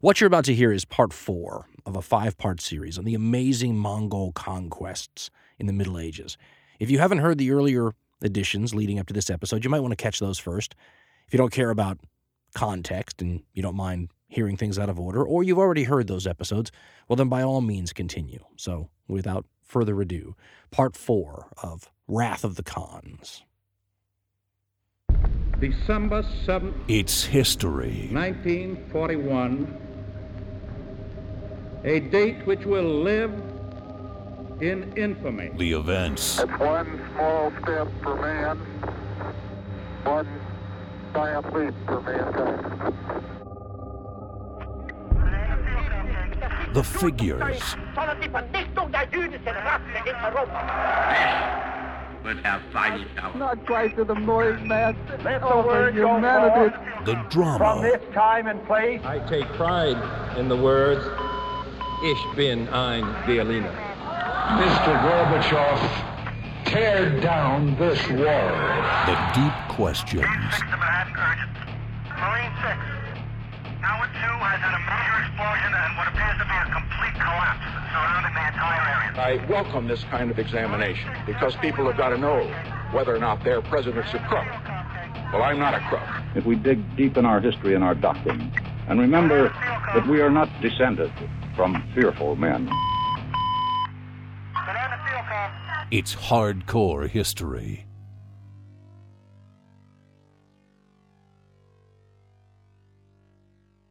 What 0.00 0.20
you're 0.20 0.26
about 0.26 0.44
to 0.44 0.54
hear 0.54 0.72
is 0.72 0.84
part 0.84 1.12
four 1.12 1.66
of 1.84 1.96
a 1.96 2.02
five 2.02 2.36
part 2.36 2.60
series 2.60 2.98
on 2.98 3.04
the 3.04 3.14
amazing 3.14 3.76
Mongol 3.76 4.32
conquests 4.32 5.30
in 5.58 5.66
the 5.66 5.72
Middle 5.72 5.98
Ages. 5.98 6.36
If 6.78 6.90
you 6.90 6.98
haven't 6.98 7.18
heard 7.18 7.38
the 7.38 7.50
earlier 7.50 7.92
editions 8.22 8.74
leading 8.74 8.98
up 8.98 9.06
to 9.06 9.14
this 9.14 9.30
episode, 9.30 9.64
you 9.64 9.70
might 9.70 9.80
want 9.80 9.92
to 9.92 10.02
catch 10.02 10.18
those 10.18 10.38
first. 10.38 10.74
If 11.26 11.32
you 11.32 11.38
don't 11.38 11.52
care 11.52 11.70
about 11.70 11.98
context 12.54 13.22
and 13.22 13.42
you 13.54 13.62
don't 13.62 13.76
mind 13.76 14.10
hearing 14.28 14.56
things 14.56 14.78
out 14.78 14.88
of 14.88 15.00
order, 15.00 15.24
or 15.24 15.42
you've 15.42 15.58
already 15.58 15.84
heard 15.84 16.08
those 16.08 16.26
episodes, 16.26 16.70
well, 17.08 17.16
then 17.16 17.28
by 17.28 17.42
all 17.42 17.60
means 17.60 17.92
continue. 17.92 18.44
So, 18.56 18.90
without 19.08 19.46
further 19.62 20.00
ado, 20.00 20.34
part 20.70 20.96
four 20.96 21.48
of 21.62 21.90
Wrath 22.08 22.44
of 22.44 22.56
the 22.56 22.62
Khans. 22.62 23.44
December 25.60 26.22
7th, 26.44 26.74
It's 26.88 27.24
history. 27.24 28.10
1941, 28.12 29.66
a 31.84 32.00
date 32.00 32.46
which 32.46 32.64
will 32.66 33.00
live 33.02 33.32
in 34.60 34.92
infamy. 34.96 35.50
The 35.56 35.72
events, 35.72 36.40
It's 36.40 36.58
one 36.58 37.00
small 37.14 37.52
step 37.62 37.88
for 38.02 38.16
man, 38.20 38.58
one 40.04 40.28
giant 41.14 41.54
leap 41.54 41.74
for 41.86 42.00
mankind. 42.02 42.72
the 46.74 46.82
figures, 46.84 47.76
Sådana 52.26 52.58
die 52.58 52.66
Vernichtung 52.66 52.66
der 52.66 52.66
jüdischen 52.66 52.66
Rasse 52.66 52.66
in 52.66 52.66
Europa. 52.66 52.66
wird 52.66 52.72
feindlich 52.72 53.14
dauern. 53.14 53.38
Not 53.38 53.66
quite 53.66 53.96
to 53.96 54.04
the 54.04 54.14
Moorish 54.14 54.60
master. 54.64 55.54
Over 55.54 55.90
humanity. 55.92 56.76
the 57.04 57.14
drama, 57.30 57.58
From 57.58 57.82
this 57.82 58.02
time 58.12 58.46
and 58.48 58.64
place, 58.66 59.00
I 59.04 59.18
take 59.28 59.46
pride 59.56 59.96
in 60.38 60.48
the 60.48 60.56
words, 60.56 61.04
Ich 62.04 62.36
bin 62.36 62.68
ein 62.72 63.04
Berliner. 63.26 63.72
Mr. 64.58 64.92
Gorbachev, 65.02 65.80
tear 66.64 67.20
down 67.20 67.74
this 67.78 67.98
wall. 68.10 68.52
the 69.06 69.16
deep 69.34 69.54
questions, 69.68 70.24
to 70.24 70.76
Manhattan 70.76 71.14
urgent. 71.16 71.50
Marine 72.18 72.52
6. 72.62 73.05
Tower 73.86 74.06
2 74.06 74.18
has 74.18 74.58
had 74.58 74.74
a 74.74 74.82
major 74.82 75.14
explosion 75.22 75.70
and 75.70 75.94
what 75.94 76.08
appears 76.10 76.34
to 76.42 76.46
be 76.50 76.58
a 76.58 76.66
complete 76.74 77.14
collapse 77.22 77.62
surrounding 77.94 78.34
the 78.34 78.46
entire 78.50 78.82
area. 78.82 79.14
I 79.14 79.46
welcome 79.48 79.86
this 79.86 80.02
kind 80.10 80.28
of 80.28 80.40
examination 80.40 81.08
because 81.24 81.54
people 81.54 81.86
have 81.86 81.96
got 81.96 82.08
to 82.08 82.18
know 82.18 82.42
whether 82.90 83.14
or 83.14 83.20
not 83.20 83.44
their 83.44 83.62
president's 83.62 84.12
a 84.12 84.18
crook. 84.26 84.44
Well, 85.32 85.44
I'm 85.44 85.60
not 85.60 85.74
a 85.74 85.80
crook. 85.86 86.02
if 86.34 86.44
we 86.44 86.56
dig 86.56 86.82
deep 86.96 87.16
in 87.16 87.24
our 87.24 87.38
history 87.38 87.76
and 87.76 87.84
our 87.84 87.94
doctrine 87.94 88.50
and 88.88 88.98
remember 88.98 89.50
that 89.94 90.04
we 90.08 90.20
are 90.20 90.30
not 90.30 90.48
descended 90.60 91.12
from 91.54 91.80
fearful 91.94 92.34
men. 92.34 92.66
Banana 94.52 94.98
field 95.06 95.26
call. 95.28 95.50
it's 95.92 96.16
hardcore 96.16 97.08
history. 97.08 97.85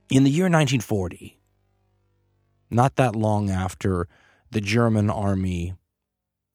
In 0.10 0.24
the 0.24 0.30
year 0.30 0.46
1940, 0.46 1.40
not 2.70 2.96
that 2.96 3.16
long 3.16 3.50
after 3.50 4.08
the 4.52 4.62
German 4.62 5.10
army, 5.10 5.74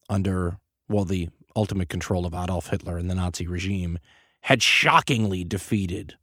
under, 0.09 0.59
well, 0.89 1.05
the 1.05 1.31
ultimate 1.57 1.89
control 1.89 2.27
of 2.27 2.35
Adolf 2.35 2.69
Hitler 2.69 2.97
and 2.97 3.11
the 3.11 3.15
Nazi 3.17 3.49
regime, 3.49 3.99
had 4.43 4.63
shockingly 4.63 5.43
defeated 5.43 6.17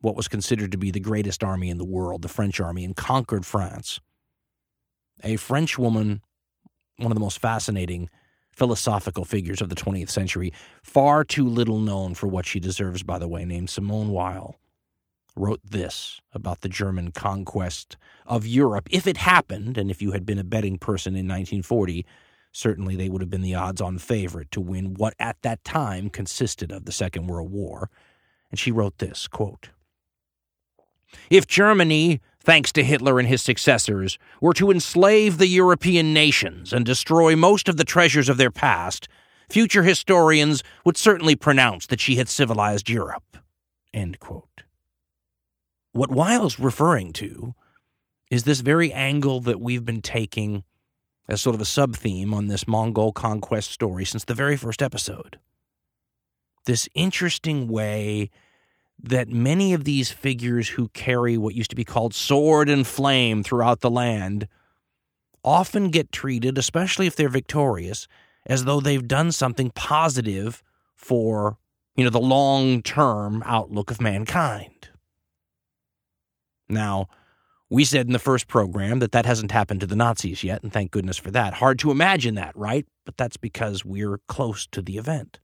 what 0.00 0.16
was 0.16 0.26
considered 0.26 0.72
to 0.72 0.78
be 0.78 0.90
the 0.90 1.00
greatest 1.00 1.44
army 1.44 1.68
in 1.68 1.76
the 1.76 1.84
world, 1.84 2.22
the 2.22 2.28
French 2.28 2.60
army, 2.60 2.86
and 2.86 2.96
conquered 2.96 3.44
France. 3.44 4.00
A 5.22 5.36
French 5.36 5.78
woman, 5.78 6.22
one 6.96 7.12
of 7.12 7.14
the 7.14 7.20
most 7.20 7.40
fascinating 7.40 8.08
philosophical 8.52 9.26
figures 9.26 9.60
of 9.60 9.68
the 9.68 9.74
20th 9.74 10.08
century, 10.08 10.50
far 10.82 11.24
too 11.24 11.46
little 11.46 11.78
known 11.78 12.14
for 12.14 12.26
what 12.26 12.46
she 12.46 12.58
deserves, 12.58 13.02
by 13.02 13.18
the 13.18 13.28
way, 13.28 13.44
named 13.44 13.68
Simone 13.68 14.08
Weil 14.08 14.59
wrote 15.40 15.60
this 15.64 16.20
about 16.32 16.60
the 16.60 16.68
German 16.68 17.12
conquest 17.12 17.96
of 18.26 18.46
Europe. 18.46 18.88
If 18.90 19.06
it 19.06 19.16
happened, 19.16 19.78
and 19.78 19.90
if 19.90 20.02
you 20.02 20.12
had 20.12 20.26
been 20.26 20.38
a 20.38 20.44
betting 20.44 20.78
person 20.78 21.14
in 21.14 21.26
1940, 21.26 22.04
certainly 22.52 22.94
they 22.94 23.08
would 23.08 23.22
have 23.22 23.30
been 23.30 23.40
the 23.40 23.54
odds 23.54 23.80
on 23.80 23.98
favorite 23.98 24.50
to 24.50 24.60
win 24.60 24.94
what 24.94 25.14
at 25.18 25.40
that 25.42 25.64
time 25.64 26.10
consisted 26.10 26.70
of 26.70 26.84
the 26.84 26.92
Second 26.92 27.26
World 27.26 27.50
War. 27.50 27.90
And 28.50 28.58
she 28.58 28.70
wrote 28.70 28.98
this 28.98 29.26
quote, 29.26 29.70
If 31.30 31.46
Germany, 31.46 32.20
thanks 32.38 32.70
to 32.72 32.84
Hitler 32.84 33.18
and 33.18 33.28
his 33.28 33.42
successors, 33.42 34.18
were 34.40 34.54
to 34.54 34.70
enslave 34.70 35.38
the 35.38 35.48
European 35.48 36.12
nations 36.12 36.72
and 36.72 36.84
destroy 36.84 37.34
most 37.34 37.68
of 37.68 37.78
the 37.78 37.84
treasures 37.84 38.28
of 38.28 38.36
their 38.36 38.50
past, 38.50 39.08
future 39.48 39.84
historians 39.84 40.62
would 40.84 40.96
certainly 40.96 41.34
pronounce 41.34 41.86
that 41.86 42.00
she 42.00 42.16
had 42.16 42.28
civilized 42.28 42.90
Europe. 42.90 43.38
End 43.94 44.20
quote. 44.20 44.49
What 45.92 46.10
Weil's 46.10 46.58
referring 46.58 47.12
to 47.14 47.54
is 48.30 48.44
this 48.44 48.60
very 48.60 48.92
angle 48.92 49.40
that 49.40 49.60
we've 49.60 49.84
been 49.84 50.02
taking 50.02 50.62
as 51.28 51.40
sort 51.40 51.54
of 51.54 51.60
a 51.60 51.64
sub 51.66 51.96
theme 51.96 52.32
on 52.32 52.46
this 52.46 52.68
Mongol 52.68 53.12
conquest 53.12 53.70
story 53.70 54.04
since 54.04 54.24
the 54.24 54.34
very 54.34 54.56
first 54.56 54.82
episode. 54.82 55.38
This 56.66 56.88
interesting 56.94 57.66
way 57.66 58.30
that 59.02 59.28
many 59.28 59.72
of 59.72 59.84
these 59.84 60.10
figures 60.10 60.70
who 60.70 60.88
carry 60.88 61.36
what 61.36 61.54
used 61.54 61.70
to 61.70 61.76
be 61.76 61.84
called 61.84 62.14
sword 62.14 62.68
and 62.68 62.86
flame 62.86 63.42
throughout 63.42 63.80
the 63.80 63.90
land 63.90 64.46
often 65.42 65.88
get 65.88 66.12
treated, 66.12 66.58
especially 66.58 67.06
if 67.06 67.16
they're 67.16 67.28
victorious, 67.28 68.06
as 68.46 68.64
though 68.64 68.80
they've 68.80 69.08
done 69.08 69.32
something 69.32 69.70
positive 69.70 70.62
for, 70.94 71.58
you 71.96 72.04
know, 72.04 72.10
the 72.10 72.20
long-term 72.20 73.42
outlook 73.46 73.90
of 73.90 74.00
mankind. 74.00 74.79
Now, 76.70 77.08
we 77.68 77.84
said 77.84 78.06
in 78.06 78.12
the 78.12 78.18
first 78.18 78.48
program 78.48 78.98
that 78.98 79.12
that 79.12 79.26
hasn't 79.26 79.52
happened 79.52 79.80
to 79.80 79.86
the 79.86 79.96
Nazis 79.96 80.42
yet, 80.42 80.62
and 80.62 80.72
thank 80.72 80.90
goodness 80.90 81.18
for 81.18 81.30
that. 81.30 81.54
Hard 81.54 81.78
to 81.80 81.90
imagine 81.90 82.34
that, 82.34 82.56
right? 82.56 82.86
But 83.04 83.16
that's 83.16 83.36
because 83.36 83.84
we're 83.84 84.18
close 84.26 84.66
to 84.68 84.82
the 84.82 84.96
event. 84.96 85.38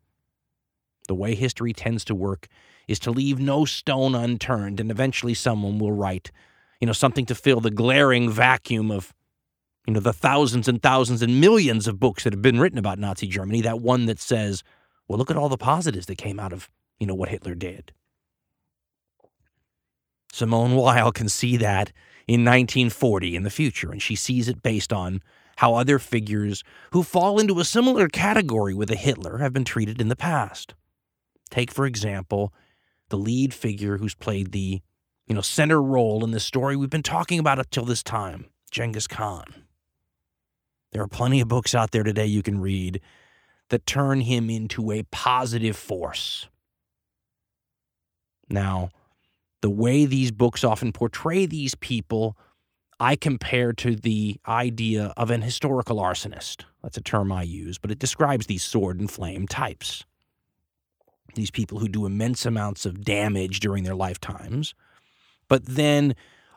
The 1.06 1.14
way 1.14 1.36
history 1.36 1.72
tends 1.72 2.04
to 2.06 2.14
work 2.14 2.48
is 2.88 2.98
to 3.00 3.12
leave 3.12 3.38
no 3.38 3.64
stone 3.64 4.14
unturned, 4.14 4.80
and 4.80 4.90
eventually 4.90 5.34
someone 5.34 5.78
will 5.78 5.92
write, 5.92 6.32
you 6.80 6.86
know, 6.86 6.92
something 6.92 7.26
to 7.26 7.34
fill 7.34 7.60
the 7.60 7.70
glaring 7.70 8.28
vacuum 8.28 8.90
of, 8.90 9.14
you 9.86 9.94
know, 9.94 10.00
the 10.00 10.12
thousands 10.12 10.66
and 10.66 10.82
thousands 10.82 11.22
and 11.22 11.40
millions 11.40 11.86
of 11.86 12.00
books 12.00 12.24
that 12.24 12.32
have 12.32 12.42
been 12.42 12.58
written 12.58 12.78
about 12.78 12.98
Nazi 12.98 13.28
Germany. 13.28 13.60
That 13.60 13.80
one 13.80 14.06
that 14.06 14.18
says, 14.18 14.64
well, 15.06 15.18
look 15.18 15.30
at 15.30 15.36
all 15.36 15.48
the 15.48 15.56
positives 15.56 16.06
that 16.06 16.18
came 16.18 16.40
out 16.40 16.52
of, 16.52 16.68
you 16.98 17.06
know, 17.06 17.14
what 17.14 17.28
Hitler 17.28 17.54
did. 17.54 17.92
Simone 20.36 20.74
Weil 20.76 21.12
can 21.12 21.30
see 21.30 21.56
that 21.56 21.92
in 22.28 22.44
1940 22.44 23.36
in 23.36 23.42
the 23.42 23.48
future, 23.48 23.90
and 23.90 24.02
she 24.02 24.14
sees 24.14 24.48
it 24.48 24.62
based 24.62 24.92
on 24.92 25.22
how 25.56 25.74
other 25.76 25.98
figures 25.98 26.62
who 26.92 27.02
fall 27.02 27.38
into 27.38 27.58
a 27.58 27.64
similar 27.64 28.06
category 28.06 28.74
with 28.74 28.90
a 28.90 28.96
Hitler 28.96 29.38
have 29.38 29.54
been 29.54 29.64
treated 29.64 29.98
in 29.98 30.08
the 30.08 30.14
past. 30.14 30.74
Take, 31.48 31.70
for 31.70 31.86
example, 31.86 32.52
the 33.08 33.16
lead 33.16 33.54
figure 33.54 33.96
who's 33.96 34.14
played 34.14 34.52
the 34.52 34.82
you 35.26 35.34
know 35.34 35.40
center 35.40 35.82
role 35.82 36.22
in 36.22 36.32
the 36.32 36.40
story 36.40 36.76
we've 36.76 36.90
been 36.90 37.02
talking 37.02 37.38
about 37.38 37.58
up 37.58 37.70
till 37.70 37.86
this 37.86 38.02
time, 38.02 38.50
Genghis 38.70 39.06
Khan. 39.06 39.64
There 40.92 41.02
are 41.02 41.08
plenty 41.08 41.40
of 41.40 41.48
books 41.48 41.74
out 41.74 41.92
there 41.92 42.02
today 42.02 42.26
you 42.26 42.42
can 42.42 42.60
read 42.60 43.00
that 43.70 43.86
turn 43.86 44.20
him 44.20 44.50
into 44.50 44.92
a 44.92 45.02
positive 45.04 45.78
force. 45.78 46.46
Now, 48.50 48.90
the 49.62 49.70
way 49.70 50.04
these 50.04 50.30
books 50.30 50.64
often 50.64 50.92
portray 50.92 51.46
these 51.46 51.74
people, 51.74 52.36
I 52.98 53.16
compare 53.16 53.72
to 53.74 53.96
the 53.96 54.40
idea 54.46 55.12
of 55.16 55.30
an 55.30 55.42
historical 55.42 55.98
arsonist. 55.98 56.64
That's 56.82 56.96
a 56.96 57.02
term 57.02 57.32
I 57.32 57.42
use, 57.42 57.78
but 57.78 57.90
it 57.90 57.98
describes 57.98 58.46
these 58.46 58.62
sword 58.62 59.00
and 59.00 59.10
flame 59.10 59.46
types. 59.46 60.04
These 61.34 61.50
people 61.50 61.78
who 61.78 61.88
do 61.88 62.06
immense 62.06 62.46
amounts 62.46 62.86
of 62.86 63.04
damage 63.04 63.60
during 63.60 63.84
their 63.84 63.94
lifetimes, 63.94 64.74
but 65.48 65.66
then 65.66 66.14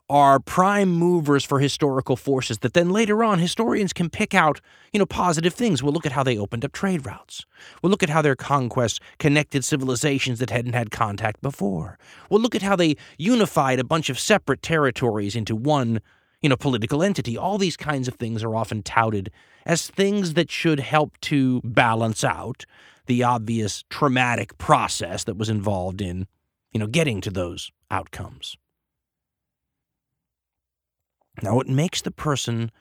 are 0.09 0.39
prime 0.39 0.89
movers 0.89 1.45
for 1.45 1.59
historical 1.59 2.15
forces 2.15 2.59
that 2.59 2.73
then 2.73 2.89
later 2.89 3.23
on 3.23 3.37
historians 3.37 3.93
can 3.93 4.09
pick 4.09 4.33
out, 4.33 4.59
you 4.91 4.99
know, 4.99 5.05
positive 5.05 5.53
things. 5.53 5.83
We'll 5.83 5.93
look 5.93 6.05
at 6.05 6.13
how 6.13 6.23
they 6.23 6.37
opened 6.37 6.65
up 6.65 6.71
trade 6.71 7.05
routes. 7.05 7.45
We'll 7.81 7.91
look 7.91 8.01
at 8.01 8.09
how 8.09 8.23
their 8.23 8.35
conquests 8.35 8.99
connected 9.19 9.63
civilizations 9.63 10.39
that 10.39 10.49
hadn't 10.49 10.73
had 10.73 10.89
contact 10.89 11.41
before. 11.41 11.99
We'll 12.29 12.41
look 12.41 12.55
at 12.55 12.63
how 12.63 12.75
they 12.75 12.95
unified 13.17 13.79
a 13.79 13.83
bunch 13.83 14.09
of 14.09 14.19
separate 14.19 14.63
territories 14.63 15.35
into 15.35 15.55
one, 15.55 16.01
you 16.41 16.49
know, 16.49 16.57
political 16.57 17.03
entity. 17.03 17.37
All 17.37 17.59
these 17.59 17.77
kinds 17.77 18.07
of 18.07 18.15
things 18.15 18.43
are 18.43 18.55
often 18.55 18.81
touted 18.81 19.31
as 19.65 19.87
things 19.89 20.33
that 20.33 20.49
should 20.49 20.79
help 20.79 21.19
to 21.21 21.61
balance 21.63 22.23
out 22.23 22.65
the 23.05 23.21
obvious 23.23 23.83
traumatic 23.89 24.57
process 24.57 25.23
that 25.25 25.37
was 25.37 25.49
involved 25.49 26.01
in, 26.01 26.25
you 26.71 26.79
know, 26.79 26.87
getting 26.87 27.21
to 27.21 27.29
those 27.29 27.71
outcomes. 27.91 28.57
Now, 31.41 31.59
it 31.59 31.67
makes 31.67 32.01
the 32.01 32.11
person 32.11 32.71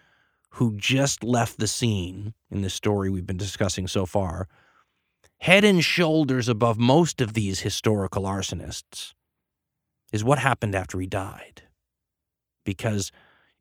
who 0.52 0.76
just 0.76 1.22
left 1.22 1.58
the 1.58 1.66
scene 1.66 2.34
in 2.50 2.62
this 2.62 2.74
story 2.74 3.10
we've 3.10 3.26
been 3.26 3.36
discussing 3.36 3.86
so 3.86 4.06
far 4.06 4.48
head 5.40 5.64
and 5.64 5.84
shoulders 5.84 6.48
above 6.48 6.78
most 6.78 7.20
of 7.20 7.32
these 7.34 7.60
historical 7.60 8.24
arsonists 8.24 9.14
is 10.12 10.24
what 10.24 10.38
happened 10.38 10.74
after 10.74 10.98
he 10.98 11.06
died. 11.06 11.62
Because 12.64 13.12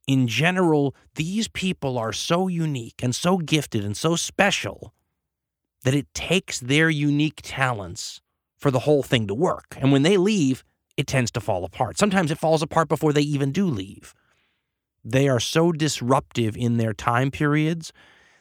in 0.08 0.28
general, 0.28 0.96
these 1.16 1.48
people 1.48 1.98
are 1.98 2.14
so 2.14 2.48
unique 2.48 3.04
and 3.04 3.16
so 3.16 3.38
gifted 3.38 3.84
and 3.84 3.96
so 3.96 4.16
special 4.16 4.94
that 5.84 5.94
it 5.94 6.12
takes 6.14 6.60
their 6.60 6.90
unique 6.90 7.42
talents 7.44 8.22
for 8.58 8.72
the 8.72 8.80
whole 8.80 9.04
thing 9.04 9.28
to 9.28 9.36
work. 9.36 9.78
And 9.80 9.92
when 9.92 10.02
they 10.02 10.18
leave, 10.18 10.64
it 10.96 11.06
tends 11.06 11.30
to 11.32 11.42
fall 11.42 11.64
apart. 11.64 11.98
Sometimes 11.98 12.32
it 12.32 12.40
falls 12.40 12.64
apart 12.64 12.88
before 12.88 13.14
they 13.14 13.22
even 13.22 13.52
do 13.52 13.68
leave. 13.68 14.16
They 15.10 15.30
are 15.30 15.40
so 15.40 15.72
disruptive 15.72 16.58
in 16.58 16.76
their 16.76 16.92
time 16.92 17.32
periods 17.32 17.94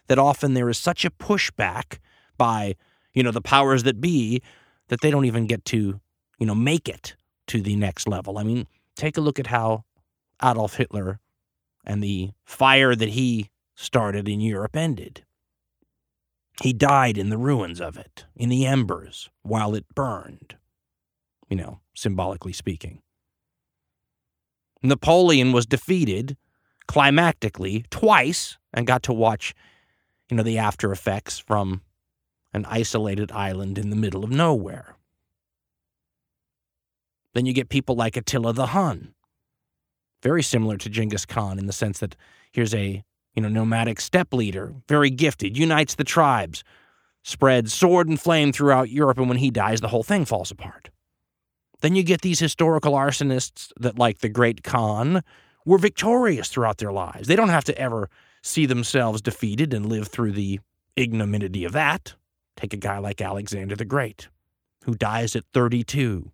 that 0.09 0.19
often 0.19 0.55
there 0.55 0.69
is 0.69 0.77
such 0.77 1.05
a 1.05 1.11
pushback 1.11 1.99
by, 2.37 2.75
you 3.15 3.23
know, 3.23 3.31
the 3.31 3.41
powers 3.41 3.85
that 3.85 4.01
be 4.01 4.43
that 4.89 5.01
they 5.01 5.13
don't 5.13 5.27
even 5.27 5.47
get 5.47 5.65
to, 5.67 6.01
you 6.41 6.47
know, 6.47 6.57
make 6.57 6.89
it 6.89 7.15
to 7.47 7.63
the 7.63 7.77
next 7.77 8.09
level. 8.09 8.37
I 8.37 8.43
mean, 8.43 8.67
take 8.97 9.17
a 9.17 9.21
look 9.21 9.39
at 9.39 9.47
how 9.47 9.85
Adolf 10.43 10.75
Hitler 10.75 11.21
and 11.85 12.03
the 12.03 12.33
fire 12.45 12.97
that 12.97 13.11
he 13.11 13.51
started 13.77 14.29
in 14.29 14.41
Europe 14.41 14.75
ended. 14.75 15.25
He 16.63 16.73
died 16.73 17.17
in 17.17 17.29
the 17.29 17.39
ruins 17.39 17.81
of 17.81 17.97
it, 17.97 18.25
in 18.35 18.49
the 18.49 18.67
embers, 18.67 19.31
while 19.43 19.77
it 19.77 19.87
burned, 19.95 20.57
you 21.49 21.57
know, 21.57 21.79
symbolically 21.95 22.53
speaking. 22.53 23.03
Napoleon 24.83 25.53
was 25.53 25.65
defeated 25.65 26.37
climactically 26.87 27.85
twice 27.91 28.59
and 28.73 28.87
got 28.87 29.03
to 29.05 29.13
watch, 29.13 29.55
you 30.29 30.37
know, 30.37 30.43
the 30.43 30.59
after 30.59 30.93
effects 30.93 31.39
from 31.39 31.83
an 32.53 32.65
isolated 32.67 33.31
island 33.33 33.79
in 33.79 33.91
the 33.91 33.97
middle 33.97 34.25
of 34.25 34.31
nowhere. 34.31 34.97
Then 37.35 37.45
you 37.45 37.53
get 37.53 37.69
people 37.69 37.95
like 37.95 38.17
Attila 38.17 38.55
the 38.55 38.69
Hun, 38.69 39.15
very 40.23 40.43
similar 40.43 40.79
to 40.79 40.89
Genghis 40.89 41.27
Khan 41.27 41.59
in 41.59 41.67
the 41.67 41.73
sense 41.73 41.99
that 41.99 42.17
here's 42.51 42.75
a 42.75 43.05
you 43.35 43.43
know 43.43 43.49
nomadic 43.49 44.01
steppe 44.01 44.33
leader, 44.33 44.75
very 44.89 45.11
gifted, 45.11 45.57
unites 45.59 45.95
the 45.95 46.05
tribes, 46.05 46.65
spreads 47.23 47.75
sword 47.75 48.09
and 48.09 48.19
flame 48.19 48.53
throughout 48.53 48.89
Europe, 48.89 49.19
and 49.19 49.29
when 49.29 49.39
he 49.39 49.51
dies, 49.51 49.83
the 49.83 49.89
whole 49.89 50.03
thing 50.03 50.25
falls 50.25 50.51
apart. 50.51 50.91
Then 51.83 51.95
you 51.95 52.03
get 52.03 52.23
these 52.23 52.39
historical 52.39 52.95
arsonists 52.95 53.71
that, 53.79 53.99
like 53.99 54.21
the 54.21 54.31
Great 54.31 54.63
Khan, 54.65 55.23
were 55.67 55.77
victorious 55.77 56.49
throughout 56.49 56.79
their 56.79 56.93
lives. 56.93 57.29
They 57.29 57.37
don't 57.37 57.51
have 57.51 57.65
to 57.65 57.79
ever 57.79 58.09
see 58.43 58.65
themselves 58.65 59.21
defeated 59.21 59.75
and 59.75 59.87
live 59.87 60.09
through 60.09 60.33
the 60.33 60.61
ignominy 60.95 61.65
of 61.65 61.73
that. 61.73 62.15
Take 62.57 62.73
a 62.73 62.79
guy 62.79 62.97
like 62.99 63.21
Alexander 63.21 63.77
the 63.77 63.85
Great, 63.85 64.29
who 64.85 64.95
dies 64.95 65.37
at 65.37 65.45
32, 65.53 66.31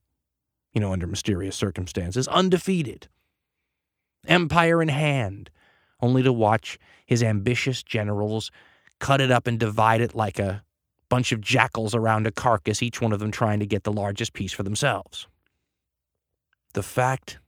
you 0.73 0.81
know, 0.81 0.93
under 0.93 1.07
mysterious 1.07 1.57
circumstances, 1.57 2.29
undefeated, 2.29 3.09
empire 4.29 4.81
in 4.81 4.89
hand, 4.89 5.51
only 6.01 6.23
to 6.23 6.33
watch 6.33 6.79
his 7.07 7.23
ambitious 7.23 7.83
generals 7.83 8.53
cut 9.01 9.21
it 9.21 9.33
up 9.33 9.47
and 9.49 9.59
divide 9.59 10.01
it 10.01 10.15
like 10.15 10.39
a 10.39 10.63
bunch 11.09 11.33
of 11.33 11.41
jackals 11.41 11.95
around 11.95 12.27
a 12.27 12.31
carcass, 12.31 12.83
each 12.83 13.01
one 13.01 13.13
of 13.13 13.19
them 13.19 13.31
trying 13.31 13.59
to 13.59 13.67
get 13.67 13.85
the 13.85 13.93
largest 13.93 14.33
piece 14.33 14.53
for 14.53 14.63
themselves. 14.63 15.27
The 16.75 16.83
fact 16.83 17.39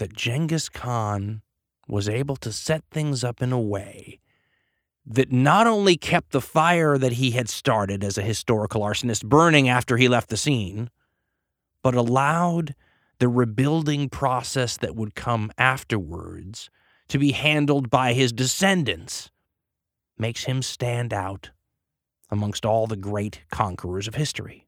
that 0.00 0.14
Genghis 0.14 0.70
Khan 0.70 1.42
was 1.86 2.08
able 2.08 2.36
to 2.36 2.52
set 2.52 2.82
things 2.90 3.22
up 3.22 3.42
in 3.42 3.52
a 3.52 3.60
way 3.60 4.18
that 5.04 5.30
not 5.30 5.66
only 5.66 5.96
kept 5.96 6.32
the 6.32 6.40
fire 6.40 6.96
that 6.96 7.12
he 7.12 7.32
had 7.32 7.50
started 7.50 8.02
as 8.02 8.16
a 8.16 8.22
historical 8.22 8.80
arsonist 8.80 9.26
burning 9.26 9.68
after 9.68 9.98
he 9.98 10.08
left 10.08 10.30
the 10.30 10.38
scene, 10.38 10.88
but 11.82 11.94
allowed 11.94 12.74
the 13.18 13.28
rebuilding 13.28 14.08
process 14.08 14.78
that 14.78 14.96
would 14.96 15.14
come 15.14 15.52
afterwards 15.58 16.70
to 17.08 17.18
be 17.18 17.32
handled 17.32 17.90
by 17.90 18.14
his 18.14 18.32
descendants 18.32 19.30
makes 20.16 20.44
him 20.44 20.62
stand 20.62 21.12
out 21.12 21.50
amongst 22.30 22.64
all 22.64 22.86
the 22.86 22.96
great 22.96 23.42
conquerors 23.50 24.08
of 24.08 24.14
history. 24.14 24.66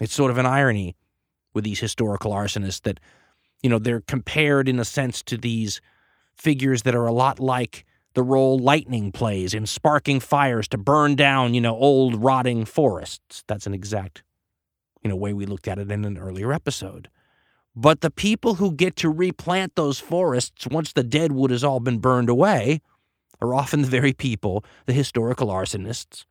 It's 0.00 0.14
sort 0.14 0.32
of 0.32 0.38
an 0.38 0.46
irony 0.46 0.96
with 1.54 1.62
these 1.62 1.80
historical 1.80 2.32
arsonists 2.32 2.82
that, 2.82 2.98
you 3.62 3.70
know, 3.70 3.78
they're 3.78 4.00
compared 4.00 4.68
in 4.68 4.78
a 4.78 4.84
sense 4.84 5.22
to 5.24 5.36
these 5.36 5.80
figures 6.34 6.82
that 6.82 6.94
are 6.94 7.06
a 7.06 7.12
lot 7.12 7.38
like 7.38 7.84
the 8.14 8.22
role 8.22 8.58
lightning 8.58 9.12
plays 9.12 9.54
in 9.54 9.66
sparking 9.66 10.20
fires 10.20 10.66
to 10.68 10.78
burn 10.78 11.14
down, 11.14 11.54
you 11.54 11.60
know, 11.60 11.76
old 11.76 12.22
rotting 12.22 12.64
forests. 12.64 13.44
That's 13.46 13.66
an 13.66 13.74
exact, 13.74 14.22
you 15.02 15.10
know, 15.10 15.16
way 15.16 15.32
we 15.32 15.46
looked 15.46 15.68
at 15.68 15.78
it 15.78 15.90
in 15.90 16.04
an 16.04 16.18
earlier 16.18 16.52
episode. 16.52 17.08
But 17.76 18.00
the 18.00 18.10
people 18.10 18.54
who 18.54 18.72
get 18.72 18.96
to 18.96 19.10
replant 19.10 19.76
those 19.76 20.00
forests 20.00 20.66
once 20.66 20.92
the 20.92 21.04
dead 21.04 21.32
wood 21.32 21.52
has 21.52 21.62
all 21.62 21.78
been 21.78 21.98
burned 21.98 22.28
away 22.28 22.80
are 23.40 23.54
often 23.54 23.82
the 23.82 23.88
very 23.88 24.12
people, 24.12 24.64
the 24.86 24.92
historical 24.92 25.48
arsonists, 25.48 26.24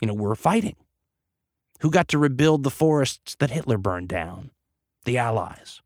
you 0.00 0.06
know, 0.06 0.14
were 0.14 0.34
fighting. 0.36 0.76
Who 1.80 1.90
got 1.90 2.08
to 2.08 2.18
rebuild 2.18 2.62
the 2.62 2.70
forests 2.70 3.36
that 3.40 3.50
Hitler 3.50 3.78
burned 3.78 4.08
down? 4.08 4.50
The 5.04 5.18
Allies. 5.18 5.82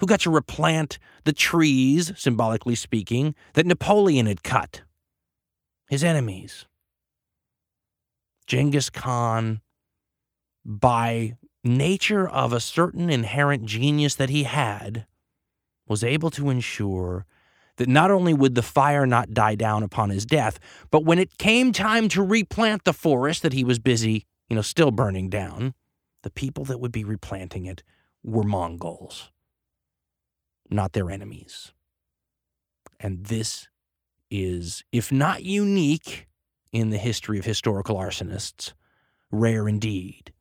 Who 0.00 0.06
got 0.06 0.20
to 0.20 0.30
replant 0.30 0.98
the 1.24 1.32
trees, 1.32 2.12
symbolically 2.16 2.74
speaking, 2.74 3.34
that 3.52 3.66
Napoleon 3.66 4.26
had 4.26 4.42
cut? 4.42 4.82
His 5.88 6.02
enemies. 6.02 6.64
Genghis 8.46 8.88
Khan, 8.88 9.60
by 10.64 11.36
nature 11.62 12.26
of 12.26 12.52
a 12.52 12.60
certain 12.60 13.10
inherent 13.10 13.66
genius 13.66 14.14
that 14.14 14.30
he 14.30 14.44
had, 14.44 15.06
was 15.86 16.02
able 16.02 16.30
to 16.30 16.48
ensure 16.48 17.26
that 17.76 17.88
not 17.88 18.10
only 18.10 18.32
would 18.32 18.54
the 18.54 18.62
fire 18.62 19.06
not 19.06 19.34
die 19.34 19.54
down 19.54 19.82
upon 19.82 20.10
his 20.10 20.24
death, 20.24 20.58
but 20.90 21.04
when 21.04 21.18
it 21.18 21.38
came 21.38 21.72
time 21.72 22.08
to 22.08 22.22
replant 22.22 22.84
the 22.84 22.92
forest 22.92 23.42
that 23.42 23.52
he 23.52 23.64
was 23.64 23.78
busy, 23.78 24.24
you 24.48 24.56
know, 24.56 24.62
still 24.62 24.90
burning 24.90 25.28
down, 25.28 25.74
the 26.22 26.30
people 26.30 26.64
that 26.64 26.80
would 26.80 26.92
be 26.92 27.04
replanting 27.04 27.66
it 27.66 27.82
were 28.22 28.42
Mongols, 28.42 29.30
not 30.70 30.92
their 30.92 31.10
enemies. 31.10 31.72
And 32.98 33.26
this 33.26 33.68
is, 34.30 34.84
if 34.92 35.10
not 35.10 35.42
unique 35.42 36.28
in 36.72 36.90
the 36.90 36.98
history 36.98 37.38
of 37.38 37.44
historical 37.44 37.96
arsonists, 37.96 38.72
rare 39.30 39.68
indeed 39.68 40.32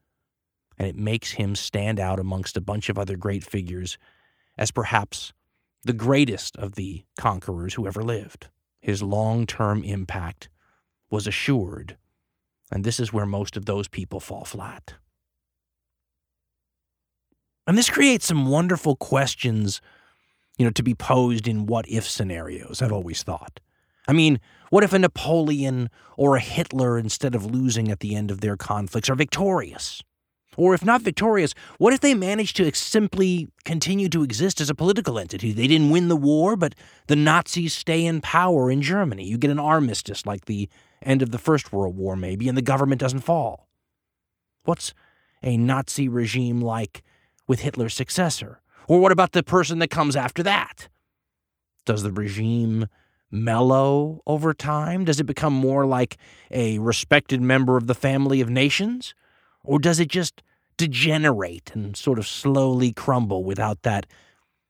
and 0.80 0.88
it 0.88 0.96
makes 0.96 1.32
him 1.32 1.56
stand 1.56 2.00
out 2.00 2.20
amongst 2.20 2.56
a 2.56 2.62
bunch 2.62 2.88
of 2.90 2.98
other 2.98 3.18
great 3.18 3.44
figures 3.44 3.98
as 4.58 4.72
perhaps 4.72 5.34
the 5.84 5.94
greatest 5.94 6.56
of 6.58 6.76
the 6.76 7.04
conquerors 7.18 7.74
who 7.74 7.86
ever 7.86 8.02
lived. 8.02 8.48
His 8.82 9.04
long 9.04 9.46
term 9.46 9.84
impact 9.84 10.50
was 11.12 11.28
assured, 11.28 11.98
and 12.72 12.84
this 12.84 13.00
is 13.00 13.12
where 13.12 13.26
most 13.26 13.58
of 13.58 13.66
those 13.66 13.90
people 13.90 14.22
fall 14.22 14.46
flat. 14.46 14.94
And 17.68 17.78
this 17.78 17.90
creates 17.90 18.26
some 18.26 18.48
wonderful 18.48 18.96
questions, 18.96 19.82
you 20.60 20.66
know, 20.66 20.72
to 20.72 20.84
be 20.84 20.94
posed 20.94 21.48
in 21.48 21.66
what 21.66 21.90
if 21.90 22.08
scenarios, 22.08 22.82
I've 22.82 22.92
always 22.92 23.24
thought. 23.24 23.62
I 24.08 24.14
mean, 24.14 24.42
what 24.70 24.84
if 24.84 24.92
a 24.92 25.00
Napoleon 25.00 25.90
or 26.18 26.36
a 26.36 26.42
Hitler, 26.42 27.00
instead 27.00 27.34
of 27.34 27.46
losing 27.46 27.90
at 27.90 28.02
the 28.02 28.14
end 28.14 28.30
of 28.30 28.42
their 28.42 28.58
conflicts, 28.58 29.10
are 29.10 29.16
victorious? 29.16 30.04
Or 30.58 30.74
if 30.74 30.84
not 30.84 31.02
victorious, 31.02 31.54
what 31.78 31.94
if 31.94 32.02
they 32.02 32.14
managed 32.14 32.58
to 32.58 32.74
simply 32.76 33.48
continue 33.64 34.10
to 34.10 34.24
exist 34.24 34.60
as 34.60 34.70
a 34.70 34.76
political 34.76 35.18
entity? 35.18 35.54
They 35.54 35.68
didn't 35.68 35.92
win 35.92 36.10
the 36.10 36.18
war, 36.18 36.58
but 36.58 36.76
the 37.08 37.16
Nazis 37.16 37.74
stay 37.74 38.06
in 38.06 38.20
power 38.20 38.70
in 38.70 38.82
Germany. 38.82 39.24
You 39.24 39.38
get 39.38 39.52
an 39.52 39.60
armistice 39.60 40.26
like 40.26 40.46
the 40.46 40.68
end 41.02 41.22
of 41.22 41.32
the 41.32 41.38
First 41.38 41.72
World 41.72 41.96
War, 41.96 42.18
maybe, 42.18 42.50
and 42.50 42.58
the 42.58 42.62
government 42.62 43.00
doesn't 43.00 43.22
fall. 43.22 43.70
What's 44.66 44.94
a 45.42 45.56
Nazi 45.56 46.10
regime 46.10 46.60
like 46.60 47.02
with 47.48 47.62
Hitler's 47.62 47.94
successor? 47.94 48.60
Or 48.90 49.00
what 49.00 49.12
about 49.12 49.34
the 49.34 49.44
person 49.44 49.78
that 49.80 49.92
comes 49.92 50.16
after 50.16 50.42
that? 50.42 50.90
Does 51.86 52.02
the 52.02 52.12
regime 52.12 52.88
mellow 53.30 54.24
over 54.26 54.52
time? 54.52 55.06
Does 55.06 55.20
it 55.20 55.26
become 55.26 55.54
more 55.54 55.86
like 55.86 56.18
a 56.50 56.80
respected 56.80 57.40
member 57.40 57.78
of 57.78 57.86
the 57.86 57.94
family 57.94 58.42
of 58.42 58.50
nations? 58.50 59.14
Or 59.64 59.78
does 59.78 60.00
it 60.00 60.08
just 60.08 60.42
degenerate 60.76 61.72
and 61.76 61.96
sort 61.96 62.18
of 62.18 62.26
slowly 62.26 62.92
crumble 62.92 63.44
without 63.44 63.84
that 63.84 64.08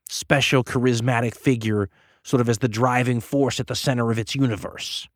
special 0.09 0.65
charismatic 0.65 1.33
figure 1.33 1.89
sort 2.21 2.41
of 2.41 2.49
as 2.49 2.57
the 2.57 2.67
driving 2.67 3.21
force 3.21 3.57
at 3.61 3.67
the 3.67 3.75
center 3.75 4.11
of 4.11 4.19
its 4.19 4.35
universe? 4.35 5.07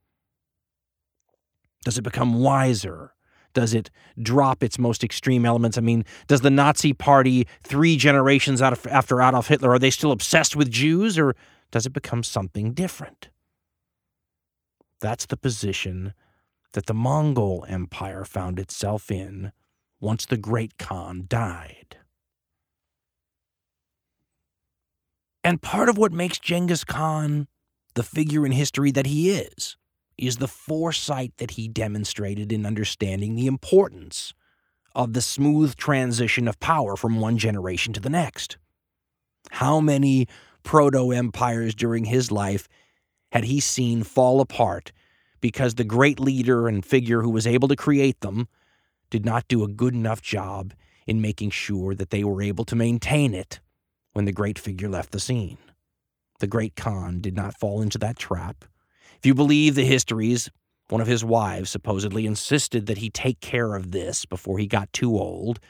Does 1.84 1.98
it 1.98 2.04
become 2.04 2.36
wiser? 2.36 3.12
Does 3.54 3.74
it 3.74 3.90
drop 4.22 4.64
its 4.64 4.80
most 4.80 5.04
extreme 5.04 5.46
elements? 5.46 5.78
I 5.78 5.82
mean, 5.82 6.06
does 6.28 6.42
the 6.42 6.50
Nazi 6.50 6.94
party, 6.94 7.48
three 7.64 7.98
generations 7.98 8.62
of, 8.62 8.86
after 8.88 9.22
Adolf 9.22 9.48
Hitler, 9.48 9.72
are 9.72 9.80
they 9.80 9.92
still 9.92 10.12
obsessed 10.12 10.56
with 10.56 10.72
Jews 10.72 11.20
or 11.20 11.36
does 11.72 11.86
it 11.86 11.94
become 11.94 12.24
something 12.24 12.74
different? 12.74 13.30
That's 15.00 15.26
the 15.26 15.38
position 15.38 16.14
that 16.74 16.88
the 16.88 16.94
Mongol 16.94 17.66
Empire 17.68 18.26
found 18.26 18.60
itself 18.60 19.12
in 19.12 19.52
once 20.00 20.26
the 20.26 20.38
Great 20.38 20.78
Khan 20.78 21.26
died. 21.28 21.98
And 25.44 25.62
part 25.62 25.90
of 25.90 25.98
what 25.98 26.12
makes 26.12 26.40
Genghis 26.40 26.84
Khan 26.84 27.48
the 27.96 28.04
figure 28.04 28.46
in 28.46 28.52
history 28.52 28.92
that 28.92 29.06
he 29.06 29.30
is 29.30 29.78
is 30.18 30.38
the 30.38 30.48
foresight 30.48 31.34
that 31.38 31.52
he 31.52 31.68
demonstrated 31.68 32.52
in 32.52 32.66
understanding 32.66 33.36
the 33.36 33.48
importance 33.48 34.34
of 34.96 35.14
the 35.14 35.22
smooth 35.22 35.76
transition 35.76 36.48
of 36.48 36.60
power 36.60 36.96
from 36.96 37.20
one 37.20 37.38
generation 37.38 37.94
to 37.94 38.00
the 38.00 38.10
next. 38.10 38.58
How 39.52 39.80
many 39.80 40.28
proto 40.64 41.12
empires 41.12 41.76
during 41.76 42.06
his 42.06 42.32
life 42.32 42.68
had 43.32 43.46
he 43.46 43.60
seen 43.60 44.04
fall 44.04 44.40
apart 44.40 44.92
because 45.42 45.76
the 45.76 45.84
great 45.84 46.20
leader 46.20 46.68
and 46.68 46.86
figure 46.86 47.22
who 47.22 47.30
was 47.30 47.48
able 47.48 47.68
to 47.68 47.76
create 47.76 48.22
them 48.22 48.48
did 49.10 49.26
not 49.26 49.48
do 49.48 49.64
a 49.64 49.68
good 49.68 49.94
enough 49.94 50.22
job 50.22 50.74
in 51.06 51.22
making 51.22 51.50
sure 51.50 51.94
that 51.94 52.12
they 52.12 52.24
were 52.24 52.42
able 52.42 52.64
to 52.66 52.76
maintain 52.76 53.34
it 53.34 53.60
when 54.14 54.26
the 54.26 54.32
great 54.32 54.58
figure 54.58 54.88
left 54.88 55.12
the 55.12 55.20
scene? 55.20 55.58
The 56.40 56.48
great 56.48 56.76
Khan 56.76 57.20
did 57.20 57.36
not 57.36 57.60
fall 57.60 57.82
into 57.82 57.98
that 58.00 58.18
trap. 58.18 58.66
If 59.24 59.28
you 59.28 59.34
believe 59.34 59.76
the 59.76 59.86
histories, 59.86 60.50
one 60.90 61.00
of 61.00 61.08
his 61.08 61.24
wives 61.24 61.70
supposedly 61.70 62.26
insisted 62.26 62.88
that 62.88 62.98
he 62.98 63.10
take 63.10 63.40
care 63.40 63.74
of 63.74 63.92
this 63.92 64.26
before 64.26 64.58
he 64.58 64.68
got 64.68 64.92
too 64.92 65.18
old. 65.18 65.62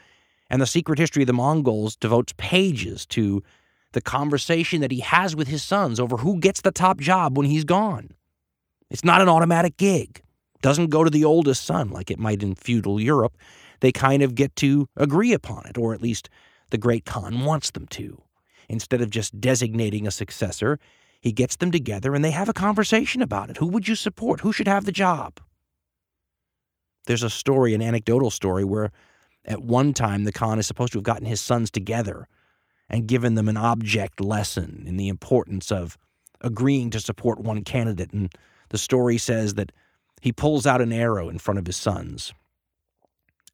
And 0.50 0.60
the 0.60 0.66
secret 0.66 0.98
history 0.98 1.22
of 1.22 1.28
the 1.28 1.34
Mongols 1.34 1.94
devotes 1.94 2.34
pages 2.36 3.06
to 3.06 3.44
the 3.92 4.00
conversation 4.00 4.80
that 4.80 4.90
he 4.90 4.98
has 4.98 5.36
with 5.36 5.46
his 5.46 5.62
sons 5.62 6.00
over 6.00 6.16
who 6.16 6.40
gets 6.40 6.62
the 6.62 6.72
top 6.72 6.98
job 6.98 7.38
when 7.38 7.46
he's 7.46 7.62
gone. 7.62 8.10
It's 8.90 9.04
not 9.04 9.22
an 9.22 9.28
automatic 9.28 9.76
gig. 9.76 10.20
Doesn't 10.60 10.90
go 10.90 11.04
to 11.04 11.10
the 11.10 11.24
oldest 11.24 11.62
son 11.62 11.90
like 11.90 12.10
it 12.10 12.18
might 12.18 12.42
in 12.42 12.56
feudal 12.56 13.00
Europe. 13.00 13.36
They 13.78 13.92
kind 13.92 14.24
of 14.24 14.34
get 14.34 14.56
to 14.56 14.88
agree 14.96 15.32
upon 15.32 15.66
it, 15.66 15.78
or 15.78 15.94
at 15.94 16.02
least 16.02 16.28
the 16.70 16.78
great 16.78 17.04
Khan 17.04 17.44
wants 17.44 17.70
them 17.70 17.86
to. 17.90 18.20
Instead 18.68 19.00
of 19.00 19.10
just 19.10 19.40
designating 19.40 20.08
a 20.08 20.10
successor, 20.10 20.80
he 21.24 21.32
gets 21.32 21.56
them 21.56 21.72
together 21.72 22.14
and 22.14 22.22
they 22.22 22.32
have 22.32 22.50
a 22.50 22.52
conversation 22.52 23.22
about 23.22 23.48
it. 23.48 23.56
Who 23.56 23.66
would 23.68 23.88
you 23.88 23.94
support? 23.94 24.42
Who 24.42 24.52
should 24.52 24.68
have 24.68 24.84
the 24.84 24.92
job? 24.92 25.40
There's 27.06 27.22
a 27.22 27.30
story, 27.30 27.72
an 27.72 27.80
anecdotal 27.80 28.28
story, 28.28 28.62
where 28.62 28.92
at 29.46 29.62
one 29.62 29.94
time 29.94 30.24
the 30.24 30.32
Khan 30.32 30.58
is 30.58 30.66
supposed 30.66 30.92
to 30.92 30.98
have 30.98 31.04
gotten 31.04 31.24
his 31.24 31.40
sons 31.40 31.70
together 31.70 32.28
and 32.90 33.08
given 33.08 33.36
them 33.36 33.48
an 33.48 33.56
object 33.56 34.20
lesson 34.20 34.84
in 34.86 34.98
the 34.98 35.08
importance 35.08 35.72
of 35.72 35.96
agreeing 36.42 36.90
to 36.90 37.00
support 37.00 37.40
one 37.40 37.64
candidate. 37.64 38.12
And 38.12 38.30
the 38.68 38.76
story 38.76 39.16
says 39.16 39.54
that 39.54 39.72
he 40.20 40.30
pulls 40.30 40.66
out 40.66 40.82
an 40.82 40.92
arrow 40.92 41.30
in 41.30 41.38
front 41.38 41.56
of 41.56 41.66
his 41.66 41.76
sons 41.76 42.34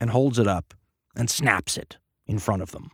and 0.00 0.10
holds 0.10 0.40
it 0.40 0.48
up 0.48 0.74
and 1.14 1.30
snaps 1.30 1.76
it 1.76 1.98
in 2.26 2.40
front 2.40 2.62
of 2.62 2.72
them. 2.72 2.90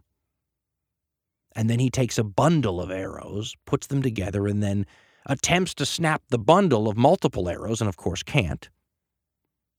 And 1.57 1.71
then 1.71 1.79
he 1.79 1.89
takes 1.89 2.19
a 2.19 2.23
bundle 2.23 2.83
of 2.83 2.91
arrows, 2.91 3.57
puts 3.65 3.87
them 3.87 4.03
together, 4.03 4.47
and 4.47 4.63
then 4.63 4.85
attempts 5.25 5.73
to 5.75 5.87
snap 5.87 6.23
the 6.29 6.39
bundle 6.39 6.87
of 6.87 6.99
multiple 6.99 7.49
arrows, 7.49 7.81
and 7.81 7.89
of 7.89 7.97
course 7.97 8.23
can't. 8.23 8.69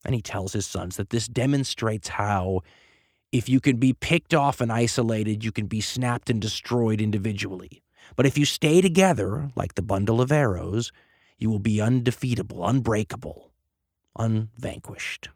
And 0.04 0.16
he 0.16 0.22
tells 0.22 0.54
his 0.54 0.66
sons 0.66 0.98
that 0.98 1.12
this 1.12 1.28
demonstrates 1.28 2.08
how, 2.08 2.62
if 3.32 3.48
you 3.48 3.60
can 3.60 3.78
be 3.78 3.94
picked 3.94 4.34
off 4.34 4.60
and 4.60 4.72
isolated, 4.72 5.46
you 5.46 5.52
can 5.52 5.68
be 5.68 5.80
snapped 5.80 6.32
and 6.32 6.42
destroyed 6.42 7.00
individually. 7.00 7.84
But 8.16 8.26
if 8.26 8.40
you 8.40 8.46
stay 8.46 8.82
together, 8.82 9.52
like 9.56 9.76
the 9.76 9.84
bundle 9.84 10.20
of 10.20 10.32
arrows, 10.32 10.92
you 11.38 11.52
will 11.52 11.60
be 11.60 11.80
undefeatable, 11.80 12.66
unbreakable, 12.66 13.52
unvanquished. 14.18 15.30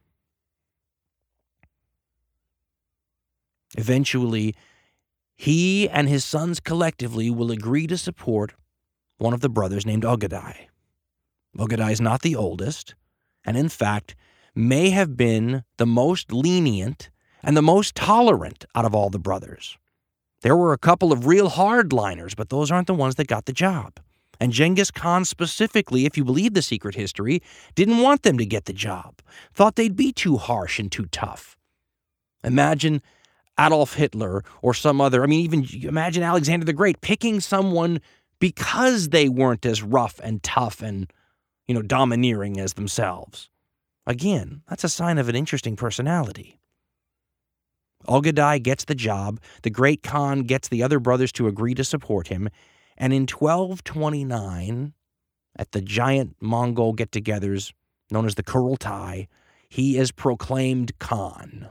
Eventually, 3.78 4.56
he 5.42 5.90
and 5.90 6.08
his 6.08 6.24
sons 6.24 6.60
collectively 6.60 7.32
will 7.32 7.50
agree 7.50 7.88
to 7.88 7.98
support 7.98 8.54
one 9.18 9.34
of 9.34 9.42
the 9.42 9.50
brothers 9.50 9.88
named 9.88 10.04
Ogadai. 10.04 10.68
Ogadai 11.58 11.92
is 11.92 12.00
not 12.00 12.22
the 12.22 12.36
oldest, 12.36 12.94
and 13.44 13.58
in 13.58 13.68
fact, 13.68 14.16
may 14.54 14.92
have 14.92 15.18
been 15.18 15.64
the 15.78 15.88
most 15.88 16.32
lenient 16.32 17.10
and 17.42 17.58
the 17.58 17.64
most 17.64 17.96
tolerant 17.96 18.66
out 18.76 18.86
of 18.86 18.94
all 18.94 19.10
the 19.10 19.18
brothers. 19.18 19.80
There 20.42 20.56
were 20.56 20.74
a 20.74 20.78
couple 20.78 21.12
of 21.12 21.26
real 21.26 21.50
hardliners, 21.50 22.36
but 22.36 22.50
those 22.50 22.70
aren't 22.70 22.86
the 22.86 22.94
ones 22.94 23.16
that 23.16 23.26
got 23.26 23.46
the 23.46 23.52
job. 23.52 24.00
And 24.40 24.52
Genghis 24.52 24.92
Khan, 24.92 25.26
specifically, 25.26 26.06
if 26.06 26.18
you 26.18 26.24
believe 26.24 26.54
the 26.54 26.62
secret 26.62 26.94
history, 26.94 27.42
didn't 27.74 27.98
want 27.98 28.22
them 28.22 28.38
to 28.38 28.46
get 28.46 28.66
the 28.66 28.74
job, 28.74 29.24
thought 29.56 29.76
they'd 29.76 29.96
be 29.96 30.12
too 30.12 30.38
harsh 30.38 30.78
and 30.78 30.92
too 30.92 31.08
tough. 31.08 31.58
Imagine 32.44 33.02
Adolf 33.62 33.94
Hitler 33.94 34.44
or 34.62 34.74
some 34.74 35.02
other. 35.02 35.24
I 35.24 35.28
mean, 35.28 35.42
even 35.42 35.68
imagine 35.88 36.24
Alexander 36.24 36.66
the 36.66 36.74
Great 36.74 37.02
picking 37.02 37.40
someone 37.40 38.02
because 38.40 39.10
they 39.10 39.30
weren't 39.30 39.66
as 39.66 39.84
rough 39.84 40.20
and 40.24 40.42
tough 40.42 40.82
and, 40.82 41.12
you 41.68 41.76
know, 41.76 41.82
domineering 41.82 42.60
as 42.60 42.74
themselves. 42.74 43.50
Again, 44.08 44.64
that's 44.68 44.84
a 44.84 44.90
sign 44.90 45.18
of 45.18 45.30
an 45.30 45.36
interesting 45.36 45.76
personality. 45.76 46.60
Ogadai 48.08 48.64
gets 48.64 48.86
the 48.86 48.96
job. 48.96 49.40
The 49.62 49.70
great 49.70 50.02
Khan 50.02 50.42
gets 50.42 50.68
the 50.68 50.82
other 50.82 51.00
brothers 51.00 51.32
to 51.34 51.48
agree 51.48 51.76
to 51.76 51.84
support 51.84 52.30
him. 52.30 52.50
And 52.98 53.14
in 53.14 53.28
1229, 53.28 54.94
at 55.56 55.72
the 55.72 55.82
giant 55.82 56.36
Mongol 56.42 56.94
get 56.94 57.12
togethers 57.12 57.74
known 58.10 58.26
as 58.26 58.36
the 58.36 58.44
Kurultai, 58.44 59.28
he 59.70 59.98
is 59.98 60.12
proclaimed 60.12 60.98
Khan. 61.00 61.70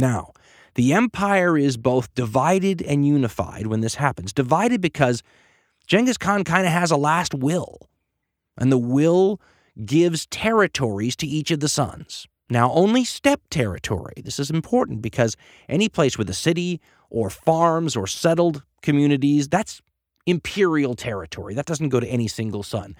Now, 0.00 0.32
the 0.74 0.92
empire 0.92 1.58
is 1.58 1.76
both 1.76 2.14
divided 2.14 2.80
and 2.80 3.06
unified 3.06 3.66
when 3.66 3.80
this 3.80 3.96
happens. 3.96 4.32
Divided 4.32 4.80
because 4.80 5.22
Genghis 5.86 6.16
Khan 6.16 6.44
kind 6.44 6.66
of 6.66 6.72
has 6.72 6.90
a 6.90 6.96
last 6.96 7.34
will, 7.34 7.88
and 8.56 8.72
the 8.72 8.78
will 8.78 9.40
gives 9.84 10.26
territories 10.26 11.16
to 11.16 11.26
each 11.26 11.50
of 11.50 11.60
the 11.60 11.68
sons. 11.68 12.26
Now, 12.48 12.72
only 12.72 13.04
steppe 13.04 13.42
territory. 13.50 14.14
This 14.24 14.38
is 14.38 14.50
important 14.50 15.02
because 15.02 15.36
any 15.68 15.88
place 15.88 16.18
with 16.18 16.28
a 16.30 16.34
city 16.34 16.80
or 17.08 17.30
farms 17.30 17.94
or 17.94 18.06
settled 18.06 18.62
communities, 18.82 19.48
that's 19.48 19.80
imperial 20.26 20.94
territory. 20.94 21.54
That 21.54 21.66
doesn't 21.66 21.90
go 21.90 22.00
to 22.00 22.06
any 22.06 22.28
single 22.28 22.62
son. 22.62 22.96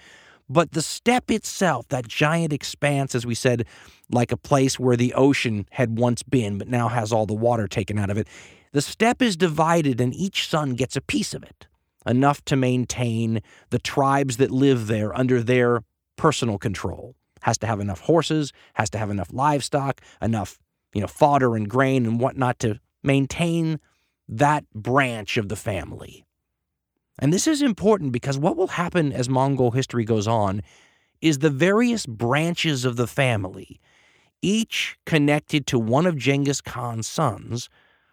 But 0.51 0.73
the 0.73 0.81
steppe 0.81 1.31
itself, 1.31 1.87
that 1.87 2.09
giant 2.09 2.51
expanse, 2.51 3.15
as 3.15 3.25
we 3.25 3.35
said, 3.35 3.65
like 4.11 4.33
a 4.33 4.37
place 4.37 4.77
where 4.77 4.97
the 4.97 5.13
ocean 5.13 5.65
had 5.71 5.97
once 5.97 6.23
been, 6.23 6.57
but 6.57 6.67
now 6.67 6.89
has 6.89 7.13
all 7.13 7.25
the 7.25 7.33
water 7.33 7.69
taken 7.69 7.97
out 7.97 8.09
of 8.09 8.17
it, 8.17 8.27
the 8.73 8.81
steppe 8.81 9.21
is 9.21 9.37
divided 9.37 10.01
and 10.01 10.13
each 10.13 10.49
son 10.49 10.73
gets 10.73 10.97
a 10.97 11.01
piece 11.01 11.33
of 11.33 11.41
it, 11.43 11.67
enough 12.05 12.43
to 12.45 12.57
maintain 12.57 13.41
the 13.69 13.79
tribes 13.79 14.35
that 14.37 14.51
live 14.51 14.87
there 14.87 15.17
under 15.17 15.41
their 15.41 15.83
personal 16.17 16.57
control. 16.57 17.15
Has 17.43 17.57
to 17.59 17.67
have 17.67 17.79
enough 17.79 18.01
horses, 18.01 18.51
has 18.73 18.89
to 18.89 18.97
have 18.97 19.09
enough 19.09 19.29
livestock, 19.31 20.01
enough, 20.21 20.59
you 20.93 20.99
know, 20.99 21.07
fodder 21.07 21.55
and 21.55 21.69
grain 21.69 22.05
and 22.05 22.19
whatnot 22.19 22.59
to 22.59 22.81
maintain 23.03 23.79
that 24.27 24.65
branch 24.75 25.37
of 25.37 25.47
the 25.47 25.55
family. 25.55 26.25
And 27.21 27.31
this 27.31 27.45
is 27.45 27.61
important 27.61 28.11
because 28.11 28.39
what 28.39 28.57
will 28.57 28.67
happen 28.67 29.13
as 29.13 29.29
Mongol 29.29 29.71
history 29.71 30.03
goes 30.03 30.27
on 30.27 30.63
is 31.21 31.39
the 31.39 31.51
various 31.51 32.07
branches 32.07 32.83
of 32.83 32.95
the 32.95 33.05
family, 33.05 33.79
each 34.41 34.97
connected 35.05 35.67
to 35.67 35.77
one 35.77 36.07
of 36.07 36.17
Genghis 36.17 36.61
Khan's 36.61 37.07
sons, 37.07 37.69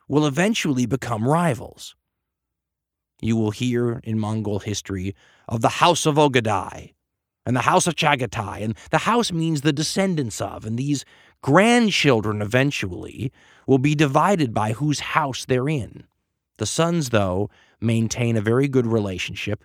will 0.09 0.27
eventually 0.27 0.85
become 0.85 1.27
rivals. 1.27 1.97
You 3.23 3.35
will 3.37 3.51
hear 3.51 4.01
in 4.05 4.19
Mongol 4.19 4.59
history 4.59 5.15
of 5.49 5.63
the 5.63 5.69
House 5.69 6.05
of 6.05 6.17
Ogadai 6.17 6.93
and 7.47 7.57
the 7.57 7.63
House 7.63 7.87
of 7.87 7.97
Chagatai, 7.97 8.63
and 8.63 8.77
the 8.91 8.99
house 8.99 9.33
means 9.33 9.63
the 9.63 9.73
descendants 9.73 10.39
of, 10.39 10.67
and 10.67 10.79
these 10.79 11.07
grandchildren 11.41 12.43
eventually 12.43 13.33
will 13.67 13.79
be 13.79 13.95
divided 13.95 14.53
by 14.53 14.73
whose 14.73 15.01
house 15.01 15.47
they're 15.47 15.69
in. 15.69 16.05
The 16.59 16.67
sons, 16.67 17.11
though, 17.11 17.51
maintain 17.81 18.37
a 18.37 18.41
very 18.41 18.69
good 18.69 18.87
relationship. 18.87 19.65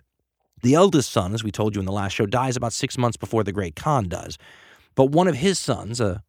The 0.62 0.74
eldest 0.74 1.10
son, 1.10 1.34
as 1.34 1.44
we 1.44 1.50
told 1.50 1.74
you 1.74 1.80
in 1.80 1.86
the 1.86 1.92
last 1.92 2.12
show, 2.12 2.26
dies 2.26 2.56
about 2.56 2.72
six 2.72 2.96
months 2.96 3.16
before 3.16 3.44
the 3.44 3.52
great 3.52 3.76
Khan 3.76 4.08
does. 4.08 4.38
But 4.94 5.06
one 5.06 5.28
of 5.28 5.34
his 5.36 5.58
sons, 5.58 6.00
a 6.00 6.22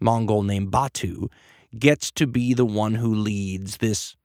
Mongol 0.00 0.42
named 0.42 0.70
Batu, 0.70 1.28
gets 1.78 2.10
to 2.12 2.26
be 2.26 2.54
the 2.54 2.64
one 2.64 2.94
who 2.94 3.14
leads 3.14 3.78
this 3.78 4.16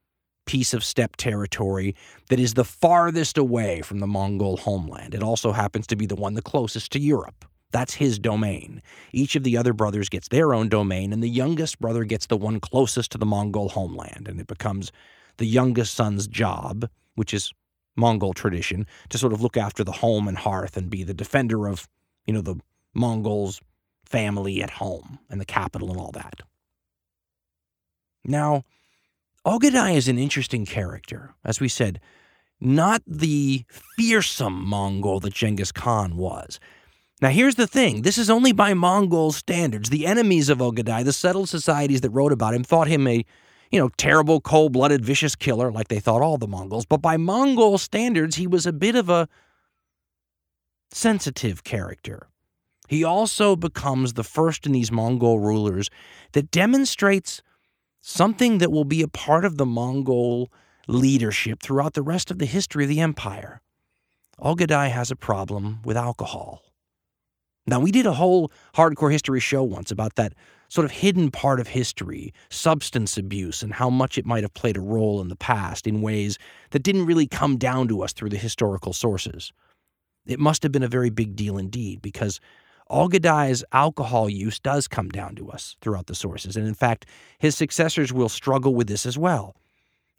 piece 0.46 0.74
of 0.74 0.84
steppe 0.84 1.16
territory 1.16 1.94
that 2.28 2.40
is 2.40 2.54
the 2.54 2.64
farthest 2.64 3.38
away 3.38 3.82
from 3.82 3.98
the 3.98 4.06
Mongol 4.06 4.56
homeland. 4.56 5.14
It 5.14 5.22
also 5.22 5.52
happens 5.52 5.86
to 5.88 5.96
be 5.96 6.06
the 6.06 6.16
one 6.16 6.34
the 6.34 6.42
closest 6.42 6.92
to 6.92 6.98
Europe. 7.00 7.44
That's 7.72 7.94
his 7.94 8.18
domain. 8.18 8.82
Each 9.12 9.34
of 9.34 9.44
the 9.44 9.56
other 9.56 9.72
brothers 9.72 10.08
gets 10.08 10.28
their 10.28 10.52
own 10.52 10.68
domain, 10.68 11.12
and 11.12 11.22
the 11.22 11.28
youngest 11.28 11.80
brother 11.80 12.04
gets 12.04 12.26
the 12.26 12.36
one 12.36 12.60
closest 12.60 13.12
to 13.12 13.18
the 13.18 13.26
Mongol 13.26 13.70
homeland, 13.70 14.28
and 14.28 14.40
it 14.40 14.46
becomes 14.46 14.92
the 15.38 15.46
youngest 15.46 15.94
son's 15.94 16.26
job, 16.26 16.88
which 17.14 17.34
is 17.34 17.52
Mongol 17.96 18.32
tradition 18.32 18.86
to 19.10 19.18
sort 19.18 19.32
of 19.32 19.42
look 19.42 19.56
after 19.56 19.84
the 19.84 19.92
home 19.92 20.28
and 20.28 20.38
hearth 20.38 20.76
and 20.76 20.90
be 20.90 21.02
the 21.02 21.14
defender 21.14 21.66
of, 21.66 21.88
you 22.26 22.32
know, 22.32 22.40
the 22.40 22.56
Mongols' 22.94 23.60
family 24.04 24.62
at 24.62 24.70
home 24.70 25.18
and 25.30 25.40
the 25.40 25.44
capital 25.44 25.90
and 25.90 25.98
all 25.98 26.12
that. 26.12 26.40
Now, 28.24 28.64
Ogadai 29.44 29.96
is 29.96 30.08
an 30.08 30.18
interesting 30.18 30.64
character. 30.64 31.34
As 31.44 31.60
we 31.60 31.68
said, 31.68 32.00
not 32.60 33.02
the 33.06 33.64
fearsome 33.96 34.64
Mongol 34.64 35.20
that 35.20 35.34
Genghis 35.34 35.72
Khan 35.72 36.16
was. 36.16 36.60
Now, 37.20 37.30
here's 37.30 37.56
the 37.56 37.66
thing 37.66 38.02
this 38.02 38.18
is 38.18 38.30
only 38.30 38.52
by 38.52 38.74
Mongol 38.74 39.32
standards. 39.32 39.90
The 39.90 40.06
enemies 40.06 40.48
of 40.48 40.58
Ogadai, 40.58 41.04
the 41.04 41.12
settled 41.12 41.48
societies 41.48 42.00
that 42.02 42.10
wrote 42.10 42.32
about 42.32 42.54
him, 42.54 42.64
thought 42.64 42.88
him 42.88 43.06
a 43.06 43.24
you 43.72 43.80
know, 43.80 43.88
terrible, 43.96 44.40
cold 44.40 44.72
blooded, 44.72 45.04
vicious 45.04 45.34
killer 45.34 45.72
like 45.72 45.88
they 45.88 45.98
thought 45.98 46.20
all 46.20 46.36
the 46.36 46.46
Mongols. 46.46 46.84
But 46.84 46.98
by 46.98 47.16
Mongol 47.16 47.78
standards, 47.78 48.36
he 48.36 48.46
was 48.46 48.66
a 48.66 48.72
bit 48.72 48.94
of 48.94 49.08
a 49.08 49.28
sensitive 50.90 51.64
character. 51.64 52.28
He 52.88 53.02
also 53.02 53.56
becomes 53.56 54.12
the 54.12 54.24
first 54.24 54.66
in 54.66 54.72
these 54.72 54.92
Mongol 54.92 55.40
rulers 55.40 55.88
that 56.32 56.50
demonstrates 56.50 57.42
something 58.02 58.58
that 58.58 58.70
will 58.70 58.84
be 58.84 59.00
a 59.00 59.08
part 59.08 59.46
of 59.46 59.56
the 59.56 59.64
Mongol 59.64 60.52
leadership 60.86 61.62
throughout 61.62 61.94
the 61.94 62.02
rest 62.02 62.30
of 62.30 62.38
the 62.38 62.46
history 62.46 62.84
of 62.84 62.90
the 62.90 63.00
empire. 63.00 63.62
Ogadai 64.38 64.90
has 64.90 65.10
a 65.10 65.16
problem 65.16 65.80
with 65.84 65.96
alcohol. 65.96 66.62
Now, 67.66 67.80
we 67.80 67.92
did 67.92 68.06
a 68.06 68.14
whole 68.14 68.50
hardcore 68.74 69.12
history 69.12 69.40
show 69.40 69.62
once 69.62 69.90
about 69.90 70.16
that 70.16 70.34
sort 70.72 70.86
of 70.86 70.90
hidden 70.90 71.30
part 71.30 71.60
of 71.60 71.68
history, 71.68 72.32
substance 72.48 73.18
abuse, 73.18 73.62
and 73.62 73.74
how 73.74 73.90
much 73.90 74.16
it 74.16 74.24
might 74.24 74.42
have 74.42 74.54
played 74.54 74.78
a 74.78 74.80
role 74.80 75.20
in 75.20 75.28
the 75.28 75.36
past 75.36 75.86
in 75.86 76.00
ways 76.00 76.38
that 76.70 76.82
didn't 76.82 77.04
really 77.04 77.26
come 77.26 77.58
down 77.58 77.86
to 77.86 78.02
us 78.02 78.14
through 78.14 78.30
the 78.30 78.38
historical 78.38 78.94
sources. 78.94 79.52
It 80.24 80.40
must 80.40 80.62
have 80.62 80.72
been 80.72 80.82
a 80.82 80.88
very 80.88 81.10
big 81.10 81.36
deal 81.36 81.58
indeed, 81.58 82.00
because 82.00 82.40
Ogadai's 82.90 83.62
alcohol 83.72 84.30
use 84.30 84.58
does 84.58 84.88
come 84.88 85.10
down 85.10 85.34
to 85.34 85.50
us 85.50 85.76
throughout 85.82 86.06
the 86.06 86.14
sources. 86.14 86.56
And 86.56 86.66
in 86.66 86.72
fact, 86.72 87.04
his 87.38 87.54
successors 87.54 88.10
will 88.10 88.30
struggle 88.30 88.74
with 88.74 88.86
this 88.86 89.04
as 89.04 89.18
well. 89.18 89.54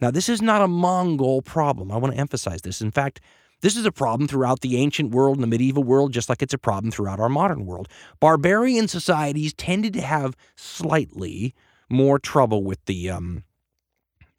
Now, 0.02 0.12
this 0.12 0.30
is 0.30 0.40
not 0.40 0.62
a 0.62 0.68
Mongol 0.68 1.42
problem. 1.42 1.92
I 1.92 1.98
want 1.98 2.14
to 2.14 2.20
emphasize 2.20 2.62
this. 2.62 2.80
In 2.80 2.92
fact, 2.92 3.22
this 3.64 3.78
is 3.78 3.86
a 3.86 3.94
problem 3.94 4.28
throughout 4.28 4.60
the 4.60 4.76
ancient 4.76 5.12
world 5.12 5.38
and 5.38 5.44
the 5.44 5.48
medieval 5.48 5.86
world, 5.86 6.12
just 6.12 6.28
like 6.28 6.42
it's 6.42 6.54
a 6.54 6.58
problem 6.58 6.92
throughout 6.92 7.22
our 7.22 7.30
modern 7.30 7.66
world. 7.66 7.88
Barbarian 8.20 8.90
societies 8.90 9.54
tended 9.54 9.94
to 9.94 10.02
have 10.02 10.36
slightly 10.58 11.56
more 11.90 12.20
trouble 12.20 12.66
with 12.66 12.84
the 12.86 13.10
um, 13.10 13.46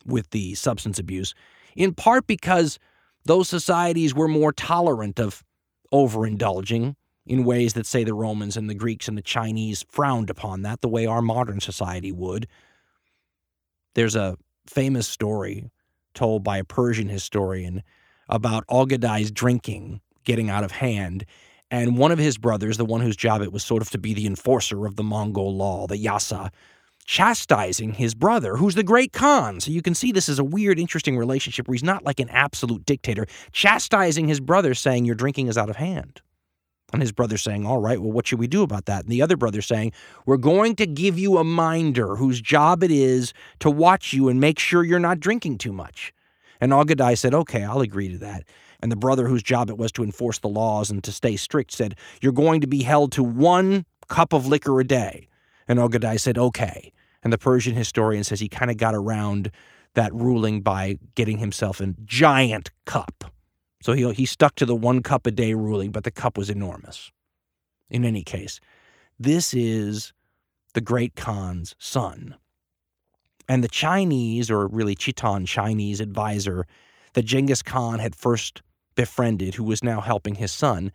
with 0.04 0.28
the 0.28 0.54
substance 0.54 0.98
abuse, 0.98 1.34
in 1.74 1.94
part 1.94 2.26
because 2.26 2.78
those 3.24 3.48
societies 3.48 4.14
were 4.14 4.28
more 4.28 4.52
tolerant 4.52 5.18
of 5.18 5.42
overindulging 5.90 6.94
in 7.24 7.44
ways 7.44 7.72
that, 7.72 7.86
say, 7.86 8.04
the 8.04 8.12
Romans 8.12 8.58
and 8.58 8.68
the 8.68 8.74
Greeks 8.74 9.08
and 9.08 9.16
the 9.16 9.22
Chinese 9.22 9.86
frowned 9.88 10.28
upon 10.28 10.60
that, 10.60 10.82
the 10.82 10.88
way 10.88 11.06
our 11.06 11.22
modern 11.22 11.60
society 11.60 12.12
would. 12.12 12.46
There's 13.94 14.16
a 14.16 14.36
famous 14.66 15.08
story 15.08 15.70
told 16.12 16.44
by 16.44 16.58
a 16.58 16.64
Persian 16.64 17.08
historian 17.08 17.82
about 18.28 18.66
Ogadai's 18.68 19.30
drinking 19.30 20.00
getting 20.24 20.50
out 20.50 20.64
of 20.64 20.72
hand. 20.72 21.24
And 21.70 21.96
one 21.96 22.12
of 22.12 22.18
his 22.18 22.38
brothers, 22.38 22.76
the 22.76 22.84
one 22.84 23.00
whose 23.00 23.16
job 23.16 23.42
it 23.42 23.52
was 23.52 23.64
sort 23.64 23.82
of 23.82 23.90
to 23.90 23.98
be 23.98 24.14
the 24.14 24.26
enforcer 24.26 24.86
of 24.86 24.96
the 24.96 25.02
Mongol 25.02 25.54
law, 25.54 25.86
the 25.86 25.96
Yasa, 25.96 26.50
chastising 27.04 27.94
his 27.94 28.14
brother, 28.14 28.56
who's 28.56 28.74
the 28.74 28.82
great 28.82 29.12
Khan. 29.12 29.60
So 29.60 29.70
you 29.70 29.82
can 29.82 29.94
see 29.94 30.12
this 30.12 30.28
is 30.28 30.38
a 30.38 30.44
weird, 30.44 30.78
interesting 30.78 31.16
relationship 31.16 31.68
where 31.68 31.74
he's 31.74 31.84
not 31.84 32.04
like 32.04 32.20
an 32.20 32.30
absolute 32.30 32.86
dictator, 32.86 33.26
chastising 33.52 34.28
his 34.28 34.40
brother, 34.40 34.74
saying, 34.74 35.04
Your 35.04 35.14
drinking 35.14 35.48
is 35.48 35.58
out 35.58 35.70
of 35.70 35.76
hand. 35.76 36.22
And 36.92 37.02
his 37.02 37.12
brother 37.12 37.36
saying, 37.36 37.66
All 37.66 37.80
right, 37.80 38.00
well, 38.00 38.12
what 38.12 38.26
should 38.26 38.38
we 38.38 38.46
do 38.46 38.62
about 38.62 38.86
that? 38.86 39.02
And 39.02 39.12
the 39.12 39.20
other 39.20 39.36
brother 39.36 39.60
saying, 39.60 39.92
We're 40.26 40.36
going 40.36 40.76
to 40.76 40.86
give 40.86 41.18
you 41.18 41.38
a 41.38 41.44
minder 41.44 42.16
whose 42.16 42.40
job 42.40 42.82
it 42.82 42.90
is 42.90 43.32
to 43.60 43.70
watch 43.70 44.12
you 44.12 44.28
and 44.28 44.40
make 44.40 44.58
sure 44.58 44.84
you're 44.84 44.98
not 44.98 45.20
drinking 45.20 45.58
too 45.58 45.72
much. 45.72 46.14
And 46.64 46.72
Ogadai 46.72 47.18
said, 47.18 47.34
Okay, 47.34 47.62
I'll 47.62 47.82
agree 47.82 48.08
to 48.08 48.16
that. 48.18 48.44
And 48.80 48.90
the 48.90 48.96
brother 48.96 49.28
whose 49.28 49.42
job 49.42 49.68
it 49.68 49.76
was 49.76 49.92
to 49.92 50.02
enforce 50.02 50.38
the 50.38 50.48
laws 50.48 50.90
and 50.90 51.04
to 51.04 51.12
stay 51.12 51.36
strict 51.36 51.72
said, 51.72 51.94
You're 52.22 52.32
going 52.32 52.62
to 52.62 52.66
be 52.66 52.82
held 52.82 53.12
to 53.12 53.22
one 53.22 53.84
cup 54.08 54.32
of 54.32 54.46
liquor 54.46 54.80
a 54.80 54.84
day. 54.84 55.28
And 55.68 55.78
Ogadai 55.78 56.18
said, 56.18 56.38
Okay. 56.38 56.90
And 57.22 57.30
the 57.30 57.36
Persian 57.36 57.74
historian 57.74 58.24
says 58.24 58.40
he 58.40 58.48
kind 58.48 58.70
of 58.70 58.78
got 58.78 58.94
around 58.94 59.50
that 59.92 60.14
ruling 60.14 60.62
by 60.62 60.96
getting 61.14 61.36
himself 61.36 61.82
a 61.82 61.94
giant 62.02 62.70
cup. 62.86 63.30
So 63.82 63.92
he, 63.92 64.10
he 64.14 64.24
stuck 64.24 64.54
to 64.54 64.64
the 64.64 64.74
one 64.74 65.02
cup 65.02 65.26
a 65.26 65.30
day 65.30 65.52
ruling, 65.52 65.92
but 65.92 66.04
the 66.04 66.10
cup 66.10 66.38
was 66.38 66.48
enormous. 66.48 67.12
In 67.90 68.06
any 68.06 68.22
case, 68.22 68.58
this 69.18 69.52
is 69.52 70.14
the 70.72 70.80
great 70.80 71.14
Khan's 71.14 71.74
son. 71.78 72.36
And 73.48 73.62
the 73.62 73.68
Chinese, 73.68 74.50
or 74.50 74.66
really 74.66 74.94
Khitan 74.94 75.46
Chinese 75.46 76.00
advisor 76.00 76.66
that 77.12 77.24
Genghis 77.24 77.62
Khan 77.62 77.98
had 77.98 78.14
first 78.14 78.62
befriended, 78.94 79.54
who 79.54 79.64
was 79.64 79.82
now 79.84 80.00
helping 80.00 80.36
his 80.36 80.52
son, 80.52 80.92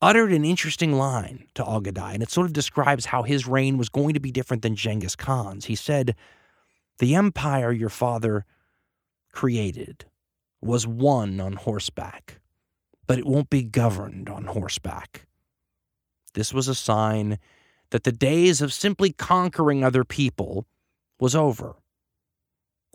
uttered 0.00 0.32
an 0.32 0.44
interesting 0.44 0.92
line 0.92 1.46
to 1.54 1.64
Ogadai, 1.64 2.14
and 2.14 2.22
it 2.22 2.30
sort 2.30 2.46
of 2.46 2.52
describes 2.52 3.06
how 3.06 3.22
his 3.22 3.46
reign 3.46 3.78
was 3.78 3.88
going 3.88 4.14
to 4.14 4.20
be 4.20 4.30
different 4.30 4.62
than 4.62 4.76
Genghis 4.76 5.16
Khan's. 5.16 5.66
He 5.66 5.74
said, 5.74 6.14
The 6.98 7.14
empire 7.14 7.72
your 7.72 7.88
father 7.88 8.44
created 9.32 10.04
was 10.60 10.86
won 10.86 11.40
on 11.40 11.54
horseback, 11.54 12.40
but 13.06 13.18
it 13.18 13.26
won't 13.26 13.50
be 13.50 13.62
governed 13.62 14.28
on 14.28 14.44
horseback. 14.44 15.26
This 16.34 16.52
was 16.52 16.68
a 16.68 16.74
sign 16.74 17.38
that 17.90 18.04
the 18.04 18.12
days 18.12 18.60
of 18.60 18.72
simply 18.72 19.12
conquering 19.12 19.82
other 19.82 20.04
people 20.04 20.66
was 21.20 21.34
over. 21.34 21.76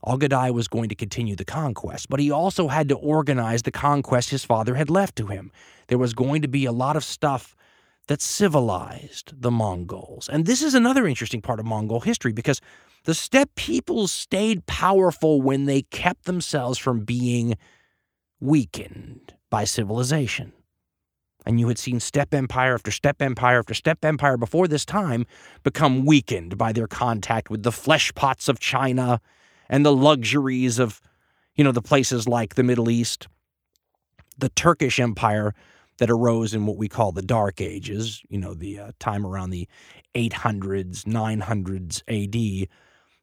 Ogadai 0.05 0.51
was 0.51 0.67
going 0.67 0.89
to 0.89 0.95
continue 0.95 1.35
the 1.35 1.45
conquest, 1.45 2.09
but 2.09 2.19
he 2.19 2.31
also 2.31 2.67
had 2.67 2.89
to 2.89 2.95
organize 2.95 3.61
the 3.61 3.71
conquest 3.71 4.31
his 4.31 4.43
father 4.43 4.75
had 4.75 4.89
left 4.89 5.15
to 5.17 5.27
him. 5.27 5.51
There 5.87 5.99
was 5.99 6.13
going 6.13 6.41
to 6.41 6.47
be 6.47 6.65
a 6.65 6.71
lot 6.71 6.95
of 6.95 7.03
stuff 7.03 7.55
that 8.07 8.21
civilized 8.21 9.39
the 9.39 9.51
Mongols. 9.51 10.27
And 10.27 10.45
this 10.45 10.63
is 10.63 10.73
another 10.73 11.05
interesting 11.05 11.41
part 11.41 11.59
of 11.59 11.65
Mongol 11.65 11.99
history 11.99 12.33
because 12.33 12.61
the 13.03 13.13
steppe 13.13 13.53
peoples 13.55 14.11
stayed 14.11 14.65
powerful 14.65 15.41
when 15.41 15.65
they 15.65 15.83
kept 15.83 16.25
themselves 16.25 16.77
from 16.77 17.01
being 17.01 17.55
weakened 18.39 19.33
by 19.49 19.65
civilization. 19.65 20.53
And 21.45 21.59
you 21.59 21.67
had 21.67 21.79
seen 21.79 21.99
steppe 21.99 22.33
empire 22.33 22.75
after 22.75 22.91
steppe 22.91 23.21
empire 23.21 23.59
after 23.59 23.73
steppe 23.73 24.05
empire 24.05 24.37
before 24.37 24.67
this 24.67 24.85
time 24.85 25.25
become 25.63 26.05
weakened 26.05 26.57
by 26.57 26.71
their 26.71 26.87
contact 26.87 27.49
with 27.49 27.63
the 27.63 27.71
flesh 27.71 28.13
pots 28.13 28.47
of 28.47 28.59
China 28.59 29.19
and 29.69 29.85
the 29.85 29.93
luxuries 29.93 30.77
of, 30.77 31.01
you 31.55 31.63
know, 31.63 31.71
the 31.71 31.81
places 31.81 32.27
like 32.27 32.55
the 32.55 32.63
Middle 32.63 32.89
East. 32.89 33.27
The 34.37 34.49
Turkish 34.49 34.99
Empire 34.99 35.53
that 35.97 36.09
arose 36.09 36.53
in 36.53 36.65
what 36.65 36.77
we 36.77 36.87
call 36.87 37.11
the 37.11 37.21
Dark 37.21 37.61
Ages, 37.61 38.23
you 38.27 38.39
know, 38.39 38.53
the 38.53 38.79
uh, 38.79 38.91
time 38.99 39.25
around 39.25 39.51
the 39.51 39.67
800s, 40.15 41.03
900s 41.03 42.01
AD, 42.07 42.67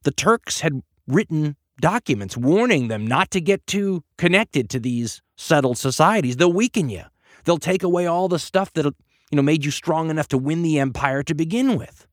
the 0.03 0.11
Turks 0.11 0.61
had 0.61 0.81
written 1.07 1.57
documents 1.81 2.37
warning 2.37 2.87
them 2.87 3.05
not 3.05 3.31
to 3.31 3.41
get 3.41 3.65
too 3.67 4.03
connected 4.17 4.69
to 4.69 4.79
these 4.79 5.21
settled 5.35 5.77
societies. 5.77 6.37
They'll 6.37 6.53
weaken 6.53 6.89
you. 6.89 7.03
They'll 7.49 7.57
take 7.57 7.81
away 7.81 8.05
all 8.05 8.27
the 8.27 8.37
stuff 8.37 8.71
that 8.73 8.85
you 8.85 9.35
know 9.35 9.41
made 9.41 9.65
you 9.65 9.71
strong 9.71 10.11
enough 10.11 10.27
to 10.27 10.37
win 10.37 10.61
the 10.61 10.77
empire 10.77 11.23
to 11.23 11.33
begin 11.33 11.79
with. 11.79 12.05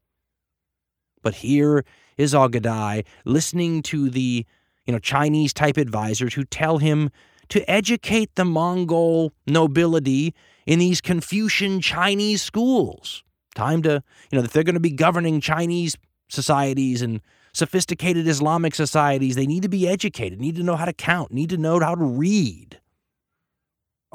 But 1.23 1.35
here 1.35 1.85
is 2.17 2.33
Ogadai 2.33 3.05
listening 3.27 3.83
to 3.83 4.09
the 4.09 4.47
you 4.87 4.93
know 4.95 4.99
Chinese 4.99 5.53
type 5.53 5.77
advisors 5.77 6.33
who 6.33 6.45
tell 6.45 6.79
him 6.79 7.11
to 7.51 7.71
educate 7.71 8.35
the 8.37 8.47
Mongol 8.47 9.31
nobility 9.47 10.35
in 10.65 10.79
these 10.79 11.03
Confucian 11.03 11.83
Chinese 11.83 12.41
schools. 12.41 13.23
Time 13.55 13.83
to, 13.83 14.03
you 14.33 14.39
know, 14.39 14.43
if 14.43 14.55
they're 14.55 14.63
going 14.63 14.73
to 14.73 14.81
be 14.81 14.91
governing 14.91 15.43
Chinese 15.43 15.99
societies 16.31 17.03
and 17.03 17.21
sophisticated 17.53 18.27
Islamic 18.27 18.75
societies, 18.75 19.37
they 19.37 19.47
need 19.47 19.65
to 19.65 19.69
be 19.69 19.87
educated, 19.87 20.41
need 20.41 20.57
to 20.57 20.63
know 20.63 20.77
how 20.77 20.87
to 20.87 20.95
count, 20.95 21.31
need 21.31 21.51
to 21.51 21.59
know 21.59 21.79
how 21.79 21.95
to 21.95 22.05
read. 22.05 22.81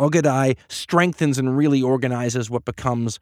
Ogadai 0.02 0.58
strengthens 0.68 1.38
and 1.38 1.56
really 1.56 1.82
organizes 1.82 2.50
what 2.50 2.66
becomes 2.66 3.20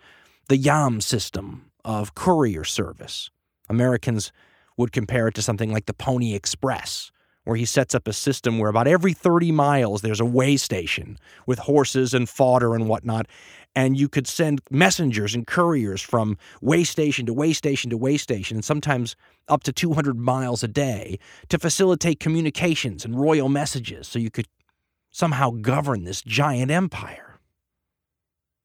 the 0.48 0.56
Yam 0.56 1.02
system 1.02 1.70
of 1.84 2.16
courier 2.16 2.64
service. 2.64 3.30
Americans 3.68 4.32
would 4.78 4.94
compare 4.94 5.28
it 5.28 5.34
to 5.36 5.42
something 5.42 5.74
like 5.74 5.88
the 5.88 5.94
Pony 5.94 6.34
Express, 6.34 7.12
where 7.44 7.58
he 7.58 7.66
sets 7.66 7.94
up 7.94 8.08
a 8.08 8.14
system 8.14 8.60
where 8.60 8.70
about 8.70 8.88
every 8.88 9.12
30 9.12 9.52
miles 9.52 10.02
there's 10.02 10.22
a 10.22 10.26
way 10.26 10.56
station 10.56 11.18
with 11.46 11.60
horses 11.60 12.14
and 12.14 12.30
fodder 12.30 12.74
and 12.74 12.88
whatnot. 12.88 13.28
And 13.76 14.00
you 14.00 14.08
could 14.08 14.26
send 14.26 14.62
messengers 14.72 15.36
and 15.36 15.46
couriers 15.46 16.02
from 16.02 16.38
way 16.62 16.86
station 16.86 17.26
to 17.26 17.34
way 17.34 17.52
station 17.52 17.90
to 17.90 17.98
way 17.98 18.16
station, 18.16 18.56
and 18.56 18.64
sometimes 18.64 19.18
up 19.50 19.64
to 19.64 19.74
200 19.74 20.18
miles 20.18 20.64
a 20.64 20.68
day 20.70 21.20
to 21.50 21.60
facilitate 21.60 22.22
communications 22.22 23.04
and 23.04 23.20
royal 23.20 23.50
messages. 23.50 24.08
So 24.08 24.18
you 24.18 24.32
could 24.32 24.48
somehow 25.12 25.52
govern 25.52 26.04
this 26.04 26.22
giant 26.22 26.72
empire. 26.72 27.40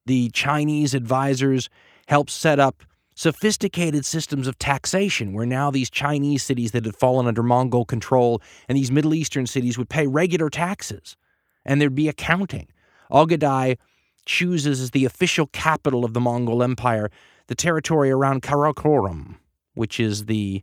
The 0.06 0.30
Chinese 0.30 0.94
advisors 0.94 1.70
helped 2.06 2.30
set 2.30 2.58
up 2.58 2.82
sophisticated 3.14 4.04
systems 4.04 4.46
of 4.48 4.58
taxation 4.58 5.32
where 5.32 5.46
now 5.46 5.70
these 5.70 5.88
Chinese 5.88 6.42
cities 6.42 6.72
that 6.72 6.84
had 6.84 6.96
fallen 6.96 7.26
under 7.26 7.42
Mongol 7.42 7.84
control 7.84 8.42
and 8.68 8.76
these 8.76 8.90
Middle 8.90 9.14
Eastern 9.14 9.46
cities 9.46 9.78
would 9.78 9.88
pay 9.88 10.06
regular 10.06 10.50
taxes 10.50 11.16
and 11.64 11.80
there'd 11.80 11.94
be 11.94 12.08
accounting. 12.08 12.68
Ogedai 13.10 13.78
chooses 14.26 14.80
as 14.80 14.90
the 14.90 15.04
official 15.04 15.46
capital 15.48 16.04
of 16.04 16.12
the 16.12 16.20
Mongol 16.20 16.62
Empire 16.62 17.10
the 17.46 17.54
territory 17.54 18.10
around 18.10 18.42
Karakorum, 18.42 19.36
which 19.74 20.00
is 20.00 20.26
the 20.26 20.62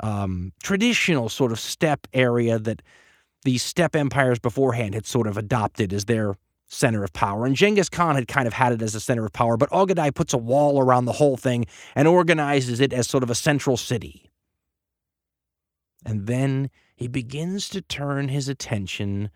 um, 0.00 0.52
traditional 0.62 1.28
sort 1.28 1.52
of 1.52 1.60
steppe 1.60 2.06
area 2.14 2.58
that 2.58 2.82
the 3.44 3.58
steppe 3.58 3.96
empires 3.96 4.38
beforehand 4.38 4.94
had 4.94 5.06
sort 5.06 5.26
of 5.26 5.36
adopted 5.36 5.92
as 5.92 6.04
their 6.04 6.36
center 6.66 7.02
of 7.02 7.12
power. 7.12 7.46
And 7.46 7.56
Genghis 7.56 7.88
Khan 7.88 8.14
had 8.14 8.28
kind 8.28 8.46
of 8.46 8.52
had 8.52 8.72
it 8.72 8.82
as 8.82 8.94
a 8.94 9.00
center 9.00 9.24
of 9.24 9.32
power, 9.32 9.56
but 9.56 9.70
Ogadai 9.70 10.14
puts 10.14 10.32
a 10.32 10.38
wall 10.38 10.80
around 10.80 11.04
the 11.04 11.12
whole 11.12 11.36
thing 11.36 11.66
and 11.94 12.06
organizes 12.06 12.80
it 12.80 12.92
as 12.92 13.08
sort 13.08 13.22
of 13.22 13.30
a 13.30 13.34
central 13.34 13.76
city. 13.76 14.30
And 16.04 16.26
then 16.26 16.70
he 16.94 17.08
begins 17.08 17.68
to 17.70 17.82
turn 17.82 18.28
his 18.28 18.48
attention 18.48 19.30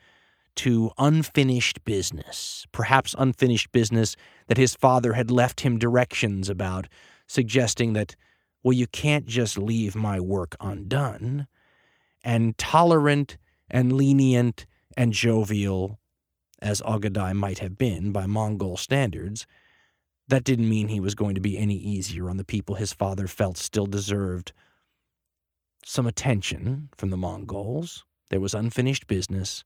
to 0.56 0.92
unfinished 0.98 1.84
business, 1.84 2.66
perhaps 2.70 3.14
unfinished 3.18 3.72
business 3.72 4.16
that 4.46 4.56
his 4.56 4.74
father 4.74 5.14
had 5.14 5.30
left 5.30 5.60
him 5.60 5.78
directions 5.78 6.48
about, 6.48 6.86
suggesting 7.26 7.94
that, 7.94 8.14
well, 8.62 8.72
you 8.72 8.86
can't 8.86 9.26
just 9.26 9.58
leave 9.58 9.96
my 9.96 10.20
work 10.20 10.54
undone. 10.60 11.48
And 12.22 12.56
tolerant 12.56 13.36
and 13.70 13.92
lenient 13.92 14.66
and 14.96 15.12
jovial 15.12 15.98
as 16.61 16.81
Ogedai 16.83 17.35
might 17.35 17.59
have 17.59 17.77
been 17.77 18.12
by 18.12 18.27
Mongol 18.27 18.77
standards, 18.77 19.46
that 20.29 20.44
didn't 20.44 20.68
mean 20.68 20.88
he 20.88 21.00
was 21.00 21.14
going 21.14 21.35
to 21.35 21.40
be 21.40 21.59
any 21.59 21.77
easier 21.77 22.31
on 22.31 22.38
the 22.38 22.44
people 22.44 22.77
his 22.77 22.92
father 22.92 23.27
felt 23.27 23.59
still 23.59 23.87
deserved 23.87 24.53
some 25.85 26.07
attention 26.07 26.88
from 26.96 27.11
the 27.11 27.16
Mongols. 27.16 28.05
There 28.31 28.40
was 28.40 28.55
unfinished 28.55 29.07
business 29.07 29.64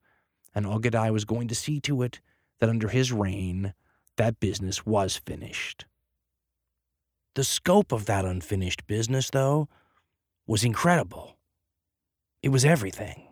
and 0.55 0.67
Ogedai 0.67 1.13
was 1.13 1.25
going 1.25 1.47
to 1.49 1.55
see 1.55 1.81
to 1.83 2.03
it 2.03 2.21
that 2.59 2.69
under 2.69 2.89
his 2.89 3.13
reign, 3.13 3.75
that 4.17 4.41
business 4.41 4.85
was 4.85 5.17
finished. 5.17 5.85
The 7.35 7.45
scope 7.45 7.93
of 7.93 8.07
that 8.07 8.25
unfinished 8.25 8.87
business, 8.89 9.31
though, 9.31 9.69
was 10.47 10.65
incredible. 10.65 11.37
It 12.43 12.49
was 12.49 12.65
everything. 12.65 13.28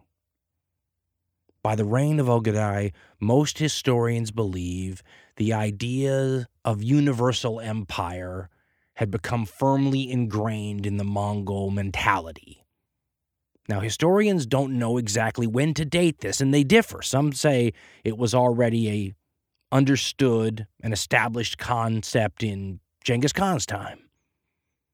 By 1.67 1.75
the 1.75 1.85
reign 1.85 2.21
of 2.21 2.29
Ogedai, 2.29 2.93
most 3.19 3.59
historians 3.59 4.31
believe 4.31 5.03
the 5.35 5.53
idea 5.53 6.47
of 6.65 6.81
universal 6.81 7.59
empire 7.59 8.49
had 8.95 9.11
become 9.11 9.45
firmly 9.47 10.09
ingrained 10.09 10.87
in 10.87 10.97
the 10.97 11.03
Mongol 11.03 11.73
mentality. 11.73 12.65
Now, 13.69 13.81
historians 13.81 14.47
don't 14.47 14.79
know 14.79 14.97
exactly 14.97 15.49
when 15.49 15.75
to 15.75 15.85
date 15.85 16.21
this, 16.21 16.41
and 16.41 16.55
they 16.55 16.63
differ. 16.63 17.03
Some 17.03 17.33
say 17.33 17.73
it 18.05 18.17
was 18.17 18.33
already 18.33 18.89
a 18.89 19.15
understood 19.73 20.69
and 20.85 20.93
established 20.93 21.59
concept 21.59 22.45
in 22.45 22.79
Genghis 23.03 23.33
Khan's 23.33 23.67
time. 23.67 24.09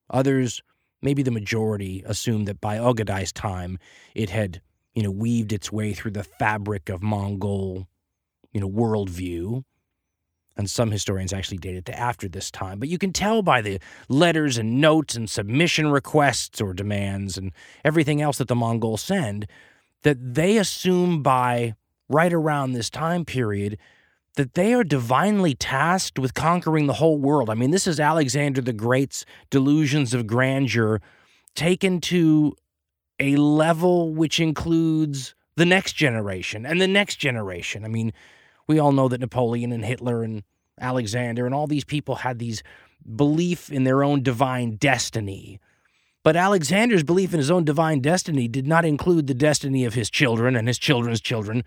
Others, 0.09 0.63
maybe 1.03 1.23
the 1.23 1.31
majority, 1.31 2.03
assume 2.07 2.47
that 2.47 2.63
by 2.63 2.79
Ogedai's 2.79 3.31
time 3.31 3.79
it 4.15 4.31
had, 4.31 4.63
you 4.95 5.03
know, 5.03 5.11
weaved 5.11 5.53
its 5.53 5.73
way 5.73 5.93
through 5.93 6.13
the 6.13 6.25
fabric 6.25 6.89
of 6.89 7.03
Mongol, 7.03 7.89
you 8.53 8.61
know, 8.61 8.69
worldview 8.69 9.65
and 10.57 10.69
some 10.69 10.91
historians 10.91 11.33
actually 11.33 11.59
date 11.59 11.77
it 11.77 11.85
to 11.87 11.99
after 11.99 12.29
this 12.29 12.51
time. 12.51 12.79
But 12.79 12.89
you 12.89 12.99
can 12.99 13.13
tell 13.13 13.43
by 13.43 13.63
the 13.63 13.81
letters 14.09 14.59
and 14.59 14.81
notes 14.81 15.15
and 15.15 15.29
submission 15.29 15.91
requests 15.91 16.61
or 16.61 16.75
demands 16.75 17.39
and 17.39 17.53
everything 17.85 18.21
else 18.21 18.39
that 18.39 18.49
the 18.49 18.55
Mongols 18.55 19.03
send 19.03 19.47
that 20.03 20.35
they 20.35 20.59
assume 20.59 21.23
by 21.23 21.75
right 22.09 22.33
around 22.33 22.73
this 22.73 22.91
time 22.91 23.25
period 23.25 23.79
that 24.37 24.55
they 24.55 24.75
are 24.75 24.85
divinely 24.85 25.55
tasked 25.55 26.19
with 26.19 26.35
conquering 26.35 26.87
the 26.87 26.95
whole 26.95 27.19
world. 27.19 27.49
I 27.49 27.55
mean, 27.55 27.71
this 27.71 27.87
is 27.87 28.01
Alexander 28.01 28.61
the 28.61 28.73
Great's 28.73 29.25
delusions 29.51 30.15
of 30.15 30.27
grandeur 30.27 31.01
taken 31.55 32.01
to 32.01 32.55
a 33.23 33.37
level 33.37 34.13
which 34.13 34.41
includes 34.41 35.35
the 35.55 35.65
next 35.65 35.93
generation 35.93 36.67
and 36.67 36.81
the 36.81 36.89
next 36.89 37.17
generation. 37.17 37.85
I 37.85 37.89
mean, 37.89 38.13
we 38.67 38.81
all 38.81 38.91
know 38.91 39.09
that 39.09 39.21
Napoleon 39.21 39.71
and 39.71 39.85
Hitler 39.85 40.25
and 40.25 40.43
Alexander 40.81 41.47
and 41.47 41.55
all 41.55 41.69
these 41.69 41.85
people 41.85 42.17
had 42.17 42.41
these 42.41 42.65
belief 43.15 43.71
in 43.71 43.85
their 43.85 44.03
own 44.03 44.23
divine 44.25 44.75
destiny. 44.75 45.61
But 46.25 46.37
Alexander's 46.37 47.05
belief 47.05 47.33
in 47.33 47.39
his 47.39 47.51
own 47.51 47.65
divine 47.65 48.01
destiny 48.01 48.49
did 48.49 48.67
not 48.67 48.85
include 48.85 49.29
the 49.29 49.35
destiny 49.35 49.85
of 49.85 49.95
his 49.95 50.11
children 50.11 50.57
and 50.57 50.67
his 50.67 50.79
children's 50.79 51.21
children. 51.21 51.63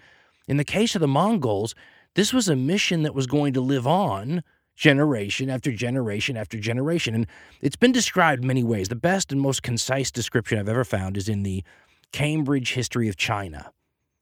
In 0.48 0.58
the 0.58 0.66
case 0.66 0.94
of 0.94 1.02
the 1.02 1.08
Mongols, 1.08 1.74
this 2.16 2.34
was 2.34 2.50
a 2.50 2.56
mission 2.56 3.04
that 3.04 3.16
was 3.16 3.28
going 3.28 3.54
to 3.54 3.62
live 3.62 3.88
on 3.88 4.44
generation 4.76 5.50
after 5.50 5.72
generation 5.72 6.38
after 6.38 6.60
generation. 6.60 7.16
And 7.16 7.28
it's 7.62 7.76
been 7.76 7.92
described 7.92 8.44
many 8.44 8.64
ways. 8.64 8.90
The 8.90 8.96
best 8.96 9.32
and 9.32 9.42
most 9.42 9.64
concise 9.64 10.12
description 10.12 10.60
I've 10.60 10.70
ever 10.70 10.86
found 10.86 11.18
is 11.18 11.30
in 11.30 11.44
the 11.44 11.64
Cambridge 12.12 12.74
History 12.74 13.10
of 13.10 13.18
China. 13.18 13.72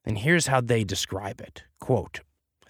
And 0.05 0.17
here's 0.17 0.47
how 0.47 0.61
they 0.61 0.83
describe 0.83 1.41
it 1.41 1.63
quote, 1.79 2.21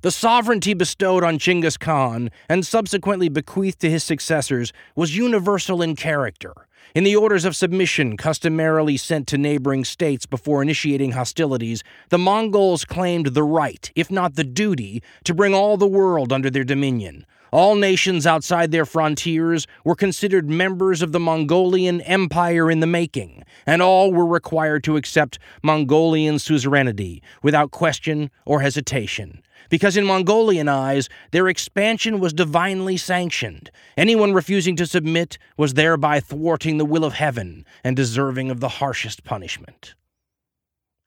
the 0.02 0.12
sovereignty 0.12 0.74
bestowed 0.74 1.24
on 1.24 1.38
Genghis 1.38 1.78
Khan 1.78 2.30
and 2.50 2.66
subsequently 2.66 3.30
bequeathed 3.30 3.80
to 3.80 3.90
his 3.90 4.04
successors 4.04 4.74
was 4.98 5.16
universal 5.16 5.82
in 5.82 5.96
character. 5.96 6.68
In 6.94 7.06
the 7.06 7.16
orders 7.16 7.46
of 7.46 7.56
submission 7.56 8.18
customarily 8.18 8.98
sent 8.98 9.28
to 9.30 9.38
neighboring 9.38 9.86
states 9.86 10.26
before 10.26 10.62
initiating 10.62 11.14
hostilities, 11.14 11.84
the 12.10 12.18
Mongols 12.18 12.84
claimed 12.84 13.28
the 13.28 13.44
right, 13.44 13.90
if 13.96 14.12
not 14.12 14.36
the 14.36 14.44
duty, 14.44 15.02
to 15.24 15.34
bring 15.34 15.54
all 15.54 15.78
the 15.78 15.88
world 15.88 16.34
under 16.34 16.50
their 16.50 16.66
dominion. 16.66 17.26
All 17.54 17.76
nations 17.76 18.26
outside 18.26 18.72
their 18.72 18.84
frontiers 18.84 19.68
were 19.86 19.94
considered 19.94 20.50
members 20.50 21.04
of 21.04 21.12
the 21.12 21.20
Mongolian 21.20 22.02
Empire 22.02 22.72
in 22.72 22.80
the 22.80 22.88
making, 22.88 23.44
and 23.68 23.80
all 23.80 24.12
were 24.12 24.26
required 24.26 24.84
to 24.86 24.98
accept 24.98 25.38
Mongolian 25.62 26.40
suzerainty 26.40 27.22
without 27.44 27.70
question 27.70 28.32
or 28.48 28.62
hesitation 28.62 29.44
because 29.70 29.96
in 29.96 30.04
Mongolian 30.04 30.68
eyes, 30.68 31.10
their 31.30 31.48
expansion 31.48 32.20
was 32.20 32.34
divinely 32.34 32.98
sanctioned. 32.98 33.70
Anyone 33.98 34.34
refusing 34.34 34.76
to 34.78 34.88
submit 34.88 35.38
was 35.56 35.76
thereby 35.76 36.22
thwarting 36.22 36.80
the 36.80 36.86
will 36.86 37.06
of 37.06 37.14
heaven 37.14 37.66
and 37.84 37.96
deserving 37.96 38.50
of 38.50 38.62
the 38.62 38.68
harshest 38.68 39.24
punishment. 39.24 39.94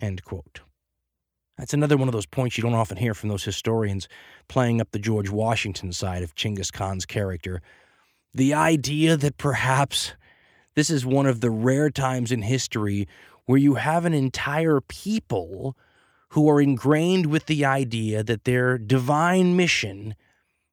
End 0.00 0.22
quote. 0.24 0.60
That's 1.58 1.74
another 1.74 1.96
one 1.96 2.08
of 2.08 2.12
those 2.12 2.26
points 2.26 2.58
you 2.58 2.62
don't 2.62 2.74
often 2.74 2.98
hear 2.98 3.14
from 3.14 3.30
those 3.30 3.44
historians 3.44 4.08
playing 4.48 4.80
up 4.80 4.90
the 4.90 4.98
George 4.98 5.30
Washington 5.30 5.92
side 5.92 6.22
of 6.22 6.34
Chinggis 6.34 6.72
Khan's 6.72 7.06
character. 7.06 7.62
The 8.34 8.52
idea 8.52 9.16
that 9.16 9.38
perhaps 9.38 10.12
this 10.74 10.90
is 10.90 11.06
one 11.06 11.26
of 11.26 11.40
the 11.40 11.50
rare 11.50 11.88
times 11.90 12.30
in 12.30 12.42
history 12.42 13.08
where 13.46 13.58
you 13.58 13.74
have 13.74 14.04
an 14.04 14.12
entire 14.12 14.80
people 14.82 15.76
who 16.30 16.50
are 16.50 16.60
ingrained 16.60 17.26
with 17.26 17.46
the 17.46 17.64
idea 17.64 18.22
that 18.22 18.44
their 18.44 18.76
divine 18.76 19.56
mission 19.56 20.14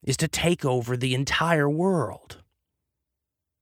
is 0.04 0.18
to 0.18 0.28
take 0.28 0.66
over 0.66 0.98
the 0.98 1.14
entire 1.14 1.70
world. 1.70 2.40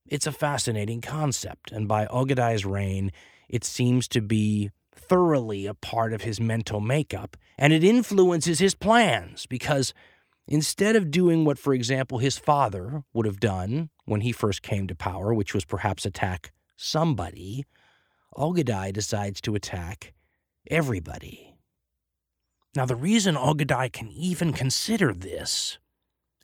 It's 0.07 0.25
a 0.25 0.31
fascinating 0.31 1.01
concept, 1.01 1.71
and 1.71 1.87
by 1.87 2.07
Ogedai's 2.07 2.65
reign, 2.65 3.11
it 3.47 3.63
seems 3.63 4.07
to 4.09 4.21
be 4.21 4.71
thoroughly 5.01 5.65
a 5.65 5.73
part 5.73 6.13
of 6.13 6.21
his 6.21 6.39
mental 6.39 6.79
makeup, 6.79 7.35
and 7.57 7.73
it 7.73 7.83
influences 7.83 8.59
his 8.59 8.75
plans 8.75 9.45
because 9.45 9.93
instead 10.47 10.95
of 10.95 11.11
doing 11.11 11.45
what, 11.45 11.59
for 11.59 11.73
example, 11.73 12.19
his 12.19 12.37
father 12.37 13.03
would 13.13 13.25
have 13.25 13.39
done 13.39 13.89
when 14.05 14.21
he 14.21 14.31
first 14.31 14.61
came 14.61 14.87
to 14.87 14.95
power, 14.95 15.33
which 15.33 15.53
was 15.53 15.65
perhaps 15.65 16.05
attack 16.05 16.51
somebody, 16.75 17.65
Ogedai 18.37 18.93
decides 18.93 19.41
to 19.41 19.55
attack 19.55 20.13
everybody. 20.69 21.55
Now, 22.75 22.85
the 22.85 22.95
reason 22.95 23.35
Ogedai 23.35 23.91
can 23.91 24.09
even 24.11 24.53
consider 24.53 25.13
this 25.13 25.77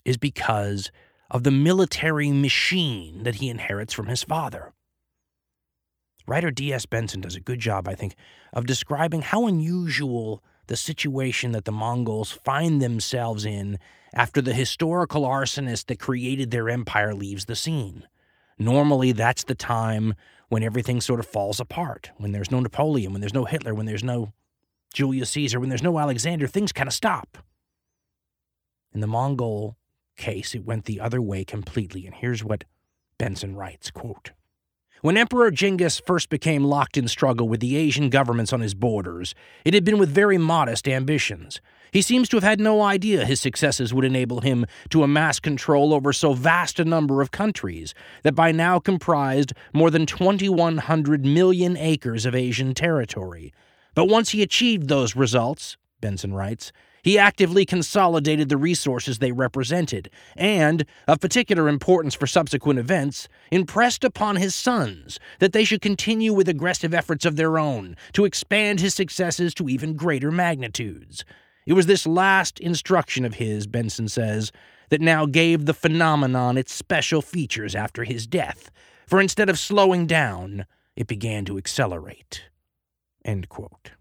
is 0.03 0.17
because 0.17 0.91
of 1.31 1.43
the 1.43 1.51
military 1.51 2.31
machine 2.31 3.23
that 3.23 3.35
he 3.35 3.49
inherits 3.49 3.93
from 3.93 4.07
his 4.07 4.23
father. 4.23 4.73
Writer 6.27 6.51
D.S. 6.51 6.85
Benson 6.85 7.21
does 7.21 7.35
a 7.35 7.41
good 7.41 7.59
job, 7.59 7.87
I 7.87 7.95
think, 7.95 8.15
of 8.53 8.65
describing 8.65 9.21
how 9.21 9.47
unusual 9.47 10.43
the 10.67 10.75
situation 10.75 11.53
that 11.53 11.65
the 11.65 11.71
Mongols 11.71 12.31
find 12.31 12.81
themselves 12.81 13.45
in 13.45 13.79
after 14.13 14.41
the 14.41 14.53
historical 14.53 15.23
arsonist 15.23 15.85
that 15.85 15.99
created 15.99 16.51
their 16.51 16.69
empire 16.69 17.13
leaves 17.13 17.45
the 17.45 17.55
scene. 17.55 18.05
Normally, 18.59 19.13
that's 19.13 19.45
the 19.45 19.55
time 19.55 20.15
when 20.49 20.63
everything 20.63 21.01
sort 21.01 21.19
of 21.19 21.25
falls 21.25 21.59
apart, 21.59 22.11
when 22.17 22.31
there's 22.31 22.51
no 22.51 22.59
Napoleon, 22.59 23.11
when 23.11 23.21
there's 23.21 23.33
no 23.33 23.45
Hitler, 23.45 23.73
when 23.73 23.85
there's 23.85 24.03
no 24.03 24.33
Julius 24.93 25.29
Caesar, 25.31 25.59
when 25.59 25.69
there's 25.69 25.83
no 25.83 25.99
Alexander, 25.99 26.47
things 26.47 26.71
kind 26.71 26.87
of 26.87 26.93
stop. 26.93 27.37
In 28.93 28.99
the 28.99 29.07
Mongol 29.07 29.77
case, 30.17 30.55
it 30.55 30.65
went 30.65 30.85
the 30.85 30.99
other 30.99 31.21
way 31.21 31.45
completely. 31.45 32.05
And 32.05 32.15
here's 32.15 32.43
what 32.43 32.63
Benson 33.17 33.55
writes 33.55 33.91
quote, 33.91 34.31
when 35.01 35.17
Emperor 35.17 35.51
Genghis 35.51 35.99
first 35.99 36.29
became 36.29 36.63
locked 36.63 36.97
in 36.97 37.07
struggle 37.07 37.47
with 37.47 37.59
the 37.59 37.75
Asian 37.75 38.09
governments 38.09 38.51
on 38.51 38.61
his 38.61 38.73
borders, 38.73 39.35
it 39.63 39.73
had 39.73 39.83
been 39.83 39.97
with 39.97 40.09
very 40.09 40.37
modest 40.37 40.87
ambitions. 40.87 41.61
He 41.91 42.01
seems 42.01 42.27
to 42.29 42.37
have 42.37 42.43
had 42.43 42.59
no 42.59 42.81
idea 42.81 43.25
his 43.25 43.39
successes 43.39 43.93
would 43.93 44.05
enable 44.05 44.41
him 44.41 44.65
to 44.89 45.03
amass 45.03 45.39
control 45.39 45.93
over 45.93 46.11
so 46.11 46.33
vast 46.33 46.79
a 46.79 46.85
number 46.85 47.21
of 47.21 47.31
countries 47.31 47.93
that 48.23 48.35
by 48.35 48.51
now 48.51 48.79
comprised 48.79 49.53
more 49.73 49.89
than 49.89 50.05
2,100 50.05 51.25
million 51.25 51.77
acres 51.77 52.25
of 52.25 52.35
Asian 52.35 52.73
territory. 52.73 53.53
But 53.95 54.05
once 54.05 54.29
he 54.29 54.41
achieved 54.41 54.89
those 54.89 55.15
results, 55.15 55.77
Benson 56.01 56.33
writes, 56.33 56.71
he 57.03 57.17
actively 57.17 57.65
consolidated 57.65 58.49
the 58.49 58.57
resources 58.57 59.19
they 59.19 59.31
represented, 59.31 60.09
and, 60.35 60.85
of 61.07 61.19
particular 61.19 61.69
importance 61.69 62.15
for 62.15 62.27
subsequent 62.27 62.79
events, 62.79 63.27
impressed 63.51 64.03
upon 64.03 64.35
his 64.35 64.55
sons 64.55 65.19
that 65.39 65.53
they 65.53 65.63
should 65.63 65.81
continue 65.81 66.33
with 66.33 66.49
aggressive 66.49 66.93
efforts 66.93 67.25
of 67.25 67.35
their 67.35 67.57
own 67.57 67.95
to 68.13 68.25
expand 68.25 68.79
his 68.79 68.93
successes 68.93 69.53
to 69.53 69.69
even 69.69 69.95
greater 69.95 70.31
magnitudes. 70.31 71.23
It 71.65 71.73
was 71.73 71.85
this 71.85 72.07
last 72.07 72.59
instruction 72.59 73.25
of 73.25 73.35
his, 73.35 73.67
Benson 73.67 74.07
says, 74.07 74.51
that 74.89 75.01
now 75.01 75.25
gave 75.25 75.65
the 75.65 75.73
phenomenon 75.73 76.57
its 76.57 76.73
special 76.73 77.21
features 77.21 77.75
after 77.75 78.03
his 78.05 78.25
death, 78.25 78.71
for 79.05 79.19
instead 79.19 79.49
of 79.49 79.59
slowing 79.59 80.07
down, 80.07 80.65
it 80.95 81.07
began 81.07 81.45
to 81.45 81.57
accelerate. 81.57 82.45
End 83.23 83.49
quote. 83.49 83.91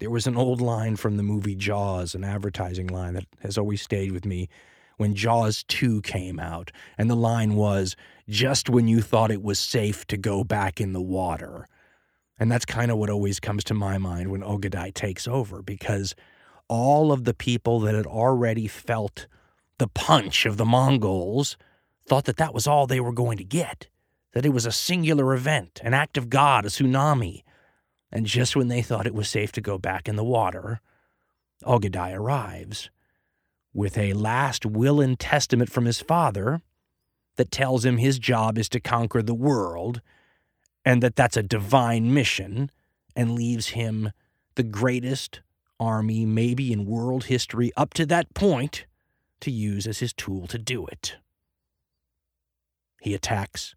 There 0.00 0.10
was 0.10 0.26
an 0.26 0.36
old 0.36 0.60
line 0.60 0.96
from 0.96 1.16
the 1.16 1.22
movie 1.22 1.54
Jaws, 1.54 2.14
an 2.14 2.24
advertising 2.24 2.88
line 2.88 3.14
that 3.14 3.26
has 3.42 3.56
always 3.56 3.80
stayed 3.80 4.12
with 4.12 4.26
me 4.26 4.48
when 4.96 5.14
Jaws 5.14 5.64
2 5.64 6.02
came 6.02 6.40
out. 6.40 6.70
And 6.98 7.08
the 7.08 7.16
line 7.16 7.54
was, 7.54 7.96
just 8.28 8.68
when 8.68 8.88
you 8.88 9.00
thought 9.00 9.30
it 9.30 9.42
was 9.42 9.58
safe 9.58 10.06
to 10.08 10.16
go 10.16 10.44
back 10.44 10.80
in 10.80 10.92
the 10.92 11.00
water. 11.00 11.68
And 12.38 12.50
that's 12.50 12.64
kind 12.64 12.90
of 12.90 12.98
what 12.98 13.10
always 13.10 13.38
comes 13.38 13.62
to 13.64 13.74
my 13.74 13.98
mind 13.98 14.30
when 14.30 14.42
Ogadai 14.42 14.92
takes 14.94 15.28
over, 15.28 15.62
because 15.62 16.14
all 16.68 17.12
of 17.12 17.24
the 17.24 17.34
people 17.34 17.78
that 17.80 17.94
had 17.94 18.06
already 18.06 18.66
felt 18.66 19.26
the 19.78 19.88
punch 19.88 20.46
of 20.46 20.56
the 20.56 20.64
Mongols 20.64 21.56
thought 22.06 22.24
that 22.24 22.36
that 22.38 22.54
was 22.54 22.66
all 22.66 22.86
they 22.86 23.00
were 23.00 23.12
going 23.12 23.38
to 23.38 23.44
get, 23.44 23.88
that 24.32 24.46
it 24.46 24.50
was 24.50 24.66
a 24.66 24.72
singular 24.72 25.34
event, 25.34 25.80
an 25.84 25.94
act 25.94 26.16
of 26.16 26.30
God, 26.30 26.64
a 26.64 26.68
tsunami. 26.68 27.42
And 28.14 28.26
just 28.26 28.54
when 28.54 28.68
they 28.68 28.80
thought 28.80 29.08
it 29.08 29.14
was 29.14 29.28
safe 29.28 29.50
to 29.52 29.60
go 29.60 29.76
back 29.76 30.08
in 30.08 30.14
the 30.14 30.22
water, 30.22 30.80
Ogadai 31.64 32.14
arrives 32.14 32.88
with 33.74 33.98
a 33.98 34.12
last 34.12 34.64
will 34.64 35.00
and 35.00 35.18
testament 35.18 35.68
from 35.68 35.84
his 35.84 36.00
father 36.00 36.62
that 37.34 37.50
tells 37.50 37.84
him 37.84 37.96
his 37.96 38.20
job 38.20 38.56
is 38.56 38.68
to 38.68 38.78
conquer 38.78 39.20
the 39.20 39.34
world 39.34 40.00
and 40.84 41.02
that 41.02 41.16
that's 41.16 41.36
a 41.36 41.42
divine 41.42 42.14
mission 42.14 42.70
and 43.16 43.32
leaves 43.32 43.70
him 43.70 44.12
the 44.54 44.62
greatest 44.62 45.40
army, 45.80 46.24
maybe 46.24 46.72
in 46.72 46.86
world 46.86 47.24
history, 47.24 47.72
up 47.76 47.92
to 47.94 48.06
that 48.06 48.32
point, 48.32 48.86
to 49.40 49.50
use 49.50 49.88
as 49.88 49.98
his 49.98 50.12
tool 50.12 50.46
to 50.46 50.58
do 50.58 50.86
it. 50.86 51.16
He 53.00 53.12
attacks 53.12 53.74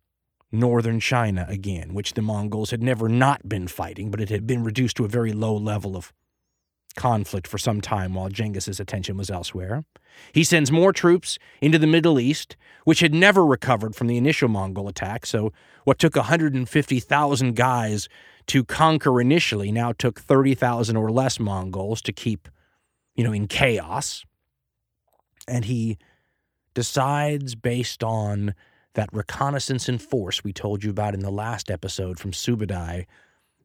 northern 0.51 0.99
China 0.99 1.45
again, 1.49 1.93
which 1.93 2.13
the 2.13 2.21
Mongols 2.21 2.71
had 2.71 2.81
never 2.81 3.09
not 3.09 3.47
been 3.47 3.67
fighting, 3.67 4.11
but 4.11 4.21
it 4.21 4.29
had 4.29 4.47
been 4.47 4.63
reduced 4.63 4.97
to 4.97 5.05
a 5.05 5.09
very 5.09 5.33
low 5.33 5.55
level 5.55 5.95
of 5.95 6.13
conflict 6.95 7.47
for 7.47 7.57
some 7.57 7.79
time 7.79 8.13
while 8.13 8.29
Genghis's 8.29 8.79
attention 8.79 9.17
was 9.17 9.29
elsewhere. 9.29 9.85
He 10.33 10.43
sends 10.43 10.71
more 10.71 10.91
troops 10.91 11.37
into 11.61 11.77
the 11.77 11.87
Middle 11.87 12.19
East, 12.19 12.57
which 12.85 13.01
had 13.01 13.13
never 13.13 13.45
recovered 13.45 13.95
from 13.95 14.07
the 14.07 14.17
initial 14.17 14.49
Mongol 14.49 14.87
attack, 14.87 15.25
so 15.25 15.53
what 15.83 15.99
took 15.99 16.15
150,000 16.15 17.55
guys 17.55 18.09
to 18.47 18.63
conquer 18.63 19.21
initially 19.21 19.71
now 19.71 19.91
took 19.91 20.19
30,000 20.19 20.97
or 20.97 21.11
less 21.11 21.39
Mongols 21.39 22.01
to 22.01 22.11
keep, 22.11 22.49
you 23.15 23.23
know, 23.23 23.33
in 23.33 23.47
chaos. 23.47 24.25
And 25.47 25.65
he 25.65 25.97
decides 26.73 27.55
based 27.55 28.03
on 28.03 28.55
that 28.97 29.13
reconnaissance 29.13 29.87
in 29.87 29.99
force 29.99 30.43
we 30.43 30.51
told 30.51 30.83
you 30.83 30.89
about 30.89 31.13
in 31.13 31.19
the 31.19 31.29
last 31.29 31.69
episode 31.69 32.19
from 32.19 32.31
Subadai, 32.31 33.05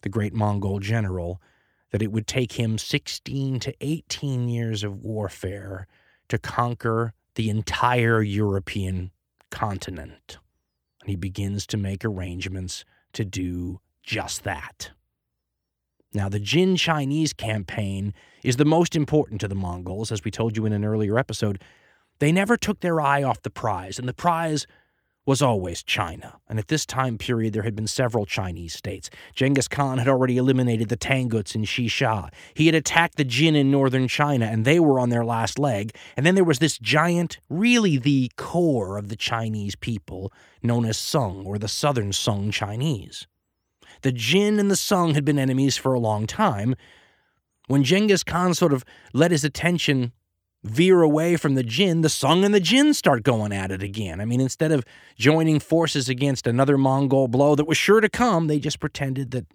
the 0.03 0.11
great 0.11 0.35
Mongol 0.35 0.79
general, 0.79 1.41
that 1.91 2.03
it 2.03 2.13
would 2.13 2.27
take 2.27 2.53
him 2.53 2.77
16 2.77 3.59
to 3.61 3.75
18 3.81 4.51
years 4.51 4.85
of 4.85 5.03
warfare 5.03 5.87
to 6.29 6.37
conquer 6.37 7.15
the 7.35 7.49
entire 7.49 8.21
European 8.21 9.11
continent. 9.51 10.37
And 11.01 11.09
he 11.09 11.17
begins 11.17 11.67
to 11.69 11.79
make 11.79 12.05
arrangements 12.05 12.85
to 13.15 13.25
do 13.25 13.81
just 14.03 14.45
that. 14.45 14.91
Now, 16.13 16.29
the 16.29 16.41
Jin 16.41 16.77
Chinese 16.77 17.33
campaign 17.33 18.13
is 18.45 18.57
the 18.57 18.67
most 18.67 18.95
important 18.95 19.41
to 19.41 19.49
the 19.49 19.55
Mongols, 19.55 20.13
as 20.13 20.25
we 20.25 20.31
told 20.31 20.59
you 20.59 20.67
in 20.67 20.75
an 20.75 20.85
earlier 20.85 21.19
episode. 21.19 21.63
They 22.19 22.33
never 22.33 22.59
took 22.59 22.81
their 22.81 23.01
eye 23.01 23.23
off 23.23 23.41
the 23.41 23.49
prize, 23.51 23.99
and 23.99 24.07
the 24.07 24.13
prize 24.13 24.67
was 25.25 25.41
always 25.41 25.83
China. 25.83 26.39
And 26.49 26.59
at 26.59 26.69
this 26.69 26.85
time 26.85 27.17
period, 27.17 27.53
there 27.53 27.63
had 27.63 27.77
been 27.77 27.87
several 27.87 28.27
Chinese 28.27 28.75
states. 28.75 29.09
Genghis 29.35 29.69
Khan 29.69 29.99
had 29.99 30.09
already 30.09 30.37
eliminated 30.37 30.89
the 30.89 30.97
Tanguts 30.97 31.55
in 31.55 31.65
Xi 31.65 31.87
Xia. 31.87 32.33
He 32.55 32.67
had 32.67 32.75
attacked 32.75 33.17
the 33.17 33.25
Jin 33.25 33.55
in 33.55 33.71
northern 33.71 34.09
China, 34.09 34.47
and 34.47 34.65
they 34.65 34.81
were 34.81 34.99
on 34.99 35.11
their 35.11 35.25
last 35.25 35.59
leg. 35.59 35.95
And 36.17 36.27
then 36.27 36.35
there 36.35 36.45
was 36.45 36.59
this 36.59 36.77
giant, 36.79 37.39
really 37.49 37.99
the 37.99 38.33
core 38.37 38.99
of 38.99 39.09
the 39.09 39.17
Chinese 39.17 39.77
people, 39.77 40.33
known 40.63 40.85
as 40.85 40.99
Sung, 40.99 41.47
or 41.47 41.57
the 41.57 41.69
Southern 41.69 42.13
Sung 42.13 42.51
Chinese. 42.51 43.29
The 44.03 44.13
Jin 44.13 44.59
and 44.59 44.71
the 44.71 44.77
Sung 44.77 45.15
had 45.15 45.25
been 45.25 45.39
enemies 45.39 45.77
for 45.77 45.95
a 45.95 46.01
long 46.01 46.27
time. 46.27 46.75
When 47.69 47.85
Genghis 47.85 48.25
Khan 48.25 48.55
sort 48.55 48.73
of 48.73 48.85
let 49.13 49.31
his 49.31 49.45
attention 49.45 50.13
veer 50.65 51.03
away 51.03 51.37
from 51.37 51.55
the 51.55 51.63
Jin, 51.63 52.03
the 52.03 52.09
Sung 52.09 52.45
and 52.45 52.55
the 52.55 52.61
Jin 52.61 52.95
start 52.95 53.23
going 53.23 53.53
at 53.53 53.71
it 53.71 53.83
again. 53.83 54.21
I 54.21 54.25
mean, 54.25 54.41
instead 54.41 54.73
of 54.73 54.85
joining 55.17 55.59
forces 55.59 56.09
against 56.09 56.47
another 56.47 56.79
Mongol 56.79 57.29
blow 57.29 57.55
that 57.55 57.67
was 57.67 57.77
sure 57.77 58.01
to 58.01 58.09
come, 58.09 58.47
they 58.47 58.59
just 58.59 58.81
pretended 58.81 59.33
that, 59.33 59.47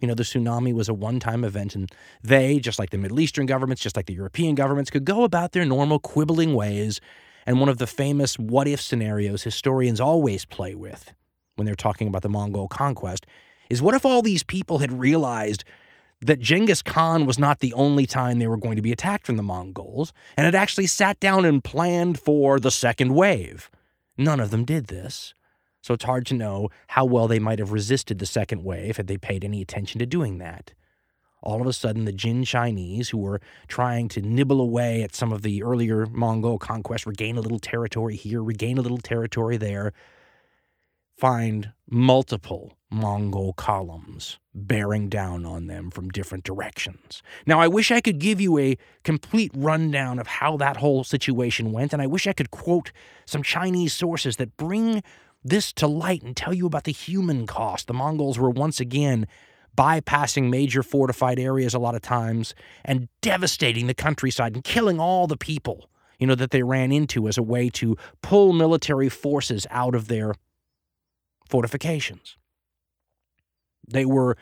you 0.00 0.08
know, 0.08 0.14
the 0.14 0.22
tsunami 0.22 0.72
was 0.72 0.88
a 0.88 0.94
one 0.94 1.20
time 1.20 1.44
event 1.44 1.74
and 1.74 1.90
they, 2.22 2.58
just 2.58 2.78
like 2.78 2.90
the 2.90 2.98
Middle 2.98 3.20
Eastern 3.20 3.46
governments, 3.46 3.82
just 3.82 3.96
like 3.96 4.06
the 4.06 4.14
European 4.14 4.54
governments, 4.54 4.90
could 4.90 5.04
go 5.04 5.24
about 5.24 5.52
their 5.52 5.64
normal 5.64 5.98
quibbling 5.98 6.54
ways. 6.54 7.00
And 7.46 7.60
one 7.60 7.68
of 7.68 7.78
the 7.78 7.86
famous 7.86 8.38
what 8.38 8.66
if 8.66 8.80
scenarios 8.80 9.42
historians 9.42 10.00
always 10.00 10.46
play 10.46 10.74
with 10.74 11.12
when 11.56 11.66
they're 11.66 11.74
talking 11.74 12.08
about 12.08 12.22
the 12.22 12.28
Mongol 12.30 12.68
conquest 12.68 13.26
is 13.68 13.82
what 13.82 13.94
if 13.94 14.04
all 14.04 14.22
these 14.22 14.42
people 14.42 14.78
had 14.78 14.98
realized 14.98 15.64
that 16.24 16.40
Genghis 16.40 16.80
Khan 16.80 17.26
was 17.26 17.38
not 17.38 17.60
the 17.60 17.74
only 17.74 18.06
time 18.06 18.38
they 18.38 18.46
were 18.46 18.56
going 18.56 18.76
to 18.76 18.82
be 18.82 18.92
attacked 18.92 19.26
from 19.26 19.36
the 19.36 19.42
Mongols, 19.42 20.12
and 20.36 20.46
had 20.46 20.54
actually 20.54 20.86
sat 20.86 21.20
down 21.20 21.44
and 21.44 21.62
planned 21.62 22.18
for 22.18 22.58
the 22.58 22.70
second 22.70 23.14
wave. 23.14 23.70
None 24.16 24.40
of 24.40 24.50
them 24.50 24.64
did 24.64 24.86
this. 24.86 25.34
So 25.82 25.92
it's 25.92 26.04
hard 26.04 26.24
to 26.26 26.34
know 26.34 26.70
how 26.88 27.04
well 27.04 27.28
they 27.28 27.38
might 27.38 27.58
have 27.58 27.72
resisted 27.72 28.18
the 28.18 28.26
second 28.26 28.64
wave 28.64 28.96
had 28.96 29.06
they 29.06 29.18
paid 29.18 29.44
any 29.44 29.60
attention 29.60 29.98
to 29.98 30.06
doing 30.06 30.38
that. 30.38 30.72
All 31.42 31.60
of 31.60 31.66
a 31.66 31.74
sudden, 31.74 32.06
the 32.06 32.12
Jin 32.12 32.42
Chinese, 32.42 33.10
who 33.10 33.18
were 33.18 33.42
trying 33.68 34.08
to 34.08 34.22
nibble 34.22 34.62
away 34.62 35.02
at 35.02 35.14
some 35.14 35.30
of 35.30 35.42
the 35.42 35.62
earlier 35.62 36.06
Mongol 36.06 36.58
conquests, 36.58 37.06
regain 37.06 37.36
a 37.36 37.42
little 37.42 37.58
territory 37.58 38.16
here, 38.16 38.42
regain 38.42 38.78
a 38.78 38.82
little 38.82 38.96
territory 38.96 39.58
there, 39.58 39.92
find 41.24 41.72
multiple 41.88 42.76
Mongol 42.90 43.54
columns 43.54 44.38
bearing 44.54 45.08
down 45.08 45.46
on 45.46 45.68
them 45.68 45.90
from 45.90 46.10
different 46.10 46.44
directions. 46.44 47.22
Now, 47.46 47.60
I 47.60 47.66
wish 47.66 47.90
I 47.90 48.02
could 48.02 48.18
give 48.18 48.42
you 48.42 48.58
a 48.58 48.76
complete 49.04 49.50
rundown 49.54 50.18
of 50.18 50.26
how 50.26 50.58
that 50.58 50.76
whole 50.76 51.02
situation 51.02 51.72
went, 51.72 51.94
and 51.94 52.02
I 52.02 52.06
wish 52.06 52.26
I 52.26 52.34
could 52.34 52.50
quote 52.50 52.92
some 53.24 53.42
Chinese 53.42 53.94
sources 53.94 54.36
that 54.36 54.58
bring 54.58 55.02
this 55.42 55.72
to 55.72 55.86
light 55.86 56.22
and 56.22 56.36
tell 56.36 56.52
you 56.52 56.66
about 56.66 56.84
the 56.84 56.92
human 56.92 57.46
cost. 57.46 57.86
The 57.86 57.94
Mongols 57.94 58.38
were 58.38 58.50
once 58.50 58.78
again 58.78 59.26
bypassing 59.74 60.50
major 60.50 60.82
fortified 60.82 61.38
areas 61.38 61.72
a 61.72 61.78
lot 61.78 61.94
of 61.94 62.02
times 62.02 62.54
and 62.84 63.08
devastating 63.22 63.86
the 63.86 63.94
countryside 63.94 64.56
and 64.56 64.62
killing 64.62 65.00
all 65.00 65.26
the 65.26 65.38
people, 65.38 65.88
you 66.18 66.26
know, 66.26 66.34
that 66.34 66.50
they 66.50 66.62
ran 66.62 66.92
into 66.92 67.28
as 67.28 67.38
a 67.38 67.42
way 67.42 67.70
to 67.70 67.96
pull 68.20 68.52
military 68.52 69.08
forces 69.08 69.66
out 69.70 69.94
of 69.94 70.08
their 70.08 70.34
fortifications. 71.54 72.36
They 73.86 74.04
were 74.04 74.36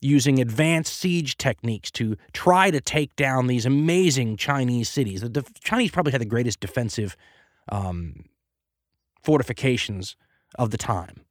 using 0.00 0.38
advanced 0.38 0.94
siege 0.94 1.36
techniques 1.36 1.90
to 1.90 2.16
try 2.32 2.70
to 2.70 2.80
take 2.80 3.16
down 3.16 3.48
these 3.48 3.66
amazing 3.66 4.36
Chinese 4.36 4.88
cities. 4.88 5.22
The 5.22 5.28
def- 5.28 5.58
Chinese 5.58 5.90
probably 5.90 6.12
had 6.12 6.20
the 6.20 6.24
greatest 6.24 6.60
defensive 6.60 7.16
um, 7.68 8.26
fortifications 9.24 10.14
of 10.56 10.70
the 10.70 10.78
time. 10.78 11.22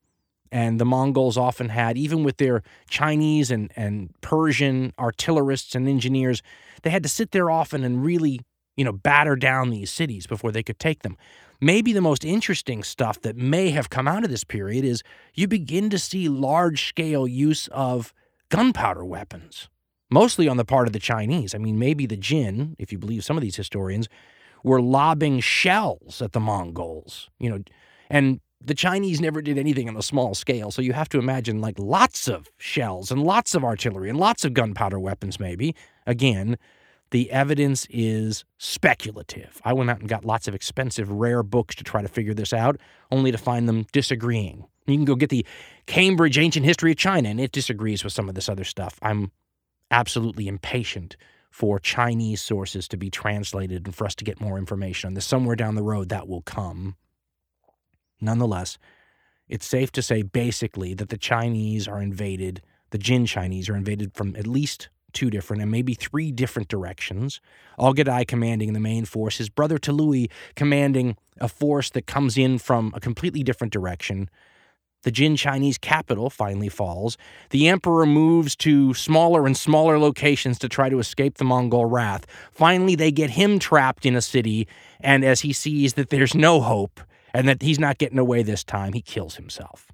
And 0.51 0.81
the 0.81 0.85
Mongols 0.85 1.37
often 1.37 1.69
had, 1.69 1.97
even 1.97 2.25
with 2.25 2.35
their 2.35 2.61
Chinese 2.89 3.51
and, 3.51 3.71
and 3.77 4.09
Persian 4.19 4.91
artillerists 4.99 5.75
and 5.75 5.87
engineers, 5.87 6.41
they 6.83 6.89
had 6.89 7.03
to 7.03 7.09
sit 7.09 7.31
there 7.31 7.49
often 7.49 7.85
and 7.85 8.03
really 8.03 8.41
you 8.75 8.83
know, 8.83 8.91
batter 8.91 9.35
down 9.35 9.69
these 9.69 9.91
cities 9.91 10.27
before 10.27 10.51
they 10.51 10.63
could 10.63 10.79
take 10.79 11.03
them. 11.03 11.17
Maybe 11.65 11.93
the 11.93 11.99
most 11.99 12.23
interesting 12.23 12.83
stuff 12.83 13.19
that 13.21 13.35
may 13.35 13.71
have 13.71 13.89
come 13.89 14.07
out 14.07 14.23
of 14.23 14.29
this 14.29 14.43
period 14.43 14.85
is 14.85 15.01
you 15.33 15.47
begin 15.47 15.89
to 15.89 15.97
see 15.97 16.29
large 16.29 16.87
scale 16.87 17.27
use 17.27 17.67
of 17.69 18.13
gunpowder 18.49 19.03
weapons, 19.03 19.67
mostly 20.11 20.47
on 20.47 20.57
the 20.57 20.63
part 20.63 20.85
of 20.85 20.93
the 20.93 20.99
Chinese. 20.99 21.55
I 21.55 21.57
mean, 21.57 21.79
maybe 21.79 22.05
the 22.05 22.17
Jin, 22.17 22.75
if 22.77 22.91
you 22.91 22.99
believe 22.99 23.23
some 23.23 23.35
of 23.35 23.41
these 23.41 23.55
historians, 23.55 24.07
were 24.63 24.79
lobbing 24.79 25.39
shells 25.39 26.21
at 26.21 26.33
the 26.33 26.39
Mongols, 26.39 27.31
you 27.39 27.49
know, 27.49 27.63
and 28.11 28.41
the 28.63 28.75
Chinese 28.75 29.19
never 29.19 29.41
did 29.41 29.57
anything 29.57 29.89
on 29.89 29.97
a 29.97 30.03
small 30.03 30.35
scale. 30.35 30.69
So 30.69 30.83
you 30.83 30.93
have 30.93 31.09
to 31.09 31.17
imagine 31.17 31.61
like 31.61 31.79
lots 31.79 32.27
of 32.27 32.51
shells 32.59 33.09
and 33.09 33.23
lots 33.23 33.55
of 33.55 33.63
artillery 33.63 34.11
and 34.11 34.19
lots 34.19 34.45
of 34.45 34.53
gunpowder 34.53 34.99
weapons, 34.99 35.39
maybe. 35.39 35.75
Again, 36.05 36.59
the 37.15 37.31
evidence 37.31 37.87
is 37.89 38.43
speculative. 38.57 39.61
I 39.63 39.71
went 39.71 39.89
out 39.89 40.01
and 40.01 40.09
got 40.09 40.25
lots 40.25 40.49
of 40.49 40.53
expensive, 40.53 41.09
rare 41.09 41.43
books 41.43 41.73
to 41.75 41.83
try 41.85 42.01
to 42.01 42.09
figure 42.09 42.33
this 42.33 42.51
out, 42.51 42.75
only 43.09 43.31
to 43.31 43.37
find 43.37 43.69
them 43.69 43.85
disagreeing. 43.93 44.65
You 44.85 44.97
can 44.97 45.05
go 45.05 45.15
get 45.15 45.29
the 45.29 45.45
Cambridge 45.85 46.37
Ancient 46.37 46.65
History 46.65 46.91
of 46.91 46.97
China, 46.97 47.29
and 47.29 47.39
it 47.39 47.53
disagrees 47.53 48.03
with 48.03 48.11
some 48.11 48.27
of 48.27 48.35
this 48.35 48.49
other 48.49 48.65
stuff. 48.65 48.99
I'm 49.01 49.31
absolutely 49.91 50.49
impatient 50.49 51.15
for 51.49 51.79
Chinese 51.79 52.41
sources 52.41 52.85
to 52.89 52.97
be 52.97 53.09
translated 53.09 53.85
and 53.85 53.95
for 53.95 54.03
us 54.03 54.15
to 54.15 54.25
get 54.25 54.41
more 54.41 54.57
information 54.57 55.07
on 55.07 55.13
this. 55.13 55.25
Somewhere 55.25 55.55
down 55.55 55.75
the 55.75 55.83
road, 55.83 56.09
that 56.09 56.27
will 56.27 56.41
come. 56.41 56.97
Nonetheless, 58.19 58.77
it's 59.47 59.65
safe 59.65 59.89
to 59.93 60.01
say 60.01 60.21
basically 60.21 60.93
that 60.95 61.07
the 61.07 61.17
Chinese 61.17 61.87
are 61.87 62.01
invaded, 62.01 62.61
the 62.89 62.97
Jin 62.97 63.25
Chinese 63.25 63.69
are 63.69 63.75
invaded 63.77 64.13
from 64.13 64.35
at 64.35 64.45
least 64.45 64.89
two 65.15 65.31
different 65.31 65.63
and 65.63 65.71
maybe 65.71 65.95
three 65.95 66.31
different 66.31 66.67
directions. 66.67 67.41
Ogadai 67.79 68.27
commanding 68.27 68.73
the 68.73 68.79
main 68.79 69.05
force, 69.05 69.37
his 69.37 69.49
brother 69.49 69.79
Tului 69.79 70.29
commanding 70.55 71.17
a 71.39 71.47
force 71.47 71.89
that 71.91 72.05
comes 72.05 72.37
in 72.37 72.59
from 72.59 72.93
a 72.95 72.99
completely 72.99 73.41
different 73.41 73.73
direction. 73.73 74.29
The 75.03 75.11
Jin 75.11 75.35
Chinese 75.35 75.77
capital 75.77 76.29
finally 76.29 76.69
falls. 76.69 77.15
The 77.51 77.67
emperor 77.67 78.05
moves 78.05 78.55
to 78.57 78.93
smaller 78.95 79.45
and 79.45 79.55
smaller 79.55 79.99
locations 79.99 80.57
to 80.59 80.69
try 80.69 80.89
to 80.89 80.99
escape 80.99 81.37
the 81.37 81.43
Mongol 81.43 81.85
wrath. 81.85 82.25
Finally, 82.51 82.95
they 82.95 83.11
get 83.11 83.29
him 83.31 83.59
trapped 83.59 84.05
in 84.05 84.15
a 84.15 84.21
city, 84.21 84.67
and 84.99 85.23
as 85.23 85.41
he 85.41 85.53
sees 85.53 85.93
that 85.93 86.09
there's 86.09 86.33
no 86.33 86.59
hope 86.59 87.01
and 87.35 87.47
that 87.47 87.61
he's 87.61 87.79
not 87.79 87.99
getting 87.99 88.17
away 88.17 88.41
this 88.41 88.63
time, 88.63 88.93
he 88.93 89.01
kills 89.01 89.35
himself 89.35 89.91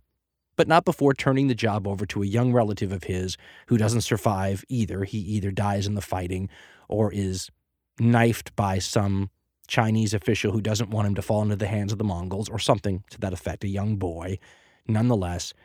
but 0.62 0.68
not 0.68 0.86
before 0.86 1.16
turning 1.16 1.48
the 1.48 1.56
job 1.56 1.88
over 1.88 2.06
to 2.06 2.22
a 2.22 2.26
young 2.28 2.54
relative 2.54 2.92
of 2.92 3.06
his 3.06 3.36
who 3.66 3.80
doesn't 3.80 4.02
survive 4.02 4.64
either. 4.70 5.06
He 5.06 5.18
either 5.18 5.50
dies 5.50 5.88
in 5.88 5.96
the 5.96 6.02
fighting 6.02 6.50
or 6.88 7.12
is 7.12 7.50
knifed 8.00 8.56
by 8.56 8.78
some 8.78 9.32
Chinese 9.68 10.14
official 10.14 10.52
who 10.52 10.62
doesn't 10.62 10.92
want 10.92 11.08
him 11.08 11.16
to 11.16 11.24
fall 11.24 11.42
into 11.42 11.56
the 11.56 11.66
hands 11.66 11.92
of 11.92 11.98
the 11.98 12.04
Mongols 12.04 12.48
or 12.48 12.60
something 12.60 13.04
to 13.10 13.20
that 13.22 13.34
effect, 13.34 13.64
a 13.64 13.68
young 13.68 13.96
boy. 13.96 14.38
Nonetheless, 14.88 15.56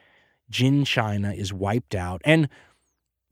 Jin 0.49 0.87
China 0.87 1.31
is 1.31 1.53
wiped 1.53 1.95
out. 1.95 2.23
And 2.25 2.49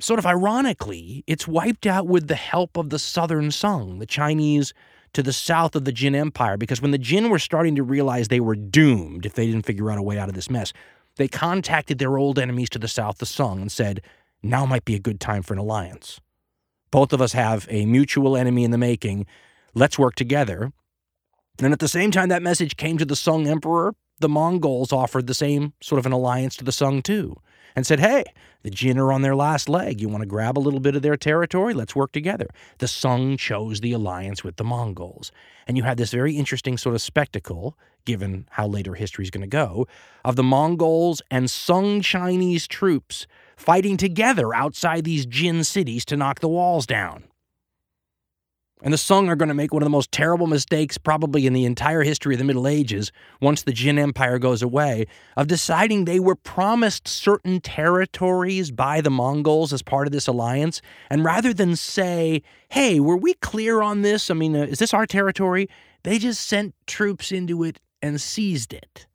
sort 0.03 0.18
of 0.18 0.27
ironically, 0.27 1.24
it's 1.27 1.48
wiped 1.48 1.87
out 1.87 2.07
with 2.07 2.29
the 2.29 2.35
help 2.35 2.77
of 2.77 2.90
the 2.90 2.98
Southern 2.98 3.50
Song, 3.50 4.00
the 4.00 4.07
Chinese 4.07 4.74
to 5.14 5.22
the 5.22 5.33
south 5.33 5.74
of 5.74 5.87
the 5.87 5.92
Jin 5.92 6.14
Empire, 6.14 6.59
because 6.59 6.83
when 6.83 6.90
the 6.90 6.98
Jin 6.98 7.31
were 7.31 7.38
starting 7.38 7.74
to 7.77 7.83
realize 7.83 8.29
they 8.29 8.40
were 8.40 8.55
doomed 8.55 9.24
if 9.24 9.33
they 9.33 9.46
didn't 9.46 9.64
figure 9.64 9.90
out 9.90 9.96
a 9.96 10.03
way 10.03 10.18
out 10.18 10.29
of 10.29 10.35
this 10.35 10.50
mess, 10.50 10.74
they 11.16 11.29
contacted 11.29 11.98
their 11.98 12.18
old 12.18 12.38
enemies 12.38 12.70
to 12.70 12.79
the 12.79 12.88
south, 12.88 13.18
the 13.18 13.27
Song, 13.27 13.61
and 13.61 13.72
said, 13.72 14.00
now 14.42 14.66
might 14.66 14.85
be 14.85 14.94
a 14.94 15.00
good 15.00 15.20
time 15.20 15.42
for 15.42 15.55
an 15.55 15.59
alliance. 15.59 16.20
Both 16.90 17.12
of 17.12 17.20
us 17.20 17.33
have 17.33 17.66
a 17.70 17.87
mutual 17.87 18.37
enemy 18.37 18.62
in 18.62 18.70
the 18.70 18.79
making. 18.79 19.27
Let's 19.74 19.98
work 19.98 20.14
together. 20.14 20.70
And 21.61 21.72
at 21.72 21.79
the 21.79 21.88
same 21.88 22.11
time 22.11 22.29
that 22.29 22.42
message 22.42 22.77
came 22.77 22.98
to 22.98 23.05
the 23.05 23.16
Sung 23.16 23.46
emperor, 23.46 23.94
the 24.20 24.29
Mongols 24.29 24.92
offered 24.92 25.27
the 25.27 25.35
same 25.35 25.72
sort 25.81 25.98
of 25.98 26.07
an 26.07 26.12
alliance 26.12 26.57
to 26.57 26.64
the 26.64 26.72
Sung 26.72 27.03
too 27.03 27.37
and 27.74 27.87
said, 27.87 28.00
Hey, 28.00 28.24
the 28.62 28.70
Jin 28.70 28.98
are 28.98 29.12
on 29.12 29.22
their 29.22 29.35
last 29.35 29.68
leg. 29.68 30.00
You 30.00 30.09
want 30.09 30.22
to 30.22 30.27
grab 30.27 30.57
a 30.57 30.61
little 30.61 30.81
bit 30.81 30.94
of 30.94 31.03
their 31.03 31.16
territory? 31.16 31.74
Let's 31.74 31.96
work 31.96 32.12
together. 32.12 32.48
The 32.79 32.88
Sung 32.88 33.37
chose 33.37 33.81
the 33.81 33.92
alliance 33.92 34.44
with 34.44 34.57
the 34.57 34.64
Mongols. 34.64 35.33
And 35.66 35.77
you 35.77 35.83
had 35.83 35.96
this 35.96 36.11
very 36.11 36.37
interesting 36.37 36.79
sort 36.79 36.94
of 36.94 37.03
spectacle, 37.03 37.77
given 38.05 38.47
how 38.51 38.67
later 38.67 38.95
history 38.95 39.25
is 39.25 39.31
going 39.31 39.43
to 39.43 39.47
go, 39.47 39.87
of 40.25 40.37
the 40.37 40.43
Mongols 40.43 41.23
and 41.31 41.51
Sung 41.51 42.01
Chinese 42.01 42.67
troops 42.67 43.27
fighting 43.57 43.97
together 43.97 44.55
outside 44.55 45.05
these 45.05 45.27
Jin 45.27 45.64
cities 45.64 46.05
to 46.07 46.17
knock 46.17 46.40
the 46.40 46.49
walls 46.49 46.87
down. 46.87 47.25
And 48.83 48.93
the 48.93 48.99
Sung 48.99 49.31
are 49.31 49.37
going 49.37 49.49
to 49.49 49.55
make 49.55 49.73
one 49.73 49.81
of 49.81 49.87
the 49.87 49.90
most 49.90 50.12
terrible 50.12 50.47
mistakes, 50.47 50.99
probably 50.99 51.47
in 51.47 51.55
the 51.55 51.64
entire 51.64 52.03
history 52.03 52.35
of 52.35 52.38
the 52.38 52.45
Middle 52.45 52.69
Ages, 52.69 53.12
once 53.40 53.62
the 53.62 53.73
Jin 53.73 53.99
Empire 53.99 54.38
goes 54.38 54.61
away, 54.61 55.07
of 55.38 55.47
deciding 55.47 56.05
they 56.05 56.21
were 56.21 56.35
promised 56.35 57.09
certain 57.09 57.62
territories 57.62 58.71
by 58.71 59.01
the 59.01 59.11
Mongols 59.11 59.73
as 59.73 59.81
part 59.81 60.07
of 60.07 60.12
this 60.12 60.27
alliance. 60.27 60.83
And 61.09 61.25
rather 61.25 61.55
than 61.55 61.77
say, 61.77 62.43
hey, 62.69 63.01
were 63.01 63.17
we 63.17 63.33
clear 63.35 63.81
on 63.81 64.03
this? 64.03 64.31
I 64.31 64.35
mean, 64.35 64.55
uh, 64.55 64.64
is 64.64 64.81
this 64.81 64.93
our 64.93 65.07
territory? 65.07 65.67
They 66.03 66.19
just 66.19 66.47
sent 66.47 66.75
troops 66.87 67.33
into 67.33 67.64
it 67.64 67.81
and 68.05 68.21
seized 68.21 68.75
it. 68.75 69.07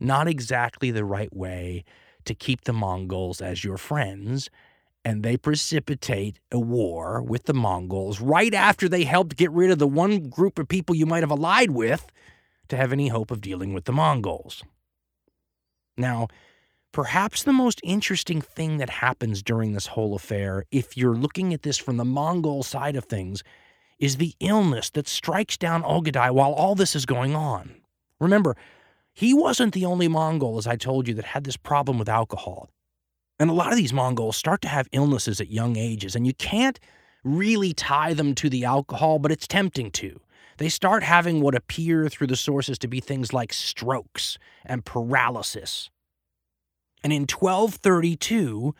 Not 0.00 0.26
exactly 0.26 0.90
the 0.90 1.04
right 1.04 1.32
way 1.32 1.84
to 2.24 2.34
keep 2.34 2.64
the 2.64 2.72
Mongols 2.72 3.40
as 3.40 3.62
your 3.62 3.78
friends 3.78 4.50
and 5.04 5.22
they 5.22 5.36
precipitate 5.36 6.40
a 6.50 6.58
war 6.58 7.22
with 7.22 7.44
the 7.44 7.54
Mongols 7.54 8.20
right 8.20 8.52
after 8.52 8.88
they 8.88 9.04
helped 9.04 9.36
get 9.36 9.50
rid 9.52 9.70
of 9.70 9.78
the 9.78 9.86
one 9.86 10.28
group 10.28 10.58
of 10.58 10.66
people 10.66 10.96
you 10.96 11.06
might 11.06 11.22
have 11.22 11.30
allied 11.30 11.70
with 11.70 12.10
to 12.68 12.76
have 12.76 12.92
any 12.92 13.08
hope 13.08 13.30
of 13.30 13.40
dealing 13.40 13.72
with 13.72 13.84
the 13.84 13.92
Mongols. 13.92 14.64
Now, 15.96 16.26
perhaps 16.90 17.44
the 17.44 17.52
most 17.52 17.80
interesting 17.84 18.40
thing 18.40 18.78
that 18.78 18.90
happens 18.90 19.40
during 19.42 19.72
this 19.72 19.88
whole 19.88 20.16
affair, 20.16 20.64
if 20.72 20.96
you're 20.96 21.16
looking 21.16 21.54
at 21.54 21.62
this 21.62 21.78
from 21.78 21.96
the 21.96 22.04
Mongol 22.04 22.64
side 22.64 22.96
of 22.96 23.04
things, 23.04 23.44
is 24.00 24.16
the 24.16 24.34
illness 24.40 24.90
that 24.90 25.06
strikes 25.06 25.56
down 25.56 25.84
Ogadai 25.84 26.32
while 26.32 26.52
all 26.52 26.74
this 26.74 26.96
is 26.96 27.06
going 27.06 27.36
on. 27.36 27.81
Remember, 28.22 28.56
he 29.12 29.34
wasn't 29.34 29.74
the 29.74 29.84
only 29.84 30.08
Mongol, 30.08 30.56
as 30.56 30.66
I 30.66 30.76
told 30.76 31.08
you, 31.08 31.14
that 31.14 31.24
had 31.24 31.44
this 31.44 31.56
problem 31.56 31.98
with 31.98 32.08
alcohol. 32.08 32.70
And 33.38 33.50
a 33.50 33.54
lot 33.54 33.72
of 33.72 33.76
these 33.76 33.92
Mongols 33.92 34.36
start 34.36 34.62
to 34.62 34.68
have 34.68 34.88
illnesses 34.92 35.40
at 35.40 35.50
young 35.50 35.76
ages, 35.76 36.14
and 36.14 36.26
you 36.26 36.32
can't 36.34 36.78
really 37.24 37.72
tie 37.72 38.14
them 38.14 38.34
to 38.36 38.48
the 38.48 38.64
alcohol, 38.64 39.18
but 39.18 39.32
it's 39.32 39.48
tempting 39.48 39.90
to. 39.90 40.20
They 40.58 40.68
start 40.68 41.02
having 41.02 41.40
what 41.40 41.56
appear 41.56 42.08
through 42.08 42.28
the 42.28 42.36
sources 42.36 42.78
to 42.78 42.88
be 42.88 43.00
things 43.00 43.32
like 43.32 43.52
strokes 43.52 44.38
and 44.64 44.84
paralysis. 44.84 45.90
And 47.02 47.12
in 47.12 47.22
1232, 47.22 48.74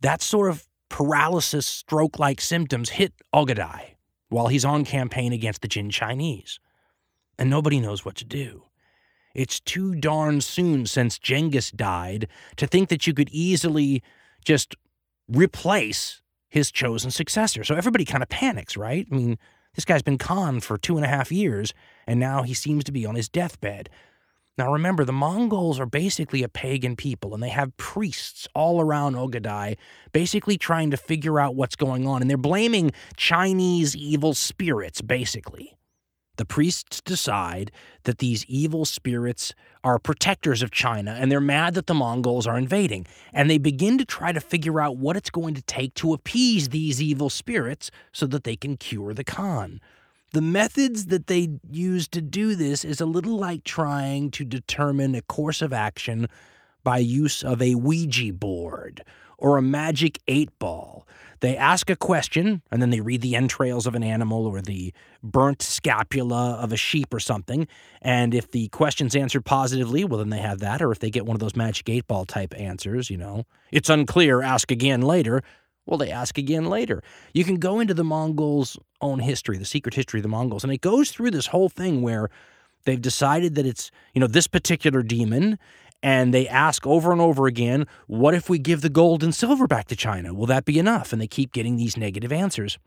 that 0.00 0.22
sort 0.22 0.48
of 0.48 0.68
paralysis, 0.88 1.66
stroke 1.66 2.18
like 2.18 2.40
symptoms 2.40 2.90
hit 2.90 3.12
Ogadai 3.34 3.96
while 4.28 4.46
he's 4.46 4.64
on 4.64 4.84
campaign 4.84 5.32
against 5.32 5.62
the 5.62 5.68
Jin 5.68 5.90
Chinese. 5.90 6.60
And 7.40 7.48
nobody 7.48 7.80
knows 7.80 8.04
what 8.04 8.16
to 8.16 8.24
do. 8.26 8.64
It's 9.34 9.60
too 9.60 9.94
darn 9.94 10.42
soon 10.42 10.84
since 10.84 11.18
Genghis 11.18 11.70
died 11.70 12.28
to 12.56 12.66
think 12.66 12.90
that 12.90 13.06
you 13.06 13.14
could 13.14 13.30
easily 13.32 14.02
just 14.44 14.74
replace 15.26 16.20
his 16.50 16.70
chosen 16.70 17.10
successor. 17.10 17.64
So 17.64 17.76
everybody 17.76 18.04
kind 18.04 18.22
of 18.22 18.28
panics, 18.28 18.76
right? 18.76 19.06
I 19.10 19.14
mean, 19.14 19.38
this 19.74 19.86
guy's 19.86 20.02
been 20.02 20.18
Khan 20.18 20.60
for 20.60 20.76
two 20.76 20.96
and 20.96 21.04
a 21.04 21.08
half 21.08 21.32
years, 21.32 21.72
and 22.06 22.20
now 22.20 22.42
he 22.42 22.52
seems 22.52 22.84
to 22.84 22.92
be 22.92 23.06
on 23.06 23.14
his 23.14 23.30
deathbed. 23.30 23.88
Now 24.58 24.70
remember, 24.70 25.06
the 25.06 25.12
Mongols 25.12 25.80
are 25.80 25.86
basically 25.86 26.42
a 26.42 26.48
pagan 26.48 26.94
people, 26.94 27.32
and 27.32 27.42
they 27.42 27.48
have 27.48 27.74
priests 27.78 28.48
all 28.54 28.82
around 28.82 29.14
Ogadai, 29.14 29.78
basically 30.12 30.58
trying 30.58 30.90
to 30.90 30.98
figure 30.98 31.40
out 31.40 31.54
what's 31.54 31.76
going 31.76 32.06
on, 32.06 32.20
and 32.20 32.28
they're 32.28 32.36
blaming 32.36 32.92
Chinese 33.16 33.96
evil 33.96 34.34
spirits, 34.34 35.00
basically 35.00 35.78
the 36.40 36.46
priests 36.46 37.02
decide 37.02 37.70
that 38.04 38.18
these 38.18 38.46
evil 38.46 38.86
spirits 38.86 39.52
are 39.84 39.98
protectors 39.98 40.62
of 40.62 40.70
China 40.70 41.12
and 41.12 41.30
they're 41.30 41.38
mad 41.38 41.74
that 41.74 41.86
the 41.86 41.92
Mongols 41.94 42.46
are 42.46 42.56
invading. 42.56 43.06
And 43.34 43.50
they 43.50 43.58
begin 43.58 43.98
to 43.98 44.06
try 44.06 44.32
to 44.32 44.40
figure 44.40 44.80
out 44.80 44.96
what 44.96 45.16
it's 45.16 45.28
going 45.28 45.52
to 45.54 45.62
take 45.62 45.92
to 45.96 46.14
appease 46.14 46.70
these 46.70 47.02
evil 47.02 47.28
spirits 47.28 47.90
so 48.10 48.26
that 48.28 48.44
they 48.44 48.56
can 48.56 48.78
cure 48.78 49.12
the 49.12 49.22
Khan. 49.22 49.82
The 50.32 50.40
methods 50.40 51.06
that 51.06 51.26
they 51.26 51.50
use 51.70 52.08
to 52.08 52.22
do 52.22 52.54
this 52.54 52.86
is 52.86 53.02
a 53.02 53.06
little 53.06 53.36
like 53.36 53.62
trying 53.64 54.30
to 54.30 54.44
determine 54.44 55.14
a 55.14 55.22
course 55.22 55.60
of 55.60 55.74
action 55.74 56.26
by 56.82 56.98
use 56.98 57.42
of 57.42 57.60
a 57.60 57.74
Ouija 57.74 58.32
board 58.32 59.04
or 59.40 59.56
a 59.56 59.62
magic 59.62 60.18
eight 60.28 60.50
ball. 60.58 61.06
They 61.40 61.56
ask 61.56 61.88
a 61.88 61.96
question 61.96 62.62
and 62.70 62.82
then 62.82 62.90
they 62.90 63.00
read 63.00 63.22
the 63.22 63.34
entrails 63.34 63.86
of 63.86 63.94
an 63.94 64.02
animal 64.02 64.46
or 64.46 64.60
the 64.60 64.92
burnt 65.22 65.62
scapula 65.62 66.52
of 66.60 66.72
a 66.72 66.76
sheep 66.76 67.12
or 67.14 67.20
something. 67.20 67.66
And 68.02 68.34
if 68.34 68.50
the 68.50 68.68
question's 68.68 69.16
answered 69.16 69.46
positively, 69.46 70.04
well, 70.04 70.18
then 70.18 70.28
they 70.28 70.38
have 70.38 70.58
that. 70.60 70.82
Or 70.82 70.92
if 70.92 70.98
they 70.98 71.10
get 71.10 71.24
one 71.24 71.34
of 71.34 71.40
those 71.40 71.56
magic 71.56 71.88
eight 71.88 72.06
ball 72.06 72.26
type 72.26 72.54
answers, 72.58 73.08
you 73.08 73.16
know, 73.16 73.44
it's 73.72 73.88
unclear, 73.88 74.42
ask 74.42 74.70
again 74.70 75.00
later. 75.00 75.42
Well, 75.86 75.98
they 75.98 76.10
ask 76.10 76.36
again 76.36 76.66
later. 76.66 77.02
You 77.32 77.44
can 77.44 77.56
go 77.56 77.80
into 77.80 77.94
the 77.94 78.04
Mongols' 78.04 78.78
own 79.00 79.18
history, 79.18 79.56
the 79.56 79.64
secret 79.64 79.94
history 79.94 80.20
of 80.20 80.22
the 80.22 80.28
Mongols, 80.28 80.62
and 80.62 80.72
it 80.72 80.82
goes 80.82 81.10
through 81.10 81.30
this 81.30 81.46
whole 81.46 81.70
thing 81.70 82.02
where 82.02 82.28
they've 82.84 83.00
decided 83.00 83.54
that 83.54 83.66
it's, 83.66 83.90
you 84.14 84.20
know, 84.20 84.26
this 84.26 84.46
particular 84.46 85.02
demon, 85.02 85.58
and 86.02 86.32
they 86.32 86.48
ask 86.48 86.86
over 86.86 87.12
and 87.12 87.20
over 87.20 87.46
again, 87.46 87.86
what 88.06 88.34
if 88.34 88.48
we 88.48 88.58
give 88.58 88.80
the 88.80 88.88
gold 88.88 89.22
and 89.22 89.34
silver 89.34 89.66
back 89.66 89.86
to 89.88 89.96
China? 89.96 90.32
Will 90.32 90.46
that 90.46 90.64
be 90.64 90.78
enough? 90.78 91.12
And 91.12 91.20
they 91.20 91.26
keep 91.26 91.52
getting 91.52 91.76
these 91.76 91.96
negative 91.96 92.32
answers. 92.32 92.78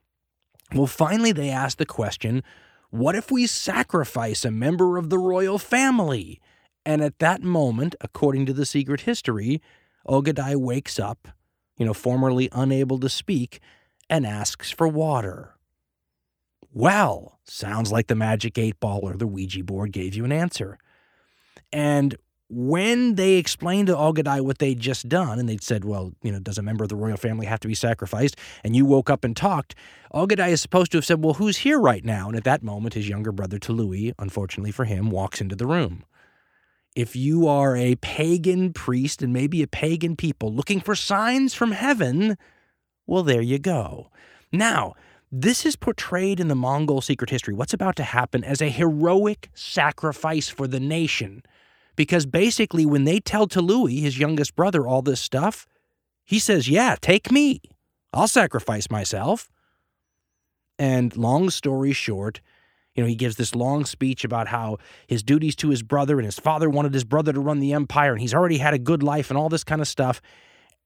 Well, 0.74 0.88
finally, 0.88 1.32
they 1.32 1.50
ask 1.50 1.78
the 1.78 1.86
question, 1.86 2.44
what 2.90 3.16
if 3.16 3.32
we 3.32 3.48
sacrifice 3.48 4.46
a 4.46 4.52
member 4.52 4.98
of 4.98 5.10
the 5.10 5.20
royal 5.20 5.60
family? 5.60 6.40
And 6.86 7.02
at 7.02 7.20
that 7.20 7.42
moment, 7.42 7.96
according 8.02 8.46
to 8.48 8.54
the 8.54 8.66
secret 8.66 9.02
history, 9.02 9.62
Ogadai 10.08 10.56
wakes 10.56 11.00
up, 11.00 11.28
you 11.78 11.86
know, 11.86 11.94
formerly 11.94 12.50
unable 12.52 13.00
to 13.00 13.10
speak, 13.10 13.60
and 14.10 14.26
asks 14.26 14.72
for 14.72 14.88
water. 14.88 15.56
Well, 16.72 17.40
sounds 17.46 17.92
like 17.92 18.08
the 18.08 18.16
magic 18.16 18.58
eight 18.58 18.80
ball 18.80 19.02
or 19.04 19.14
the 19.14 19.28
Ouija 19.28 19.64
board 19.64 19.92
gave 19.92 20.16
you 20.16 20.26
an 20.26 20.32
answer. 20.32 20.78
And 21.72 22.16
when 22.54 23.16
they 23.16 23.34
explained 23.34 23.88
to 23.88 23.96
Ogadai 23.96 24.42
what 24.42 24.60
they'd 24.60 24.80
just 24.80 25.10
done, 25.10 25.40
and 25.40 25.50
they'd 25.50 25.64
said, 25.64 25.86
Well, 25.86 26.14
you 26.22 26.32
know, 26.32 26.40
does 26.40 26.58
a 26.58 26.62
member 26.62 26.84
of 26.84 26.90
the 26.90 26.96
royal 26.96 27.18
family 27.18 27.46
have 27.46 27.60
to 27.62 27.68
be 27.68 27.74
sacrificed? 27.74 28.38
And 28.64 28.76
you 28.76 28.86
woke 28.86 29.10
up 29.10 29.24
and 29.24 29.36
talked, 29.36 29.76
Ogadai 30.14 30.50
is 30.50 30.62
supposed 30.62 30.92
to 30.92 30.98
have 30.98 31.06
said, 31.06 31.24
Well, 31.24 31.36
who's 31.36 31.58
here 31.58 31.80
right 31.80 32.06
now? 32.06 32.28
And 32.28 32.38
at 32.38 32.44
that 32.44 32.64
moment, 32.64 32.94
his 32.94 33.10
younger 33.10 33.32
brother 33.32 33.58
Tului, 33.58 34.14
unfortunately 34.20 34.72
for 34.72 34.86
him, 34.86 35.10
walks 35.10 35.42
into 35.42 35.56
the 35.56 35.66
room. 35.66 36.06
If 36.96 37.16
you 37.16 37.48
are 37.48 37.76
a 37.76 37.96
pagan 37.96 38.72
priest 38.72 39.24
and 39.24 39.34
maybe 39.34 39.64
a 39.64 39.68
pagan 39.68 40.16
people 40.16 40.54
looking 40.54 40.80
for 40.80 40.94
signs 40.94 41.56
from 41.56 41.72
heaven, 41.72 42.38
well, 43.08 43.24
there 43.24 43.42
you 43.42 43.58
go. 43.58 44.12
Now, 44.52 44.94
this 45.32 45.66
is 45.66 45.76
portrayed 45.76 46.40
in 46.40 46.50
the 46.50 46.56
Mongol 46.56 47.02
secret 47.02 47.32
history, 47.32 47.56
what's 47.56 47.74
about 47.74 47.96
to 47.96 48.04
happen, 48.04 48.44
as 48.44 48.62
a 48.62 48.70
heroic 48.70 49.50
sacrifice 49.56 50.50
for 50.50 50.68
the 50.68 50.80
nation 50.80 51.42
because 51.96 52.26
basically, 52.26 52.86
when 52.86 53.04
they 53.04 53.20
tell 53.20 53.48
Tului, 53.48 54.00
his 54.00 54.18
youngest 54.18 54.56
brother, 54.56 54.88
all 54.88 55.02
this 55.02 55.22
stuff, 55.22 55.68
he 56.26 56.40
says, 56.40 56.70
Yeah, 56.70 56.96
take 57.02 57.32
me. 57.32 57.62
I'll 58.14 58.28
sacrifice 58.28 58.90
myself. 58.90 59.50
And 60.80 61.16
long 61.16 61.50
story 61.50 61.94
short, 61.94 62.42
you 62.96 63.04
know, 63.04 63.08
he 63.08 63.16
gives 63.16 63.36
this 63.36 63.56
long 63.56 63.86
speech 63.86 64.24
about 64.24 64.48
how 64.48 64.78
his 65.08 65.24
duties 65.24 65.56
to 65.58 65.70
his 65.70 65.82
brother 65.82 66.18
and 66.18 66.26
his 66.26 66.40
father 66.40 66.70
wanted 66.70 66.94
his 66.94 67.04
brother 67.04 67.34
to 67.34 67.40
run 67.40 67.60
the 67.60 67.74
empire 67.74 68.12
and 68.12 68.22
he's 68.22 68.34
already 68.34 68.58
had 68.58 68.74
a 68.74 68.80
good 68.80 69.02
life 69.02 69.30
and 69.30 69.38
all 69.38 69.50
this 69.50 69.64
kind 69.64 69.82
of 69.82 69.88
stuff. 69.88 70.22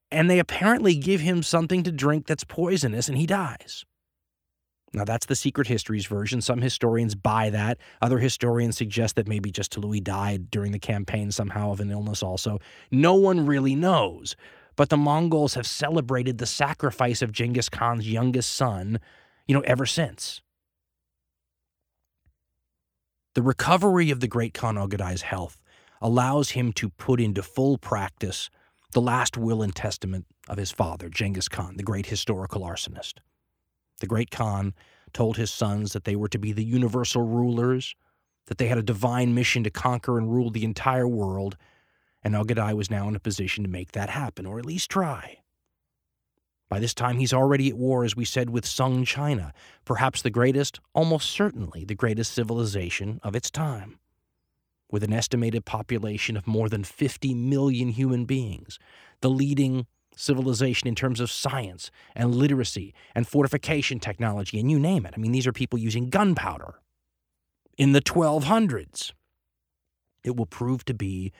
And 0.09 0.29
they 0.29 0.39
apparently 0.39 0.95
give 0.95 1.19
him 1.19 1.43
something 1.43 1.83
to 1.83 1.91
drink 1.91 2.27
that's 2.27 2.45
poisonous 2.45 3.09
and 3.09 3.17
he 3.17 3.25
dies. 3.25 3.85
Now, 4.93 5.03
that's 5.03 5.25
the 5.25 5.35
secret 5.35 5.67
histories 5.67 6.05
version. 6.05 6.41
Some 6.41 6.61
historians 6.61 7.13
buy 7.13 7.49
that. 7.49 7.77
Other 8.01 8.19
historians 8.19 8.77
suggest 8.77 9.15
that 9.15 9.27
maybe 9.27 9.51
just 9.51 9.73
Tului 9.73 10.01
died 10.01 10.49
during 10.49 10.71
the 10.71 10.79
campaign 10.79 11.31
somehow 11.31 11.71
of 11.71 11.81
an 11.81 11.91
illness 11.91 12.23
also. 12.23 12.59
No 12.89 13.13
one 13.13 13.45
really 13.45 13.75
knows. 13.75 14.35
But 14.77 14.89
the 14.89 14.97
Mongols 14.97 15.55
have 15.55 15.67
celebrated 15.67 16.37
the 16.37 16.45
sacrifice 16.45 17.21
of 17.21 17.31
Genghis 17.31 17.67
Khan's 17.67 18.09
youngest 18.09 18.55
son, 18.55 18.99
you 19.45 19.55
know, 19.55 19.61
ever 19.61 19.85
since. 19.85 20.41
The 23.33 23.41
recovery 23.41 24.09
of 24.09 24.19
the 24.19 24.27
great 24.27 24.53
Khan 24.53 24.75
Ogadai's 24.75 25.23
health 25.23 25.61
allows 26.01 26.51
him 26.51 26.71
to 26.73 26.89
put 26.89 27.19
into 27.19 27.43
full 27.43 27.77
practice 27.77 28.49
the 28.93 29.01
last 29.01 29.37
will 29.37 29.61
and 29.61 29.75
testament 29.75 30.25
of 30.47 30.57
his 30.57 30.71
father, 30.71 31.09
Genghis 31.09 31.49
Khan, 31.49 31.75
the 31.75 31.83
great 31.83 32.05
historical 32.05 32.61
arsonist. 32.61 33.15
The 33.99 34.07
great 34.07 34.31
Khan 34.31 34.73
told 35.13 35.37
his 35.37 35.51
sons 35.51 35.93
that 35.93 36.03
they 36.03 36.15
were 36.15 36.29
to 36.29 36.39
be 36.39 36.51
the 36.51 36.63
universal 36.63 37.23
rulers, 37.23 37.95
that 38.47 38.57
they 38.57 38.67
had 38.67 38.77
a 38.77 38.83
divine 38.83 39.33
mission 39.33 39.63
to 39.63 39.69
conquer 39.69 40.17
and 40.17 40.31
rule 40.31 40.49
the 40.49 40.65
entire 40.65 41.07
world, 41.07 41.57
and 42.23 42.35
Ogadai 42.35 42.73
was 42.75 42.91
now 42.91 43.07
in 43.07 43.15
a 43.15 43.19
position 43.19 43.63
to 43.63 43.69
make 43.69 43.93
that 43.93 44.09
happen, 44.09 44.45
or 44.45 44.59
at 44.59 44.65
least 44.65 44.89
try. 44.89 45.39
By 46.69 46.79
this 46.79 46.93
time, 46.93 47.17
he's 47.17 47.33
already 47.33 47.69
at 47.69 47.77
war, 47.77 48.03
as 48.03 48.15
we 48.15 48.25
said, 48.25 48.49
with 48.49 48.65
Sung 48.65 49.05
China, 49.05 49.53
perhaps 49.85 50.21
the 50.21 50.29
greatest, 50.29 50.79
almost 50.93 51.29
certainly 51.29 51.85
the 51.85 51.95
greatest 51.95 52.33
civilization 52.33 53.21
of 53.23 53.35
its 53.35 53.49
time. 53.49 53.99
With 54.91 55.03
an 55.03 55.13
estimated 55.13 55.65
population 55.65 56.35
of 56.35 56.47
more 56.47 56.67
than 56.67 56.83
50 56.83 57.33
million 57.33 57.89
human 57.89 58.25
beings, 58.25 58.79
the 59.21 59.29
leading 59.29 59.87
civilization 60.17 60.87
in 60.87 60.95
terms 60.95 61.19
of 61.19 61.31
science 61.31 61.91
and 62.15 62.35
literacy 62.35 62.93
and 63.15 63.27
fortification 63.27 63.99
technology, 63.99 64.59
and 64.59 64.69
you 64.69 64.79
name 64.79 65.05
it. 65.05 65.13
I 65.15 65.19
mean, 65.19 65.31
these 65.31 65.47
are 65.47 65.53
people 65.53 65.79
using 65.79 66.09
gunpowder 66.09 66.75
in 67.77 67.91
the 67.91 68.01
1200s. 68.01 69.11
It 70.23 70.35
will 70.35 70.45
prove 70.45 70.83
to 70.85 70.93
be 70.93 71.31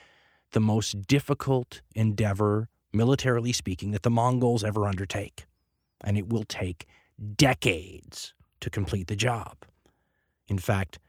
the 0.51 0.59
most 0.59 1.07
difficult 1.07 1.81
endeavor, 1.95 2.69
militarily 2.93 3.51
speaking, 3.51 3.91
that 3.91 4.03
the 4.03 4.09
Mongols 4.09 4.63
ever 4.63 4.85
undertake. 4.85 5.45
And 6.01 6.17
it 6.17 6.29
will 6.29 6.43
take 6.43 6.85
decades 7.35 8.33
to 8.61 8.69
complete 8.69 9.07
the 9.07 9.15
job. 9.15 9.57
In 10.47 10.57
fact, 10.57 10.99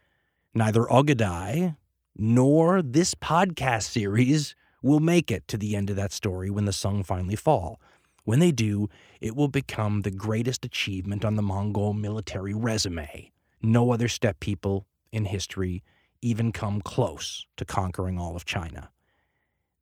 neither 0.54 0.82
Ogadai 0.84 1.76
nor 2.16 2.82
this 2.82 3.14
podcast 3.14 3.84
series 3.84 4.56
will 4.82 5.00
make 5.00 5.30
it 5.30 5.46
to 5.48 5.56
the 5.56 5.74
end 5.76 5.90
of 5.90 5.96
that 5.96 6.12
story 6.12 6.50
when 6.50 6.64
the 6.64 6.72
Sung 6.72 7.02
finally 7.02 7.36
fall. 7.36 7.80
When 8.24 8.38
they 8.38 8.52
do, 8.52 8.88
it 9.20 9.34
will 9.34 9.48
become 9.48 10.02
the 10.02 10.10
greatest 10.10 10.64
achievement 10.64 11.24
on 11.24 11.36
the 11.36 11.42
Mongol 11.42 11.94
military 11.94 12.54
resume. 12.54 13.32
No 13.62 13.90
other 13.90 14.08
steppe 14.08 14.40
people 14.40 14.86
in 15.10 15.24
history 15.24 15.82
even 16.20 16.52
come 16.52 16.80
close 16.80 17.46
to 17.56 17.64
conquering 17.64 18.18
all 18.18 18.36
of 18.36 18.44
China. 18.44 18.90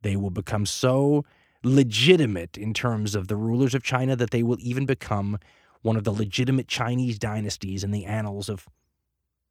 They 0.02 0.16
will 0.16 0.30
become 0.30 0.66
so 0.66 1.24
legitimate 1.64 2.56
in 2.56 2.72
terms 2.72 3.14
of 3.14 3.28
the 3.28 3.36
rulers 3.36 3.74
of 3.74 3.82
China 3.82 4.14
that 4.16 4.30
they 4.30 4.42
will 4.42 4.58
even 4.60 4.86
become 4.86 5.38
one 5.82 5.96
of 5.96 6.04
the 6.04 6.12
legitimate 6.12 6.68
Chinese 6.68 7.18
dynasties 7.18 7.82
in 7.82 7.90
the 7.90 8.04
annals 8.04 8.48
of 8.48 8.66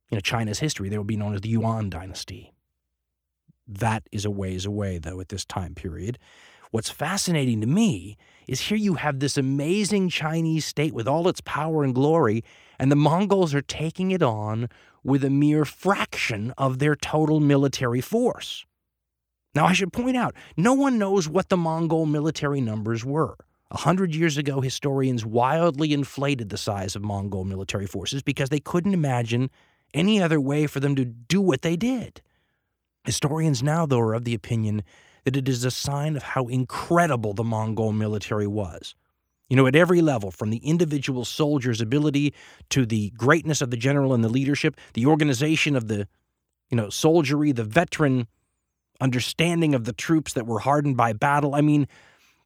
you 0.09 0.15
know 0.15 0.21
China's 0.21 0.59
history. 0.59 0.89
They 0.89 0.97
will 0.97 1.03
be 1.03 1.17
known 1.17 1.33
as 1.33 1.41
the 1.41 1.49
Yuan 1.49 1.89
dynasty. 1.89 2.53
That 3.67 4.03
is 4.11 4.25
a 4.25 4.31
ways 4.31 4.65
away, 4.65 4.97
though, 4.97 5.19
at 5.19 5.29
this 5.29 5.45
time 5.45 5.75
period. 5.75 6.19
What's 6.71 6.89
fascinating 6.89 7.61
to 7.61 7.67
me 7.67 8.17
is 8.47 8.61
here 8.61 8.77
you 8.77 8.95
have 8.95 9.19
this 9.19 9.37
amazing 9.37 10.09
Chinese 10.09 10.65
state 10.65 10.93
with 10.93 11.07
all 11.07 11.27
its 11.27 11.41
power 11.41 11.83
and 11.83 11.95
glory, 11.95 12.43
and 12.79 12.91
the 12.91 12.95
Mongols 12.95 13.53
are 13.53 13.61
taking 13.61 14.11
it 14.11 14.21
on 14.21 14.69
with 15.03 15.23
a 15.23 15.29
mere 15.29 15.65
fraction 15.65 16.53
of 16.57 16.79
their 16.79 16.95
total 16.95 17.39
military 17.39 18.01
force. 18.01 18.65
Now, 19.53 19.65
I 19.65 19.73
should 19.73 19.93
point 19.93 20.17
out, 20.17 20.35
no 20.57 20.73
one 20.73 20.97
knows 20.97 21.29
what 21.29 21.49
the 21.49 21.57
Mongol 21.57 22.05
military 22.05 22.59
numbers 22.59 23.05
were. 23.05 23.37
A 23.71 23.77
hundred 23.77 24.13
years 24.13 24.37
ago, 24.37 24.61
historians 24.61 25.25
wildly 25.25 25.93
inflated 25.93 26.49
the 26.49 26.57
size 26.57 26.95
of 26.95 27.01
Mongol 27.01 27.45
military 27.45 27.87
forces 27.87 28.21
because 28.21 28.49
they 28.49 28.59
couldn't 28.59 28.93
imagine 28.93 29.49
any 29.93 30.21
other 30.21 30.41
way 30.41 30.67
for 30.67 30.81
them 30.81 30.95
to 30.97 31.05
do 31.05 31.39
what 31.39 31.61
they 31.61 31.77
did. 31.77 32.21
Historians 33.05 33.61
now, 33.61 33.85
though, 33.85 33.99
are 33.99 34.13
of 34.13 34.25
the 34.25 34.33
opinion 34.33 34.83
that 35.23 35.35
it 35.35 35.47
is 35.47 35.63
a 35.63 35.71
sign 35.71 36.15
of 36.15 36.23
how 36.23 36.47
incredible 36.47 37.33
the 37.33 37.43
Mongol 37.43 37.91
military 37.91 38.47
was. 38.47 38.95
You 39.49 39.55
know, 39.55 39.67
at 39.67 39.75
every 39.75 40.01
level, 40.01 40.31
from 40.31 40.49
the 40.49 40.57
individual 40.57 41.23
soldier's 41.23 41.81
ability 41.81 42.33
to 42.69 42.85
the 42.85 43.11
greatness 43.11 43.61
of 43.61 43.69
the 43.69 43.77
general 43.77 44.13
and 44.13 44.23
the 44.23 44.29
leadership, 44.29 44.75
the 44.93 45.05
organization 45.05 45.75
of 45.75 45.87
the, 45.87 46.07
you 46.69 46.77
know, 46.77 46.89
soldiery, 46.89 47.51
the 47.51 47.63
veteran 47.63 48.27
understanding 48.99 49.75
of 49.75 49.85
the 49.85 49.93
troops 49.93 50.33
that 50.33 50.47
were 50.47 50.59
hardened 50.59 50.97
by 50.97 51.13
battle. 51.13 51.53
I 51.53 51.61
mean, 51.61 51.87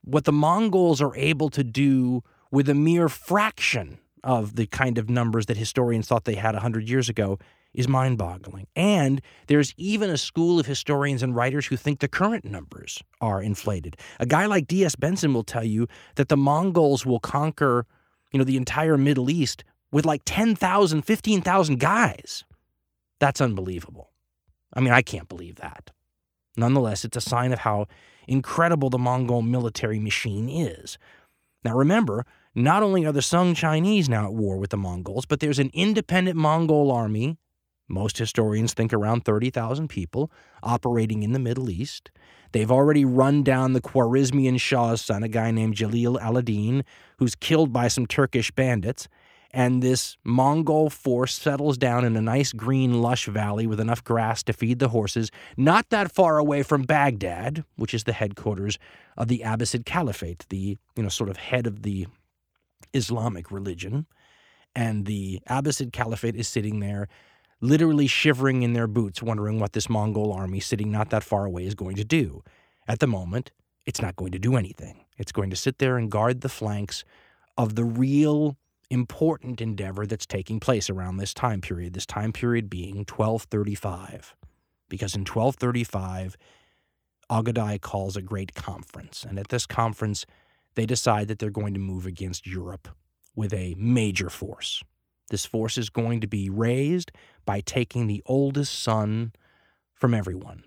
what 0.01 0.25
the 0.25 0.33
Mongols 0.33 1.01
are 1.01 1.15
able 1.15 1.49
to 1.51 1.63
do 1.63 2.23
with 2.51 2.67
a 2.67 2.73
mere 2.73 3.07
fraction 3.07 3.99
of 4.23 4.55
the 4.55 4.65
kind 4.65 4.97
of 4.97 5.09
numbers 5.09 5.45
that 5.45 5.57
historians 5.57 6.07
thought 6.07 6.25
they 6.25 6.35
had 6.35 6.53
100 6.53 6.89
years 6.89 7.07
ago 7.07 7.39
is 7.73 7.87
mind 7.87 8.17
boggling. 8.17 8.67
And 8.75 9.21
there's 9.47 9.73
even 9.77 10.09
a 10.09 10.17
school 10.17 10.59
of 10.59 10.65
historians 10.65 11.21
and 11.21 11.35
writers 11.35 11.67
who 11.67 11.77
think 11.77 11.99
the 11.99 12.07
current 12.07 12.45
numbers 12.45 13.01
are 13.21 13.41
inflated. 13.41 13.97
A 14.19 14.25
guy 14.25 14.45
like 14.45 14.67
D.S. 14.67 14.95
Benson 14.95 15.33
will 15.33 15.43
tell 15.43 15.63
you 15.63 15.87
that 16.15 16.29
the 16.29 16.37
Mongols 16.37 17.05
will 17.05 17.19
conquer, 17.19 17.85
you 18.31 18.37
know, 18.37 18.43
the 18.43 18.57
entire 18.57 18.97
Middle 18.97 19.29
East 19.29 19.63
with 19.91 20.05
like 20.05 20.21
10,000, 20.25 21.01
15,000 21.03 21.79
guys. 21.79 22.43
That's 23.19 23.41
unbelievable. 23.41 24.11
I 24.73 24.81
mean, 24.81 24.93
I 24.93 25.01
can't 25.01 25.29
believe 25.29 25.55
that. 25.57 25.91
Nonetheless, 26.57 27.05
it's 27.05 27.17
a 27.17 27.21
sign 27.21 27.53
of 27.53 27.59
how 27.59 27.87
incredible 28.27 28.89
the 28.89 28.97
Mongol 28.97 29.41
military 29.41 29.99
machine 29.99 30.49
is. 30.49 30.97
Now, 31.63 31.75
remember, 31.75 32.25
not 32.55 32.83
only 32.83 33.05
are 33.05 33.11
the 33.11 33.21
Sung 33.21 33.53
Chinese 33.53 34.09
now 34.09 34.25
at 34.25 34.33
war 34.33 34.57
with 34.57 34.69
the 34.69 34.77
Mongols, 34.77 35.25
but 35.25 35.39
there's 35.39 35.59
an 35.59 35.71
independent 35.73 36.37
Mongol 36.37 36.91
army 36.91 37.37
Most 37.89 38.17
historians 38.17 38.73
think 38.73 38.93
around 38.93 39.25
30,000 39.25 39.87
people 39.87 40.31
operating 40.63 41.23
in 41.23 41.33
the 41.33 41.39
Middle 41.39 41.69
East. 41.69 42.11
They've 42.51 42.71
already 42.71 43.05
run 43.05 43.43
down 43.43 43.73
the 43.73 43.81
Khwarizmian 43.81 44.59
Shah's 44.59 45.01
son, 45.01 45.23
a 45.23 45.27
guy 45.27 45.51
named 45.51 45.75
Jalil 45.75 46.19
al-Adin, 46.21 46.83
who's 47.17 47.35
killed 47.35 47.73
by 47.73 47.87
some 47.87 48.05
Turkish 48.05 48.51
bandits. 48.51 49.07
And 49.51 49.81
this 49.81 50.17
Mongol 50.23 50.91
force 50.91 51.33
settles 51.33 51.77
down 51.77 52.05
in 52.05 52.15
a 52.15 52.21
nice 52.21 52.53
green, 52.53 53.01
lush 53.01 53.25
valley 53.25 53.65
with 53.65 53.79
enough 53.79 54.03
grass 54.03 54.43
to 54.43 54.53
feed 54.53 54.77
the 54.77 54.89
horses, 54.89 55.31
not 55.57 55.89
that 55.89 56.11
far 56.11 56.37
away 56.37 56.61
from 56.61 56.83
Baghdad, 56.83 57.63
which 57.75 57.95
is 57.95 58.03
the 58.03 58.13
headquarters 58.13 58.77
of 59.17 59.27
the 59.27 59.41
Abbasid 59.43 59.85
Caliphate, 59.85 60.45
the 60.49 60.77
you 60.95 61.03
know 61.03 61.09
sort 61.09 61.29
of 61.29 61.37
head 61.37 61.65
of 61.65 61.81
the 61.81 62.05
Islamic 62.93 63.51
religion. 63.51 64.05
And 64.75 65.07
the 65.07 65.39
Abbasid 65.49 65.93
Caliphate 65.93 66.35
is 66.35 66.47
sitting 66.47 66.79
there 66.79 67.07
literally 67.61 68.07
shivering 68.07 68.63
in 68.63 68.73
their 68.73 68.87
boots, 68.87 69.21
wondering 69.21 69.59
what 69.59 69.73
this 69.73 69.89
Mongol 69.89 70.31
army 70.31 70.59
sitting 70.59 70.91
not 70.91 71.09
that 71.09 71.23
far 71.23 71.45
away 71.45 71.65
is 71.65 71.75
going 71.75 71.95
to 71.95 72.03
do. 72.03 72.43
At 72.87 72.99
the 72.99 73.07
moment, 73.07 73.51
it's 73.85 74.01
not 74.01 74.15
going 74.15 74.31
to 74.31 74.39
do 74.39 74.55
anything. 74.55 75.05
It's 75.17 75.31
going 75.31 75.49
to 75.49 75.55
sit 75.55 75.79
there 75.79 75.97
and 75.97 76.11
guard 76.11 76.41
the 76.41 76.49
flanks 76.49 77.03
of 77.57 77.75
the 77.75 77.83
real 77.83 78.57
important 78.89 79.61
endeavor 79.61 80.05
that's 80.07 80.25
taking 80.25 80.59
place 80.59 80.89
around 80.89 81.17
this 81.17 81.33
time 81.33 81.61
period, 81.61 81.93
this 81.93 82.05
time 82.05 82.31
period 82.31 82.69
being 82.69 82.97
1235. 82.97 84.35
Because 84.87 85.13
in 85.13 85.21
1235, 85.21 86.37
Ogadai 87.29 87.79
calls 87.79 88.17
a 88.17 88.21
great 88.21 88.55
conference. 88.55 89.23
And 89.27 89.37
at 89.37 89.49
this 89.49 89.67
conference, 89.67 90.25
they 90.75 90.85
decide 90.85 91.27
that 91.27 91.39
they're 91.39 91.51
going 91.51 91.73
to 91.75 91.79
move 91.79 92.05
against 92.05 92.47
Europe 92.47 92.87
with 93.35 93.53
a 93.53 93.75
major 93.77 94.29
force. 94.29 94.83
This 95.29 95.45
force 95.45 95.77
is 95.77 95.89
going 95.89 96.21
to 96.21 96.27
be 96.27 96.49
raised 96.49 97.11
by 97.45 97.61
taking 97.61 98.07
the 98.07 98.23
oldest 98.25 98.77
son 98.81 99.33
from 99.93 100.13
everyone. 100.13 100.63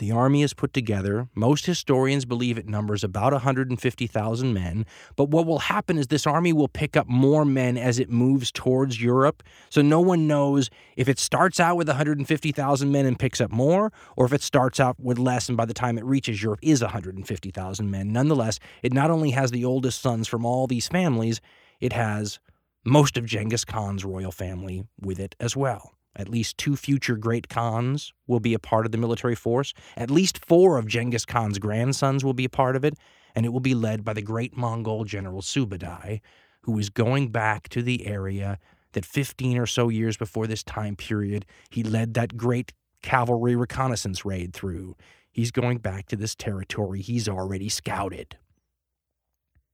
The 0.00 0.12
army 0.12 0.42
is 0.42 0.54
put 0.54 0.72
together. 0.72 1.28
Most 1.34 1.66
historians 1.66 2.24
believe 2.24 2.56
it 2.56 2.66
numbers 2.66 3.04
about 3.04 3.34
150,000 3.34 4.54
men. 4.54 4.86
But 5.14 5.28
what 5.28 5.44
will 5.44 5.58
happen 5.58 5.98
is 5.98 6.06
this 6.06 6.26
army 6.26 6.54
will 6.54 6.68
pick 6.68 6.96
up 6.96 7.06
more 7.06 7.44
men 7.44 7.76
as 7.76 7.98
it 7.98 8.08
moves 8.08 8.50
towards 8.50 9.02
Europe. 9.02 9.42
So 9.68 9.82
no 9.82 10.00
one 10.00 10.26
knows 10.26 10.70
if 10.96 11.06
it 11.06 11.18
starts 11.18 11.60
out 11.60 11.76
with 11.76 11.86
150,000 11.86 12.90
men 12.90 13.04
and 13.04 13.18
picks 13.18 13.42
up 13.42 13.52
more, 13.52 13.92
or 14.16 14.24
if 14.24 14.32
it 14.32 14.40
starts 14.40 14.80
out 14.80 14.98
with 14.98 15.18
less 15.18 15.50
and 15.50 15.56
by 15.58 15.66
the 15.66 15.74
time 15.74 15.98
it 15.98 16.04
reaches 16.06 16.42
Europe 16.42 16.60
is 16.62 16.80
150,000 16.80 17.90
men. 17.90 18.10
Nonetheless, 18.10 18.58
it 18.82 18.94
not 18.94 19.10
only 19.10 19.32
has 19.32 19.50
the 19.50 19.66
oldest 19.66 20.00
sons 20.00 20.26
from 20.26 20.46
all 20.46 20.66
these 20.66 20.88
families, 20.88 21.42
it 21.78 21.92
has 21.92 22.38
most 22.84 23.16
of 23.16 23.26
Genghis 23.26 23.64
Khan's 23.64 24.04
royal 24.04 24.32
family 24.32 24.84
with 25.00 25.20
it 25.20 25.34
as 25.38 25.56
well. 25.56 25.92
At 26.16 26.28
least 26.28 26.58
two 26.58 26.76
future 26.76 27.16
great 27.16 27.48
Khans 27.48 28.12
will 28.26 28.40
be 28.40 28.54
a 28.54 28.58
part 28.58 28.84
of 28.84 28.92
the 28.92 28.98
military 28.98 29.36
force. 29.36 29.72
At 29.96 30.10
least 30.10 30.44
four 30.44 30.76
of 30.76 30.86
Genghis 30.86 31.24
Khan's 31.24 31.58
grandsons 31.58 32.24
will 32.24 32.34
be 32.34 32.44
a 32.44 32.50
part 32.50 32.74
of 32.74 32.84
it, 32.84 32.94
and 33.34 33.46
it 33.46 33.50
will 33.50 33.60
be 33.60 33.74
led 33.74 34.04
by 34.04 34.12
the 34.12 34.22
great 34.22 34.56
Mongol 34.56 35.04
general 35.04 35.40
Subadai, 35.40 36.20
who 36.62 36.78
is 36.78 36.90
going 36.90 37.28
back 37.28 37.68
to 37.68 37.82
the 37.82 38.06
area 38.06 38.58
that 38.92 39.04
15 39.04 39.56
or 39.56 39.66
so 39.66 39.88
years 39.88 40.16
before 40.16 40.46
this 40.46 40.64
time 40.64 40.96
period, 40.96 41.46
he 41.70 41.82
led 41.82 42.14
that 42.14 42.36
great 42.36 42.72
cavalry 43.02 43.54
reconnaissance 43.54 44.24
raid 44.24 44.52
through. 44.52 44.96
He's 45.30 45.52
going 45.52 45.78
back 45.78 46.06
to 46.06 46.16
this 46.16 46.34
territory 46.34 47.00
he's 47.00 47.28
already 47.28 47.68
scouted. 47.68 48.36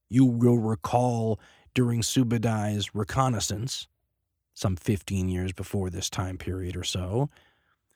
You 0.09 0.27
will 0.27 0.59
recall 0.59 1.41
during 1.77 2.01
Subadai's 2.01 2.95
reconnaissance, 2.95 3.87
some 4.55 4.77
15 4.77 5.29
years 5.29 5.53
before 5.53 5.91
this 5.91 6.09
time 6.09 6.39
period 6.39 6.75
or 6.75 6.83
so, 6.83 7.29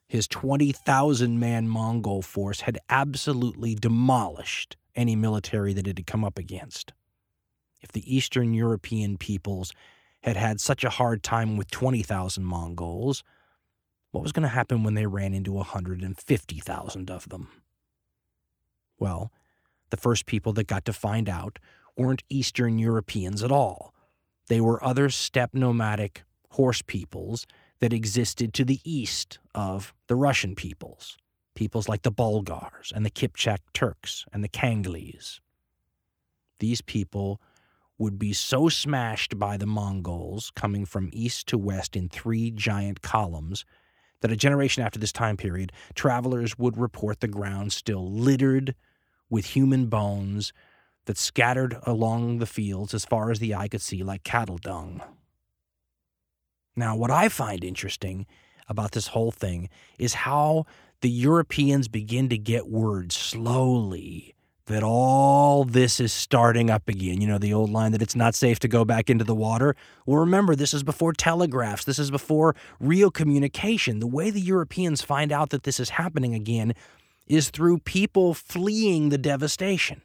his 0.07 0.28
20,000 0.28 1.41
man 1.41 1.66
Mongol 1.66 2.20
force 2.20 2.61
had 2.61 2.78
absolutely 2.91 3.74
demolished 3.74 4.76
any 4.95 5.16
military 5.16 5.72
that 5.72 5.87
it 5.87 5.97
had 5.97 6.07
come 6.07 6.24
up 6.24 6.39
against. 6.39 6.93
If 7.81 7.91
the 7.91 8.14
Eastern 8.14 8.53
European 8.53 9.16
peoples 9.16 9.72
had 10.24 10.37
had 10.37 10.61
such 10.61 10.85
a 10.85 10.91
hard 10.91 11.22
time 11.22 11.57
with 11.57 11.70
20,000 11.70 12.45
Mongols, 12.45 13.24
what 14.11 14.22
was 14.22 14.33
going 14.33 14.43
to 14.43 14.49
happen 14.49 14.85
when 14.85 14.93
they 14.93 15.07
ran 15.07 15.33
into 15.33 15.53
150,000 15.53 17.11
of 17.11 17.28
them? 17.31 17.49
Well, 18.99 19.33
the 19.89 19.97
first 19.97 20.26
people 20.26 20.53
that 20.53 20.66
got 20.66 20.85
to 20.85 20.93
find 20.93 21.31
out 21.31 21.59
weren't 22.01 22.22
Eastern 22.30 22.78
Europeans 22.78 23.42
at 23.42 23.53
all. 23.53 23.94
They 24.48 24.61
were 24.61 24.82
other 24.82 25.11
steppe 25.11 25.55
nomadic 25.55 26.24
horse 26.53 26.82
peoples 26.82 27.46
that 27.80 27.92
existed 27.92 28.55
to 28.55 28.64
the 28.64 28.80
east 28.84 29.38
of 29.55 29.94
the 30.07 30.16
Russian 30.16 30.55
peoples, 30.55 31.18
peoples 31.55 31.88
like 31.88 32.03
the 32.03 32.11
Bulgars 32.11 32.90
and 32.94 33.05
the 33.05 33.11
Kipchak 33.11 33.59
Turks 33.74 34.24
and 34.32 34.42
the 34.42 34.48
Kanglis. 34.48 35.40
These 36.59 36.80
people 36.80 37.40
would 37.98 38.18
be 38.18 38.32
so 38.32 38.70
smashed 38.70 39.38
by 39.38 39.59
the 39.59 39.66
Mongols 39.66 40.51
coming 40.57 40.86
from 40.86 41.11
east 41.12 41.46
to 41.48 41.59
west 41.59 41.96
in 41.96 42.09
three 42.09 42.51
giant 42.51 43.03
columns 43.03 43.66
that 44.22 44.32
a 44.32 44.36
generation 44.36 44.82
after 44.82 44.98
this 44.98 45.12
time 45.12 45.36
period, 45.36 45.70
travelers 45.94 46.59
would 46.59 46.78
report 46.78 47.20
the 47.20 47.28
ground 47.28 47.72
still 47.74 48.11
littered 48.11 48.74
with 49.28 49.46
human 49.46 49.86
bones 49.86 50.53
that 51.07 51.18
scattered 51.18 51.76
along 51.84 52.38
the 52.38 52.46
fields 52.46 52.94
as 52.94 53.05
far 53.05 53.30
as 53.30 53.38
the 53.38 53.55
eye 53.55 53.68
could 53.68 53.82
see 53.82 54.03
like 54.03 54.22
cattle 54.22 54.59
dung. 54.59 55.03
Now, 56.76 56.96
what 56.96 57.11
I 57.11 57.28
find 57.28 57.64
interesting 57.64 58.26
about 58.68 58.92
this 58.92 59.09
whole 59.09 59.32
thing 59.32 59.68
is 59.98 60.14
how 60.14 60.66
the 61.01 61.11
Europeans 61.11 61.88
begin 61.88 62.28
to 62.28 62.38
get 62.38 62.68
word 62.68 63.12
slowly 63.12 64.34
that 64.70 64.82
all 64.84 65.64
this 65.64 65.98
is 65.98 66.12
starting 66.12 66.70
up 66.70 66.88
again. 66.88 67.20
You 67.20 67.26
know, 67.26 67.38
the 67.38 67.53
old 67.53 67.70
line 67.70 67.90
that 67.90 68.03
it's 68.03 68.14
not 68.14 68.36
safe 68.36 68.61
to 68.61 68.68
go 68.68 68.84
back 68.84 69.11
into 69.11 69.24
the 69.24 69.34
water. 69.34 69.74
Well, 70.07 70.20
remember, 70.20 70.55
this 70.55 70.72
is 70.72 70.84
before 70.84 71.12
telegraphs, 71.12 71.84
this 71.84 71.98
is 71.98 72.11
before 72.11 72.55
real 72.78 73.11
communication. 73.11 73.98
The 73.98 74.07
way 74.07 74.30
the 74.30 74.40
Europeans 74.40 75.03
find 75.03 75.32
out 75.32 75.51
that 75.51 75.64
this 75.64 75.80
is 75.80 75.90
happening 75.90 76.34
again 76.34 76.74
is 77.26 77.51
through 77.51 77.78
people 77.78 78.32
fleeing 78.32 79.09
the 79.09 79.18
devastation. 79.18 80.03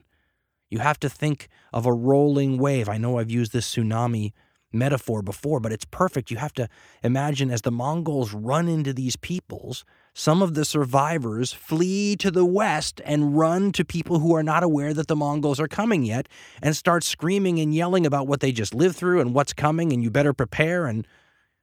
You 0.69 0.79
have 0.79 0.99
to 0.99 1.09
think 1.09 1.47
of 1.73 1.85
a 1.85 1.93
rolling 1.93 2.57
wave. 2.57 2.89
I 2.89 2.97
know 2.97 3.19
I've 3.19 3.29
used 3.29 3.53
this 3.53 3.73
tsunami 3.73 4.31
metaphor 4.75 5.21
before, 5.21 5.59
but 5.59 5.71
it's 5.71 5.85
perfect. 5.85 6.29
You 6.29 6.37
have 6.37 6.53
to 6.53 6.67
imagine 7.01 7.49
as 7.49 7.61
the 7.61 7.71
Mongols 7.71 8.33
run 8.33 8.67
into 8.67 8.93
these 8.93 9.15
peoples, 9.15 9.85
some 10.13 10.41
of 10.41 10.53
the 10.53 10.65
survivors 10.65 11.53
flee 11.53 12.15
to 12.17 12.29
the 12.29 12.45
west 12.45 13.01
and 13.05 13.37
run 13.37 13.71
to 13.73 13.85
people 13.85 14.19
who 14.19 14.35
are 14.35 14.43
not 14.43 14.63
aware 14.63 14.93
that 14.93 15.07
the 15.07 15.15
Mongols 15.15 15.59
are 15.59 15.67
coming 15.67 16.03
yet 16.03 16.27
and 16.61 16.75
start 16.75 17.03
screaming 17.03 17.59
and 17.59 17.73
yelling 17.73 18.05
about 18.05 18.27
what 18.27 18.41
they 18.41 18.51
just 18.51 18.73
lived 18.73 18.95
through 18.95 19.21
and 19.21 19.33
what's 19.33 19.53
coming 19.53 19.91
and 19.91 20.03
you 20.03 20.11
better 20.11 20.33
prepare 20.33 20.85
and 20.85 21.07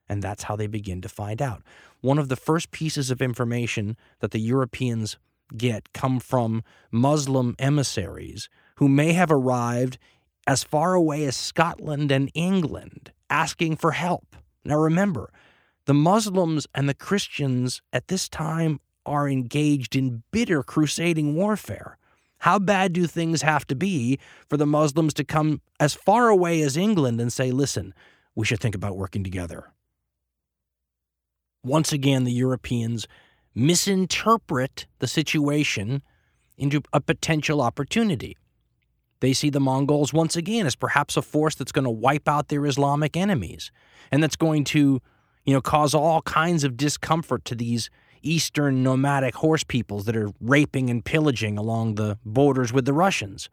and 0.08 0.20
that's 0.20 0.42
how 0.42 0.56
they 0.56 0.66
begin 0.66 1.00
to 1.00 1.08
find 1.08 1.40
out. 1.40 1.62
One 2.02 2.18
of 2.18 2.28
the 2.28 2.36
first 2.36 2.70
pieces 2.70 3.10
of 3.10 3.22
information 3.22 3.96
that 4.18 4.32
the 4.32 4.40
Europeans 4.40 5.16
get 5.56 5.92
come 5.94 6.20
from 6.20 6.62
Muslim 6.90 7.54
emissaries 7.58 8.50
who 8.82 8.88
may 8.88 9.12
have 9.12 9.30
arrived 9.30 9.96
as 10.44 10.64
far 10.64 10.94
away 10.94 11.24
as 11.24 11.36
Scotland 11.36 12.10
and 12.10 12.28
England 12.34 13.12
asking 13.30 13.76
for 13.76 13.92
help. 13.92 14.34
Now 14.64 14.76
remember, 14.76 15.30
the 15.84 15.94
Muslims 15.94 16.66
and 16.74 16.88
the 16.88 16.94
Christians 16.94 17.80
at 17.92 18.08
this 18.08 18.28
time 18.28 18.80
are 19.06 19.28
engaged 19.28 19.94
in 19.94 20.24
bitter 20.32 20.64
crusading 20.64 21.36
warfare. 21.36 21.96
How 22.38 22.58
bad 22.58 22.92
do 22.92 23.06
things 23.06 23.42
have 23.42 23.64
to 23.68 23.76
be 23.76 24.18
for 24.50 24.56
the 24.56 24.66
Muslims 24.66 25.14
to 25.14 25.22
come 25.22 25.60
as 25.78 25.94
far 25.94 26.28
away 26.28 26.60
as 26.60 26.76
England 26.76 27.20
and 27.20 27.32
say, 27.32 27.52
listen, 27.52 27.94
we 28.34 28.44
should 28.44 28.58
think 28.58 28.74
about 28.74 28.96
working 28.96 29.22
together? 29.22 29.70
Once 31.62 31.92
again, 31.92 32.24
the 32.24 32.32
Europeans 32.32 33.06
misinterpret 33.54 34.88
the 34.98 35.06
situation 35.06 36.02
into 36.58 36.82
a 36.92 37.00
potential 37.00 37.60
opportunity. 37.60 38.36
They 39.22 39.32
see 39.32 39.50
the 39.50 39.60
Mongols 39.60 40.12
once 40.12 40.34
again 40.34 40.66
as 40.66 40.74
perhaps 40.74 41.16
a 41.16 41.22
force 41.22 41.54
that's 41.54 41.70
going 41.70 41.84
to 41.84 41.90
wipe 41.90 42.28
out 42.28 42.48
their 42.48 42.66
Islamic 42.66 43.16
enemies 43.16 43.70
and 44.10 44.20
that's 44.20 44.34
going 44.34 44.64
to, 44.64 45.00
you 45.44 45.54
know, 45.54 45.60
cause 45.60 45.94
all 45.94 46.22
kinds 46.22 46.64
of 46.64 46.76
discomfort 46.76 47.44
to 47.44 47.54
these 47.54 47.88
eastern 48.22 48.82
nomadic 48.82 49.36
horse 49.36 49.62
peoples 49.62 50.06
that 50.06 50.16
are 50.16 50.32
raping 50.40 50.90
and 50.90 51.04
pillaging 51.04 51.56
along 51.56 51.94
the 51.94 52.18
borders 52.24 52.72
with 52.72 52.84
the 52.84 52.92
Russians. 52.92 53.48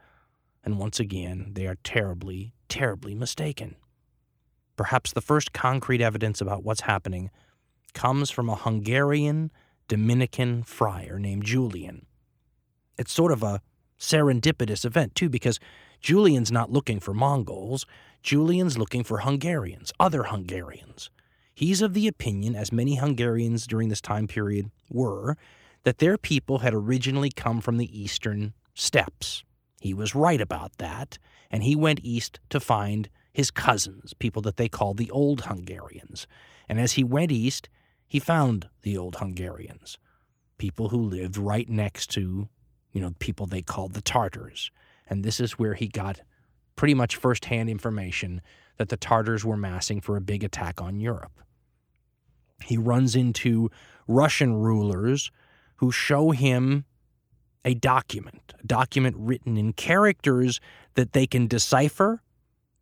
And 0.63 0.79
once 0.79 0.99
again, 0.99 1.51
they 1.53 1.67
are 1.67 1.77
terribly, 1.83 2.51
terribly 2.67 3.13
mistaken. 3.13 3.75
Perhaps 4.75 5.13
the 5.13 5.21
first 5.21 5.53
concrete 5.53 6.01
evidence 6.01 6.41
about 6.41 6.63
what's 6.63 6.81
happening 6.81 7.29
comes 7.93 8.31
from 8.31 8.49
a 8.49 8.55
Hungarian 8.55 9.51
Dominican 9.87 10.63
friar 10.63 11.19
named 11.19 11.45
Julian. 11.45 12.07
It's 12.97 13.13
sort 13.13 13.31
of 13.31 13.43
a 13.43 13.61
serendipitous 13.99 14.85
event, 14.85 15.15
too, 15.15 15.29
because 15.29 15.59
Julian's 15.99 16.51
not 16.51 16.71
looking 16.71 16.99
for 16.99 17.13
Mongols. 17.13 17.85
Julian's 18.23 18.77
looking 18.77 19.03
for 19.03 19.19
Hungarians, 19.19 19.91
other 19.99 20.23
Hungarians. 20.23 21.09
He's 21.53 21.81
of 21.81 21.93
the 21.93 22.07
opinion, 22.07 22.55
as 22.55 22.71
many 22.71 22.95
Hungarians 22.95 23.67
during 23.67 23.89
this 23.89 24.01
time 24.01 24.27
period 24.27 24.71
were, 24.89 25.35
that 25.83 25.97
their 25.97 26.17
people 26.17 26.59
had 26.59 26.73
originally 26.73 27.29
come 27.29 27.61
from 27.61 27.77
the 27.77 28.01
eastern 28.01 28.53
steppes. 28.73 29.43
He 29.81 29.93
was 29.93 30.15
right 30.15 30.39
about 30.39 30.77
that, 30.77 31.17
and 31.51 31.63
he 31.63 31.75
went 31.75 31.99
east 32.03 32.39
to 32.49 32.59
find 32.59 33.09
his 33.33 33.51
cousins, 33.51 34.13
people 34.13 34.41
that 34.43 34.57
they 34.57 34.69
called 34.69 34.97
the 34.97 35.11
Old 35.11 35.41
Hungarians. 35.41 36.27
And 36.67 36.79
as 36.79 36.93
he 36.93 37.03
went 37.03 37.31
east, 37.31 37.69
he 38.07 38.19
found 38.19 38.69
the 38.81 38.97
Old 38.97 39.17
Hungarians, 39.17 39.97
people 40.57 40.89
who 40.89 41.01
lived 41.01 41.37
right 41.37 41.69
next 41.69 42.09
to, 42.11 42.49
you 42.91 43.01
know, 43.01 43.13
people 43.19 43.45
they 43.45 43.61
called 43.61 43.93
the 43.93 44.01
Tartars. 44.01 44.71
And 45.07 45.23
this 45.23 45.39
is 45.39 45.53
where 45.53 45.73
he 45.73 45.87
got 45.87 46.21
pretty 46.75 46.93
much 46.93 47.15
firsthand 47.15 47.69
information 47.69 48.41
that 48.77 48.89
the 48.89 48.97
Tartars 48.97 49.43
were 49.43 49.57
massing 49.57 50.01
for 50.01 50.15
a 50.15 50.21
big 50.21 50.43
attack 50.43 50.81
on 50.81 50.99
Europe. 50.99 51.41
He 52.63 52.77
runs 52.77 53.15
into 53.15 53.69
Russian 54.07 54.53
rulers 54.53 55.31
who 55.77 55.91
show 55.91 56.31
him 56.31 56.85
a 57.65 57.73
document, 57.73 58.53
a 58.59 58.65
document 58.65 59.15
written 59.17 59.57
in 59.57 59.73
characters 59.73 60.59
that 60.95 61.13
they 61.13 61.27
can 61.27 61.47
decipher, 61.47 62.21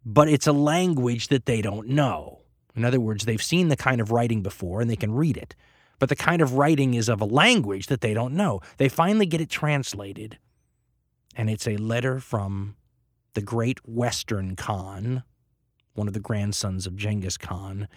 but 0.05 0.29
it's 0.29 0.47
a 0.47 0.53
language 0.53 1.27
that 1.27 1.45
they 1.45 1.61
don't 1.61 1.89
know. 1.89 2.41
In 2.75 2.85
other 2.85 2.99
words, 2.99 3.25
they've 3.25 3.41
seen 3.41 3.69
the 3.69 3.75
kind 3.75 3.99
of 3.99 4.11
writing 4.11 4.41
before 4.43 4.81
and 4.81 4.89
they 4.89 4.95
can 4.95 5.11
read 5.11 5.37
it, 5.37 5.55
but 5.99 6.09
the 6.09 6.15
kind 6.15 6.41
of 6.41 6.53
writing 6.53 6.93
is 6.93 7.09
of 7.09 7.21
a 7.21 7.25
language 7.25 7.87
that 7.87 8.01
they 8.01 8.13
don't 8.13 8.33
know. 8.33 8.61
They 8.77 8.89
finally 8.89 9.25
get 9.25 9.41
it 9.41 9.49
translated, 9.49 10.37
and 11.35 11.49
it's 11.49 11.67
a 11.67 11.77
letter 11.77 12.19
from 12.19 12.75
the 13.33 13.41
great 13.41 13.87
Western 13.87 14.55
Khan, 14.55 15.23
one 15.93 16.07
of 16.07 16.13
the 16.13 16.19
grandsons 16.19 16.87
of 16.87 16.95
Genghis 16.95 17.37
Khan, 17.37 17.87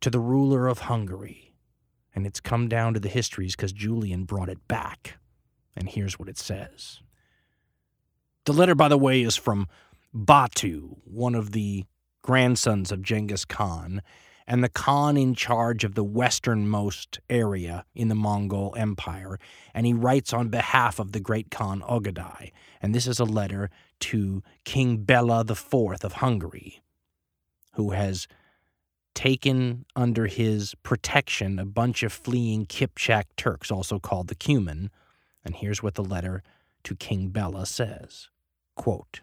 to 0.00 0.10
the 0.10 0.20
ruler 0.20 0.68
of 0.68 0.80
Hungary. 0.80 1.54
And 2.14 2.26
it's 2.26 2.40
come 2.40 2.68
down 2.68 2.94
to 2.94 3.00
the 3.00 3.10
histories 3.10 3.54
because 3.54 3.72
Julian 3.72 4.24
brought 4.24 4.48
it 4.48 4.66
back. 4.68 5.18
And 5.76 5.88
here's 5.88 6.18
what 6.18 6.30
it 6.30 6.38
says. 6.38 7.00
The 8.46 8.54
letter, 8.54 8.74
by 8.74 8.88
the 8.88 8.96
way, 8.96 9.20
is 9.20 9.36
from 9.36 9.68
Batu, 10.14 10.96
one 11.04 11.34
of 11.34 11.52
the 11.52 11.84
grandsons 12.22 12.90
of 12.90 13.02
Genghis 13.02 13.44
Khan, 13.44 14.00
and 14.46 14.62
the 14.62 14.68
Khan 14.68 15.16
in 15.16 15.34
charge 15.34 15.82
of 15.82 15.94
the 15.94 16.04
westernmost 16.04 17.18
area 17.28 17.84
in 17.94 18.08
the 18.08 18.14
Mongol 18.14 18.74
Empire. 18.76 19.38
And 19.74 19.86
he 19.86 19.92
writes 19.92 20.32
on 20.32 20.48
behalf 20.48 20.98
of 20.98 21.12
the 21.12 21.20
great 21.20 21.50
Khan 21.50 21.82
Ogadai. 21.82 22.52
And 22.80 22.94
this 22.94 23.06
is 23.06 23.18
a 23.18 23.24
letter 23.24 23.70
to 24.00 24.42
King 24.64 24.98
Bela 24.98 25.40
IV 25.40 26.04
of 26.04 26.12
Hungary, 26.14 26.80
who 27.74 27.90
has 27.90 28.28
taken 29.14 29.84
under 29.96 30.26
his 30.26 30.74
protection 30.82 31.58
a 31.58 31.64
bunch 31.64 32.02
of 32.02 32.12
fleeing 32.12 32.66
Kipchak 32.66 33.24
Turks, 33.36 33.70
also 33.70 33.98
called 33.98 34.28
the 34.28 34.34
Cuman. 34.34 34.90
And 35.44 35.56
here's 35.56 35.82
what 35.82 35.94
the 35.94 36.04
letter 36.04 36.42
to 36.84 36.94
King 36.94 37.28
Bela 37.30 37.66
says 37.66 38.28
Quote, 38.76 39.22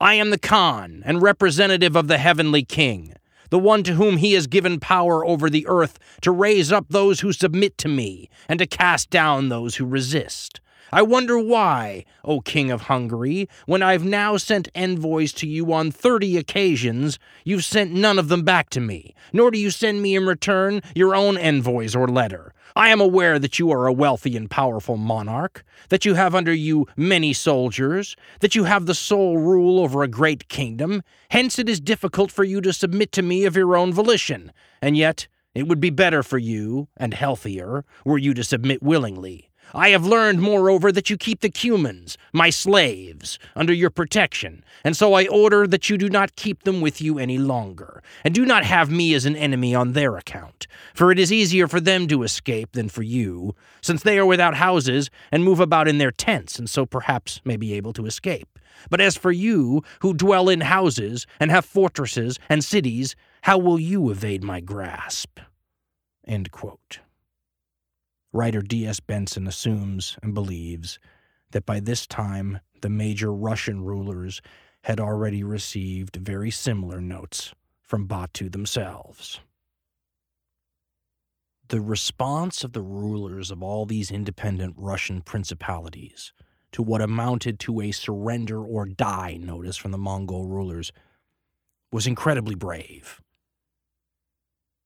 I 0.00 0.14
am 0.14 0.30
the 0.30 0.38
Khan 0.38 1.02
and 1.04 1.20
representative 1.20 1.96
of 1.96 2.08
the 2.08 2.16
heavenly 2.16 2.64
king, 2.64 3.14
the 3.50 3.58
one 3.58 3.82
to 3.82 3.94
whom 3.94 4.16
he 4.16 4.32
has 4.32 4.46
given 4.46 4.80
power 4.80 5.24
over 5.24 5.50
the 5.50 5.66
earth 5.66 5.98
to 6.22 6.30
raise 6.30 6.72
up 6.72 6.86
those 6.88 7.20
who 7.20 7.32
submit 7.32 7.76
to 7.78 7.88
me 7.88 8.28
and 8.48 8.58
to 8.58 8.66
cast 8.66 9.10
down 9.10 9.48
those 9.48 9.76
who 9.76 9.84
resist. 9.84 10.60
I 10.92 11.02
wonder 11.02 11.38
why, 11.38 12.04
O 12.24 12.40
King 12.40 12.70
of 12.70 12.82
Hungary, 12.82 13.48
when 13.66 13.82
I've 13.82 14.04
now 14.04 14.36
sent 14.36 14.68
envoys 14.74 15.32
to 15.34 15.46
you 15.46 15.72
on 15.72 15.90
thirty 15.90 16.36
occasions, 16.36 17.18
you've 17.44 17.64
sent 17.64 17.92
none 17.92 18.18
of 18.18 18.28
them 18.28 18.42
back 18.42 18.70
to 18.70 18.80
me, 18.80 19.14
nor 19.32 19.50
do 19.50 19.58
you 19.58 19.70
send 19.70 20.02
me 20.02 20.16
in 20.16 20.26
return 20.26 20.82
your 20.94 21.14
own 21.14 21.36
envoys 21.36 21.94
or 21.94 22.08
letter. 22.08 22.52
I 22.74 22.90
am 22.90 23.00
aware 23.00 23.38
that 23.38 23.58
you 23.58 23.70
are 23.70 23.86
a 23.86 23.92
wealthy 23.92 24.36
and 24.36 24.50
powerful 24.50 24.96
monarch, 24.96 25.64
that 25.88 26.04
you 26.04 26.14
have 26.14 26.34
under 26.34 26.52
you 26.52 26.86
many 26.96 27.32
soldiers, 27.32 28.16
that 28.40 28.54
you 28.54 28.64
have 28.64 28.86
the 28.86 28.94
sole 28.94 29.38
rule 29.38 29.80
over 29.80 30.02
a 30.02 30.08
great 30.08 30.48
kingdom. 30.48 31.02
Hence 31.30 31.58
it 31.58 31.68
is 31.68 31.80
difficult 31.80 32.30
for 32.30 32.44
you 32.44 32.60
to 32.60 32.72
submit 32.72 33.12
to 33.12 33.22
me 33.22 33.44
of 33.44 33.56
your 33.56 33.76
own 33.76 33.92
volition. 33.92 34.52
And 34.80 34.96
yet, 34.96 35.26
it 35.52 35.66
would 35.66 35.80
be 35.80 35.90
better 35.90 36.22
for 36.22 36.38
you, 36.38 36.88
and 36.96 37.12
healthier, 37.12 37.84
were 38.04 38.18
you 38.18 38.34
to 38.34 38.44
submit 38.44 38.82
willingly. 38.82 39.49
I 39.74 39.90
have 39.90 40.04
learned, 40.04 40.40
moreover, 40.40 40.90
that 40.90 41.10
you 41.10 41.16
keep 41.16 41.40
the 41.40 41.50
Cumans, 41.50 42.16
my 42.32 42.50
slaves, 42.50 43.38
under 43.54 43.72
your 43.72 43.90
protection, 43.90 44.64
and 44.84 44.96
so 44.96 45.14
I 45.14 45.26
order 45.26 45.66
that 45.66 45.88
you 45.88 45.96
do 45.96 46.08
not 46.08 46.36
keep 46.36 46.64
them 46.64 46.80
with 46.80 47.00
you 47.00 47.18
any 47.18 47.38
longer, 47.38 48.02
and 48.24 48.34
do 48.34 48.44
not 48.44 48.64
have 48.64 48.90
me 48.90 49.14
as 49.14 49.26
an 49.26 49.36
enemy 49.36 49.74
on 49.74 49.92
their 49.92 50.16
account, 50.16 50.66
for 50.92 51.12
it 51.12 51.18
is 51.18 51.32
easier 51.32 51.68
for 51.68 51.80
them 51.80 52.08
to 52.08 52.22
escape 52.24 52.72
than 52.72 52.88
for 52.88 53.02
you, 53.02 53.54
since 53.80 54.02
they 54.02 54.18
are 54.18 54.26
without 54.26 54.54
houses 54.54 55.10
and 55.30 55.44
move 55.44 55.60
about 55.60 55.86
in 55.86 55.98
their 55.98 56.12
tents, 56.12 56.58
and 56.58 56.68
so 56.68 56.84
perhaps 56.84 57.40
may 57.44 57.56
be 57.56 57.74
able 57.74 57.92
to 57.92 58.06
escape. 58.06 58.58
But 58.88 59.00
as 59.00 59.16
for 59.16 59.30
you, 59.30 59.82
who 60.00 60.14
dwell 60.14 60.48
in 60.48 60.62
houses 60.62 61.26
and 61.38 61.50
have 61.50 61.64
fortresses 61.64 62.38
and 62.48 62.64
cities, 62.64 63.14
how 63.42 63.58
will 63.58 63.78
you 63.78 64.10
evade 64.10 64.42
my 64.42 64.60
grasp? 64.60 65.38
End 66.26 66.50
quote. 66.50 67.00
Writer 68.32 68.62
D.S. 68.62 69.00
Benson 69.00 69.46
assumes 69.46 70.16
and 70.22 70.34
believes 70.34 70.98
that 71.50 71.66
by 71.66 71.80
this 71.80 72.06
time 72.06 72.60
the 72.80 72.88
major 72.88 73.32
Russian 73.32 73.82
rulers 73.82 74.40
had 74.84 75.00
already 75.00 75.42
received 75.42 76.16
very 76.16 76.50
similar 76.50 77.00
notes 77.00 77.52
from 77.82 78.06
Batu 78.06 78.48
themselves. 78.48 79.40
The 81.68 81.80
response 81.80 82.64
of 82.64 82.72
the 82.72 82.82
rulers 82.82 83.50
of 83.50 83.62
all 83.62 83.84
these 83.84 84.10
independent 84.10 84.74
Russian 84.76 85.22
principalities 85.22 86.32
to 86.72 86.82
what 86.82 87.00
amounted 87.00 87.58
to 87.60 87.80
a 87.80 87.90
surrender 87.90 88.62
or 88.62 88.86
die 88.86 89.38
notice 89.40 89.76
from 89.76 89.90
the 89.90 89.98
Mongol 89.98 90.46
rulers 90.46 90.92
was 91.92 92.06
incredibly 92.06 92.54
brave. 92.54 93.20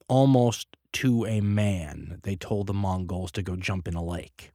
Almost 0.09 0.69
to 0.95 1.27
a 1.27 1.41
man, 1.41 2.21
they 2.23 2.37
told 2.37 2.67
the 2.67 2.75
Mongols 2.75 3.33
to 3.33 3.43
go 3.43 3.57
jump 3.57 3.87
in 3.89 3.95
a 3.95 4.05
lake. 4.05 4.53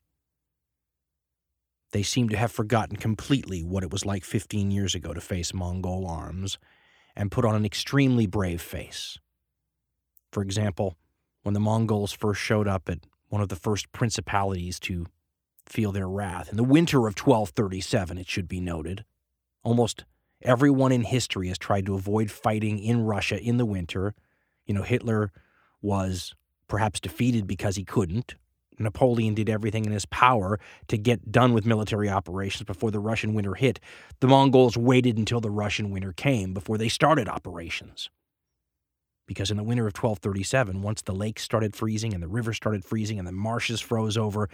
They 1.92 2.04
seem 2.04 2.30
to 2.30 2.38
have 2.38 2.52
forgotten 2.52 2.98
completely 2.98 3.64
what 3.64 3.84
it 3.84 3.92
was 3.92 4.06
like 4.06 4.24
15 4.24 4.72
years 4.72 4.96
ago 4.96 5.14
to 5.14 5.22
face 5.22 5.54
Mongol 5.54 6.08
arms 6.08 6.58
and 7.16 7.32
put 7.32 7.46
on 7.46 7.56
an 7.56 7.66
extremely 7.66 8.26
brave 8.26 8.62
face. 8.62 9.18
For 10.32 10.42
example, 10.42 10.96
when 11.44 11.54
the 11.54 11.60
Mongols 11.60 12.14
first 12.14 12.40
showed 12.40 12.68
up 12.68 12.90
at 12.90 13.00
one 13.30 13.42
of 13.42 13.50
the 13.50 13.56
first 13.56 13.92
principalities 13.92 14.80
to 14.82 15.08
feel 15.66 15.92
their 15.92 16.08
wrath, 16.08 16.50
in 16.50 16.58
the 16.58 16.64
winter 16.64 17.00
of 17.00 17.18
1237, 17.18 18.18
it 18.18 18.28
should 18.28 18.48
be 18.48 18.60
noted, 18.60 19.04
almost 19.64 20.06
everyone 20.42 20.92
in 20.92 21.04
history 21.04 21.48
has 21.48 21.58
tried 21.58 21.86
to 21.88 21.96
avoid 21.96 22.32
fighting 22.32 22.80
in 22.80 23.04
Russia 23.04 23.42
in 23.42 23.58
the 23.58 23.66
winter. 23.66 24.14
You 24.66 24.76
know, 24.76 24.84
Hitler 24.84 25.32
was 25.82 26.34
perhaps 26.68 27.00
defeated 27.00 27.48
because 27.48 27.76
he 27.76 27.84
couldn't. 27.84 28.36
Napoleon 28.80 29.34
did 29.34 29.50
everything 29.50 29.86
in 29.86 29.92
his 29.92 30.06
power 30.06 30.60
to 30.88 30.98
get 30.98 31.32
done 31.32 31.54
with 31.54 31.66
military 31.66 32.10
operations 32.10 32.64
before 32.64 32.92
the 32.92 33.00
Russian 33.00 33.34
winter 33.34 33.56
hit. 33.56 33.80
The 34.22 34.28
Mongols 34.28 34.78
waited 34.78 35.18
until 35.18 35.42
the 35.42 35.52
Russian 35.52 35.92
winter 35.92 36.14
came 36.14 36.54
before 36.54 36.78
they 36.78 36.90
started 36.90 37.28
operations. 37.28 38.10
Because 39.28 39.52
in 39.52 39.58
the 39.58 39.64
winter 39.64 39.84
of 39.84 39.94
1237, 39.94 40.82
once 40.82 41.02
the 41.02 41.14
lakes 41.14 41.44
started 41.44 41.76
freezing 41.76 42.14
and 42.14 42.24
the 42.24 42.28
river 42.28 42.54
started 42.54 42.84
freezing 42.84 43.20
and 43.20 43.28
the 43.28 43.32
marshes 43.32 43.82
froze 43.82 44.18
over, 44.18 44.50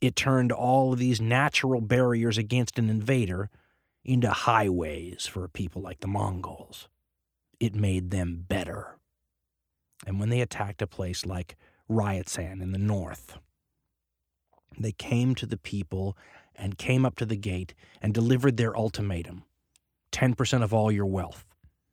it 0.00 0.16
turned 0.16 0.52
all 0.52 0.92
of 0.92 0.98
these 0.98 1.20
natural 1.20 1.80
barriers 1.80 2.38
against 2.38 2.78
an 2.78 2.88
invader 2.88 3.50
into 4.04 4.30
highways 4.30 5.26
for 5.26 5.48
people 5.48 5.82
like 5.82 6.00
the 6.00 6.06
Mongols. 6.06 6.88
It 7.60 7.74
made 7.74 8.10
them 8.10 8.44
better. 8.48 8.98
And 10.06 10.20
when 10.20 10.28
they 10.28 10.40
attacked 10.40 10.82
a 10.82 10.86
place 10.86 11.24
like 11.24 11.56
Ryazan 11.90 12.62
in 12.62 12.72
the 12.72 12.78
north, 12.78 13.38
they 14.78 14.92
came 14.92 15.34
to 15.36 15.46
the 15.46 15.56
people 15.56 16.16
and 16.54 16.78
came 16.78 17.04
up 17.04 17.16
to 17.16 17.26
the 17.26 17.36
gate 17.36 17.74
and 18.00 18.12
delivered 18.12 18.56
their 18.56 18.76
ultimatum 18.76 19.44
10% 20.12 20.62
of 20.62 20.72
all 20.72 20.92
your 20.92 21.06
wealth, 21.06 21.44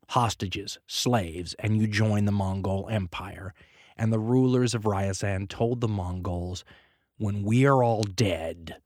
hostages, 0.10 0.78
slaves, 0.86 1.56
and 1.58 1.78
you 1.78 1.88
join 1.88 2.26
the 2.26 2.32
Mongol 2.32 2.88
Empire. 2.92 3.54
And 3.98 4.14
the 4.14 4.20
rulers 4.20 4.76
of 4.76 4.84
Ryazan 4.84 5.50
told 5.50 5.82
the 5.82 5.88
Mongols, 5.88 6.64
when 7.18 7.44
we 7.44 7.66
are 7.66 7.84
all 7.84 8.04
dead, 8.04 8.78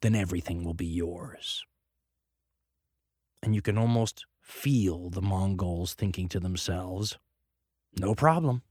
then 0.00 0.14
everything 0.14 0.64
will 0.64 0.74
be 0.74 0.86
yours. 0.86 1.64
And 3.42 3.54
you 3.54 3.62
can 3.62 3.78
almost 3.78 4.26
feel 4.40 5.10
the 5.10 5.22
Mongols 5.22 5.94
thinking 5.94 6.28
to 6.30 6.40
themselves, 6.40 7.16
no 8.00 8.14
problem. 8.14 8.62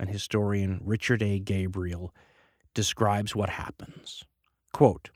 And 0.00 0.08
historian 0.08 0.80
Richard 0.84 1.22
A. 1.22 1.38
Gabriel 1.38 2.14
describes 2.74 3.34
what 3.34 3.50
happens. 3.50 4.24
Quote, 4.72 5.10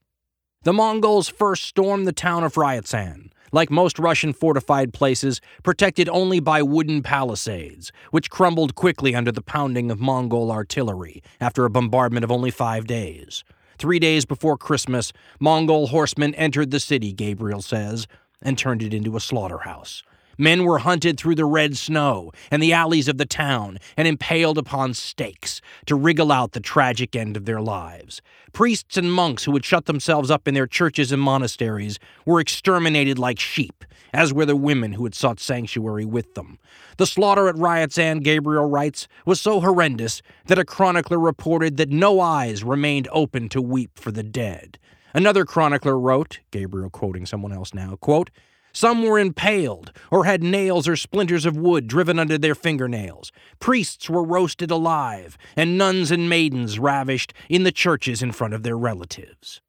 the 0.64 0.72
Mongols 0.72 1.28
first 1.28 1.64
stormed 1.64 2.06
the 2.06 2.12
town 2.12 2.44
of 2.44 2.54
Ryazan. 2.54 3.30
like 3.52 3.70
most 3.70 3.98
Russian 3.98 4.32
fortified 4.32 4.92
places, 4.92 5.40
protected 5.62 6.08
only 6.08 6.40
by 6.40 6.62
wooden 6.62 7.02
palisades, 7.02 7.92
which 8.10 8.30
crumbled 8.30 8.74
quickly 8.74 9.14
under 9.14 9.30
the 9.30 9.42
pounding 9.42 9.90
of 9.90 10.00
Mongol 10.00 10.50
artillery 10.50 11.22
after 11.40 11.64
a 11.64 11.70
bombardment 11.70 12.24
of 12.24 12.32
only 12.32 12.50
five 12.50 12.86
days. 12.86 13.44
Three 13.78 13.98
days 13.98 14.24
before 14.24 14.56
Christmas, 14.56 15.12
Mongol 15.38 15.88
horsemen 15.88 16.34
entered 16.34 16.70
the 16.70 16.80
city, 16.80 17.12
Gabriel 17.12 17.62
says, 17.62 18.06
and 18.40 18.56
turned 18.56 18.82
it 18.82 18.94
into 18.94 19.16
a 19.16 19.20
slaughterhouse. 19.20 20.02
Men 20.38 20.64
were 20.64 20.78
hunted 20.78 21.18
through 21.18 21.34
the 21.34 21.44
red 21.44 21.76
snow 21.76 22.32
and 22.50 22.62
the 22.62 22.72
alleys 22.72 23.08
of 23.08 23.18
the 23.18 23.26
town 23.26 23.78
and 23.96 24.08
impaled 24.08 24.58
upon 24.58 24.94
stakes 24.94 25.60
to 25.86 25.94
wriggle 25.94 26.32
out 26.32 26.52
the 26.52 26.60
tragic 26.60 27.14
end 27.14 27.36
of 27.36 27.44
their 27.44 27.60
lives. 27.60 28.22
Priests 28.52 28.96
and 28.96 29.12
monks 29.12 29.44
who 29.44 29.52
had 29.52 29.64
shut 29.64 29.86
themselves 29.86 30.30
up 30.30 30.46
in 30.46 30.54
their 30.54 30.66
churches 30.66 31.12
and 31.12 31.22
monasteries 31.22 31.98
were 32.26 32.40
exterminated 32.40 33.18
like 33.18 33.38
sheep, 33.38 33.84
as 34.12 34.32
were 34.32 34.46
the 34.46 34.56
women 34.56 34.92
who 34.92 35.04
had 35.04 35.14
sought 35.14 35.40
sanctuary 35.40 36.04
with 36.04 36.34
them. 36.34 36.58
The 36.98 37.06
slaughter 37.06 37.48
at 37.48 37.56
Ryazan, 37.56 38.22
Gabriel 38.22 38.66
writes, 38.66 39.08
was 39.24 39.40
so 39.40 39.60
horrendous 39.60 40.22
that 40.46 40.58
a 40.58 40.64
chronicler 40.64 41.18
reported 41.18 41.76
that 41.78 41.90
no 41.90 42.20
eyes 42.20 42.62
remained 42.62 43.08
open 43.10 43.48
to 43.50 43.62
weep 43.62 43.98
for 43.98 44.12
the 44.12 44.22
dead. 44.22 44.78
Another 45.14 45.44
chronicler 45.44 45.98
wrote, 45.98 46.40
Gabriel 46.50 46.90
quoting 46.90 47.26
someone 47.26 47.52
else 47.52 47.74
now, 47.74 47.96
quote, 47.96 48.30
some 48.72 49.02
were 49.02 49.18
impaled 49.18 49.92
or 50.10 50.24
had 50.24 50.42
nails 50.42 50.88
or 50.88 50.96
splinters 50.96 51.46
of 51.46 51.56
wood 51.56 51.86
driven 51.86 52.18
under 52.18 52.38
their 52.38 52.54
fingernails. 52.54 53.32
Priests 53.58 54.08
were 54.08 54.24
roasted 54.24 54.70
alive, 54.70 55.36
and 55.56 55.78
nuns 55.78 56.10
and 56.10 56.28
maidens 56.28 56.78
ravished 56.78 57.32
in 57.48 57.62
the 57.64 57.72
churches 57.72 58.22
in 58.22 58.32
front 58.32 58.54
of 58.54 58.62
their 58.62 58.78
relatives. 58.78 59.60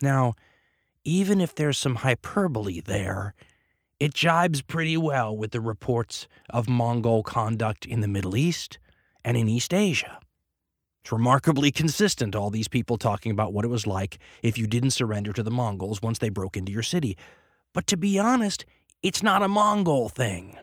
Now, 0.00 0.34
even 1.04 1.40
if 1.40 1.54
there's 1.54 1.78
some 1.78 1.96
hyperbole 1.96 2.80
there, 2.80 3.34
it 3.98 4.12
jibes 4.12 4.60
pretty 4.60 4.96
well 4.96 5.36
with 5.36 5.52
the 5.52 5.60
reports 5.60 6.26
of 6.50 6.68
Mongol 6.68 7.22
conduct 7.22 7.86
in 7.86 8.00
the 8.00 8.08
Middle 8.08 8.36
East 8.36 8.78
and 9.24 9.36
in 9.36 9.48
East 9.48 9.72
Asia. 9.72 10.18
It's 11.06 11.12
remarkably 11.12 11.70
consistent, 11.70 12.34
all 12.34 12.50
these 12.50 12.66
people 12.66 12.98
talking 12.98 13.30
about 13.30 13.52
what 13.52 13.64
it 13.64 13.68
was 13.68 13.86
like 13.86 14.18
if 14.42 14.58
you 14.58 14.66
didn't 14.66 14.90
surrender 14.90 15.32
to 15.34 15.42
the 15.44 15.52
Mongols 15.52 16.02
once 16.02 16.18
they 16.18 16.30
broke 16.30 16.56
into 16.56 16.72
your 16.72 16.82
city. 16.82 17.16
But 17.72 17.86
to 17.86 17.96
be 17.96 18.18
honest, 18.18 18.66
it's 19.04 19.22
not 19.22 19.40
a 19.40 19.46
Mongol 19.46 20.08
thing. 20.08 20.58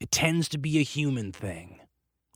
It 0.00 0.10
tends 0.10 0.48
to 0.48 0.56
be 0.56 0.78
a 0.78 0.82
human 0.82 1.30
thing. 1.30 1.80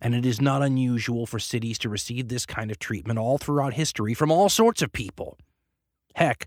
And 0.03 0.15
it 0.15 0.27
is 0.27 0.39
not 0.39 0.61
unusual 0.61 1.25
for 1.25 1.39
cities 1.39 1.79
to 1.79 1.89
receive 1.89 2.29
this 2.29 2.45
kind 2.45 2.71
of 2.71 2.79
treatment 2.79 3.19
all 3.19 3.39
throughout 3.39 3.73
history 3.73 4.13
from 4.13 4.31
all 4.31 4.51
sorts 4.51 4.83
of 4.83 4.93
people. 4.93 5.39
Heck, 6.15 6.47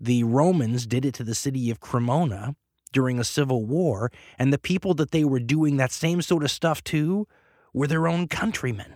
the 0.00 0.24
Romans 0.24 0.86
did 0.86 1.04
it 1.04 1.12
to 1.16 1.22
the 1.22 1.34
city 1.34 1.70
of 1.70 1.80
Cremona 1.80 2.56
during 2.94 3.18
a 3.18 3.24
civil 3.24 3.66
war, 3.66 4.10
and 4.38 4.54
the 4.54 4.58
people 4.58 4.94
that 4.94 5.10
they 5.10 5.22
were 5.22 5.38
doing 5.38 5.76
that 5.76 5.92
same 5.92 6.22
sort 6.22 6.44
of 6.44 6.50
stuff 6.50 6.82
to 6.84 7.28
were 7.74 7.86
their 7.86 8.08
own 8.08 8.26
countrymen. 8.26 8.94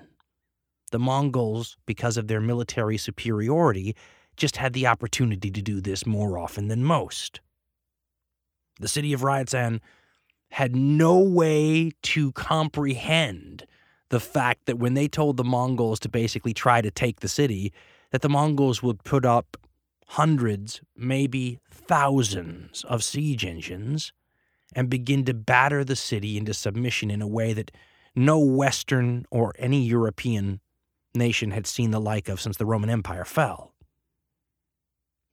The 0.91 0.99
Mongols, 0.99 1.77
because 1.87 2.17
of 2.17 2.29
their 2.29 2.41
military 2.41 2.97
superiority, 2.97 3.97
just 4.37 4.57
had 4.57 4.73
the 4.73 4.87
opportunity 4.87 5.51
to 5.51 5.63
do 5.63 5.81
this 5.81 6.07
more 6.07 6.39
often 6.39 6.69
than 6.69 6.85
most. 6.85 7.41
The 8.79 8.89
city 8.89 9.13
of 9.13 9.23
Ryazan 9.23 9.81
had 10.51 10.77
no 10.77 11.19
way 11.19 11.93
to 12.03 12.33
comprehend 12.33 13.67
the 14.11 14.21
fact 14.21 14.67
that 14.67 14.79
when 14.79 14.95
they 14.95 15.09
told 15.09 15.37
the 15.37 15.45
Mongols 15.45 15.99
to 16.01 16.09
basically 16.09 16.55
try 16.55 16.81
to 16.81 16.91
take 16.91 17.21
the 17.21 17.29
city, 17.29 17.73
that 18.11 18.23
the 18.23 18.29
Mongols 18.29 18.83
would 18.83 19.03
put 19.03 19.25
up 19.25 19.57
hundreds, 20.09 20.81
maybe 20.97 21.59
thousands 21.69 22.85
of 22.85 23.03
siege 23.03 23.45
engines 23.45 24.13
and 24.75 24.89
begin 24.89 25.25
to 25.25 25.35
batter 25.35 25.85
the 25.85 25.97
city 25.97 26.37
into 26.37 26.55
submission 26.55 27.11
in 27.11 27.23
a 27.23 27.27
way 27.27 27.53
that 27.53 27.71
no 28.15 28.39
Western 28.39 29.27
or 29.31 29.53
any 29.59 29.83
European 29.83 30.61
nation 31.17 31.51
had 31.51 31.67
seen 31.67 31.91
the 31.91 32.01
like 32.01 32.29
of 32.29 32.41
since 32.41 32.57
the 32.57 32.67
Roman 32.67 32.91
Empire 32.91 33.25
fell. 33.25 33.75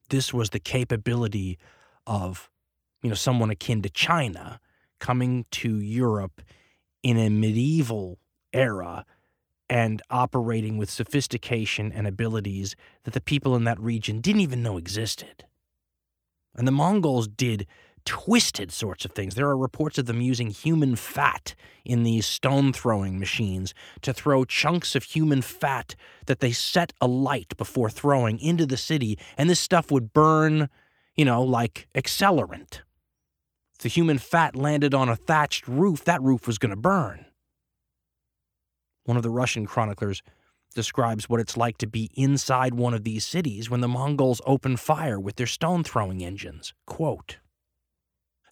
This 0.10 0.34
was 0.34 0.50
the 0.50 0.60
capability 0.60 1.58
of, 2.06 2.50
you 3.02 3.10
know, 3.10 3.16
someone 3.16 3.50
akin 3.50 3.82
to 3.82 3.90
China 3.90 4.60
coming 5.00 5.46
to 5.52 5.80
Europe 5.80 6.42
in 7.02 7.18
a 7.18 7.30
medieval 7.30 8.20
era 8.52 9.06
and 9.70 10.02
operating 10.10 10.78
with 10.78 10.90
sophistication 10.90 11.92
and 11.92 12.06
abilities 12.06 12.76
that 13.04 13.14
the 13.14 13.22
people 13.22 13.56
in 13.56 13.64
that 13.64 13.80
region 13.80 14.22
didn't 14.22 14.42
even 14.42 14.62
know 14.62 14.78
existed. 14.78 15.46
And 16.56 16.68
the 16.68 16.72
Mongols 16.72 17.28
did 17.28 17.66
twisted 18.06 18.72
sorts 18.72 19.06
of 19.06 19.12
things. 19.12 19.36
There 19.36 19.48
are 19.48 19.58
reports 19.58 19.98
of 19.98 20.06
them 20.06 20.22
using 20.22 20.50
human 20.50 20.96
fat 20.96 21.56
in 21.86 22.04
these 22.04 22.26
stone 22.26 22.74
throwing 22.74 23.20
machines 23.20 23.74
to 24.02 24.14
throw 24.14 24.46
chunks 24.46 24.96
of 24.96 25.04
human 25.04 25.42
fat 25.42 25.96
that 26.26 26.40
they 26.40 26.52
set 26.52 26.94
alight 27.02 27.56
before 27.58 27.90
throwing 27.90 28.40
into 28.40 28.66
the 28.66 28.78
city, 28.78 29.18
and 29.38 29.50
this 29.50 29.60
stuff 29.60 29.92
would 29.92 30.14
burn, 30.14 30.70
you 31.16 31.26
know, 31.26 31.44
like 31.44 31.88
accelerant. 31.96 32.82
If 33.74 33.80
the 33.80 33.90
human 33.90 34.18
fat 34.18 34.56
landed 34.56 34.94
on 34.94 35.10
a 35.10 35.16
thatched 35.16 35.68
roof, 35.68 36.04
that 36.06 36.22
roof 36.22 36.48
was 36.48 36.58
going 36.58 36.70
to 36.72 36.76
burn. 36.76 37.26
One 39.06 39.18
of 39.18 39.24
the 39.24 39.30
Russian 39.30 39.66
chroniclers 39.66 40.22
describes 40.74 41.30
what 41.30 41.40
it's 41.40 41.58
like 41.58 41.78
to 41.78 41.88
be 41.88 42.10
inside 42.16 42.74
one 42.74 42.94
of 42.94 43.04
these 43.04 43.26
cities 43.26 43.70
when 43.70 43.82
the 43.82 43.88
Mongols 43.88 44.42
open 44.46 44.78
fire 44.78 45.20
with 45.20 45.36
their 45.36 45.48
stone 45.48 45.84
throwing 45.84 46.24
engines. 46.24 46.74
Quote, 46.88 47.38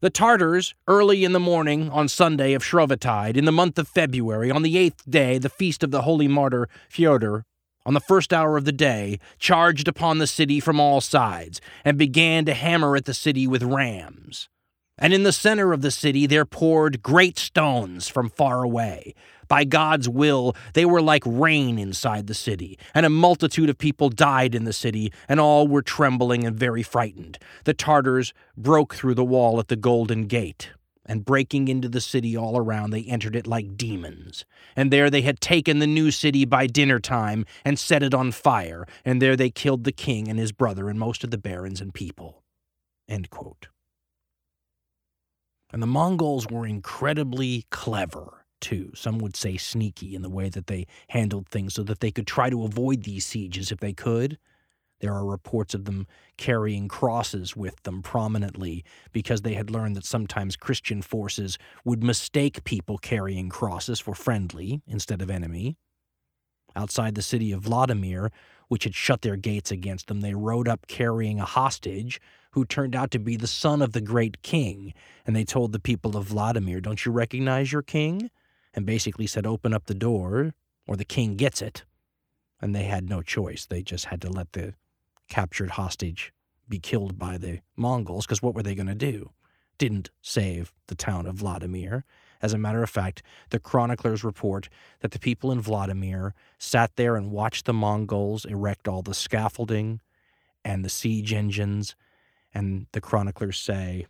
the 0.01 0.09
Tartars, 0.09 0.73
early 0.87 1.23
in 1.23 1.31
the 1.31 1.39
morning 1.39 1.87
on 1.89 2.07
Sunday 2.07 2.53
of 2.53 2.63
Shrovetide, 2.63 3.37
in 3.37 3.45
the 3.45 3.51
month 3.51 3.77
of 3.77 3.87
February, 3.87 4.49
on 4.49 4.63
the 4.63 4.75
eighth 4.75 5.07
day, 5.07 5.37
the 5.37 5.47
feast 5.47 5.83
of 5.83 5.91
the 5.91 6.01
holy 6.01 6.27
martyr 6.27 6.67
Fyodor, 6.89 7.45
on 7.85 7.93
the 7.93 7.99
first 7.99 8.33
hour 8.33 8.57
of 8.57 8.65
the 8.65 8.71
day, 8.71 9.19
charged 9.37 9.87
upon 9.87 10.17
the 10.17 10.25
city 10.25 10.59
from 10.59 10.79
all 10.79 11.01
sides, 11.01 11.61
and 11.85 11.99
began 11.99 12.45
to 12.45 12.55
hammer 12.55 12.95
at 12.95 13.05
the 13.05 13.13
city 13.13 13.45
with 13.45 13.61
rams. 13.61 14.49
And 14.97 15.13
in 15.13 15.21
the 15.21 15.31
center 15.31 15.71
of 15.71 15.83
the 15.83 15.91
city 15.91 16.25
there 16.25 16.45
poured 16.45 17.03
great 17.03 17.37
stones 17.37 18.07
from 18.07 18.31
far 18.31 18.63
away, 18.63 19.13
by 19.51 19.65
God's 19.65 20.07
will, 20.07 20.55
they 20.75 20.85
were 20.85 21.01
like 21.01 21.23
rain 21.25 21.77
inside 21.77 22.27
the 22.27 22.33
city, 22.33 22.79
and 22.93 23.05
a 23.05 23.09
multitude 23.09 23.69
of 23.69 23.77
people 23.77 24.07
died 24.07 24.55
in 24.55 24.63
the 24.63 24.71
city, 24.71 25.11
and 25.27 25.41
all 25.41 25.67
were 25.67 25.81
trembling 25.81 26.45
and 26.45 26.55
very 26.55 26.83
frightened. 26.83 27.37
The 27.65 27.73
Tartars 27.73 28.31
broke 28.55 28.95
through 28.95 29.15
the 29.15 29.25
wall 29.25 29.59
at 29.59 29.67
the 29.67 29.75
Golden 29.75 30.27
Gate, 30.27 30.69
and 31.05 31.25
breaking 31.25 31.67
into 31.67 31.89
the 31.89 31.99
city 31.99 32.37
all 32.37 32.57
around, 32.57 32.91
they 32.91 33.03
entered 33.03 33.35
it 33.35 33.45
like 33.45 33.75
demons. 33.75 34.45
And 34.73 34.89
there 34.89 35.09
they 35.09 35.23
had 35.23 35.41
taken 35.41 35.79
the 35.79 35.85
new 35.85 36.11
city 36.11 36.45
by 36.45 36.65
dinner 36.65 36.99
time 36.99 37.45
and 37.65 37.77
set 37.77 38.03
it 38.03 38.13
on 38.13 38.31
fire, 38.31 38.87
and 39.03 39.21
there 39.21 39.35
they 39.35 39.49
killed 39.49 39.83
the 39.83 39.91
king 39.91 40.29
and 40.29 40.39
his 40.39 40.53
brother 40.53 40.87
and 40.87 40.97
most 40.97 41.25
of 41.25 41.29
the 41.29 41.37
barons 41.37 41.81
and 41.81 41.93
people. 41.93 42.41
And 43.09 43.27
the 45.73 45.87
Mongols 45.87 46.47
were 46.47 46.65
incredibly 46.65 47.65
clever 47.69 48.40
too. 48.61 48.91
Some 48.95 49.17
would 49.19 49.35
say 49.35 49.57
sneaky 49.57 50.15
in 50.15 50.21
the 50.21 50.29
way 50.29 50.49
that 50.49 50.67
they 50.67 50.87
handled 51.09 51.49
things 51.49 51.73
so 51.73 51.83
that 51.83 51.99
they 51.99 52.11
could 52.11 52.27
try 52.27 52.49
to 52.49 52.63
avoid 52.63 53.03
these 53.03 53.25
sieges 53.25 53.71
if 53.71 53.79
they 53.79 53.93
could. 53.93 54.37
There 55.01 55.13
are 55.13 55.25
reports 55.25 55.73
of 55.73 55.85
them 55.85 56.07
carrying 56.37 56.87
crosses 56.87 57.55
with 57.55 57.81
them 57.83 58.03
prominently 58.03 58.85
because 59.11 59.41
they 59.41 59.55
had 59.55 59.71
learned 59.71 59.95
that 59.95 60.05
sometimes 60.05 60.55
Christian 60.55 61.01
forces 61.01 61.57
would 61.83 62.03
mistake 62.03 62.63
people 62.63 62.99
carrying 62.99 63.49
crosses 63.49 63.99
for 63.99 64.13
friendly 64.13 64.81
instead 64.87 65.21
of 65.21 65.29
enemy. 65.29 65.75
Outside 66.75 67.15
the 67.15 67.21
city 67.21 67.51
of 67.51 67.63
Vladimir, 67.63 68.31
which 68.69 68.85
had 68.85 68.95
shut 68.95 69.21
their 69.21 69.35
gates 69.35 69.71
against 69.71 70.07
them, 70.07 70.21
they 70.21 70.33
rode 70.33 70.67
up 70.67 70.87
carrying 70.87 71.39
a 71.39 71.45
hostage 71.45 72.21
who 72.51 72.63
turned 72.63 72.95
out 72.95 73.11
to 73.11 73.19
be 73.19 73.35
the 73.35 73.47
son 73.47 73.81
of 73.81 73.93
the 73.93 74.01
great 74.01 74.41
king. 74.43 74.93
And 75.25 75.35
they 75.35 75.43
told 75.43 75.71
the 75.71 75.79
people 75.79 76.15
of 76.15 76.27
Vladimir, 76.27 76.79
Don't 76.79 77.05
you 77.05 77.11
recognize 77.11 77.71
your 77.71 77.81
king? 77.81 78.29
And 78.73 78.85
basically 78.85 79.27
said, 79.27 79.45
open 79.45 79.73
up 79.73 79.85
the 79.85 79.93
door 79.93 80.53
or 80.87 80.95
the 80.95 81.05
king 81.05 81.35
gets 81.35 81.61
it. 81.61 81.83
And 82.61 82.75
they 82.75 82.83
had 82.83 83.09
no 83.09 83.21
choice. 83.21 83.65
They 83.65 83.81
just 83.81 84.05
had 84.05 84.21
to 84.21 84.29
let 84.29 84.53
the 84.53 84.75
captured 85.29 85.71
hostage 85.71 86.33
be 86.69 86.79
killed 86.79 87.17
by 87.17 87.37
the 87.37 87.59
Mongols 87.75 88.25
because 88.25 88.41
what 88.41 88.53
were 88.53 88.63
they 88.63 88.75
going 88.75 88.87
to 88.87 88.95
do? 88.95 89.31
Didn't 89.77 90.11
save 90.21 90.73
the 90.87 90.95
town 90.95 91.25
of 91.25 91.35
Vladimir. 91.35 92.05
As 92.41 92.53
a 92.53 92.57
matter 92.57 92.81
of 92.81 92.89
fact, 92.89 93.23
the 93.49 93.59
chroniclers 93.59 94.23
report 94.23 94.69
that 95.01 95.11
the 95.11 95.19
people 95.19 95.51
in 95.51 95.61
Vladimir 95.61 96.33
sat 96.57 96.95
there 96.95 97.15
and 97.15 97.31
watched 97.31 97.65
the 97.65 97.73
Mongols 97.73 98.45
erect 98.45 98.87
all 98.87 99.01
the 99.01 99.13
scaffolding 99.13 100.01
and 100.63 100.83
the 100.83 100.89
siege 100.89 101.33
engines. 101.33 101.95
And 102.53 102.87
the 102.91 103.01
chroniclers 103.01 103.59
say 103.59 104.07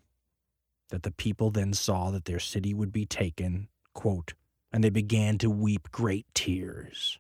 that 0.90 1.04
the 1.04 1.12
people 1.12 1.52
then 1.52 1.74
saw 1.74 2.12
that 2.12 2.26
their 2.26 2.40
city 2.40 2.74
would 2.74 2.92
be 2.92 3.06
taken, 3.06 3.68
quote, 3.94 4.34
and 4.72 4.84
they 4.84 4.90
began 4.90 5.38
to 5.40 5.50
weep 5.50 5.92
great 5.92 6.26
tears. 6.34 7.20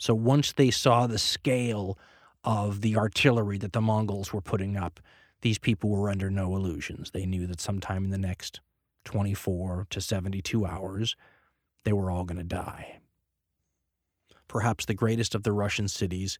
So 0.00 0.14
once 0.14 0.52
they 0.52 0.70
saw 0.70 1.06
the 1.06 1.18
scale 1.18 1.98
of 2.42 2.80
the 2.80 2.96
artillery 2.96 3.58
that 3.58 3.72
the 3.72 3.80
Mongols 3.80 4.32
were 4.32 4.40
putting 4.40 4.76
up, 4.76 5.00
these 5.40 5.58
people 5.58 5.90
were 5.90 6.10
under 6.10 6.30
no 6.30 6.56
illusions. 6.56 7.10
They 7.10 7.26
knew 7.26 7.46
that 7.46 7.60
sometime 7.60 8.04
in 8.04 8.10
the 8.10 8.18
next 8.18 8.60
24 9.04 9.86
to 9.90 10.00
72 10.00 10.66
hours, 10.66 11.16
they 11.84 11.92
were 11.92 12.10
all 12.10 12.24
going 12.24 12.38
to 12.38 12.44
die. 12.44 13.00
Perhaps 14.48 14.84
the 14.84 14.94
greatest 14.94 15.34
of 15.34 15.42
the 15.42 15.52
Russian 15.52 15.88
cities 15.88 16.38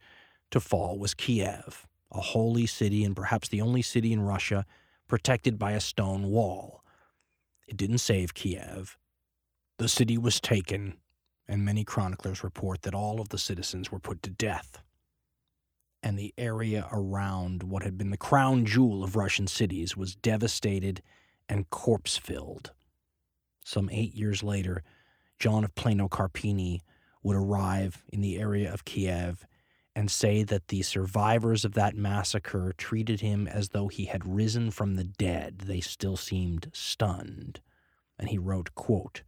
to 0.51 0.59
fall 0.59 0.97
was 0.99 1.13
Kiev, 1.13 1.87
a 2.11 2.21
holy 2.21 2.65
city 2.65 3.03
and 3.03 3.15
perhaps 3.15 3.49
the 3.49 3.61
only 3.61 3.81
city 3.81 4.13
in 4.13 4.21
Russia 4.21 4.65
protected 5.07 5.57
by 5.57 5.71
a 5.71 5.79
stone 5.79 6.27
wall. 6.27 6.83
It 7.67 7.77
didn't 7.77 7.99
save 7.99 8.33
Kiev. 8.33 8.97
The 9.77 9.89
city 9.89 10.17
was 10.17 10.39
taken, 10.39 10.97
and 11.47 11.65
many 11.65 11.83
chroniclers 11.83 12.43
report 12.43 12.83
that 12.83 12.95
all 12.95 13.19
of 13.19 13.29
the 13.29 13.37
citizens 13.37 13.91
were 13.91 13.99
put 13.99 14.21
to 14.23 14.29
death. 14.29 14.81
And 16.01 16.17
the 16.17 16.33
area 16.37 16.87
around 16.91 17.63
what 17.63 17.83
had 17.83 17.97
been 17.97 18.11
the 18.11 18.17
crown 18.17 18.65
jewel 18.65 19.03
of 19.03 19.15
Russian 19.15 19.47
cities 19.47 19.97
was 19.97 20.15
devastated 20.15 21.01
and 21.49 21.69
corpse 21.69 22.17
filled. 22.17 22.71
Some 23.63 23.89
eight 23.91 24.13
years 24.13 24.43
later, 24.43 24.83
John 25.39 25.63
of 25.63 25.73
Plano 25.75 26.07
Carpini 26.07 26.81
would 27.23 27.35
arrive 27.35 28.03
in 28.13 28.21
the 28.21 28.37
area 28.37 28.71
of 28.71 28.85
Kiev 28.85 29.45
and 29.95 30.11
say 30.11 30.43
that 30.43 30.67
the 30.67 30.81
survivors 30.81 31.63
of 31.63 31.73
that 31.73 31.95
massacre 31.95 32.73
treated 32.77 33.21
him 33.21 33.47
as 33.47 33.69
though 33.69 33.87
he 33.87 34.05
had 34.05 34.27
risen 34.27 34.69
from 34.69 34.95
the 34.95 35.05
dead. 35.05 35.59
They 35.65 35.79
still 35.79 36.17
seemed 36.17 36.69
stunned. 36.73 37.61
And 38.19 38.29
he 38.29 38.37
wrote, 38.37 38.75
quote, 38.75 39.23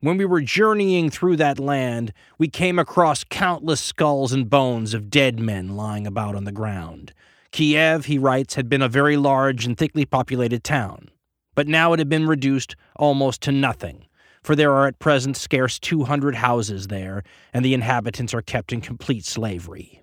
when 0.00 0.16
we 0.16 0.24
were 0.24 0.40
journeying 0.40 1.10
through 1.10 1.36
that 1.36 1.58
land, 1.58 2.12
we 2.38 2.46
came 2.46 2.78
across 2.78 3.24
countless 3.24 3.80
skulls 3.80 4.32
and 4.32 4.48
bones 4.48 4.94
of 4.94 5.10
dead 5.10 5.40
men 5.40 5.76
lying 5.76 6.06
about 6.06 6.36
on 6.36 6.44
the 6.44 6.52
ground. 6.52 7.12
Kiev, 7.50 8.04
he 8.04 8.18
writes, 8.18 8.54
had 8.54 8.68
been 8.68 8.82
a 8.82 8.88
very 8.88 9.16
large 9.16 9.66
and 9.66 9.76
thickly 9.76 10.04
populated 10.04 10.62
town, 10.62 11.10
but 11.56 11.66
now 11.66 11.92
it 11.92 11.98
had 11.98 12.08
been 12.08 12.28
reduced 12.28 12.76
almost 12.94 13.40
to 13.42 13.50
nothing, 13.50 14.06
for 14.42 14.54
there 14.54 14.72
are 14.72 14.86
at 14.86 15.00
present 15.00 15.36
scarce 15.36 15.80
200 15.80 16.36
houses 16.36 16.86
there, 16.86 17.24
and 17.52 17.64
the 17.64 17.74
inhabitants 17.74 18.32
are 18.32 18.42
kept 18.42 18.72
in 18.72 18.80
complete 18.80 19.24
slavery. 19.24 20.02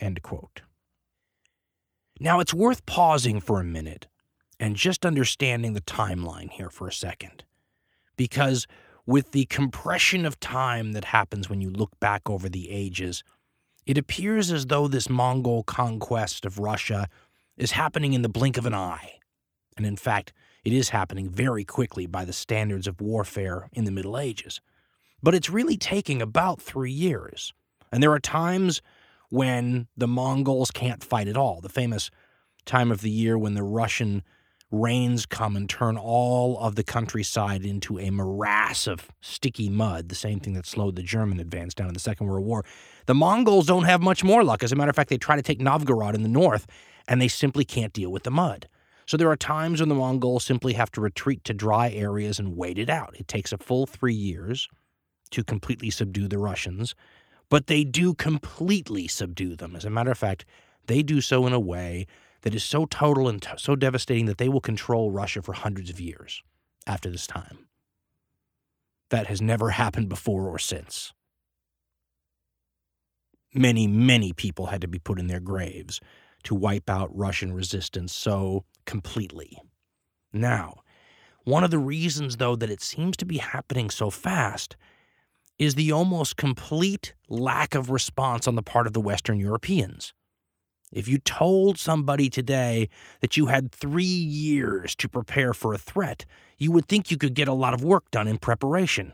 End 0.00 0.22
quote. 0.22 0.62
Now, 2.20 2.40
it's 2.40 2.54
worth 2.54 2.86
pausing 2.86 3.40
for 3.40 3.60
a 3.60 3.64
minute 3.64 4.06
and 4.60 4.76
just 4.76 5.04
understanding 5.04 5.72
the 5.72 5.80
timeline 5.80 6.50
here 6.50 6.70
for 6.70 6.86
a 6.86 6.92
second. 6.92 7.44
Because 8.16 8.66
with 9.06 9.32
the 9.32 9.46
compression 9.46 10.24
of 10.24 10.40
time 10.40 10.92
that 10.92 11.06
happens 11.06 11.50
when 11.50 11.60
you 11.60 11.70
look 11.70 11.98
back 12.00 12.30
over 12.30 12.48
the 12.48 12.70
ages, 12.70 13.24
it 13.84 13.98
appears 13.98 14.50
as 14.50 14.66
though 14.66 14.88
this 14.88 15.10
Mongol 15.10 15.62
conquest 15.64 16.46
of 16.46 16.58
Russia 16.58 17.08
is 17.56 17.72
happening 17.72 18.14
in 18.14 18.22
the 18.22 18.28
blink 18.28 18.56
of 18.56 18.66
an 18.66 18.74
eye. 18.74 19.18
And 19.76 19.84
in 19.84 19.96
fact, 19.96 20.32
it 20.64 20.72
is 20.72 20.90
happening 20.90 21.28
very 21.28 21.64
quickly 21.64 22.06
by 22.06 22.24
the 22.24 22.32
standards 22.32 22.86
of 22.86 23.00
warfare 23.00 23.68
in 23.72 23.84
the 23.84 23.90
Middle 23.90 24.18
Ages. 24.18 24.60
But 25.22 25.34
it's 25.34 25.50
really 25.50 25.76
taking 25.76 26.22
about 26.22 26.60
three 26.60 26.92
years. 26.92 27.52
And 27.92 28.02
there 28.02 28.12
are 28.12 28.20
times 28.20 28.80
when 29.34 29.88
the 29.96 30.06
Mongols 30.06 30.70
can't 30.70 31.02
fight 31.02 31.26
at 31.26 31.36
all. 31.36 31.60
The 31.60 31.68
famous 31.68 32.08
time 32.64 32.92
of 32.92 33.00
the 33.00 33.10
year 33.10 33.36
when 33.36 33.54
the 33.54 33.64
Russian 33.64 34.22
rains 34.70 35.26
come 35.26 35.56
and 35.56 35.68
turn 35.68 35.96
all 35.96 36.56
of 36.60 36.76
the 36.76 36.84
countryside 36.84 37.64
into 37.64 37.98
a 37.98 38.10
morass 38.10 38.86
of 38.86 39.08
sticky 39.20 39.68
mud, 39.68 40.08
the 40.08 40.14
same 40.14 40.38
thing 40.38 40.54
that 40.54 40.66
slowed 40.66 40.94
the 40.94 41.02
German 41.02 41.40
advance 41.40 41.74
down 41.74 41.88
in 41.88 41.94
the 41.94 42.00
Second 42.00 42.28
World 42.28 42.46
War. 42.46 42.64
The 43.06 43.14
Mongols 43.14 43.66
don't 43.66 43.82
have 43.82 44.00
much 44.00 44.22
more 44.22 44.44
luck. 44.44 44.62
As 44.62 44.70
a 44.70 44.76
matter 44.76 44.90
of 44.90 44.94
fact, 44.94 45.10
they 45.10 45.18
try 45.18 45.34
to 45.34 45.42
take 45.42 45.60
Novgorod 45.60 46.14
in 46.14 46.22
the 46.22 46.28
north, 46.28 46.68
and 47.08 47.20
they 47.20 47.26
simply 47.26 47.64
can't 47.64 47.92
deal 47.92 48.12
with 48.12 48.22
the 48.22 48.30
mud. 48.30 48.68
So 49.04 49.16
there 49.16 49.30
are 49.30 49.36
times 49.36 49.80
when 49.80 49.88
the 49.88 49.96
Mongols 49.96 50.44
simply 50.44 50.74
have 50.74 50.92
to 50.92 51.00
retreat 51.00 51.42
to 51.42 51.52
dry 51.52 51.90
areas 51.90 52.38
and 52.38 52.56
wait 52.56 52.78
it 52.78 52.88
out. 52.88 53.16
It 53.18 53.26
takes 53.26 53.52
a 53.52 53.58
full 53.58 53.84
three 53.84 54.14
years 54.14 54.68
to 55.32 55.42
completely 55.42 55.90
subdue 55.90 56.28
the 56.28 56.38
Russians, 56.38 56.94
but 57.54 57.68
they 57.68 57.84
do 57.84 58.14
completely 58.14 59.06
subdue 59.06 59.54
them. 59.54 59.76
As 59.76 59.84
a 59.84 59.88
matter 59.88 60.10
of 60.10 60.18
fact, 60.18 60.44
they 60.88 61.04
do 61.04 61.20
so 61.20 61.46
in 61.46 61.52
a 61.52 61.60
way 61.60 62.04
that 62.42 62.52
is 62.52 62.64
so 62.64 62.84
total 62.84 63.28
and 63.28 63.40
t- 63.40 63.48
so 63.58 63.76
devastating 63.76 64.26
that 64.26 64.38
they 64.38 64.48
will 64.48 64.60
control 64.60 65.12
Russia 65.12 65.40
for 65.40 65.52
hundreds 65.52 65.88
of 65.88 66.00
years 66.00 66.42
after 66.84 67.08
this 67.08 67.28
time. 67.28 67.68
That 69.10 69.28
has 69.28 69.40
never 69.40 69.70
happened 69.70 70.08
before 70.08 70.48
or 70.48 70.58
since. 70.58 71.12
Many, 73.54 73.86
many 73.86 74.32
people 74.32 74.66
had 74.66 74.80
to 74.80 74.88
be 74.88 74.98
put 74.98 75.20
in 75.20 75.28
their 75.28 75.38
graves 75.38 76.00
to 76.42 76.56
wipe 76.56 76.90
out 76.90 77.16
Russian 77.16 77.52
resistance 77.52 78.12
so 78.12 78.64
completely. 78.84 79.56
Now, 80.32 80.80
one 81.44 81.62
of 81.62 81.70
the 81.70 81.78
reasons, 81.78 82.38
though, 82.38 82.56
that 82.56 82.68
it 82.68 82.82
seems 82.82 83.16
to 83.18 83.24
be 83.24 83.38
happening 83.38 83.90
so 83.90 84.10
fast 84.10 84.74
is 85.58 85.74
the 85.74 85.92
almost 85.92 86.36
complete 86.36 87.14
lack 87.28 87.74
of 87.74 87.90
response 87.90 88.48
on 88.48 88.54
the 88.54 88.62
part 88.62 88.86
of 88.86 88.92
the 88.92 89.00
Western 89.00 89.38
Europeans. 89.38 90.12
If 90.92 91.08
you 91.08 91.18
told 91.18 91.78
somebody 91.78 92.30
today 92.30 92.88
that 93.20 93.36
you 93.36 93.46
had 93.46 93.72
three 93.72 94.04
years 94.04 94.94
to 94.96 95.08
prepare 95.08 95.52
for 95.52 95.74
a 95.74 95.78
threat, 95.78 96.24
you 96.56 96.70
would 96.72 96.86
think 96.86 97.10
you 97.10 97.16
could 97.16 97.34
get 97.34 97.48
a 97.48 97.52
lot 97.52 97.74
of 97.74 97.82
work 97.82 98.10
done 98.10 98.28
in 98.28 98.38
preparation. 98.38 99.12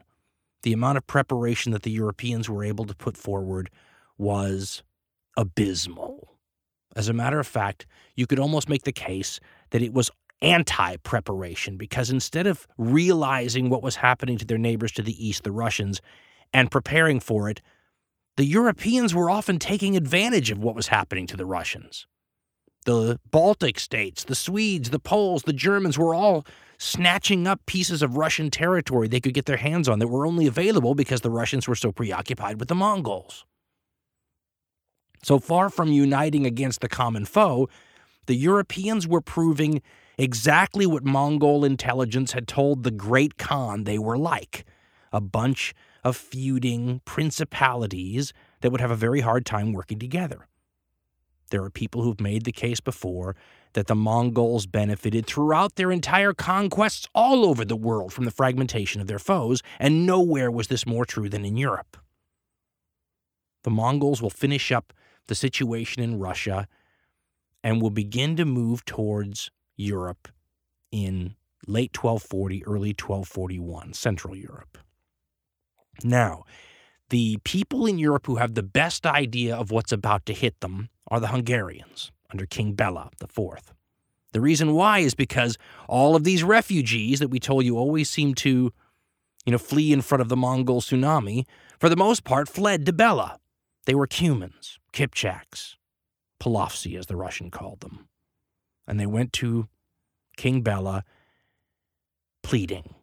The 0.63 0.75
amount 0.75 0.99
of 0.99 1.07
preparation 1.07 1.73
that 1.73 1.83
the 1.83 1.91
Europeans 1.91 2.51
were 2.51 2.65
able 2.65 2.85
to 2.85 2.95
put 2.95 3.17
forward 3.17 3.71
was 4.19 4.83
abysmal. 5.37 6.37
As 6.95 7.09
a 7.09 7.15
matter 7.15 7.41
of 7.41 7.47
fact, 7.47 7.87
you 8.15 8.27
could 8.27 8.39
almost 8.39 8.69
make 8.69 8.83
the 8.83 8.93
case 8.93 9.41
that 9.71 9.81
it 9.81 9.95
was 9.95 10.11
anti 10.43 10.97
preparation 10.99 11.77
because 11.77 12.11
instead 12.11 12.47
of 12.47 12.67
realizing 12.77 13.71
what 13.71 13.83
was 13.83 13.97
happening 13.97 14.37
to 14.39 14.45
their 14.45 14.59
neighbors 14.59 14.93
to 14.93 15.03
the 15.03 15.27
east, 15.27 15.45
the 15.45 15.53
Russians, 15.53 16.03
and 16.53 16.71
preparing 16.71 17.21
for 17.21 17.49
it, 17.49 17.61
the 18.37 18.45
Europeans 18.45 19.15
were 19.15 19.31
often 19.31 19.59
taking 19.59 19.97
advantage 19.97 20.51
of 20.51 20.59
what 20.59 20.75
was 20.75 20.89
happening 20.89 21.27
to 21.27 21.37
the 21.37 21.47
Russians. 21.47 22.07
The 22.87 23.21
Baltic 23.31 23.79
states, 23.79 24.25
the 24.25 24.35
Swedes, 24.35 24.91
the 24.91 24.99
Poles, 24.99 25.43
the 25.43 25.53
Germans 25.53 25.99
were 25.99 26.15
all 26.15 26.47
snatching 26.79 27.47
up 27.47 27.61
pieces 27.67 28.01
of 28.01 28.17
Russian 28.17 28.51
territory 28.51 29.07
they 29.07 29.21
could 29.21 29.35
get 29.35 29.45
their 29.45 29.59
hands 29.59 29.87
on 29.87 29.99
that 29.99 30.09
were 30.09 30.27
only 30.27 30.47
available 30.47 30.95
because 30.95 31.21
the 31.21 31.31
Russians 31.31 31.69
were 31.69 31.75
so 31.75 31.93
preoccupied 31.93 32.59
with 32.59 32.69
the 32.69 32.75
Mongols. 32.75 33.45
So 35.23 35.39
far 35.39 35.69
from 35.69 35.93
uniting 35.93 36.47
against 36.47 36.81
the 36.81 36.89
common 36.89 37.27
foe, 37.27 37.69
the 38.25 38.35
Europeans 38.35 39.07
were 39.07 39.21
proving 39.21 39.83
exactly 40.17 40.87
what 40.87 41.05
Mongol 41.05 41.65
intelligence 41.65 42.33
had 42.33 42.49
told 42.49 42.83
the 42.83 42.91
Great 42.91 43.37
Khan 43.37 43.85
they 43.85 43.99
were 43.99 44.17
like 44.17 44.65
a 45.13 45.21
bunch 45.21 45.75
of 46.05 46.17
feuding 46.17 47.01
principalities 47.05 48.33
that 48.61 48.71
would 48.71 48.81
have 48.81 48.91
a 48.91 48.97
very 48.97 49.21
hard 49.21 49.45
time 49.45 49.73
working 49.73 49.99
together. 49.99 50.47
There 51.51 51.65
are 51.65 51.71
people 51.71 52.03
who've 52.03 52.21
made 52.21 52.45
the 52.45 52.53
case 52.53 52.81
before 52.81 53.37
that 53.73 53.87
the 53.87 53.95
Mongols 53.95 54.67
benefited 54.67 55.27
throughout 55.27 55.77
their 55.77 55.93
entire 55.93 56.33
conquests 56.33 57.09
all 57.15 57.45
over 57.45 57.65
the 57.65 57.77
world 57.77 58.13
from 58.13 58.25
the 58.25 58.31
fragmentation 58.31 59.01
of 59.01 59.07
their 59.07 59.19
foes, 59.19 59.63
and 59.79 60.07
nowhere 60.07 60.51
was 60.51 60.69
this 60.69 60.87
more 60.87 61.05
true 61.05 61.29
than 61.29 61.45
in 61.45 61.57
Europe. 61.57 61.97
The 63.63 63.71
Mongols 63.71 64.23
will 64.23 64.31
finish 64.31 64.73
up 64.73 64.93
the 65.27 65.35
situation 65.35 66.03
in 66.03 66.19
Russia 66.19 66.67
and 67.63 67.83
will 67.83 67.91
begin 67.91 68.37
to 68.37 68.45
move 68.45 68.85
towards 68.85 69.51
Europe 69.77 70.29
in 70.91 71.37
late 71.67 71.97
1240, 71.97 72.65
early 72.65 72.91
1241, 72.91 73.93
Central 73.93 74.35
Europe. 74.35 74.79
Now, 76.05 76.45
the 77.11 77.39
people 77.45 77.87
in 77.87 77.99
Europe 77.99 78.27
who 78.27 78.37
have 78.37 78.55
the 78.55 78.63
best 78.63 79.05
idea 79.05 79.57
of 79.57 79.71
what's 79.71 79.93
about 79.93 80.27
to 80.27 80.33
hit 80.33 80.61
them 80.61 80.89
are 81.09 81.21
the 81.21 81.29
Hungarians 81.29 82.13
under 82.31 82.47
King 82.47 82.73
Bela 82.75 83.11
IV. 83.21 83.73
The 84.33 84.41
reason 84.41 84.75
why 84.75 85.01
is 85.01 85.15
because 85.15 85.59
all 85.89 86.15
of 86.15 86.23
these 86.23 86.45
refugees 86.45 87.19
that 87.19 87.31
we 87.31 87.41
told 87.41 87.65
you 87.65 87.77
always 87.77 88.09
seem 88.09 88.35
to, 88.37 88.73
you 89.45 89.53
know, 89.53 89.59
flee 89.59 89.93
in 89.93 90.03
front 90.03 90.23
of 90.23 90.29
the 90.29 90.37
Mongol 90.37 90.81
tsunami, 90.81 91.47
for 91.81 91.89
the 91.89 91.97
most 91.97 92.23
part 92.23 92.49
fled 92.49 92.87
to 92.87 92.93
Bela. 92.93 93.39
They 93.87 93.95
were 93.95 94.07
Cumans, 94.07 94.79
Kipchaks, 94.93 95.75
Polovtsi, 96.41 96.97
as 96.97 97.07
the 97.07 97.17
Russian 97.17 97.51
called 97.51 97.81
them. 97.81 98.09
And 98.87 99.01
they 99.01 99.07
went 99.07 99.33
to 99.35 99.69
King 100.37 100.63
Bela 100.63 101.05
pleading 102.43 102.95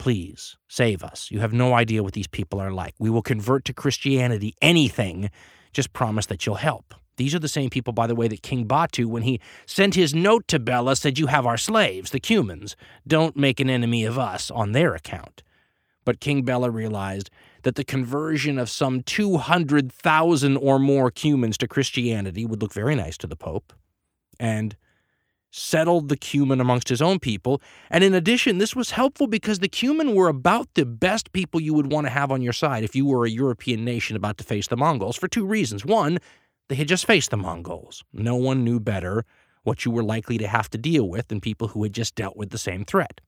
Please 0.00 0.56
save 0.66 1.04
us. 1.04 1.30
You 1.30 1.40
have 1.40 1.52
no 1.52 1.74
idea 1.74 2.02
what 2.02 2.14
these 2.14 2.26
people 2.26 2.58
are 2.58 2.70
like. 2.70 2.94
We 2.98 3.10
will 3.10 3.20
convert 3.20 3.66
to 3.66 3.74
Christianity, 3.74 4.54
anything. 4.62 5.30
Just 5.74 5.92
promise 5.92 6.24
that 6.24 6.46
you'll 6.46 6.54
help. 6.54 6.94
These 7.18 7.34
are 7.34 7.38
the 7.38 7.48
same 7.48 7.68
people, 7.68 7.92
by 7.92 8.06
the 8.06 8.14
way, 8.14 8.26
that 8.26 8.40
King 8.40 8.64
Batu, 8.64 9.06
when 9.06 9.24
he 9.24 9.42
sent 9.66 9.96
his 9.96 10.14
note 10.14 10.48
to 10.48 10.58
Bela, 10.58 10.96
said, 10.96 11.18
You 11.18 11.26
have 11.26 11.44
our 11.44 11.58
slaves, 11.58 12.12
the 12.12 12.18
Cumans. 12.18 12.76
Don't 13.06 13.36
make 13.36 13.60
an 13.60 13.68
enemy 13.68 14.06
of 14.06 14.18
us 14.18 14.50
on 14.50 14.72
their 14.72 14.94
account. 14.94 15.42
But 16.06 16.18
King 16.18 16.44
Bela 16.44 16.70
realized 16.70 17.28
that 17.64 17.74
the 17.74 17.84
conversion 17.84 18.58
of 18.58 18.70
some 18.70 19.02
200,000 19.02 20.56
or 20.56 20.78
more 20.78 21.10
Cumans 21.10 21.58
to 21.58 21.68
Christianity 21.68 22.46
would 22.46 22.62
look 22.62 22.72
very 22.72 22.94
nice 22.94 23.18
to 23.18 23.26
the 23.26 23.36
Pope 23.36 23.74
and 24.38 24.76
settled 25.50 26.08
the 26.08 26.16
Cuman 26.16 26.60
amongst 26.60 26.88
his 26.88 27.02
own 27.02 27.18
people. 27.18 27.60
And 27.90 28.04
in 28.04 28.14
addition, 28.14 28.58
this 28.58 28.76
was 28.76 28.92
helpful 28.92 29.26
because 29.26 29.58
the 29.58 29.68
Cuman 29.68 30.14
were 30.14 30.28
about 30.28 30.68
the 30.74 30.86
best 30.86 31.32
people 31.32 31.60
you 31.60 31.74
would 31.74 31.90
want 31.92 32.06
to 32.06 32.12
have 32.12 32.30
on 32.30 32.42
your 32.42 32.52
side 32.52 32.84
if 32.84 32.94
you 32.94 33.06
were 33.06 33.24
a 33.24 33.30
European 33.30 33.84
nation 33.84 34.16
about 34.16 34.38
to 34.38 34.44
face 34.44 34.68
the 34.68 34.76
Mongols 34.76 35.16
for 35.16 35.28
two 35.28 35.46
reasons. 35.46 35.84
One, 35.84 36.18
they 36.68 36.76
had 36.76 36.88
just 36.88 37.06
faced 37.06 37.30
the 37.30 37.36
Mongols. 37.36 38.04
No 38.12 38.36
one 38.36 38.64
knew 38.64 38.78
better 38.78 39.24
what 39.62 39.84
you 39.84 39.90
were 39.90 40.04
likely 40.04 40.38
to 40.38 40.46
have 40.46 40.70
to 40.70 40.78
deal 40.78 41.08
with 41.08 41.28
than 41.28 41.40
people 41.40 41.68
who 41.68 41.82
had 41.82 41.92
just 41.92 42.14
dealt 42.14 42.36
with 42.36 42.50
the 42.50 42.58
same 42.58 42.84
threat. 42.84 43.20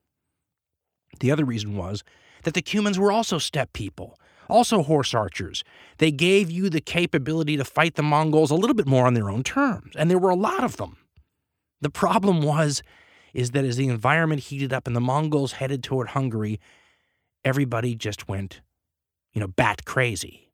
The 1.19 1.31
other 1.31 1.45
reason 1.45 1.75
was 1.75 2.03
that 2.43 2.53
the 2.53 2.61
Cumans 2.61 2.97
were 2.97 3.11
also 3.11 3.37
steppe 3.37 3.73
people, 3.73 4.17
also 4.49 4.81
horse 4.81 5.13
archers. 5.13 5.63
They 5.97 6.11
gave 6.11 6.49
you 6.49 6.69
the 6.69 6.81
capability 6.81 7.57
to 7.57 7.65
fight 7.65 7.95
the 7.95 8.03
Mongols 8.03 8.49
a 8.49 8.55
little 8.55 8.73
bit 8.73 8.87
more 8.87 9.05
on 9.05 9.13
their 9.13 9.29
own 9.29 9.43
terms, 9.43 9.95
and 9.95 10.09
there 10.09 10.17
were 10.17 10.29
a 10.29 10.35
lot 10.35 10.63
of 10.63 10.77
them. 10.77 10.97
The 11.83 11.89
problem 11.89 12.41
was 12.41 12.81
is 13.33 13.51
that 13.51 13.65
as 13.65 13.75
the 13.75 13.89
environment 13.89 14.43
heated 14.43 14.71
up 14.71 14.87
and 14.87 14.95
the 14.95 15.01
Mongols 15.01 15.53
headed 15.53 15.83
toward 15.83 16.09
Hungary, 16.09 16.61
everybody 17.43 17.93
just 17.93 18.29
went, 18.29 18.61
you 19.33 19.41
know, 19.41 19.47
bat 19.47 19.83
crazy 19.83 20.49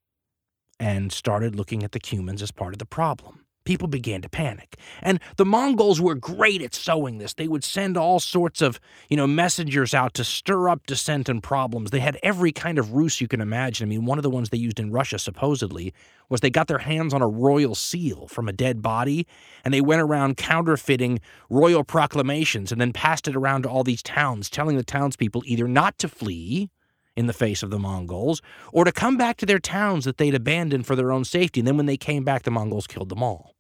and 0.80 1.12
started 1.12 1.56
looking 1.56 1.84
at 1.84 1.92
the 1.92 2.00
Cumans 2.00 2.42
as 2.42 2.50
part 2.50 2.74
of 2.74 2.80
the 2.80 2.86
problem. 2.86 3.46
People 3.70 3.88
began 3.88 4.24
to 4.24 4.30
panic. 4.30 4.80
And 5.00 5.20
the 5.38 5.46
Mongols 5.46 6.02
were 6.02 6.16
great 6.16 6.64
at 6.64 6.74
sowing 6.74 7.20
this. 7.20 7.36
They 7.36 7.48
would 7.48 7.64
send 7.64 7.98
all 7.98 8.20
sorts 8.20 8.64
of, 8.64 8.80
you 9.10 9.16
know, 9.16 9.28
messengers 9.28 9.94
out 9.94 10.16
to 10.16 10.24
stir 10.24 10.70
up 10.70 10.88
dissent 10.88 11.30
and 11.30 11.44
problems. 11.44 11.92
They 11.92 12.00
had 12.00 12.18
every 12.24 12.52
kind 12.52 12.80
of 12.80 12.94
ruse 12.94 13.22
you 13.22 13.28
can 13.28 13.42
imagine. 13.42 13.86
I 13.86 13.90
mean, 13.90 14.06
one 14.06 14.18
of 14.18 14.24
the 14.24 14.30
ones 14.32 14.50
they 14.50 14.58
used 14.58 14.80
in 14.80 14.90
Russia, 14.92 15.20
supposedly, 15.20 15.94
was 16.30 16.42
they 16.42 16.50
got 16.50 16.66
their 16.66 16.80
hands 16.80 17.14
on 17.14 17.22
a 17.22 17.28
royal 17.28 17.76
seal 17.76 18.28
from 18.28 18.50
a 18.50 18.52
dead 18.52 18.82
body, 18.82 19.28
and 19.64 19.72
they 19.72 19.82
went 19.82 20.02
around 20.02 20.36
counterfeiting 20.36 21.20
royal 21.48 21.84
proclamations 21.84 22.72
and 22.72 22.82
then 22.82 22.92
passed 22.92 23.28
it 23.28 23.36
around 23.36 23.62
to 23.62 23.70
all 23.70 23.84
these 23.84 24.02
towns, 24.02 24.50
telling 24.50 24.78
the 24.78 24.84
townspeople 24.84 25.44
either 25.46 25.68
not 25.68 26.00
to 26.00 26.08
flee, 26.08 26.72
in 27.16 27.28
the 27.28 27.34
face 27.34 27.62
of 27.62 27.70
the 27.70 27.78
Mongols, 27.78 28.42
or 28.72 28.86
to 28.86 28.92
come 28.92 29.18
back 29.18 29.38
to 29.38 29.46
their 29.46 29.60
towns 29.60 30.06
that 30.06 30.18
they'd 30.18 30.34
abandoned 30.34 30.88
for 30.88 30.96
their 30.96 31.12
own 31.12 31.26
safety. 31.26 31.60
And 31.60 31.68
then 31.68 31.76
when 31.76 31.86
they 31.86 31.98
came 31.98 32.24
back, 32.24 32.44
the 32.44 32.52
Mongols 32.52 32.88
killed 32.88 33.10
them 33.10 33.22
all. 33.22 33.56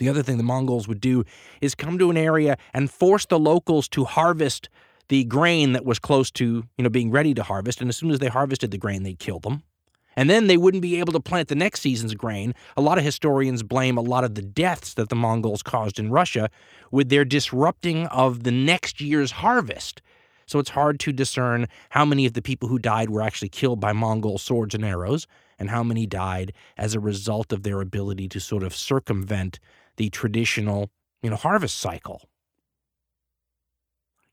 The 0.00 0.08
other 0.08 0.22
thing 0.22 0.38
the 0.38 0.42
Mongols 0.42 0.88
would 0.88 1.00
do 1.00 1.24
is 1.60 1.74
come 1.74 1.98
to 1.98 2.10
an 2.10 2.16
area 2.16 2.56
and 2.72 2.90
force 2.90 3.26
the 3.26 3.38
locals 3.38 3.86
to 3.90 4.06
harvest 4.06 4.70
the 5.08 5.24
grain 5.24 5.72
that 5.72 5.84
was 5.84 5.98
close 5.98 6.30
to, 6.32 6.64
you 6.78 6.82
know, 6.82 6.88
being 6.88 7.10
ready 7.10 7.34
to 7.34 7.42
harvest. 7.42 7.82
And 7.82 7.90
as 7.90 7.98
soon 7.98 8.10
as 8.10 8.18
they 8.18 8.28
harvested 8.28 8.70
the 8.70 8.78
grain, 8.78 9.02
they'd 9.02 9.18
kill 9.18 9.40
them. 9.40 9.62
And 10.16 10.30
then 10.30 10.46
they 10.46 10.56
wouldn't 10.56 10.80
be 10.80 10.98
able 10.98 11.12
to 11.12 11.20
plant 11.20 11.48
the 11.48 11.54
next 11.54 11.80
season's 11.80 12.14
grain. 12.14 12.54
A 12.78 12.80
lot 12.80 12.96
of 12.96 13.04
historians 13.04 13.62
blame 13.62 13.98
a 13.98 14.02
lot 14.02 14.24
of 14.24 14.36
the 14.36 14.42
deaths 14.42 14.94
that 14.94 15.10
the 15.10 15.16
Mongols 15.16 15.62
caused 15.62 15.98
in 15.98 16.10
Russia 16.10 16.48
with 16.90 17.10
their 17.10 17.26
disrupting 17.26 18.06
of 18.06 18.44
the 18.44 18.50
next 18.50 19.02
year's 19.02 19.32
harvest. 19.32 20.00
So 20.46 20.58
it's 20.58 20.70
hard 20.70 20.98
to 21.00 21.12
discern 21.12 21.66
how 21.90 22.06
many 22.06 22.24
of 22.24 22.32
the 22.32 22.42
people 22.42 22.70
who 22.70 22.78
died 22.78 23.10
were 23.10 23.22
actually 23.22 23.50
killed 23.50 23.80
by 23.80 23.92
Mongol 23.92 24.38
swords 24.38 24.74
and 24.74 24.84
arrows, 24.84 25.26
and 25.58 25.68
how 25.68 25.82
many 25.82 26.06
died 26.06 26.54
as 26.78 26.94
a 26.94 27.00
result 27.00 27.52
of 27.52 27.64
their 27.64 27.82
ability 27.82 28.28
to 28.30 28.40
sort 28.40 28.62
of 28.62 28.74
circumvent 28.74 29.60
the 30.00 30.08
traditional, 30.08 30.90
you 31.22 31.28
know, 31.28 31.36
harvest 31.36 31.76
cycle. 31.76 32.22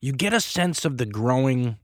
You 0.00 0.12
get 0.12 0.32
a 0.32 0.40
sense 0.40 0.86
of 0.86 0.96
the 0.96 1.04
growing 1.04 1.76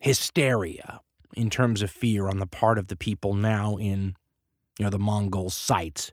hysteria 0.00 1.02
in 1.36 1.50
terms 1.50 1.82
of 1.82 1.90
fear 1.90 2.28
on 2.28 2.38
the 2.38 2.46
part 2.46 2.78
of 2.78 2.86
the 2.86 2.96
people 2.96 3.34
now 3.34 3.76
in, 3.76 4.16
you 4.78 4.84
know, 4.84 4.88
the 4.88 4.98
Mongol 4.98 5.50
sights 5.50 6.12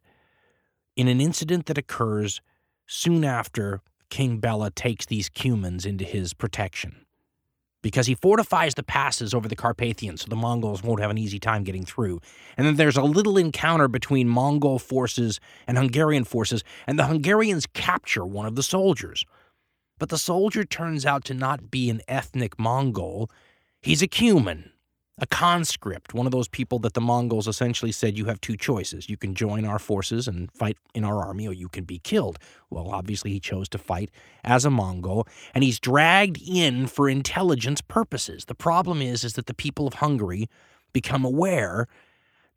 in 0.97 1.07
an 1.07 1.21
incident 1.21 1.67
that 1.67 1.77
occurs 1.77 2.41
soon 2.85 3.23
after 3.23 3.79
King 4.09 4.39
Bela 4.39 4.69
takes 4.69 5.05
these 5.05 5.29
Cumans 5.29 5.85
into 5.85 6.03
his 6.03 6.33
protection 6.33 7.04
because 7.85 8.07
he 8.07 8.15
fortifies 8.15 8.73
the 8.73 8.81
passes 8.81 9.31
over 9.31 9.47
the 9.47 9.55
Carpathians 9.55 10.21
so 10.21 10.27
the 10.27 10.35
Mongols 10.35 10.81
won't 10.81 11.01
have 11.01 11.11
an 11.11 11.19
easy 11.19 11.37
time 11.37 11.63
getting 11.63 11.85
through. 11.85 12.19
And 12.57 12.65
then 12.65 12.77
there's 12.77 12.97
a 12.97 13.03
little 13.03 13.37
encounter 13.37 13.87
between 13.87 14.27
Mongol 14.27 14.79
forces 14.79 15.39
and 15.67 15.77
Hungarian 15.77 16.23
forces, 16.23 16.63
and 16.87 16.97
the 16.97 17.05
Hungarians 17.05 17.67
capture 17.67 18.25
one 18.25 18.47
of 18.47 18.55
the 18.55 18.63
soldiers. 18.63 19.23
But 19.99 20.09
the 20.09 20.17
soldier 20.17 20.63
turns 20.63 21.05
out 21.05 21.25
to 21.25 21.35
not 21.35 21.69
be 21.69 21.91
an 21.91 22.01
ethnic 22.07 22.57
Mongol, 22.57 23.29
he's 23.83 24.01
a 24.01 24.07
Cuman 24.07 24.71
a 25.17 25.25
conscript, 25.25 26.13
one 26.13 26.25
of 26.25 26.33
those 26.33 26.49
people 26.49 26.77
that 26.79 26.93
the 26.93 27.01
Mongols 27.01 27.47
essentially 27.47 27.91
said 27.91 28.17
you 28.17 28.25
have 28.25 28.41
two 28.41 28.57
choices. 28.57 29.09
You 29.09 29.15
can 29.15 29.33
join 29.33 29.63
our 29.63 29.79
forces 29.79 30.27
and 30.27 30.51
fight 30.51 30.77
in 30.93 31.05
our 31.05 31.25
army, 31.25 31.47
or 31.47 31.53
you 31.53 31.69
can 31.69 31.85
be 31.85 31.99
killed. 31.99 32.37
Well, 32.69 32.89
obviously, 32.89 33.31
he 33.31 33.39
chose 33.39 33.69
to 33.69 33.77
fight 33.77 34.11
as 34.43 34.65
a 34.65 34.69
Mongol, 34.69 35.25
and 35.53 35.63
he's 35.63 35.79
dragged 35.79 36.41
in 36.45 36.87
for 36.87 37.07
intelligence 37.07 37.79
purposes. 37.79 38.45
The 38.45 38.55
problem 38.55 39.01
is, 39.01 39.23
is 39.23 39.33
that 39.33 39.45
the 39.45 39.53
people 39.53 39.87
of 39.87 39.95
Hungary 39.95 40.49
become 40.91 41.23
aware 41.23 41.87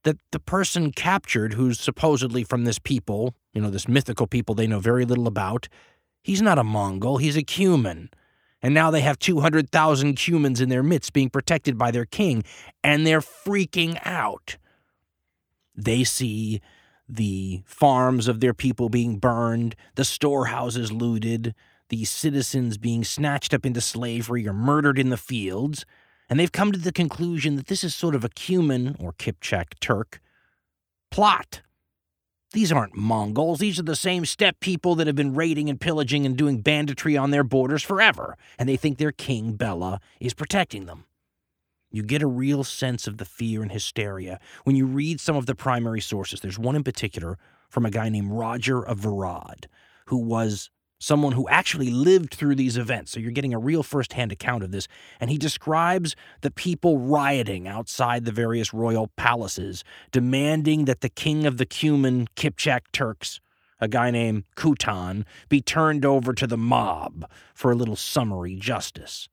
that 0.02 0.18
the 0.32 0.40
person 0.40 0.90
captured, 0.90 1.54
who's 1.54 1.78
supposedly 1.78 2.42
from 2.42 2.64
this 2.64 2.78
people, 2.80 3.34
you 3.52 3.60
know, 3.60 3.70
this 3.70 3.86
mythical 3.86 4.26
people 4.26 4.54
they 4.54 4.66
know 4.66 4.80
very 4.80 5.04
little 5.04 5.28
about, 5.28 5.68
he's 6.22 6.42
not 6.42 6.58
a 6.58 6.64
Mongol, 6.64 7.18
he's 7.18 7.36
a 7.36 7.42
Cuman 7.42 8.08
and 8.62 8.74
now 8.74 8.90
they 8.90 9.00
have 9.00 9.18
200,000 9.18 10.16
Cumans 10.16 10.60
in 10.60 10.68
their 10.68 10.82
midst 10.82 11.12
being 11.12 11.30
protected 11.30 11.78
by 11.78 11.90
their 11.90 12.04
king, 12.04 12.42
and 12.82 13.06
they're 13.06 13.20
freaking 13.20 13.98
out. 14.04 14.56
They 15.74 16.04
see 16.04 16.60
the 17.08 17.62
farms 17.64 18.28
of 18.28 18.40
their 18.40 18.54
people 18.54 18.88
being 18.88 19.18
burned, 19.18 19.74
the 19.94 20.04
storehouses 20.04 20.92
looted, 20.92 21.54
the 21.88 22.04
citizens 22.04 22.76
being 22.76 23.04
snatched 23.04 23.54
up 23.54 23.64
into 23.64 23.80
slavery 23.80 24.46
or 24.46 24.52
murdered 24.52 24.98
in 24.98 25.08
the 25.08 25.16
fields, 25.16 25.86
and 26.28 26.38
they've 26.38 26.52
come 26.52 26.72
to 26.72 26.78
the 26.78 26.92
conclusion 26.92 27.56
that 27.56 27.68
this 27.68 27.82
is 27.82 27.94
sort 27.94 28.14
of 28.14 28.24
a 28.24 28.28
Cuman 28.28 28.96
or 29.00 29.12
Kipchak 29.14 29.78
Turk 29.80 30.20
plot 31.10 31.62
these 32.52 32.72
aren't 32.72 32.96
Mongols. 32.96 33.58
These 33.58 33.78
are 33.78 33.84
the 33.84 33.96
same 33.96 34.24
steppe 34.24 34.60
people 34.60 34.94
that 34.94 35.06
have 35.06 35.16
been 35.16 35.34
raiding 35.34 35.68
and 35.68 35.80
pillaging 35.80 36.24
and 36.24 36.36
doing 36.36 36.60
banditry 36.60 37.16
on 37.16 37.30
their 37.30 37.44
borders 37.44 37.82
forever, 37.82 38.36
and 38.58 38.68
they 38.68 38.76
think 38.76 38.98
their 38.98 39.12
king, 39.12 39.52
Bela, 39.52 40.00
is 40.20 40.34
protecting 40.34 40.86
them. 40.86 41.04
You 41.90 42.02
get 42.02 42.22
a 42.22 42.26
real 42.26 42.64
sense 42.64 43.06
of 43.06 43.18
the 43.18 43.24
fear 43.24 43.62
and 43.62 43.72
hysteria 43.72 44.40
when 44.64 44.76
you 44.76 44.86
read 44.86 45.20
some 45.20 45.36
of 45.36 45.46
the 45.46 45.54
primary 45.54 46.00
sources. 46.00 46.40
There's 46.40 46.58
one 46.58 46.76
in 46.76 46.84
particular 46.84 47.38
from 47.68 47.86
a 47.86 47.90
guy 47.90 48.08
named 48.08 48.32
Roger 48.32 48.82
of 48.82 49.00
Varad, 49.00 49.66
who 50.06 50.18
was 50.18 50.70
someone 50.98 51.32
who 51.32 51.48
actually 51.48 51.90
lived 51.90 52.34
through 52.34 52.54
these 52.54 52.76
events. 52.76 53.12
So 53.12 53.20
you're 53.20 53.30
getting 53.30 53.54
a 53.54 53.58
real 53.58 53.82
firsthand 53.82 54.32
account 54.32 54.64
of 54.64 54.72
this. 54.72 54.88
And 55.20 55.30
he 55.30 55.38
describes 55.38 56.16
the 56.40 56.50
people 56.50 56.98
rioting 56.98 57.68
outside 57.68 58.24
the 58.24 58.32
various 58.32 58.74
royal 58.74 59.08
palaces, 59.16 59.84
demanding 60.10 60.86
that 60.86 61.00
the 61.00 61.08
king 61.08 61.46
of 61.46 61.56
the 61.56 61.66
Cuman 61.66 62.26
Kipchak 62.36 62.80
Turks, 62.92 63.40
a 63.80 63.88
guy 63.88 64.10
named 64.10 64.44
Kutan, 64.56 65.24
be 65.48 65.60
turned 65.60 66.04
over 66.04 66.32
to 66.32 66.46
the 66.46 66.58
mob 66.58 67.30
for 67.54 67.70
a 67.70 67.76
little 67.76 67.96
summary 67.96 68.56
justice. 68.56 69.28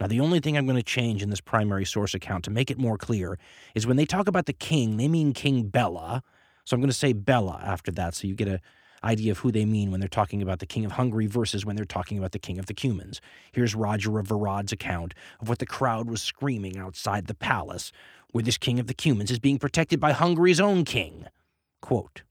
Now, 0.00 0.08
the 0.08 0.20
only 0.20 0.40
thing 0.40 0.56
I'm 0.56 0.66
going 0.66 0.76
to 0.76 0.82
change 0.82 1.22
in 1.22 1.30
this 1.30 1.40
primary 1.40 1.84
source 1.84 2.12
account 2.14 2.44
to 2.44 2.50
make 2.50 2.70
it 2.70 2.78
more 2.78 2.98
clear 2.98 3.38
is 3.74 3.86
when 3.86 3.96
they 3.96 4.06
talk 4.06 4.26
about 4.26 4.46
the 4.46 4.52
king, 4.52 4.96
they 4.96 5.06
mean 5.06 5.32
King 5.32 5.68
Bela. 5.68 6.24
So 6.64 6.74
I'm 6.74 6.80
going 6.80 6.90
to 6.90 6.96
say 6.96 7.12
Bela 7.12 7.60
after 7.62 7.92
that 7.92 8.14
so 8.14 8.26
you 8.26 8.34
get 8.34 8.48
a 8.48 8.60
idea 9.04 9.32
of 9.32 9.38
who 9.38 9.52
they 9.52 9.64
mean 9.64 9.90
when 9.90 10.00
they're 10.00 10.08
talking 10.08 10.42
about 10.42 10.58
the 10.58 10.66
king 10.66 10.84
of 10.84 10.92
Hungary 10.92 11.26
versus 11.26 11.64
when 11.64 11.76
they're 11.76 11.84
talking 11.84 12.18
about 12.18 12.32
the 12.32 12.38
king 12.38 12.58
of 12.58 12.66
the 12.66 12.74
Cumans. 12.74 13.20
Here's 13.52 13.74
Roger 13.74 14.18
of 14.18 14.28
Varad's 14.28 14.72
account 14.72 15.14
of 15.40 15.48
what 15.48 15.58
the 15.58 15.66
crowd 15.66 16.08
was 16.08 16.22
screaming 16.22 16.78
outside 16.78 17.26
the 17.26 17.34
palace, 17.34 17.92
where 18.30 18.44
this 18.44 18.58
king 18.58 18.78
of 18.78 18.86
the 18.86 18.94
Cumans 18.94 19.30
is 19.30 19.38
being 19.38 19.58
protected 19.58 20.00
by 20.00 20.12
Hungary's 20.12 20.60
own 20.60 20.84
king. 20.84 21.26
Quote, 21.80 22.22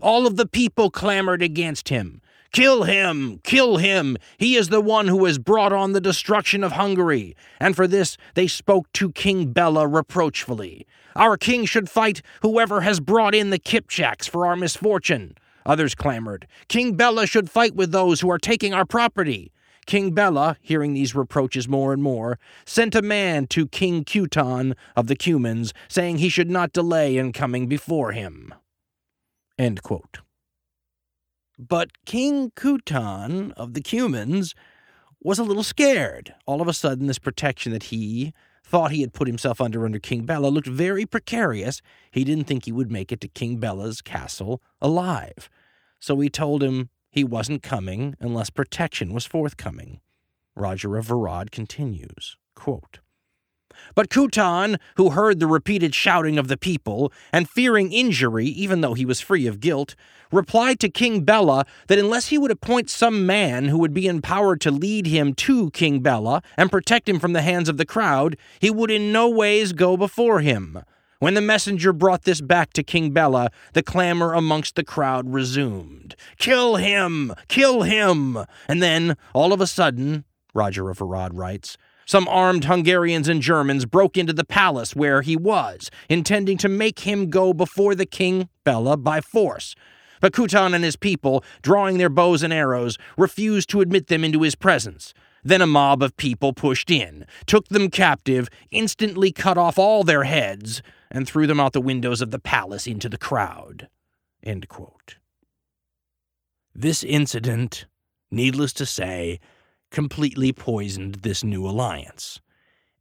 All 0.00 0.26
of 0.26 0.36
the 0.36 0.46
people 0.46 0.90
clamored 0.90 1.42
against 1.42 1.88
him. 1.88 2.20
Kill 2.52 2.84
him! 2.84 3.40
Kill 3.42 3.76
him! 3.76 4.16
He 4.38 4.56
is 4.56 4.68
the 4.68 4.80
one 4.80 5.08
who 5.08 5.24
has 5.24 5.38
brought 5.38 5.72
on 5.72 5.92
the 5.92 6.00
destruction 6.00 6.64
of 6.64 6.72
Hungary. 6.72 7.36
And 7.60 7.76
for 7.76 7.86
this 7.86 8.16
they 8.34 8.46
spoke 8.46 8.90
to 8.94 9.12
King 9.12 9.52
Bela 9.52 9.86
reproachfully. 9.86 10.86
Our 11.14 11.36
king 11.36 11.64
should 11.64 11.90
fight 11.90 12.22
whoever 12.42 12.82
has 12.82 13.00
brought 13.00 13.34
in 13.34 13.50
the 13.50 13.58
Kipchaks 13.58 14.28
for 14.28 14.46
our 14.46 14.56
misfortune. 14.56 15.34
Others 15.66 15.96
clamored, 15.96 16.46
King 16.68 16.94
Bela 16.94 17.26
should 17.26 17.50
fight 17.50 17.74
with 17.74 17.92
those 17.92 18.20
who 18.20 18.30
are 18.30 18.38
taking 18.38 18.72
our 18.72 18.86
property. 18.86 19.52
King 19.84 20.12
Bela, 20.12 20.56
hearing 20.60 20.94
these 20.94 21.14
reproaches 21.14 21.68
more 21.68 21.92
and 21.92 22.02
more, 22.02 22.38
sent 22.64 22.94
a 22.94 23.02
man 23.02 23.46
to 23.48 23.68
King 23.68 24.04
Kutan 24.04 24.74
of 24.96 25.08
the 25.08 25.16
Cumans, 25.16 25.72
saying 25.88 26.18
he 26.18 26.28
should 26.28 26.50
not 26.50 26.72
delay 26.72 27.16
in 27.16 27.32
coming 27.32 27.66
before 27.66 28.12
him. 28.12 28.54
But 31.58 32.04
King 32.04 32.52
Kutan 32.56 33.52
of 33.52 33.74
the 33.74 33.80
Cumans 33.80 34.54
was 35.22 35.38
a 35.38 35.44
little 35.44 35.62
scared. 35.62 36.34
All 36.46 36.60
of 36.60 36.68
a 36.68 36.72
sudden, 36.72 37.06
this 37.06 37.18
protection 37.18 37.72
that 37.72 37.84
he 37.84 38.32
thought 38.66 38.90
he 38.90 39.00
had 39.00 39.14
put 39.14 39.28
himself 39.28 39.60
under 39.60 39.84
under 39.84 39.98
King 39.98 40.26
Bela 40.26 40.48
looked 40.48 40.66
very 40.66 41.06
precarious. 41.06 41.80
He 42.10 42.24
didn't 42.24 42.44
think 42.44 42.64
he 42.64 42.72
would 42.72 42.90
make 42.90 43.12
it 43.12 43.20
to 43.20 43.28
King 43.28 43.58
Bela's 43.58 44.02
castle 44.02 44.60
alive. 44.80 45.48
So 46.00 46.18
he 46.18 46.28
told 46.28 46.62
him 46.62 46.90
he 47.10 47.24
wasn't 47.24 47.62
coming 47.62 48.16
unless 48.20 48.50
protection 48.50 49.14
was 49.14 49.24
forthcoming. 49.24 50.00
Roger 50.56 50.96
of 50.96 51.06
Varad 51.06 51.50
continues, 51.50 52.36
quote, 52.54 52.98
but 53.94 54.10
Kutan, 54.10 54.78
who 54.96 55.10
heard 55.10 55.40
the 55.40 55.46
repeated 55.46 55.94
shouting 55.94 56.38
of 56.38 56.48
the 56.48 56.56
people, 56.56 57.12
and 57.32 57.48
fearing 57.48 57.92
injury, 57.92 58.46
even 58.46 58.80
though 58.80 58.94
he 58.94 59.04
was 59.04 59.20
free 59.20 59.46
of 59.46 59.60
guilt, 59.60 59.94
replied 60.32 60.80
to 60.80 60.88
King 60.88 61.22
Bela 61.22 61.64
that 61.88 61.98
unless 61.98 62.28
he 62.28 62.38
would 62.38 62.50
appoint 62.50 62.90
some 62.90 63.26
man 63.26 63.66
who 63.66 63.78
would 63.78 63.94
be 63.94 64.06
empowered 64.06 64.60
to 64.62 64.70
lead 64.70 65.06
him 65.06 65.34
to 65.34 65.70
King 65.70 66.00
Bela 66.00 66.42
and 66.56 66.70
protect 66.70 67.08
him 67.08 67.18
from 67.18 67.32
the 67.32 67.42
hands 67.42 67.68
of 67.68 67.76
the 67.76 67.86
crowd, 67.86 68.36
he 68.60 68.70
would 68.70 68.90
in 68.90 69.12
no 69.12 69.28
ways 69.28 69.72
go 69.72 69.96
before 69.96 70.40
him. 70.40 70.82
When 71.18 71.34
the 71.34 71.40
messenger 71.40 71.94
brought 71.94 72.24
this 72.24 72.42
back 72.42 72.74
to 72.74 72.82
King 72.82 73.12
Bela, 73.12 73.50
the 73.72 73.82
clamor 73.82 74.34
amongst 74.34 74.74
the 74.74 74.84
crowd 74.84 75.32
resumed. 75.32 76.14
Kill 76.38 76.76
him! 76.76 77.32
Kill 77.48 77.82
him! 77.82 78.38
And 78.68 78.82
then, 78.82 79.16
all 79.32 79.54
of 79.54 79.62
a 79.62 79.66
sudden, 79.66 80.24
Roger 80.52 80.90
of 80.90 80.98
Varad 80.98 81.30
writes, 81.32 81.78
some 82.06 82.28
armed 82.28 82.64
Hungarians 82.64 83.28
and 83.28 83.42
Germans 83.42 83.84
broke 83.84 84.16
into 84.16 84.32
the 84.32 84.44
palace 84.44 84.96
where 84.96 85.22
he 85.22 85.36
was, 85.36 85.90
intending 86.08 86.56
to 86.58 86.68
make 86.68 87.00
him 87.00 87.28
go 87.28 87.52
before 87.52 87.94
the 87.94 88.06
king, 88.06 88.48
Bela, 88.64 88.96
by 88.96 89.20
force. 89.20 89.74
But 90.20 90.32
Kutan 90.32 90.72
and 90.72 90.84
his 90.84 90.96
people, 90.96 91.44
drawing 91.62 91.98
their 91.98 92.08
bows 92.08 92.42
and 92.42 92.52
arrows, 92.52 92.96
refused 93.18 93.68
to 93.70 93.80
admit 93.80 94.06
them 94.06 94.24
into 94.24 94.42
his 94.42 94.54
presence. 94.54 95.12
Then 95.44 95.60
a 95.60 95.66
mob 95.66 96.02
of 96.02 96.16
people 96.16 96.52
pushed 96.52 96.90
in, 96.90 97.26
took 97.44 97.68
them 97.68 97.90
captive, 97.90 98.48
instantly 98.70 99.32
cut 99.32 99.58
off 99.58 99.78
all 99.78 100.02
their 100.02 100.24
heads, 100.24 100.82
and 101.10 101.26
threw 101.26 101.46
them 101.46 101.60
out 101.60 101.72
the 101.72 101.80
windows 101.80 102.22
of 102.22 102.30
the 102.30 102.38
palace 102.38 102.86
into 102.86 103.08
the 103.08 103.18
crowd. 103.18 103.88
This 106.74 107.02
incident, 107.02 107.86
needless 108.30 108.72
to 108.74 108.86
say, 108.86 109.40
completely 109.90 110.52
poisoned 110.52 111.16
this 111.16 111.44
new 111.44 111.66
alliance. 111.66 112.40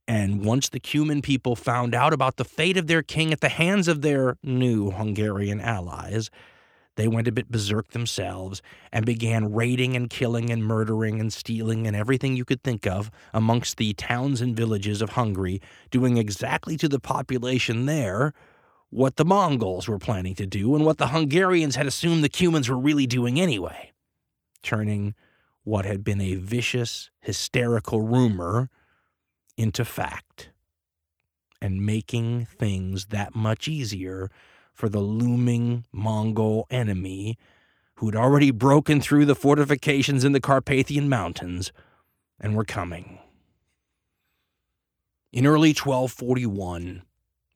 And 0.07 0.45
once 0.45 0.69
the 0.69 0.79
Cuman 0.79 1.23
people 1.23 1.55
found 1.55 1.95
out 1.95 2.13
about 2.13 2.37
the 2.37 2.45
fate 2.45 2.77
of 2.77 2.87
their 2.87 3.01
king 3.01 3.33
at 3.33 3.41
the 3.41 3.49
hands 3.49 3.87
of 3.87 4.01
their 4.01 4.37
new 4.43 4.91
Hungarian 4.91 5.59
allies, 5.59 6.29
they 6.95 7.07
went 7.07 7.27
a 7.27 7.31
bit 7.31 7.51
berserk 7.51 7.89
themselves 7.89 8.61
and 8.91 9.05
began 9.05 9.51
raiding 9.51 9.95
and 9.95 10.09
killing 10.09 10.49
and 10.49 10.63
murdering 10.63 11.19
and 11.19 11.33
stealing 11.33 11.87
and 11.87 11.95
everything 11.95 12.37
you 12.37 12.45
could 12.45 12.63
think 12.63 12.87
of 12.87 13.11
amongst 13.33 13.77
the 13.77 13.93
towns 13.93 14.41
and 14.41 14.55
villages 14.55 15.01
of 15.01 15.11
Hungary, 15.11 15.61
doing 15.91 16.17
exactly 16.17 16.77
to 16.77 16.87
the 16.87 16.99
population 16.99 17.85
there 17.85 18.33
what 18.89 19.17
the 19.17 19.25
Mongols 19.25 19.89
were 19.89 19.99
planning 19.99 20.35
to 20.35 20.45
do 20.45 20.73
and 20.75 20.85
what 20.85 20.97
the 20.97 21.07
Hungarians 21.07 21.75
had 21.75 21.87
assumed 21.87 22.23
the 22.23 22.29
Cumans 22.29 22.69
were 22.69 22.77
really 22.77 23.05
doing 23.05 23.41
anyway, 23.41 23.91
turning 24.61 25.15
what 25.65 25.83
had 25.83 26.03
been 26.03 26.21
a 26.21 26.35
vicious, 26.35 27.09
hysterical 27.19 28.01
rumor 28.01 28.69
into 29.57 29.83
fact 29.83 30.51
and 31.59 31.83
making 31.83 32.45
things 32.45 33.07
that 33.07 33.35
much 33.35 33.67
easier 33.67 34.29
for 34.73 34.87
the 34.87 34.99
looming 34.99 35.83
Mongol 35.91 36.67
enemy 36.69 37.37
who 37.95 38.05
had 38.05 38.15
already 38.15 38.51
broken 38.51 39.01
through 39.01 39.25
the 39.25 39.35
fortifications 39.35 40.23
in 40.23 40.33
the 40.33 40.39
Carpathian 40.39 41.09
Mountains 41.09 41.71
and 42.39 42.55
were 42.55 42.65
coming. 42.65 43.17
In 45.33 45.47
early 45.47 45.69
1241, 45.69 47.01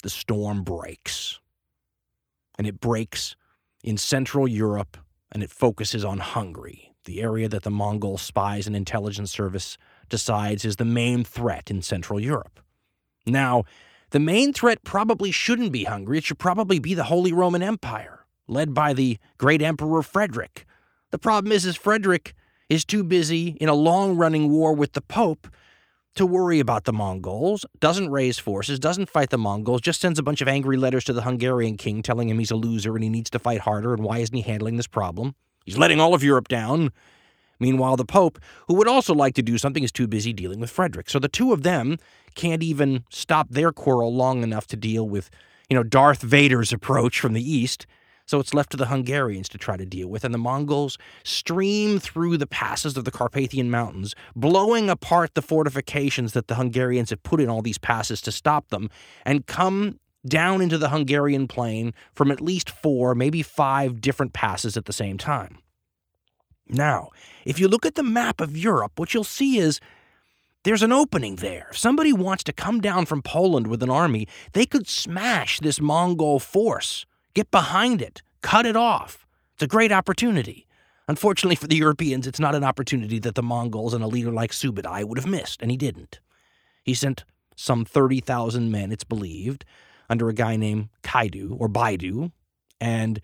the 0.02 0.10
storm 0.10 0.64
breaks. 0.64 1.40
And 2.58 2.66
it 2.66 2.80
breaks 2.80 3.36
in 3.84 3.98
Central 3.98 4.48
Europe 4.48 4.98
and 5.32 5.44
it 5.44 5.52
focuses 5.52 6.04
on 6.04 6.18
Hungary 6.18 6.89
the 7.10 7.24
area 7.24 7.50
that 7.50 7.64
the 7.64 7.72
Mongol 7.72 8.20
spies 8.20 8.68
and 8.68 8.76
intelligence 8.76 9.32
service 9.32 9.80
decides 10.10 10.64
is 10.64 10.76
the 10.76 10.86
main 10.86 11.24
threat 11.24 11.72
in 11.72 11.82
Central 11.82 12.20
Europe. 12.20 12.60
Now, 13.26 13.64
the 14.12 14.20
main 14.20 14.54
threat 14.54 14.84
probably 14.84 15.32
shouldn't 15.32 15.72
be 15.72 15.86
Hungary. 15.86 16.20
It 16.20 16.24
should 16.24 16.38
probably 16.38 16.78
be 16.78 16.94
the 16.94 17.06
Holy 17.06 17.34
Roman 17.34 17.64
Empire, 17.64 18.26
led 18.48 18.76
by 18.76 18.94
the 18.94 19.18
great 19.40 19.60
Emperor 19.60 20.04
Frederick. 20.04 20.68
The 21.10 21.18
problem 21.18 21.52
is, 21.52 21.66
is 21.66 21.76
Frederick 21.76 22.36
is 22.70 22.86
too 22.86 23.04
busy 23.04 23.58
in 23.60 23.70
a 23.70 23.74
long-running 23.74 24.52
war 24.52 24.74
with 24.74 24.94
the 24.94 25.02
Pope 25.02 25.48
to 26.14 26.28
worry 26.28 26.60
about 26.60 26.84
the 26.84 26.94
Mongols, 26.94 27.66
doesn't 27.80 28.12
raise 28.12 28.38
forces, 28.38 28.80
doesn't 28.80 29.10
fight 29.10 29.32
the 29.32 29.38
Mongols, 29.40 29.82
just 29.82 30.00
sends 30.00 30.20
a 30.20 30.24
bunch 30.24 30.42
of 30.42 30.48
angry 30.48 30.78
letters 30.78 31.06
to 31.06 31.14
the 31.14 31.24
Hungarian 31.24 31.76
king 31.76 32.04
telling 32.04 32.30
him 32.30 32.38
he's 32.38 32.52
a 32.52 32.56
loser 32.56 32.94
and 32.94 33.04
he 33.04 33.10
needs 33.10 33.32
to 33.32 33.40
fight 33.40 33.62
harder 33.62 33.96
and 33.96 34.04
why 34.04 34.20
isn't 34.20 34.36
he 34.36 34.44
handling 34.44 34.78
this 34.78 34.86
problem? 34.86 35.34
He's 35.66 35.78
letting 35.78 36.00
all 36.00 36.14
of 36.14 36.24
Europe 36.24 36.48
down. 36.48 36.92
Meanwhile, 37.60 37.98
the 37.98 38.06
Pope, 38.06 38.40
who 38.68 38.76
would 38.76 38.88
also 38.88 39.14
like 39.14 39.36
to 39.36 39.42
do 39.42 39.58
something, 39.58 39.84
is 39.84 39.92
too 39.92 40.08
busy 40.08 40.32
dealing 40.32 40.60
with 40.60 40.72
Frederick. 40.72 41.10
So 41.10 41.20
the 41.20 41.28
two 41.28 41.52
of 41.52 41.64
them 41.64 41.98
can't 42.36 42.64
even 42.64 43.04
stop 43.10 43.50
their 43.50 43.72
quarrel 43.72 44.16
long 44.16 44.44
enough 44.44 44.66
to 44.68 44.78
deal 44.78 45.08
with, 45.08 45.30
you 45.70 45.76
know, 45.76 45.84
Darth 45.84 46.22
Vader's 46.22 46.72
approach 46.72 47.20
from 47.20 47.34
the 47.34 47.52
east. 47.52 47.86
So 48.26 48.40
it's 48.40 48.54
left 48.54 48.70
to 48.72 48.78
the 48.78 48.86
Hungarians 48.86 49.50
to 49.50 49.58
try 49.58 49.76
to 49.76 49.86
deal 49.86 50.08
with. 50.08 50.24
And 50.24 50.34
the 50.34 50.38
Mongols 50.38 50.98
stream 51.24 52.00
through 52.00 52.38
the 52.38 52.48
passes 52.48 52.96
of 52.96 53.04
the 53.04 53.12
Carpathian 53.12 53.72
Mountains, 53.72 54.16
blowing 54.36 54.90
apart 54.90 55.34
the 55.34 55.42
fortifications 55.42 56.34
that 56.34 56.48
the 56.48 56.56
Hungarians 56.56 57.10
have 57.10 57.24
put 57.24 57.42
in 57.42 57.50
all 57.50 57.64
these 57.64 57.80
passes 57.80 58.22
to 58.22 58.32
stop 58.32 58.70
them, 58.70 58.90
and 59.26 59.48
come 59.48 60.00
down 60.28 60.62
into 60.62 60.78
the 60.78 60.90
Hungarian 60.90 61.48
plain 61.48 61.94
from 62.14 62.32
at 62.32 62.42
least 62.42 62.70
four, 62.70 63.16
maybe 63.16 63.42
five 63.42 64.02
different 64.02 64.34
passes 64.34 64.76
at 64.76 64.86
the 64.86 64.94
same 64.94 65.18
time. 65.18 65.60
Now, 66.68 67.10
if 67.46 67.60
you 67.60 67.68
look 67.68 67.86
at 67.86 67.96
the 67.96 68.04
map 68.04 68.42
of 68.42 68.56
Europe, 68.56 68.94
what 68.98 69.14
you'll 69.14 69.24
see 69.24 69.58
is 69.58 69.80
there's 70.64 70.84
an 70.84 70.92
opening 70.92 71.38
there. 71.38 71.68
If 71.72 71.78
somebody 71.78 72.14
wants 72.14 72.44
to 72.44 72.54
come 72.54 72.82
down 72.82 73.06
from 73.06 73.22
Poland 73.22 73.68
with 73.68 73.82
an 73.82 73.90
army, 73.90 74.28
they 74.54 74.66
could 74.66 74.88
smash 74.88 75.60
this 75.60 75.82
Mongol 75.82 76.40
force, 76.40 77.06
get 77.34 77.50
behind 77.50 78.02
it, 78.02 78.22
cut 78.42 78.66
it 78.66 78.76
off. 78.76 79.26
It's 79.56 79.64
a 79.64 79.68
great 79.68 79.92
opportunity. 79.92 80.68
Unfortunately 81.08 81.56
for 81.56 81.66
the 81.66 81.78
Europeans, 81.78 82.28
it's 82.28 82.40
not 82.40 82.54
an 82.54 82.64
opportunity 82.64 83.18
that 83.20 83.34
the 83.34 83.42
Mongols 83.42 83.96
and 83.96 84.04
a 84.04 84.08
leader 84.08 84.32
like 84.32 84.52
Subadai 84.52 85.06
would 85.06 85.18
have 85.18 85.28
missed, 85.28 85.62
and 85.62 85.72
he 85.72 85.78
didn't. 85.78 86.20
He 86.84 86.94
sent 86.94 87.24
some 87.56 87.84
30,000 87.84 88.70
men, 88.70 88.92
it's 88.92 89.04
believed, 89.04 89.66
under 90.10 90.30
a 90.30 90.34
guy 90.34 90.56
named 90.56 90.90
Kaidu 91.04 91.56
or 91.60 91.68
Baidu, 91.70 92.32
and 92.82 93.22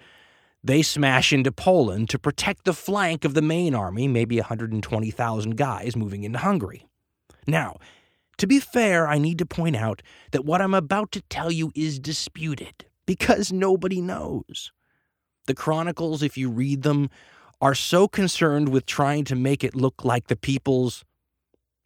they 0.63 0.81
smash 0.81 1.31
into 1.31 1.51
Poland 1.51 2.09
to 2.09 2.19
protect 2.19 2.65
the 2.65 2.73
flank 2.73 3.23
of 3.23 3.33
the 3.33 3.41
main 3.41 3.75
army, 3.75 4.07
maybe 4.07 4.37
120,000 4.37 5.57
guys 5.57 5.95
moving 5.95 6.23
into 6.23 6.39
Hungary. 6.39 6.87
Now, 7.47 7.77
to 8.37 8.47
be 8.47 8.59
fair, 8.59 9.07
I 9.07 9.17
need 9.17 9.37
to 9.39 9.45
point 9.45 9.75
out 9.75 10.01
that 10.31 10.45
what 10.45 10.61
I'm 10.61 10.73
about 10.73 11.11
to 11.13 11.21
tell 11.29 11.51
you 11.51 11.71
is 11.75 11.99
disputed 11.99 12.85
because 13.05 13.53
nobody 13.53 14.01
knows. 14.01 14.71
The 15.45 15.53
chronicles, 15.53 16.23
if 16.23 16.37
you 16.37 16.49
read 16.49 16.81
them, 16.81 17.09
are 17.61 17.75
so 17.75 18.07
concerned 18.07 18.69
with 18.69 18.85
trying 18.85 19.23
to 19.25 19.35
make 19.35 19.63
it 19.63 19.75
look 19.75 20.03
like 20.03 20.27
the 20.27 20.35
people's 20.35 21.05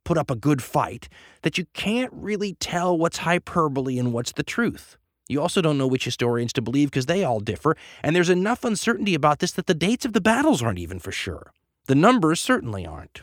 put 0.06 0.18
up 0.18 0.32
a 0.32 0.36
good 0.36 0.64
fight 0.64 1.08
that 1.44 1.58
you 1.58 1.66
can't 1.74 2.12
really 2.14 2.54
tell 2.56 2.98
what's 2.98 3.20
hyperbole 3.20 4.00
and 4.00 4.12
what's 4.14 4.32
the 4.32 4.44
truth. 4.44 4.98
You 5.30 5.42
also 5.42 5.62
don't 5.62 5.78
know 5.78 5.88
which 5.88 6.06
historians 6.06 6.52
to 6.54 6.62
believe 6.62 6.90
because 6.90 7.06
they 7.06 7.24
all 7.24 7.40
differ, 7.40 7.78
and 8.04 8.16
there's 8.16 8.32
enough 8.32 8.66
uncertainty 8.66 9.14
about 9.14 9.40
this 9.40 9.52
that 9.54 9.68
the 9.68 9.76
dates 9.76 10.04
of 10.04 10.14
the 10.14 10.20
battles 10.20 10.62
aren't 10.62 10.80
even 10.80 11.00
for 11.00 11.12
sure. 11.12 11.54
The 11.86 11.96
numbers 11.96 12.42
certainly 12.42 12.86
aren't. 12.86 13.22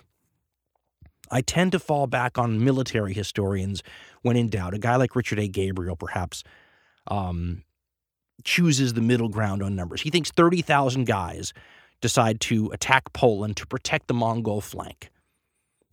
I 1.31 1.41
tend 1.41 1.73
to 1.73 1.81
fall 1.81 2.07
back 2.07 2.39
on 2.39 2.65
military 2.65 3.13
historians 3.13 3.83
when 4.23 4.37
in 4.37 4.49
doubt. 4.49 4.75
A 4.75 4.79
guy 4.79 4.95
like 4.95 5.17
Richard 5.17 5.41
A. 5.41 5.49
Gabriel, 5.49 5.97
perhaps, 5.97 6.45
um, 7.09 7.65
chooses 8.45 8.95
the 8.95 9.01
middle 9.01 9.29
ground 9.29 9.63
on 9.63 9.75
numbers. 9.75 10.03
He 10.03 10.11
thinks 10.11 10.31
30,000 10.31 11.05
guys 11.05 11.53
decide 12.01 12.41
to 12.43 12.71
attack 12.71 13.13
Poland 13.13 13.57
to 13.57 13.67
protect 13.67 14.07
the 14.07 14.15
Mongol 14.15 14.61
flank. 14.61 15.11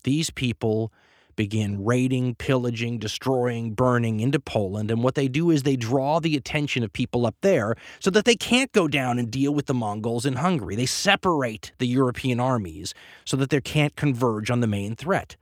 These 0.04 0.30
people 0.30 0.94
begin 1.36 1.84
raiding, 1.84 2.36
pillaging, 2.36 3.00
destroying, 3.00 3.74
burning 3.74 4.20
into 4.20 4.40
Poland. 4.40 4.92
And 4.92 5.04
what 5.04 5.16
they 5.16 5.28
do 5.28 5.50
is 5.50 5.64
they 5.64 5.76
draw 5.76 6.20
the 6.20 6.36
attention 6.36 6.84
of 6.84 6.94
people 6.94 7.26
up 7.26 7.36
there 7.42 7.76
so 8.00 8.10
that 8.12 8.26
they 8.26 8.36
can't 8.36 8.72
go 8.72 8.88
down 8.88 9.20
and 9.20 9.32
deal 9.32 9.54
with 9.54 9.66
the 9.66 9.74
Mongols 9.74 10.26
in 10.26 10.36
Hungary. 10.36 10.76
They 10.76 10.86
separate 10.86 11.72
the 11.78 11.88
European 11.88 12.40
armies 12.40 12.94
so 13.26 13.38
that 13.38 13.50
they 13.50 13.62
can't 13.62 13.96
converge 13.96 14.50
on 14.50 14.60
the 14.60 14.68
main 14.68 14.96
threat. 14.96 15.36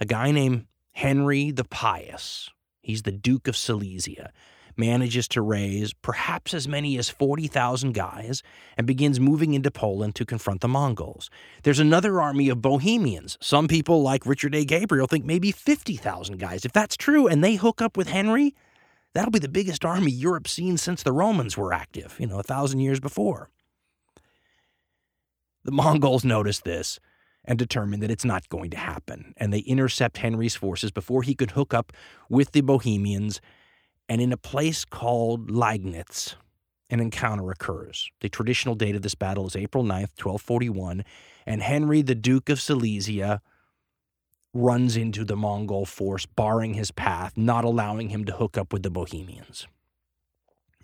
A 0.00 0.04
guy 0.04 0.30
named 0.30 0.66
Henry 0.92 1.50
the 1.50 1.64
Pious, 1.64 2.50
he's 2.82 3.02
the 3.02 3.12
Duke 3.12 3.48
of 3.48 3.56
Silesia, 3.56 4.32
manages 4.76 5.28
to 5.28 5.42
raise 5.42 5.92
perhaps 5.94 6.54
as 6.54 6.68
many 6.68 6.98
as 6.98 7.08
40,000 7.08 7.92
guys 7.92 8.42
and 8.76 8.86
begins 8.86 9.20
moving 9.20 9.54
into 9.54 9.70
Poland 9.70 10.14
to 10.16 10.24
confront 10.24 10.60
the 10.60 10.68
Mongols. 10.68 11.30
There's 11.62 11.78
another 11.78 12.20
army 12.20 12.48
of 12.48 12.62
Bohemians. 12.62 13.38
Some 13.40 13.68
people, 13.68 14.02
like 14.02 14.26
Richard 14.26 14.54
A. 14.54 14.64
Gabriel, 14.64 15.06
think 15.06 15.24
maybe 15.24 15.52
50,000 15.52 16.38
guys. 16.38 16.64
If 16.64 16.72
that's 16.72 16.96
true 16.96 17.26
and 17.26 17.42
they 17.42 17.56
hook 17.56 17.82
up 17.82 17.96
with 17.96 18.08
Henry, 18.08 18.54
that'll 19.14 19.30
be 19.30 19.38
the 19.38 19.48
biggest 19.48 19.84
army 19.84 20.10
Europe's 20.10 20.52
seen 20.52 20.76
since 20.76 21.02
the 21.02 21.12
Romans 21.12 21.56
were 21.56 21.72
active, 21.72 22.16
you 22.18 22.26
know, 22.26 22.38
a 22.38 22.44
thousand 22.44 22.80
years 22.80 23.00
before. 23.00 23.50
The 25.64 25.72
Mongols 25.72 26.24
notice 26.24 26.60
this 26.60 26.98
and 27.44 27.58
determine 27.58 28.00
that 28.00 28.10
it's 28.10 28.24
not 28.24 28.48
going 28.48 28.70
to 28.70 28.76
happen, 28.76 29.34
and 29.36 29.52
they 29.52 29.60
intercept 29.60 30.18
Henry's 30.18 30.54
forces 30.54 30.90
before 30.90 31.22
he 31.22 31.34
could 31.34 31.52
hook 31.52 31.74
up 31.74 31.92
with 32.28 32.52
the 32.52 32.60
Bohemians. 32.60 33.40
And 34.08 34.20
in 34.20 34.32
a 34.32 34.36
place 34.36 34.84
called 34.84 35.50
Liegnitz, 35.50 36.34
an 36.90 37.00
encounter 37.00 37.50
occurs. 37.50 38.10
The 38.20 38.28
traditional 38.28 38.74
date 38.74 38.94
of 38.94 39.02
this 39.02 39.14
battle 39.14 39.46
is 39.46 39.56
April 39.56 39.84
9th, 39.84 40.20
1241, 40.20 41.04
and 41.46 41.62
Henry, 41.62 42.02
the 42.02 42.14
Duke 42.14 42.48
of 42.48 42.60
Silesia, 42.60 43.40
runs 44.54 44.96
into 44.96 45.24
the 45.24 45.36
Mongol 45.36 45.86
force, 45.86 46.26
barring 46.26 46.74
his 46.74 46.90
path, 46.90 47.32
not 47.36 47.64
allowing 47.64 48.10
him 48.10 48.24
to 48.26 48.32
hook 48.32 48.58
up 48.58 48.72
with 48.72 48.82
the 48.82 48.90
Bohemians. 48.90 49.66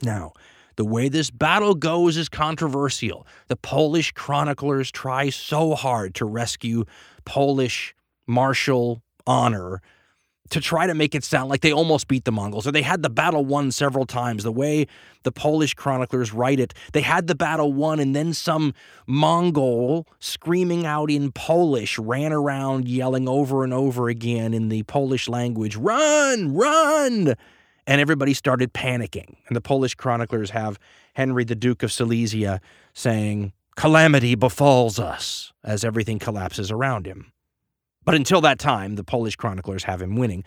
Now, 0.02 0.32
the 0.76 0.84
way 0.84 1.08
this 1.08 1.30
battle 1.30 1.74
goes 1.74 2.16
is 2.16 2.28
controversial. 2.28 3.26
The 3.48 3.56
Polish 3.56 4.12
chroniclers 4.12 4.90
try 4.90 5.28
so 5.28 5.74
hard 5.74 6.14
to 6.14 6.24
rescue 6.24 6.84
Polish 7.24 7.94
martial 8.26 9.02
honor 9.26 9.82
to 10.50 10.60
try 10.60 10.86
to 10.86 10.94
make 10.94 11.14
it 11.14 11.24
sound 11.24 11.50
like 11.50 11.60
they 11.60 11.72
almost 11.72 12.08
beat 12.08 12.24
the 12.24 12.32
Mongols 12.32 12.66
or 12.66 12.72
they 12.72 12.82
had 12.82 13.02
the 13.02 13.10
battle 13.10 13.44
won 13.44 13.70
several 13.70 14.06
times. 14.06 14.42
The 14.44 14.52
way 14.52 14.86
the 15.22 15.32
Polish 15.32 15.74
chroniclers 15.74 16.32
write 16.32 16.60
it, 16.60 16.74
they 16.92 17.00
had 17.00 17.26
the 17.26 17.34
battle 17.34 17.72
won 17.72 18.00
and 18.00 18.14
then 18.14 18.32
some 18.32 18.74
Mongol 19.06 20.06
screaming 20.20 20.86
out 20.86 21.10
in 21.10 21.32
Polish 21.32 21.98
ran 21.98 22.32
around 22.32 22.88
yelling 22.88 23.28
over 23.28 23.64
and 23.64 23.72
over 23.72 24.08
again 24.08 24.54
in 24.54 24.68
the 24.68 24.82
Polish 24.84 25.28
language, 25.28 25.76
Run, 25.76 26.54
run! 26.54 27.34
and 27.86 28.02
everybody 28.02 28.34
started 28.34 28.74
panicking. 28.74 29.36
And 29.46 29.56
the 29.56 29.62
Polish 29.62 29.94
chroniclers 29.94 30.50
have 30.50 30.78
Henry, 31.14 31.44
the 31.44 31.54
Duke 31.54 31.82
of 31.82 31.90
Silesia, 31.90 32.60
saying, 32.92 33.52
Calamity 33.76 34.34
befalls 34.34 34.98
us 34.98 35.52
as 35.64 35.84
everything 35.84 36.18
collapses 36.18 36.70
around 36.70 37.06
him. 37.06 37.32
But 38.09 38.14
until 38.14 38.40
that 38.40 38.59
time, 38.59 38.94
the 38.94 39.05
Polish 39.05 39.36
chroniclers 39.36 39.85
have 39.85 40.01
him 40.01 40.16
winning. 40.16 40.43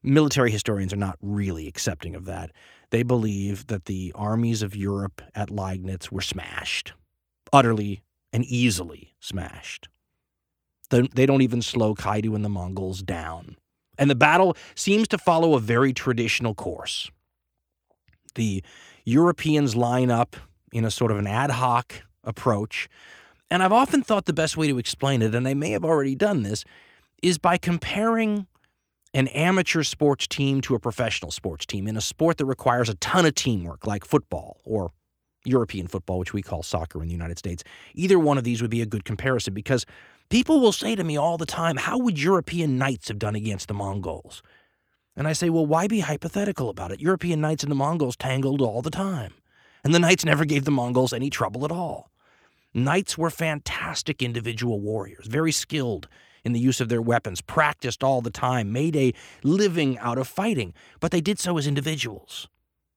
Military 0.00 0.52
historians 0.52 0.92
are 0.92 0.96
not 0.96 1.18
really 1.20 1.66
accepting 1.66 2.14
of 2.14 2.24
that. 2.26 2.52
They 2.90 3.02
believe 3.02 3.66
that 3.66 3.86
the 3.86 4.12
armies 4.14 4.62
of 4.62 4.76
Europe 4.76 5.20
at 5.34 5.48
Liegnitz 5.48 6.12
were 6.12 6.20
smashed, 6.20 6.92
utterly 7.52 8.04
and 8.32 8.44
easily 8.44 9.16
smashed. 9.18 9.88
They 10.90 11.26
don't 11.26 11.42
even 11.42 11.62
slow 11.62 11.96
Kaidu 11.96 12.36
and 12.36 12.44
the 12.44 12.48
Mongols 12.48 13.02
down. 13.02 13.56
And 13.98 14.08
the 14.08 14.14
battle 14.14 14.56
seems 14.76 15.08
to 15.08 15.18
follow 15.18 15.54
a 15.54 15.60
very 15.60 15.92
traditional 15.92 16.54
course. 16.54 17.10
The 18.36 18.62
Europeans 19.04 19.74
line 19.74 20.12
up 20.12 20.36
in 20.70 20.84
a 20.84 20.92
sort 20.92 21.10
of 21.10 21.18
an 21.18 21.26
ad 21.26 21.50
hoc 21.50 22.04
approach. 22.22 22.88
And 23.50 23.64
I've 23.64 23.72
often 23.72 24.04
thought 24.04 24.26
the 24.26 24.32
best 24.32 24.56
way 24.56 24.68
to 24.68 24.78
explain 24.78 25.22
it, 25.22 25.34
and 25.34 25.48
I 25.48 25.54
may 25.54 25.72
have 25.72 25.84
already 25.84 26.14
done 26.14 26.44
this, 26.44 26.64
is 27.22 27.38
by 27.38 27.56
comparing 27.56 28.46
an 29.12 29.28
amateur 29.28 29.82
sports 29.82 30.26
team 30.26 30.60
to 30.60 30.74
a 30.74 30.78
professional 30.78 31.30
sports 31.30 31.66
team 31.66 31.88
in 31.88 31.96
a 31.96 32.00
sport 32.00 32.38
that 32.38 32.46
requires 32.46 32.88
a 32.88 32.94
ton 32.94 33.26
of 33.26 33.34
teamwork, 33.34 33.86
like 33.86 34.04
football 34.04 34.60
or 34.64 34.92
European 35.44 35.86
football, 35.86 36.18
which 36.18 36.32
we 36.32 36.42
call 36.42 36.62
soccer 36.62 37.00
in 37.02 37.08
the 37.08 37.12
United 37.12 37.38
States. 37.38 37.64
Either 37.94 38.18
one 38.18 38.38
of 38.38 38.44
these 38.44 38.62
would 38.62 38.70
be 38.70 38.82
a 38.82 38.86
good 38.86 39.04
comparison 39.04 39.54
because 39.54 39.84
People 40.30 40.60
will 40.60 40.70
say 40.70 40.94
to 40.94 41.02
me 41.02 41.18
all 41.18 41.36
the 41.36 41.44
time, 41.44 41.76
How 41.76 41.98
would 41.98 42.22
European 42.22 42.78
knights 42.78 43.08
have 43.08 43.18
done 43.18 43.34
against 43.34 43.66
the 43.66 43.74
Mongols? 43.74 44.42
And 45.16 45.26
I 45.26 45.32
say, 45.32 45.50
Well, 45.50 45.66
why 45.66 45.88
be 45.88 46.00
hypothetical 46.00 46.70
about 46.70 46.92
it? 46.92 47.00
European 47.00 47.40
knights 47.40 47.64
and 47.64 47.70
the 47.70 47.76
Mongols 47.76 48.16
tangled 48.16 48.62
all 48.62 48.80
the 48.80 48.90
time. 48.90 49.34
And 49.82 49.92
the 49.92 49.98
knights 49.98 50.24
never 50.24 50.44
gave 50.44 50.64
the 50.64 50.70
Mongols 50.70 51.12
any 51.12 51.30
trouble 51.30 51.64
at 51.64 51.72
all. 51.72 52.10
Knights 52.72 53.18
were 53.18 53.30
fantastic 53.30 54.22
individual 54.22 54.80
warriors, 54.80 55.26
very 55.26 55.50
skilled 55.50 56.06
in 56.44 56.52
the 56.52 56.60
use 56.60 56.80
of 56.80 56.88
their 56.88 57.02
weapons, 57.02 57.40
practiced 57.40 58.02
all 58.02 58.20
the 58.20 58.30
time, 58.30 58.72
made 58.72 58.96
a 58.96 59.12
living 59.42 59.98
out 59.98 60.18
of 60.18 60.28
fighting, 60.28 60.74
but 61.00 61.10
they 61.10 61.20
did 61.20 61.38
so 61.38 61.58
as 61.58 61.66
individuals. 61.66 62.48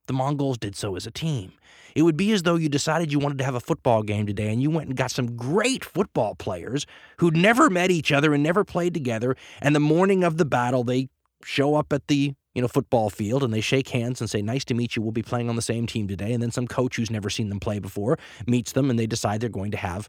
The 0.08 0.14
Mongols 0.14 0.58
did 0.58 0.76
so 0.76 0.96
as 0.96 1.08
a 1.08 1.12
team. 1.12 1.54
It 1.96 2.02
would 2.02 2.18
be 2.18 2.32
as 2.32 2.44
though 2.44 2.56
you 2.56 2.70
decided 2.70 3.12
you 3.12 3.20
wanted 3.20 3.38
to 3.38 3.44
have 3.44 3.56
a 3.56 3.60
football 3.60 4.04
game 4.04 4.26
today 4.26 4.52
and 4.52 4.62
you 4.62 4.70
went 4.70 4.90
and 4.90 4.98
got 4.98 5.12
some 5.12 5.36
great 5.36 5.86
football 5.86 6.36
players 6.36 6.86
who'd 7.18 7.38
never 7.38 7.70
met 7.70 7.92
each 7.92 8.12
other 8.12 8.34
and 8.34 8.42
never 8.42 8.64
played 8.64 8.94
together. 8.94 9.36
And 9.62 9.76
the 9.76 9.80
morning 9.80 10.24
of 10.24 10.38
the 10.38 10.46
battle, 10.46 10.84
they 10.84 11.10
show 11.44 11.76
up 11.76 11.94
at 11.94 12.08
the 12.08 12.34
you 12.54 12.62
know 12.62 12.68
football 12.68 13.10
field 13.10 13.44
and 13.44 13.54
they 13.54 13.62
shake 13.62 13.90
hands 13.90 14.22
and 14.22 14.30
say 14.30 14.42
nice 14.42 14.64
to 14.64 14.74
meet 14.74 14.96
you 14.96 15.02
we'll 15.02 15.12
be 15.12 15.24
playing 15.24 15.50
on 15.50 15.56
the 15.56 15.62
same 15.62 15.86
team 15.86 16.08
today 16.08 16.32
and 16.34 16.42
then 16.42 16.52
some 16.52 16.68
coach 16.68 16.96
who's 16.96 17.12
never 17.12 17.30
seen 17.30 17.50
them 17.50 17.60
play 17.60 17.80
before 17.80 18.18
meets 18.48 18.72
them 18.72 18.90
and 18.90 18.98
they 18.98 19.08
decide 19.08 19.42
they're 19.42 19.50
going 19.50 19.72
to 19.72 19.78
have 19.78 20.08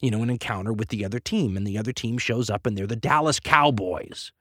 you 0.00 0.10
know 0.10 0.22
an 0.22 0.30
encounter 0.30 0.72
with 0.72 0.88
the 0.88 1.04
other 1.04 1.18
team 1.18 1.56
and 1.56 1.66
the 1.66 1.78
other 1.78 1.92
team 1.92 2.18
shows 2.18 2.50
up 2.50 2.66
and 2.66 2.76
they're 2.76 2.86
the 2.86 2.96
Dallas 2.96 3.40
Cowboys 3.40 4.32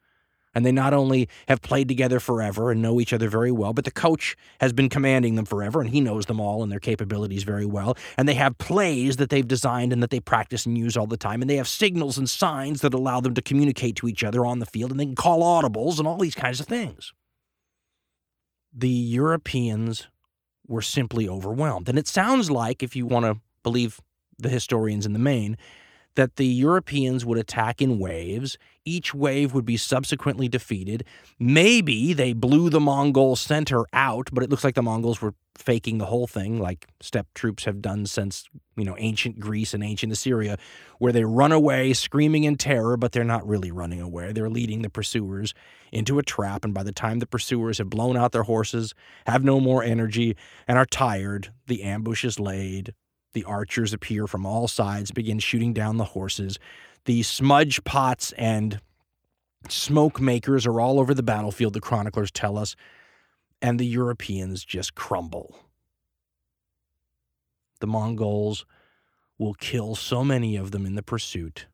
and 0.55 0.65
they 0.65 0.71
not 0.71 0.93
only 0.93 1.27
have 1.49 1.61
played 1.61 1.89
together 1.89 2.19
forever 2.19 2.71
and 2.71 2.81
know 2.81 3.01
each 3.01 3.11
other 3.11 3.27
very 3.27 3.51
well, 3.51 3.73
but 3.73 3.83
the 3.83 3.91
coach 3.91 4.37
has 4.61 4.71
been 4.71 4.87
commanding 4.87 5.35
them 5.35 5.45
forever 5.45 5.81
and 5.81 5.89
he 5.89 5.99
knows 5.99 6.25
them 6.25 6.39
all 6.39 6.63
and 6.63 6.71
their 6.71 6.79
capabilities 6.79 7.43
very 7.43 7.65
well. 7.65 7.97
And 8.17 8.27
they 8.27 8.35
have 8.35 8.57
plays 8.57 9.17
that 9.17 9.29
they've 9.29 9.47
designed 9.47 9.91
and 9.91 10.01
that 10.01 10.09
they 10.09 10.21
practice 10.21 10.65
and 10.65 10.77
use 10.77 10.95
all 10.95 11.07
the 11.07 11.17
time. 11.17 11.41
And 11.41 11.49
they 11.49 11.57
have 11.57 11.67
signals 11.67 12.17
and 12.17 12.29
signs 12.29 12.79
that 12.81 12.93
allow 12.93 13.19
them 13.19 13.33
to 13.33 13.41
communicate 13.41 13.97
to 13.97 14.07
each 14.07 14.23
other 14.23 14.45
on 14.45 14.59
the 14.59 14.65
field 14.65 14.91
and 14.91 14.99
they 14.99 15.05
can 15.05 15.15
call 15.15 15.41
audibles 15.41 15.99
and 15.99 16.07
all 16.07 16.17
these 16.17 16.35
kinds 16.35 16.61
of 16.61 16.67
things. 16.67 17.13
The 18.73 18.89
Europeans 18.89 20.07
were 20.67 20.81
simply 20.81 21.27
overwhelmed. 21.27 21.89
And 21.89 21.99
it 21.99 22.07
sounds 22.07 22.49
like, 22.49 22.81
if 22.81 22.95
you 22.95 23.05
want 23.05 23.25
to 23.25 23.39
believe 23.61 23.99
the 24.37 24.49
historians 24.49 25.05
in 25.05 25.13
the 25.13 25.19
main, 25.19 25.57
that 26.15 26.37
the 26.37 26.45
Europeans 26.45 27.25
would 27.25 27.37
attack 27.37 27.81
in 27.81 27.99
waves. 27.99 28.57
Each 28.85 29.13
wave 29.13 29.53
would 29.53 29.65
be 29.65 29.77
subsequently 29.77 30.47
defeated. 30.47 31.03
Maybe 31.39 32.13
they 32.13 32.33
blew 32.33 32.69
the 32.69 32.79
Mongol 32.79 33.35
center 33.35 33.85
out, 33.91 34.29
but 34.31 34.43
it 34.43 34.49
looks 34.49 34.63
like 34.63 34.75
the 34.75 34.81
Mongols 34.81 35.21
were 35.21 35.33
faking 35.57 35.97
the 35.97 36.05
whole 36.05 36.27
thing, 36.27 36.59
like 36.59 36.87
steppe 37.01 37.33
troops 37.33 37.63
have 37.65 37.81
done 37.81 38.05
since, 38.05 38.47
you 38.75 38.83
know, 38.83 38.95
ancient 38.97 39.39
Greece 39.39 39.73
and 39.73 39.83
ancient 39.83 40.11
Assyria, 40.11 40.57
where 40.99 41.13
they 41.13 41.23
run 41.23 41.51
away 41.51 41.93
screaming 41.93 42.43
in 42.43 42.57
terror, 42.57 42.97
but 42.97 43.11
they're 43.11 43.23
not 43.23 43.47
really 43.47 43.71
running 43.71 44.01
away. 44.01 44.33
They're 44.33 44.49
leading 44.49 44.81
the 44.81 44.89
pursuers 44.89 45.53
into 45.91 46.19
a 46.19 46.23
trap, 46.23 46.65
and 46.65 46.73
by 46.73 46.83
the 46.83 46.91
time 46.91 47.19
the 47.19 47.25
pursuers 47.25 47.77
have 47.77 47.89
blown 47.89 48.17
out 48.17 48.33
their 48.33 48.43
horses, 48.43 48.93
have 49.25 49.43
no 49.43 49.59
more 49.59 49.83
energy, 49.83 50.35
and 50.67 50.77
are 50.77 50.85
tired, 50.85 51.53
the 51.67 51.83
ambush 51.83 52.25
is 52.25 52.39
laid, 52.39 52.93
the 53.35 53.43
archers 53.43 53.93
appear 53.93 54.25
from 54.25 54.45
all 54.45 54.67
sides, 54.67 55.11
begin 55.11 55.37
shooting 55.37 55.73
down 55.73 55.97
the 55.97 56.05
horses. 56.05 56.57
The 57.03 57.21
smudge 57.21 57.83
pots 57.83 58.31
and 58.37 58.79
smoke 59.69 60.19
makers 60.19 60.65
are 60.65 60.79
all 60.79 60.99
over 60.99 61.13
the 61.13 61.21
battlefield, 61.21 61.73
the 61.73 61.81
chroniclers 61.81 62.31
tell 62.31 62.57
us, 62.57 62.75
and 63.61 63.77
the 63.77 63.85
Europeans 63.85 64.63
just 64.63 64.95
crumble. 64.95 65.55
The 67.81 67.87
Mongols 67.87 68.65
will 69.37 69.53
kill 69.55 69.95
so 69.95 70.23
many 70.23 70.55
of 70.55 70.71
them 70.71 70.85
in 70.85 70.95
the 70.95 71.03
pursuit 71.03 71.67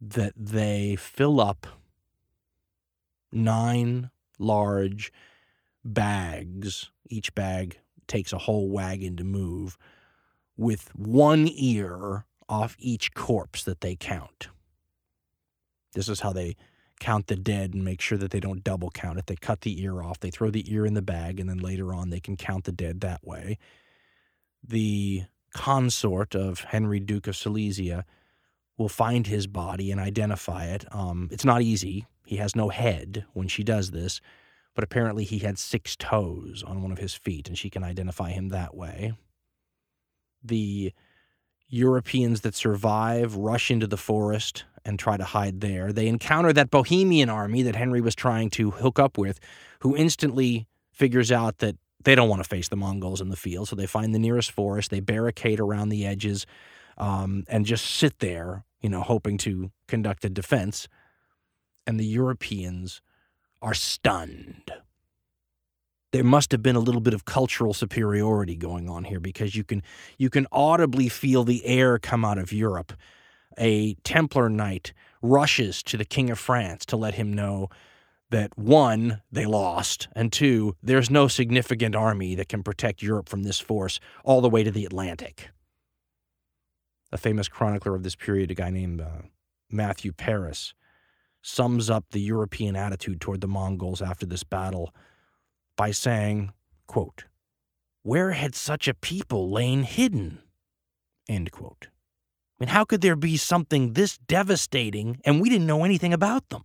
that 0.00 0.32
they 0.36 0.94
fill 0.96 1.40
up 1.40 1.66
nine 3.32 4.10
large 4.38 5.12
bags. 5.84 6.92
Each 7.08 7.34
bag 7.34 7.80
takes 8.06 8.32
a 8.32 8.38
whole 8.38 8.70
wagon 8.70 9.16
to 9.16 9.24
move 9.24 9.76
with 10.56 10.94
one 10.94 11.48
ear 11.50 12.26
off 12.48 12.76
each 12.78 13.14
corpse 13.14 13.64
that 13.64 13.80
they 13.80 13.96
count. 13.96 14.48
This 15.94 16.08
is 16.08 16.20
how 16.20 16.32
they 16.32 16.56
count 17.00 17.26
the 17.26 17.36
dead 17.36 17.74
and 17.74 17.84
make 17.84 18.00
sure 18.00 18.18
that 18.18 18.30
they 18.30 18.40
don't 18.40 18.62
double 18.62 18.90
count 18.90 19.18
it. 19.18 19.26
They 19.26 19.36
cut 19.36 19.62
the 19.62 19.82
ear 19.82 20.02
off, 20.02 20.20
they 20.20 20.30
throw 20.30 20.50
the 20.50 20.72
ear 20.72 20.86
in 20.86 20.94
the 20.94 21.02
bag, 21.02 21.40
and 21.40 21.48
then 21.48 21.58
later 21.58 21.92
on 21.92 22.10
they 22.10 22.20
can 22.20 22.36
count 22.36 22.64
the 22.64 22.72
dead 22.72 23.00
that 23.00 23.26
way. 23.26 23.58
The 24.62 25.24
consort 25.52 26.34
of 26.34 26.60
Henry, 26.60 27.00
Duke 27.00 27.26
of 27.26 27.36
Silesia, 27.36 28.04
will 28.78 28.88
find 28.88 29.26
his 29.26 29.46
body 29.46 29.90
and 29.90 30.00
identify 30.00 30.66
it. 30.66 30.84
Um, 30.92 31.28
it's 31.32 31.44
not 31.44 31.62
easy. 31.62 32.06
He 32.24 32.36
has 32.36 32.56
no 32.56 32.68
head 32.68 33.26
when 33.32 33.48
she 33.48 33.64
does 33.64 33.90
this, 33.90 34.20
but 34.74 34.84
apparently 34.84 35.24
he 35.24 35.40
had 35.40 35.58
six 35.58 35.96
toes 35.96 36.62
on 36.66 36.82
one 36.82 36.92
of 36.92 36.98
his 36.98 37.14
feet, 37.14 37.48
and 37.48 37.58
she 37.58 37.68
can 37.68 37.82
identify 37.82 38.30
him 38.30 38.48
that 38.50 38.74
way 38.74 39.12
the 40.42 40.92
Europeans 41.68 42.42
that 42.42 42.54
survive 42.54 43.36
rush 43.36 43.70
into 43.70 43.86
the 43.86 43.96
forest 43.96 44.64
and 44.84 44.98
try 44.98 45.16
to 45.16 45.24
hide 45.24 45.60
there. 45.60 45.92
They 45.92 46.08
encounter 46.08 46.52
that 46.52 46.70
Bohemian 46.70 47.30
army 47.30 47.62
that 47.62 47.76
Henry 47.76 48.00
was 48.00 48.14
trying 48.14 48.50
to 48.50 48.72
hook 48.72 48.98
up 48.98 49.16
with, 49.16 49.40
who 49.80 49.96
instantly 49.96 50.66
figures 50.92 51.32
out 51.32 51.58
that 51.58 51.76
they 52.04 52.14
don't 52.14 52.28
want 52.28 52.42
to 52.42 52.48
face 52.48 52.68
the 52.68 52.76
Mongols 52.76 53.20
in 53.20 53.28
the 53.28 53.36
field, 53.36 53.68
so 53.68 53.76
they 53.76 53.86
find 53.86 54.14
the 54.14 54.18
nearest 54.18 54.50
forest, 54.50 54.90
they 54.90 55.00
barricade 55.00 55.60
around 55.60 55.88
the 55.88 56.04
edges, 56.04 56.46
um, 56.98 57.44
and 57.48 57.64
just 57.64 57.84
sit 57.84 58.18
there, 58.18 58.64
you 58.80 58.88
know, 58.88 59.00
hoping 59.00 59.38
to 59.38 59.70
conduct 59.86 60.24
a 60.24 60.28
defense. 60.28 60.88
And 61.86 61.98
the 61.98 62.04
Europeans 62.04 63.00
are 63.60 63.74
stunned. 63.74 64.72
There 66.12 66.22
must 66.22 66.52
have 66.52 66.62
been 66.62 66.76
a 66.76 66.80
little 66.80 67.00
bit 67.00 67.14
of 67.14 67.24
cultural 67.24 67.72
superiority 67.72 68.54
going 68.54 68.88
on 68.88 69.04
here 69.04 69.18
because 69.18 69.56
you 69.56 69.64
can 69.64 69.82
you 70.18 70.28
can 70.28 70.46
audibly 70.52 71.08
feel 71.08 71.42
the 71.42 71.64
air 71.64 71.98
come 71.98 72.24
out 72.24 72.38
of 72.38 72.52
Europe. 72.52 72.92
A 73.58 73.94
Templar 74.04 74.48
knight 74.48 74.92
rushes 75.22 75.82
to 75.84 75.96
the 75.96 76.04
King 76.04 76.30
of 76.30 76.38
France 76.38 76.84
to 76.86 76.96
let 76.96 77.14
him 77.14 77.32
know 77.32 77.68
that 78.30 78.56
one, 78.56 79.20
they 79.30 79.44
lost, 79.44 80.08
and 80.16 80.32
two, 80.32 80.74
there's 80.82 81.10
no 81.10 81.28
significant 81.28 81.94
army 81.94 82.34
that 82.34 82.48
can 82.48 82.62
protect 82.62 83.02
Europe 83.02 83.28
from 83.28 83.42
this 83.42 83.60
force 83.60 84.00
all 84.24 84.40
the 84.40 84.48
way 84.48 84.64
to 84.64 84.70
the 84.70 84.86
Atlantic. 84.86 85.50
A 87.10 87.18
famous 87.18 87.48
chronicler 87.48 87.94
of 87.94 88.02
this 88.02 88.16
period, 88.16 88.50
a 88.50 88.54
guy 88.54 88.70
named 88.70 89.02
uh, 89.02 89.22
Matthew 89.70 90.12
Paris, 90.12 90.72
sums 91.42 91.90
up 91.90 92.06
the 92.10 92.22
European 92.22 92.74
attitude 92.74 93.20
toward 93.20 93.42
the 93.42 93.48
Mongols 93.48 94.00
after 94.00 94.24
this 94.24 94.44
battle 94.44 94.94
by 95.76 95.90
saying, 95.90 96.52
quote, 96.86 97.24
Where 98.02 98.32
had 98.32 98.54
such 98.54 98.88
a 98.88 98.94
people 98.94 99.50
lain 99.50 99.82
hidden? 99.82 100.40
End 101.28 101.52
quote. 101.52 101.88
I 101.88 102.64
mean, 102.64 102.68
how 102.68 102.84
could 102.84 103.00
there 103.00 103.16
be 103.16 103.36
something 103.36 103.92
this 103.92 104.18
devastating 104.18 105.20
and 105.24 105.40
we 105.40 105.48
didn't 105.48 105.66
know 105.66 105.84
anything 105.84 106.12
about 106.12 106.48
them? 106.50 106.64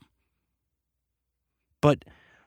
But 1.81 2.05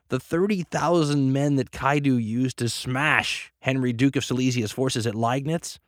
the 0.09 0.19
30,000 0.19 1.31
men 1.31 1.55
that 1.55 1.71
Kaidu 1.71 2.21
used 2.21 2.57
to 2.57 2.69
smash 2.69 3.51
Henry, 3.61 3.93
Duke 3.93 4.15
of 4.15 4.25
Silesia's 4.25 4.71
forces 4.71 5.07
at 5.07 5.13
Liegnitz 5.13 5.79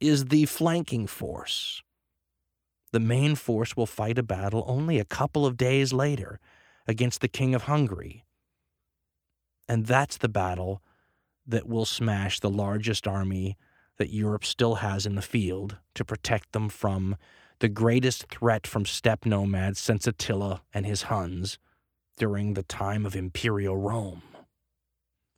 is 0.00 0.26
the 0.26 0.46
flanking 0.46 1.06
force. 1.06 1.82
The 2.92 3.00
main 3.00 3.36
force 3.36 3.76
will 3.76 3.86
fight 3.86 4.18
a 4.18 4.22
battle 4.22 4.64
only 4.66 4.98
a 4.98 5.04
couple 5.04 5.46
of 5.46 5.56
days 5.56 5.92
later 5.92 6.40
against 6.88 7.20
the 7.20 7.28
King 7.28 7.54
of 7.54 7.62
Hungary. 7.62 8.24
And 9.70 9.86
that's 9.86 10.16
the 10.16 10.28
battle 10.28 10.82
that 11.46 11.68
will 11.68 11.84
smash 11.84 12.40
the 12.40 12.50
largest 12.50 13.06
army 13.06 13.56
that 13.98 14.12
Europe 14.12 14.44
still 14.44 14.76
has 14.76 15.06
in 15.06 15.14
the 15.14 15.22
field 15.22 15.76
to 15.94 16.04
protect 16.04 16.50
them 16.50 16.68
from 16.68 17.16
the 17.60 17.68
greatest 17.68 18.26
threat 18.26 18.66
from 18.66 18.84
steppe 18.84 19.24
nomads 19.24 19.78
since 19.78 20.08
Attila 20.08 20.62
and 20.74 20.86
his 20.86 21.02
Huns 21.02 21.56
during 22.18 22.54
the 22.54 22.64
time 22.64 23.06
of 23.06 23.14
imperial 23.14 23.76
Rome. 23.76 24.22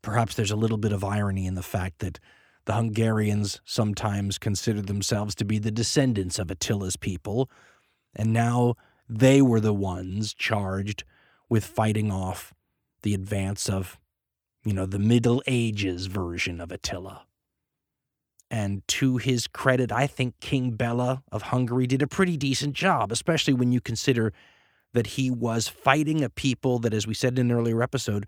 Perhaps 0.00 0.34
there's 0.34 0.50
a 0.50 0.56
little 0.56 0.78
bit 0.78 0.92
of 0.92 1.04
irony 1.04 1.44
in 1.44 1.54
the 1.54 1.62
fact 1.62 1.98
that 1.98 2.18
the 2.64 2.72
Hungarians 2.72 3.60
sometimes 3.66 4.38
considered 4.38 4.86
themselves 4.86 5.34
to 5.34 5.44
be 5.44 5.58
the 5.58 5.70
descendants 5.70 6.38
of 6.38 6.50
Attila's 6.50 6.96
people, 6.96 7.50
and 8.16 8.32
now 8.32 8.76
they 9.10 9.42
were 9.42 9.60
the 9.60 9.74
ones 9.74 10.32
charged 10.32 11.04
with 11.50 11.66
fighting 11.66 12.10
off 12.10 12.54
the 13.02 13.12
advance 13.12 13.68
of, 13.68 13.98
you 14.64 14.72
know, 14.72 14.86
the 14.86 14.98
Middle 14.98 15.42
Ages 15.46 16.06
version 16.06 16.60
of 16.60 16.70
Attila. 16.70 17.26
And 18.50 18.86
to 18.88 19.16
his 19.16 19.46
credit, 19.46 19.90
I 19.90 20.06
think 20.06 20.38
King 20.40 20.72
Bela 20.72 21.22
of 21.32 21.42
Hungary 21.42 21.86
did 21.86 22.02
a 22.02 22.06
pretty 22.06 22.36
decent 22.36 22.74
job, 22.74 23.10
especially 23.10 23.54
when 23.54 23.72
you 23.72 23.80
consider 23.80 24.32
that 24.92 25.08
he 25.08 25.30
was 25.30 25.68
fighting 25.68 26.22
a 26.22 26.28
people 26.28 26.78
that, 26.80 26.92
as 26.92 27.06
we 27.06 27.14
said 27.14 27.38
in 27.38 27.50
an 27.50 27.56
earlier 27.56 27.82
episode, 27.82 28.26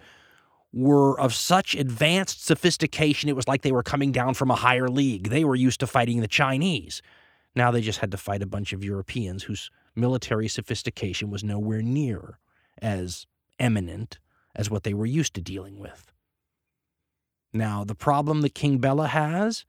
were 0.72 1.20
of 1.20 1.34
such 1.34 1.74
advanced 1.74 2.44
sophistication, 2.44 3.28
it 3.28 3.36
was 3.36 3.46
like 3.46 3.62
they 3.62 3.70
were 3.70 3.82
coming 3.82 4.12
down 4.12 4.34
from 4.34 4.50
a 4.50 4.56
higher 4.56 4.88
league. 4.88 5.28
They 5.28 5.44
were 5.44 5.54
used 5.54 5.80
to 5.80 5.86
fighting 5.86 6.20
the 6.20 6.26
Chinese. 6.26 7.02
Now 7.54 7.70
they 7.70 7.82
just 7.82 8.00
had 8.00 8.10
to 8.10 8.16
fight 8.16 8.42
a 8.42 8.46
bunch 8.46 8.72
of 8.72 8.82
Europeans 8.82 9.44
whose 9.44 9.70
military 9.94 10.48
sophistication 10.48 11.30
was 11.30 11.44
nowhere 11.44 11.82
near 11.82 12.38
as 12.80 13.26
eminent 13.60 14.18
as 14.56 14.70
what 14.70 14.82
they 14.82 14.94
were 14.94 15.06
used 15.06 15.34
to 15.34 15.40
dealing 15.40 15.78
with. 15.78 16.13
Now, 17.54 17.84
the 17.84 17.94
problem 17.94 18.40
that 18.42 18.54
King 18.54 18.78
Bela 18.78 19.06
has 19.06 19.64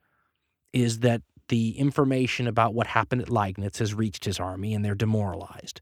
is 0.72 0.98
that 1.00 1.22
the 1.48 1.78
information 1.78 2.48
about 2.48 2.74
what 2.74 2.88
happened 2.88 3.22
at 3.22 3.28
Liegnitz 3.28 3.78
has 3.78 3.94
reached 3.94 4.24
his 4.24 4.40
army 4.40 4.74
and 4.74 4.84
they're 4.84 4.96
demoralized. 4.96 5.80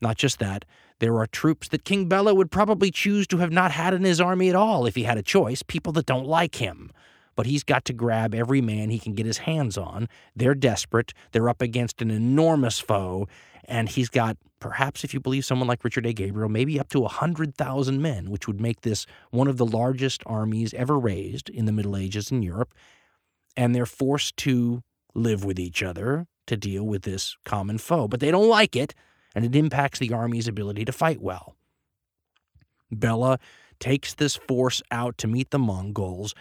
Not 0.00 0.16
just 0.16 0.38
that, 0.38 0.64
there 1.00 1.16
are 1.18 1.26
troops 1.26 1.68
that 1.68 1.84
King 1.84 2.08
Bela 2.08 2.32
would 2.34 2.52
probably 2.52 2.92
choose 2.92 3.26
to 3.28 3.38
have 3.38 3.50
not 3.50 3.72
had 3.72 3.92
in 3.94 4.04
his 4.04 4.20
army 4.20 4.48
at 4.48 4.54
all 4.54 4.86
if 4.86 4.94
he 4.94 5.02
had 5.02 5.18
a 5.18 5.22
choice, 5.22 5.62
people 5.64 5.92
that 5.94 6.06
don't 6.06 6.26
like 6.26 6.56
him. 6.56 6.92
But 7.34 7.46
he's 7.46 7.64
got 7.64 7.84
to 7.86 7.92
grab 7.92 8.34
every 8.34 8.60
man 8.60 8.90
he 8.90 8.98
can 8.98 9.14
get 9.14 9.26
his 9.26 9.38
hands 9.38 9.76
on. 9.76 10.08
They're 10.36 10.54
desperate. 10.54 11.12
They're 11.32 11.48
up 11.48 11.62
against 11.62 12.00
an 12.00 12.10
enormous 12.10 12.78
foe. 12.78 13.28
And 13.64 13.88
he's 13.88 14.08
got, 14.08 14.36
perhaps 14.60 15.04
if 15.04 15.14
you 15.14 15.20
believe 15.20 15.44
someone 15.44 15.68
like 15.68 15.84
Richard 15.84 16.06
A. 16.06 16.12
Gabriel, 16.12 16.48
maybe 16.48 16.78
up 16.78 16.88
to 16.90 17.00
100,000 17.00 18.02
men, 18.02 18.30
which 18.30 18.46
would 18.46 18.60
make 18.60 18.80
this 18.80 19.06
one 19.30 19.48
of 19.48 19.56
the 19.56 19.66
largest 19.66 20.22
armies 20.26 20.74
ever 20.74 20.98
raised 20.98 21.48
in 21.48 21.64
the 21.66 21.72
Middle 21.72 21.96
Ages 21.96 22.30
in 22.30 22.42
Europe. 22.42 22.74
And 23.56 23.74
they're 23.74 23.86
forced 23.86 24.36
to 24.38 24.82
live 25.14 25.44
with 25.44 25.58
each 25.58 25.82
other 25.82 26.26
to 26.46 26.56
deal 26.56 26.84
with 26.84 27.02
this 27.02 27.36
common 27.44 27.78
foe. 27.78 28.08
But 28.08 28.20
they 28.20 28.30
don't 28.30 28.48
like 28.48 28.76
it 28.76 28.94
and 29.34 29.44
it 29.44 29.54
impacts 29.54 29.98
the 29.98 30.12
army's 30.12 30.48
ability 30.48 30.84
to 30.84 30.92
fight 30.92 31.20
well. 31.20 31.54
Bela 32.90 33.38
takes 33.78 34.14
this 34.14 34.36
force 34.36 34.82
out 34.90 35.18
to 35.18 35.26
meet 35.26 35.50
the 35.50 35.58
Mongols, 35.58 36.34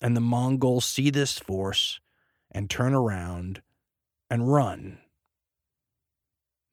and 0.00 0.16
the 0.16 0.20
Mongols 0.20 0.84
see 0.84 1.10
this 1.10 1.38
force 1.38 2.00
and 2.50 2.68
turn 2.68 2.94
around 2.94 3.62
and 4.30 4.52
run. 4.52 4.98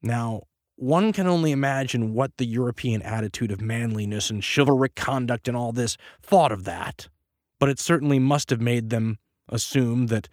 Now, 0.02 0.42
one 0.82 1.12
can 1.12 1.28
only 1.28 1.52
imagine 1.52 2.12
what 2.12 2.36
the 2.38 2.44
European 2.44 3.02
attitude 3.02 3.52
of 3.52 3.60
manliness 3.60 4.30
and 4.30 4.42
chivalric 4.42 4.96
conduct 4.96 5.46
and 5.46 5.56
all 5.56 5.70
this 5.70 5.96
thought 6.20 6.50
of 6.50 6.64
that, 6.64 7.08
but 7.60 7.68
it 7.68 7.78
certainly 7.78 8.18
must 8.18 8.50
have 8.50 8.60
made 8.60 8.90
them 8.90 9.16
assume 9.48 10.08
that 10.08 10.28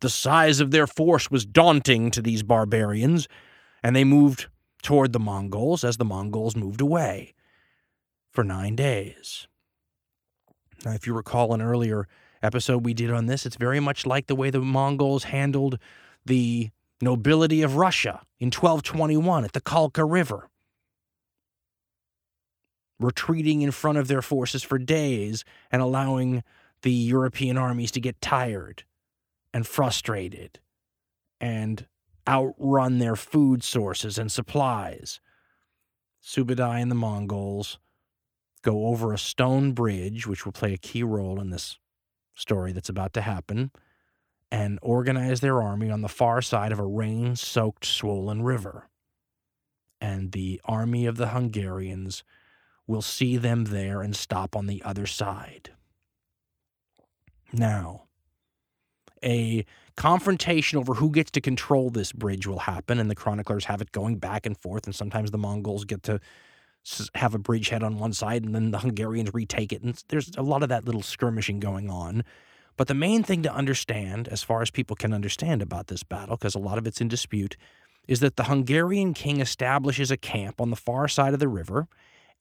the 0.00 0.10
size 0.10 0.58
of 0.58 0.72
their 0.72 0.88
force 0.88 1.30
was 1.30 1.46
daunting 1.46 2.10
to 2.10 2.20
these 2.20 2.42
barbarians, 2.42 3.28
and 3.80 3.94
they 3.94 4.02
moved 4.02 4.48
toward 4.82 5.12
the 5.12 5.20
Mongols 5.20 5.84
as 5.84 5.98
the 5.98 6.04
Mongols 6.04 6.56
moved 6.56 6.80
away 6.80 7.32
for 8.32 8.42
nine 8.42 8.74
days. 8.74 9.46
Now, 10.84 10.94
if 10.94 11.06
you 11.06 11.14
recall 11.14 11.54
an 11.54 11.62
earlier 11.62 12.08
episode 12.42 12.84
we 12.84 12.92
did 12.92 13.12
on 13.12 13.26
this, 13.26 13.46
it's 13.46 13.54
very 13.54 13.78
much 13.78 14.04
like 14.04 14.26
the 14.26 14.34
way 14.34 14.50
the 14.50 14.60
Mongols 14.60 15.24
handled 15.24 15.78
the 16.26 16.70
nobility 17.02 17.62
of 17.62 17.76
Russia 17.76 18.22
in 18.38 18.46
1221 18.46 19.44
at 19.44 19.52
the 19.52 19.60
Kalka 19.60 20.04
River, 20.10 20.48
retreating 22.98 23.60
in 23.60 23.72
front 23.72 23.98
of 23.98 24.08
their 24.08 24.22
forces 24.22 24.62
for 24.62 24.78
days 24.78 25.44
and 25.70 25.82
allowing 25.82 26.44
the 26.82 26.92
European 26.92 27.58
armies 27.58 27.90
to 27.90 28.00
get 28.00 28.20
tired 28.20 28.84
and 29.52 29.66
frustrated 29.66 30.60
and 31.40 31.86
outrun 32.26 32.98
their 32.98 33.16
food 33.16 33.64
sources 33.64 34.16
and 34.16 34.30
supplies. 34.30 35.20
Subadai 36.24 36.80
and 36.80 36.90
the 36.90 36.96
Mongols 36.96 37.78
go 38.62 38.86
over 38.86 39.12
a 39.12 39.18
stone 39.18 39.72
bridge, 39.72 40.26
which 40.26 40.44
will 40.44 40.52
play 40.52 40.72
a 40.72 40.78
key 40.78 41.02
role 41.02 41.40
in 41.40 41.50
this 41.50 41.78
story 42.34 42.70
that's 42.70 42.88
about 42.88 43.12
to 43.14 43.20
happen, 43.20 43.72
and 44.52 44.78
organize 44.82 45.40
their 45.40 45.62
army 45.62 45.90
on 45.90 46.02
the 46.02 46.08
far 46.10 46.42
side 46.42 46.72
of 46.72 46.78
a 46.78 46.84
rain 46.84 47.34
soaked, 47.34 47.86
swollen 47.86 48.42
river. 48.42 48.90
And 49.98 50.32
the 50.32 50.60
army 50.66 51.06
of 51.06 51.16
the 51.16 51.28
Hungarians 51.28 52.22
will 52.86 53.00
see 53.00 53.38
them 53.38 53.64
there 53.64 54.02
and 54.02 54.14
stop 54.14 54.54
on 54.54 54.66
the 54.66 54.82
other 54.82 55.06
side. 55.06 55.70
Now, 57.50 58.02
a 59.24 59.64
confrontation 59.96 60.78
over 60.78 60.94
who 60.94 61.10
gets 61.10 61.30
to 61.30 61.40
control 61.40 61.88
this 61.88 62.12
bridge 62.12 62.46
will 62.46 62.58
happen, 62.58 62.98
and 62.98 63.10
the 63.10 63.14
chroniclers 63.14 63.64
have 63.64 63.80
it 63.80 63.92
going 63.92 64.16
back 64.16 64.44
and 64.44 64.58
forth, 64.58 64.84
and 64.84 64.94
sometimes 64.94 65.30
the 65.30 65.38
Mongols 65.38 65.86
get 65.86 66.02
to 66.02 66.20
have 67.14 67.34
a 67.34 67.38
bridgehead 67.38 67.82
on 67.82 67.98
one 67.98 68.12
side, 68.12 68.44
and 68.44 68.54
then 68.54 68.70
the 68.70 68.80
Hungarians 68.80 69.32
retake 69.32 69.72
it, 69.72 69.82
and 69.82 70.02
there's 70.08 70.30
a 70.36 70.42
lot 70.42 70.62
of 70.62 70.68
that 70.68 70.84
little 70.84 71.02
skirmishing 71.02 71.58
going 71.58 71.88
on. 71.88 72.22
But 72.76 72.88
the 72.88 72.94
main 72.94 73.22
thing 73.22 73.42
to 73.42 73.52
understand, 73.52 74.28
as 74.28 74.42
far 74.42 74.62
as 74.62 74.70
people 74.70 74.96
can 74.96 75.12
understand 75.12 75.62
about 75.62 75.88
this 75.88 76.02
battle, 76.02 76.36
because 76.36 76.54
a 76.54 76.60
lot 76.60 76.78
of 76.78 76.86
it's 76.86 77.00
in 77.00 77.08
dispute, 77.08 77.56
is 78.08 78.20
that 78.20 78.36
the 78.36 78.44
Hungarian 78.44 79.14
king 79.14 79.40
establishes 79.40 80.10
a 80.10 80.16
camp 80.16 80.60
on 80.60 80.70
the 80.70 80.76
far 80.76 81.06
side 81.06 81.34
of 81.34 81.40
the 81.40 81.48
river, 81.48 81.86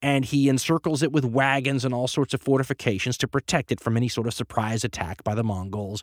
and 0.01 0.25
he 0.25 0.49
encircles 0.49 1.03
it 1.03 1.11
with 1.11 1.25
wagons 1.25 1.85
and 1.85 1.93
all 1.93 2.07
sorts 2.07 2.33
of 2.33 2.41
fortifications 2.41 3.17
to 3.17 3.27
protect 3.27 3.71
it 3.71 3.79
from 3.79 3.97
any 3.97 4.07
sort 4.07 4.25
of 4.25 4.33
surprise 4.33 4.83
attack 4.83 5.23
by 5.23 5.35
the 5.35 5.43
Mongols 5.43 6.01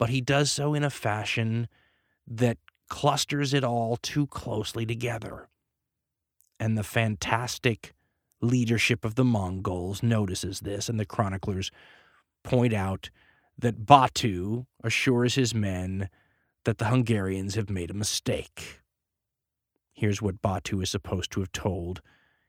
but 0.00 0.08
he 0.08 0.22
does 0.22 0.50
so 0.50 0.72
in 0.72 0.82
a 0.82 0.88
fashion 0.88 1.68
that 2.26 2.56
clusters 2.88 3.52
it 3.52 3.62
all 3.62 3.98
too 3.98 4.26
closely 4.26 4.86
together. 4.86 5.50
And 6.58 6.76
the 6.76 6.82
fantastic 6.82 7.92
leadership 8.40 9.04
of 9.04 9.16
the 9.16 9.26
Mongols 9.26 10.02
notices 10.02 10.60
this, 10.60 10.88
and 10.88 10.98
the 10.98 11.04
chroniclers 11.04 11.70
point 12.42 12.72
out 12.72 13.10
that 13.60 13.86
Batu 13.86 14.66
assures 14.82 15.34
his 15.34 15.54
men 15.54 16.08
that 16.64 16.78
the 16.78 16.86
Hungarians 16.86 17.54
have 17.54 17.70
made 17.70 17.90
a 17.90 17.94
mistake. 17.94 18.80
Here's 19.92 20.22
what 20.22 20.42
Batu 20.42 20.80
is 20.80 20.90
supposed 20.90 21.30
to 21.32 21.40
have 21.40 21.52
told 21.52 22.00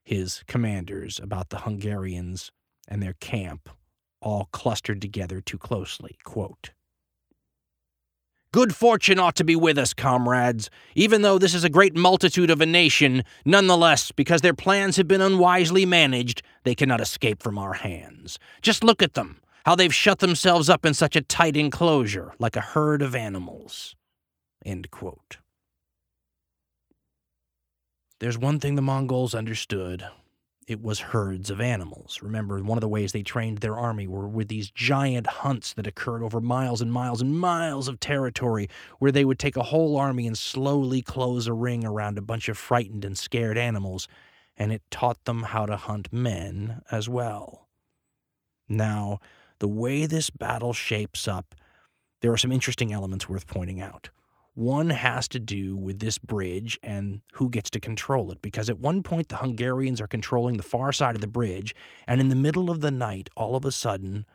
his 0.03 0.43
commanders 0.47 1.19
about 1.19 1.49
the 1.49 1.59
Hungarians 1.59 2.51
and 2.87 3.01
their 3.01 3.13
camp 3.13 3.69
all 4.21 4.49
clustered 4.51 5.01
together 5.01 5.41
too 5.41 5.57
closely. 5.57 6.17
Quote, 6.23 6.71
Good 8.53 8.75
fortune 8.75 9.17
ought 9.17 9.37
to 9.37 9.45
be 9.45 9.55
with 9.55 9.77
us, 9.77 9.93
comrades. 9.93 10.69
Even 10.93 11.21
though 11.21 11.37
this 11.37 11.53
is 11.53 11.63
a 11.63 11.69
great 11.69 11.95
multitude 11.95 12.49
of 12.49 12.59
a 12.59 12.65
nation, 12.65 13.23
nonetheless, 13.45 14.11
because 14.11 14.41
their 14.41 14.53
plans 14.53 14.97
have 14.97 15.07
been 15.07 15.21
unwisely 15.21 15.85
managed, 15.85 16.41
they 16.63 16.75
cannot 16.75 16.99
escape 16.99 17.41
from 17.41 17.57
our 17.57 17.73
hands. 17.73 18.37
Just 18.61 18.83
look 18.83 19.01
at 19.01 19.13
them, 19.13 19.39
how 19.65 19.75
they've 19.75 19.93
shut 19.93 20.19
themselves 20.19 20.69
up 20.69 20.85
in 20.85 20.93
such 20.93 21.15
a 21.15 21.21
tight 21.21 21.55
enclosure, 21.55 22.33
like 22.39 22.55
a 22.55 22.61
herd 22.61 23.01
of 23.01 23.15
animals. 23.15 23.95
End 24.65 24.91
quote. 24.91 25.37
There's 28.19 28.37
one 28.37 28.59
thing 28.59 28.75
the 28.75 28.81
Mongols 28.81 29.33
understood 29.33 30.05
it 30.67 30.81
was 30.81 30.99
herds 30.99 31.49
of 31.49 31.59
animals. 31.59 32.19
Remember, 32.21 32.61
one 32.61 32.77
of 32.77 32.81
the 32.81 32.87
ways 32.87 33.11
they 33.11 33.23
trained 33.23 33.57
their 33.57 33.75
army 33.75 34.07
were 34.07 34.27
with 34.27 34.47
these 34.47 34.69
giant 34.71 35.27
hunts 35.27 35.73
that 35.73 35.87
occurred 35.87 36.23
over 36.23 36.39
miles 36.39 36.81
and 36.81 36.93
miles 36.93 37.21
and 37.21 37.37
miles 37.37 37.87
of 37.87 37.99
territory, 37.99 38.69
where 38.99 39.11
they 39.11 39.25
would 39.25 39.39
take 39.39 39.57
a 39.57 39.63
whole 39.63 39.97
army 39.97 40.27
and 40.27 40.37
slowly 40.37 41.01
close 41.01 41.47
a 41.47 41.53
ring 41.53 41.83
around 41.83 42.17
a 42.17 42.21
bunch 42.21 42.47
of 42.47 42.57
frightened 42.57 43.03
and 43.03 43.17
scared 43.17 43.57
animals, 43.57 44.07
and 44.55 44.71
it 44.71 44.83
taught 44.91 45.25
them 45.25 45.43
how 45.43 45.65
to 45.65 45.75
hunt 45.75 46.13
men 46.13 46.81
as 46.91 47.09
well. 47.09 47.67
Now, 48.69 49.19
the 49.61 49.67
way 49.67 50.07
this 50.07 50.31
battle 50.31 50.73
shapes 50.73 51.27
up, 51.27 51.53
there 52.21 52.31
are 52.31 52.37
some 52.37 52.51
interesting 52.51 52.91
elements 52.91 53.29
worth 53.29 53.45
pointing 53.45 53.79
out. 53.79 54.09
One 54.55 54.89
has 54.89 55.27
to 55.29 55.39
do 55.39 55.77
with 55.77 55.99
this 55.99 56.17
bridge 56.17 56.79
and 56.81 57.21
who 57.33 57.47
gets 57.47 57.69
to 57.69 57.79
control 57.79 58.31
it, 58.31 58.41
because 58.41 58.71
at 58.71 58.79
one 58.79 59.03
point 59.03 59.29
the 59.29 59.37
Hungarians 59.37 60.01
are 60.01 60.07
controlling 60.07 60.57
the 60.57 60.63
far 60.63 60.91
side 60.91 61.13
of 61.13 61.21
the 61.21 61.27
bridge, 61.27 61.75
and 62.07 62.19
in 62.19 62.29
the 62.29 62.35
middle 62.35 62.71
of 62.71 62.81
the 62.81 62.89
night, 62.89 63.29
all 63.37 63.55
of 63.55 63.63
a 63.63 63.71
sudden, 63.71 64.25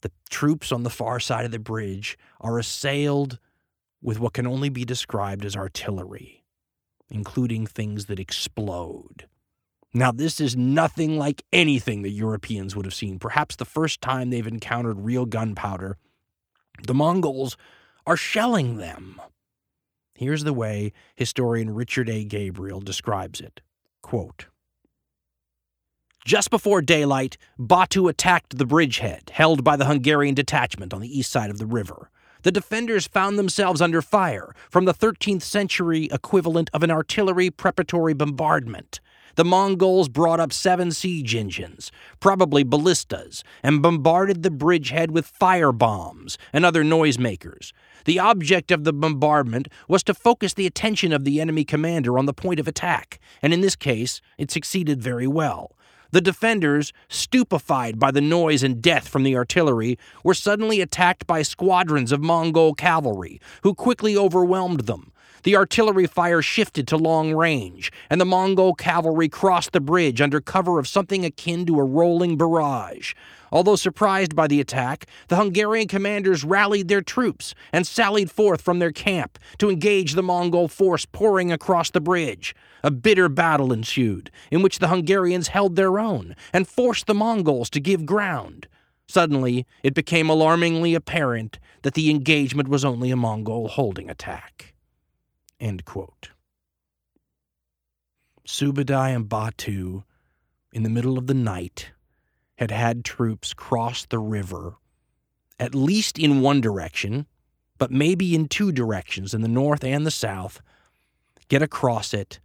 the 0.00 0.10
troops 0.28 0.72
on 0.72 0.82
the 0.82 0.90
far 0.90 1.20
side 1.20 1.44
of 1.44 1.52
the 1.52 1.60
bridge 1.60 2.18
are 2.40 2.58
assailed 2.58 3.38
with 4.02 4.18
what 4.18 4.32
can 4.32 4.46
only 4.46 4.70
be 4.70 4.84
described 4.84 5.44
as 5.44 5.56
artillery, 5.56 6.42
including 7.10 7.64
things 7.64 8.06
that 8.06 8.18
explode. 8.18 9.28
Now, 9.94 10.12
this 10.12 10.40
is 10.40 10.56
nothing 10.56 11.18
like 11.18 11.44
anything 11.52 12.02
the 12.02 12.10
Europeans 12.10 12.76
would 12.76 12.84
have 12.84 12.94
seen. 12.94 13.18
Perhaps 13.18 13.56
the 13.56 13.64
first 13.64 14.00
time 14.00 14.30
they've 14.30 14.46
encountered 14.46 15.00
real 15.00 15.24
gunpowder. 15.24 15.96
The 16.86 16.94
Mongols 16.94 17.56
are 18.06 18.16
shelling 18.16 18.76
them. 18.76 19.20
Here's 20.14 20.44
the 20.44 20.52
way 20.52 20.92
historian 21.16 21.74
Richard 21.74 22.08
A. 22.08 22.24
Gabriel 22.24 22.80
describes 22.80 23.40
it. 23.40 23.60
Quote, 24.02 24.46
just 26.24 26.50
before 26.50 26.82
daylight, 26.82 27.38
Batu 27.58 28.06
attacked 28.06 28.58
the 28.58 28.66
bridgehead, 28.66 29.30
held 29.32 29.64
by 29.64 29.76
the 29.76 29.86
Hungarian 29.86 30.34
detachment 30.34 30.92
on 30.92 31.00
the 31.00 31.18
east 31.18 31.32
side 31.32 31.48
of 31.48 31.58
the 31.58 31.64
river. 31.64 32.10
The 32.42 32.52
defenders 32.52 33.06
found 33.06 33.38
themselves 33.38 33.80
under 33.80 34.02
fire 34.02 34.54
from 34.68 34.84
the 34.84 34.92
13th 34.92 35.40
century 35.40 36.08
equivalent 36.12 36.68
of 36.74 36.82
an 36.82 36.90
artillery 36.90 37.50
preparatory 37.50 38.12
bombardment. 38.12 39.00
The 39.38 39.44
Mongols 39.44 40.08
brought 40.08 40.40
up 40.40 40.52
seven 40.52 40.90
siege 40.90 41.36
engines, 41.36 41.92
probably 42.18 42.64
ballistas, 42.64 43.44
and 43.62 43.80
bombarded 43.80 44.42
the 44.42 44.50
bridgehead 44.50 45.12
with 45.12 45.28
fire 45.28 45.70
bombs 45.70 46.38
and 46.52 46.64
other 46.64 46.82
noisemakers. 46.82 47.72
The 48.04 48.18
object 48.18 48.72
of 48.72 48.82
the 48.82 48.92
bombardment 48.92 49.68
was 49.86 50.02
to 50.02 50.12
focus 50.12 50.54
the 50.54 50.66
attention 50.66 51.12
of 51.12 51.22
the 51.22 51.40
enemy 51.40 51.62
commander 51.64 52.18
on 52.18 52.26
the 52.26 52.34
point 52.34 52.58
of 52.58 52.66
attack, 52.66 53.20
and 53.40 53.54
in 53.54 53.60
this 53.60 53.76
case, 53.76 54.20
it 54.38 54.50
succeeded 54.50 55.00
very 55.00 55.28
well. 55.28 55.76
The 56.10 56.20
defenders, 56.20 56.92
stupefied 57.08 58.00
by 58.00 58.10
the 58.10 58.20
noise 58.20 58.64
and 58.64 58.82
death 58.82 59.06
from 59.06 59.22
the 59.22 59.36
artillery, 59.36 60.00
were 60.24 60.34
suddenly 60.34 60.80
attacked 60.80 61.28
by 61.28 61.42
squadrons 61.42 62.10
of 62.10 62.20
Mongol 62.20 62.74
cavalry, 62.74 63.40
who 63.62 63.72
quickly 63.72 64.16
overwhelmed 64.16 64.86
them. 64.86 65.12
The 65.44 65.56
artillery 65.56 66.06
fire 66.06 66.42
shifted 66.42 66.88
to 66.88 66.96
long 66.96 67.32
range, 67.32 67.92
and 68.10 68.20
the 68.20 68.24
Mongol 68.24 68.74
cavalry 68.74 69.28
crossed 69.28 69.72
the 69.72 69.80
bridge 69.80 70.20
under 70.20 70.40
cover 70.40 70.78
of 70.78 70.88
something 70.88 71.24
akin 71.24 71.64
to 71.66 71.78
a 71.78 71.84
rolling 71.84 72.36
barrage. 72.36 73.14
Although 73.52 73.76
surprised 73.76 74.34
by 74.34 74.46
the 74.46 74.60
attack, 74.60 75.06
the 75.28 75.36
Hungarian 75.36 75.88
commanders 75.88 76.44
rallied 76.44 76.88
their 76.88 77.00
troops 77.00 77.54
and 77.72 77.86
sallied 77.86 78.30
forth 78.30 78.60
from 78.60 78.78
their 78.78 78.92
camp 78.92 79.38
to 79.58 79.70
engage 79.70 80.12
the 80.12 80.22
Mongol 80.22 80.68
force 80.68 81.06
pouring 81.06 81.52
across 81.52 81.90
the 81.90 82.00
bridge. 82.00 82.54
A 82.82 82.90
bitter 82.90 83.28
battle 83.28 83.72
ensued, 83.72 84.30
in 84.50 84.60
which 84.60 84.80
the 84.80 84.88
Hungarians 84.88 85.48
held 85.48 85.76
their 85.76 85.98
own 85.98 86.34
and 86.52 86.68
forced 86.68 87.06
the 87.06 87.14
Mongols 87.14 87.70
to 87.70 87.80
give 87.80 88.04
ground. 88.04 88.66
Suddenly, 89.06 89.66
it 89.82 89.94
became 89.94 90.28
alarmingly 90.28 90.94
apparent 90.94 91.58
that 91.82 91.94
the 91.94 92.10
engagement 92.10 92.68
was 92.68 92.84
only 92.84 93.10
a 93.10 93.16
Mongol 93.16 93.68
holding 93.68 94.10
attack. 94.10 94.74
End 95.60 95.84
quote. 95.84 96.30
Subadai 98.46 99.14
and 99.14 99.28
Batu, 99.28 100.04
in 100.72 100.82
the 100.82 100.88
middle 100.88 101.18
of 101.18 101.26
the 101.26 101.34
night, 101.34 101.90
had 102.56 102.70
had 102.70 103.04
troops 103.04 103.52
cross 103.54 104.06
the 104.06 104.18
river, 104.18 104.76
at 105.60 105.74
least 105.74 106.18
in 106.18 106.40
one 106.40 106.60
direction, 106.60 107.26
but 107.76 107.90
maybe 107.90 108.34
in 108.34 108.48
two 108.48 108.72
directions, 108.72 109.34
in 109.34 109.42
the 109.42 109.48
north 109.48 109.84
and 109.84 110.06
the 110.06 110.10
south, 110.10 110.60
get 111.48 111.62
across 111.62 112.12
it. 112.14 112.40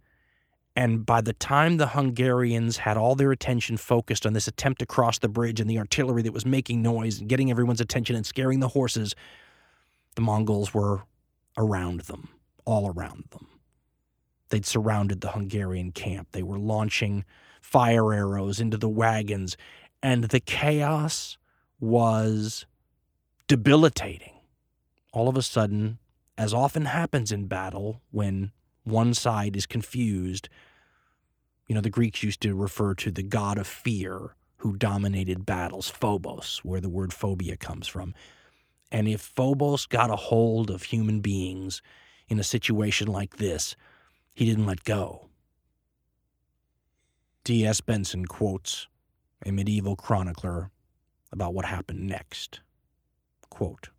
And 0.76 1.06
by 1.06 1.20
the 1.20 1.32
time 1.32 1.76
the 1.76 1.88
Hungarians 1.88 2.78
had 2.78 2.96
all 2.96 3.14
their 3.14 3.32
attention 3.32 3.76
focused 3.76 4.26
on 4.26 4.32
this 4.32 4.48
attempt 4.48 4.80
to 4.80 4.86
cross 4.86 5.18
the 5.18 5.28
bridge 5.28 5.60
and 5.60 5.70
the 5.70 5.78
artillery 5.78 6.22
that 6.22 6.32
was 6.32 6.44
making 6.44 6.82
noise 6.82 7.20
and 7.20 7.28
getting 7.28 7.50
everyone's 7.50 7.80
attention 7.80 8.16
and 8.16 8.26
scaring 8.26 8.60
the 8.60 8.68
horses, 8.68 9.14
the 10.16 10.22
Mongols 10.22 10.74
were 10.74 11.02
around 11.56 12.00
them, 12.02 12.28
all 12.64 12.92
around 12.92 13.24
them. 13.30 13.48
They'd 14.50 14.66
surrounded 14.66 15.20
the 15.20 15.32
Hungarian 15.32 15.92
camp. 15.92 16.28
They 16.32 16.42
were 16.42 16.58
launching 16.58 17.24
fire 17.60 18.12
arrows 18.12 18.60
into 18.60 18.76
the 18.76 18.88
wagons 18.88 19.56
and 20.04 20.24
the 20.24 20.40
chaos 20.40 21.38
was 21.80 22.66
debilitating. 23.48 24.34
All 25.14 25.30
of 25.30 25.36
a 25.36 25.42
sudden, 25.42 25.98
as 26.36 26.52
often 26.52 26.84
happens 26.84 27.32
in 27.32 27.46
battle 27.46 28.02
when 28.10 28.52
one 28.84 29.14
side 29.14 29.56
is 29.56 29.64
confused, 29.64 30.50
you 31.66 31.74
know, 31.74 31.80
the 31.80 31.88
Greeks 31.88 32.22
used 32.22 32.42
to 32.42 32.54
refer 32.54 32.94
to 32.96 33.10
the 33.10 33.22
god 33.22 33.56
of 33.56 33.66
fear 33.66 34.36
who 34.58 34.76
dominated 34.76 35.46
battles, 35.46 35.88
Phobos, 35.88 36.60
where 36.62 36.80
the 36.80 36.90
word 36.90 37.12
phobia 37.12 37.56
comes 37.56 37.86
from. 37.86 38.14
And 38.92 39.08
if 39.08 39.22
Phobos 39.22 39.86
got 39.86 40.10
a 40.10 40.16
hold 40.16 40.70
of 40.70 40.84
human 40.84 41.20
beings 41.20 41.80
in 42.28 42.38
a 42.38 42.44
situation 42.44 43.08
like 43.08 43.36
this, 43.36 43.76
he 44.32 44.44
didn't 44.44 44.66
let 44.66 44.84
go. 44.84 45.28
D.S. 47.44 47.80
Benson 47.80 48.24
quotes 48.24 48.88
a 49.44 49.52
medieval 49.52 49.96
chronicler 49.96 50.70
about 51.30 51.52
what 51.52 51.66
happened 51.66 52.06
next. 52.06 52.60
Quote, 53.50 53.90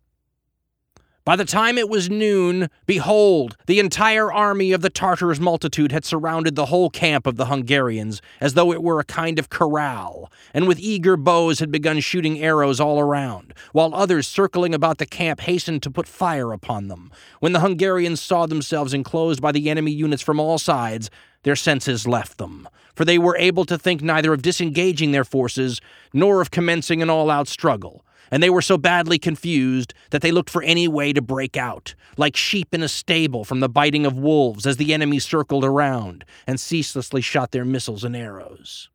by 1.26 1.34
the 1.34 1.44
time 1.44 1.76
it 1.76 1.88
was 1.88 2.08
noon, 2.08 2.70
behold, 2.86 3.56
the 3.66 3.80
entire 3.80 4.32
army 4.32 4.70
of 4.70 4.80
the 4.80 4.88
Tartars' 4.88 5.40
multitude 5.40 5.90
had 5.90 6.04
surrounded 6.04 6.54
the 6.54 6.66
whole 6.66 6.88
camp 6.88 7.26
of 7.26 7.34
the 7.34 7.46
Hungarians, 7.46 8.22
as 8.40 8.54
though 8.54 8.72
it 8.72 8.80
were 8.80 9.00
a 9.00 9.04
kind 9.04 9.40
of 9.40 9.50
corral, 9.50 10.30
and 10.54 10.68
with 10.68 10.78
eager 10.78 11.16
bows 11.16 11.58
had 11.58 11.72
begun 11.72 11.98
shooting 11.98 12.38
arrows 12.38 12.78
all 12.78 13.00
around, 13.00 13.52
while 13.72 13.92
others 13.92 14.28
circling 14.28 14.72
about 14.72 14.98
the 14.98 15.04
camp 15.04 15.40
hastened 15.40 15.82
to 15.82 15.90
put 15.90 16.06
fire 16.06 16.52
upon 16.52 16.86
them. 16.86 17.10
When 17.40 17.52
the 17.52 17.60
Hungarians 17.60 18.20
saw 18.20 18.46
themselves 18.46 18.94
enclosed 18.94 19.42
by 19.42 19.50
the 19.50 19.68
enemy 19.68 19.90
units 19.90 20.22
from 20.22 20.38
all 20.38 20.58
sides, 20.58 21.10
their 21.42 21.56
senses 21.56 22.06
left 22.06 22.38
them, 22.38 22.68
for 22.94 23.04
they 23.04 23.18
were 23.18 23.36
able 23.36 23.64
to 23.64 23.76
think 23.76 24.00
neither 24.00 24.32
of 24.32 24.42
disengaging 24.42 25.10
their 25.10 25.24
forces 25.24 25.80
nor 26.12 26.40
of 26.40 26.52
commencing 26.52 27.02
an 27.02 27.10
all 27.10 27.32
out 27.32 27.48
struggle 27.48 28.05
and 28.30 28.42
they 28.42 28.50
were 28.50 28.62
so 28.62 28.78
badly 28.78 29.18
confused 29.18 29.94
that 30.10 30.22
they 30.22 30.32
looked 30.32 30.50
for 30.50 30.62
any 30.62 30.88
way 30.88 31.12
to 31.12 31.22
break 31.22 31.56
out, 31.56 31.94
like 32.16 32.36
sheep 32.36 32.74
in 32.74 32.82
a 32.82 32.88
stable 32.88 33.44
from 33.44 33.60
the 33.60 33.68
biting 33.68 34.06
of 34.06 34.18
wolves 34.18 34.66
as 34.66 34.76
the 34.76 34.92
enemy 34.92 35.18
circled 35.18 35.64
around 35.64 36.24
and 36.46 36.60
ceaselessly 36.60 37.20
shot 37.20 37.50
their 37.50 37.64
missiles 37.64 38.04
and 38.04 38.16
arrows. 38.16 38.90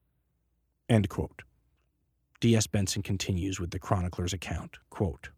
End 0.90 1.10
quote. 1.10 1.44
D.S. 2.40 2.68
Benson 2.68 3.04
continues 3.04 3.60
with 3.60 3.70
the 3.70 3.80
chronicler's 3.80 4.34
account. 4.34 4.80
Quote, 4.90 5.30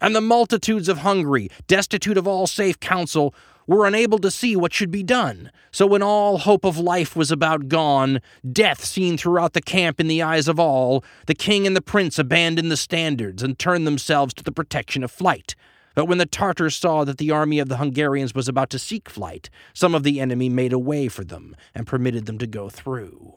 and 0.00 0.16
the 0.16 0.20
multitudes 0.20 0.88
of 0.88 0.98
Hungary, 0.98 1.50
destitute 1.66 2.16
of 2.16 2.26
all 2.26 2.46
safe 2.46 2.80
counsel, 2.80 3.34
were 3.66 3.86
unable 3.86 4.18
to 4.18 4.30
see 4.30 4.56
what 4.56 4.72
should 4.72 4.90
be 4.90 5.02
done. 5.02 5.50
So 5.70 5.86
when 5.86 6.02
all 6.02 6.38
hope 6.38 6.64
of 6.64 6.78
life 6.78 7.14
was 7.14 7.30
about 7.30 7.68
gone, 7.68 8.20
death 8.50 8.84
seen 8.84 9.16
throughout 9.16 9.52
the 9.52 9.62
camp 9.62 10.00
in 10.00 10.08
the 10.08 10.22
eyes 10.22 10.48
of 10.48 10.58
all, 10.58 11.04
the 11.26 11.34
king 11.34 11.66
and 11.66 11.76
the 11.76 11.82
prince 11.82 12.18
abandoned 12.18 12.70
the 12.70 12.76
standards 12.76 13.42
and 13.42 13.58
turned 13.58 13.86
themselves 13.86 14.34
to 14.34 14.44
the 14.44 14.52
protection 14.52 15.04
of 15.04 15.10
flight. 15.10 15.54
But 15.94 16.06
when 16.06 16.18
the 16.18 16.26
Tartars 16.26 16.76
saw 16.76 17.04
that 17.04 17.18
the 17.18 17.30
army 17.30 17.58
of 17.58 17.68
the 17.68 17.76
Hungarians 17.76 18.34
was 18.34 18.48
about 18.48 18.70
to 18.70 18.78
seek 18.78 19.08
flight, 19.10 19.50
some 19.74 19.94
of 19.94 20.02
the 20.02 20.20
enemy 20.20 20.48
made 20.48 20.72
a 20.72 20.78
way 20.78 21.08
for 21.08 21.24
them 21.24 21.54
and 21.74 21.86
permitted 21.86 22.26
them 22.26 22.38
to 22.38 22.46
go 22.46 22.68
through. 22.68 23.34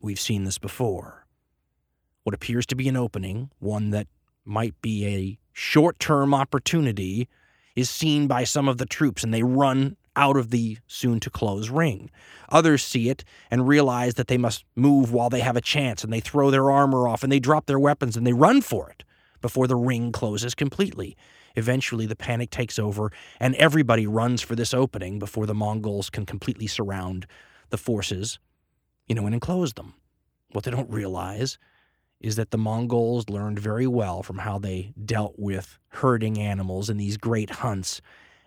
We've 0.00 0.20
seen 0.20 0.44
this 0.44 0.58
before. 0.58 1.26
What 2.22 2.34
appears 2.34 2.66
to 2.66 2.76
be 2.76 2.88
an 2.88 2.96
opening, 2.96 3.50
one 3.58 3.90
that 3.90 4.06
might 4.44 4.80
be 4.82 5.06
a 5.06 5.38
short 5.52 5.98
term 5.98 6.32
opportunity, 6.34 7.28
is 7.74 7.90
seen 7.90 8.26
by 8.26 8.44
some 8.44 8.68
of 8.68 8.78
the 8.78 8.86
troops 8.86 9.24
and 9.24 9.32
they 9.32 9.42
run 9.42 9.96
out 10.14 10.36
of 10.36 10.50
the 10.50 10.78
soon 10.86 11.20
to 11.20 11.30
close 11.30 11.70
ring. 11.70 12.10
Others 12.50 12.84
see 12.84 13.08
it 13.08 13.24
and 13.50 13.66
realize 13.66 14.14
that 14.14 14.28
they 14.28 14.36
must 14.38 14.64
move 14.76 15.12
while 15.12 15.30
they 15.30 15.40
have 15.40 15.56
a 15.56 15.62
chance 15.62 16.04
and 16.04 16.12
they 16.12 16.20
throw 16.20 16.50
their 16.50 16.70
armor 16.70 17.08
off 17.08 17.22
and 17.22 17.32
they 17.32 17.40
drop 17.40 17.66
their 17.66 17.78
weapons 17.78 18.16
and 18.16 18.26
they 18.26 18.32
run 18.32 18.60
for 18.60 18.90
it 18.90 19.04
before 19.40 19.66
the 19.66 19.76
ring 19.76 20.12
closes 20.12 20.54
completely. 20.54 21.16
Eventually, 21.56 22.06
the 22.06 22.16
panic 22.16 22.50
takes 22.50 22.78
over 22.78 23.10
and 23.40 23.54
everybody 23.56 24.06
runs 24.06 24.42
for 24.42 24.54
this 24.54 24.74
opening 24.74 25.18
before 25.18 25.46
the 25.46 25.54
Mongols 25.54 26.10
can 26.10 26.26
completely 26.26 26.66
surround 26.66 27.26
the 27.70 27.78
forces, 27.78 28.38
you 29.06 29.14
know, 29.14 29.26
and 29.26 29.34
enclose 29.34 29.74
them. 29.74 29.94
What 30.52 30.64
they 30.64 30.70
don't 30.70 30.90
realize 30.90 31.58
is 32.22 32.36
that 32.36 32.52
the 32.52 32.58
Mongols 32.58 33.28
learned 33.28 33.58
very 33.58 33.86
well 33.86 34.22
from 34.22 34.38
how 34.38 34.56
they 34.56 34.94
dealt 35.04 35.34
with 35.36 35.78
herding 35.88 36.38
animals 36.38 36.88
in 36.88 36.96
these 36.96 37.16
great 37.16 37.50
hunts, 37.50 38.00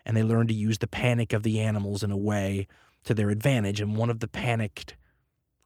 and 0.05 0.15
they 0.15 0.23
learned 0.23 0.47
to 0.47 0.55
use 0.55 0.77
the 0.77 0.87
panic 0.87 1.33
of 1.33 1.43
the 1.43 1.59
animals 1.59 2.01
in 2.01 2.09
a 2.09 2.17
way 2.17 2.67
to 3.03 3.13
their 3.13 3.29
advantage. 3.29 3.81
And 3.81 3.97
one 3.97 4.09
of 4.09 4.21
the 4.21 4.29
panicked 4.29 4.95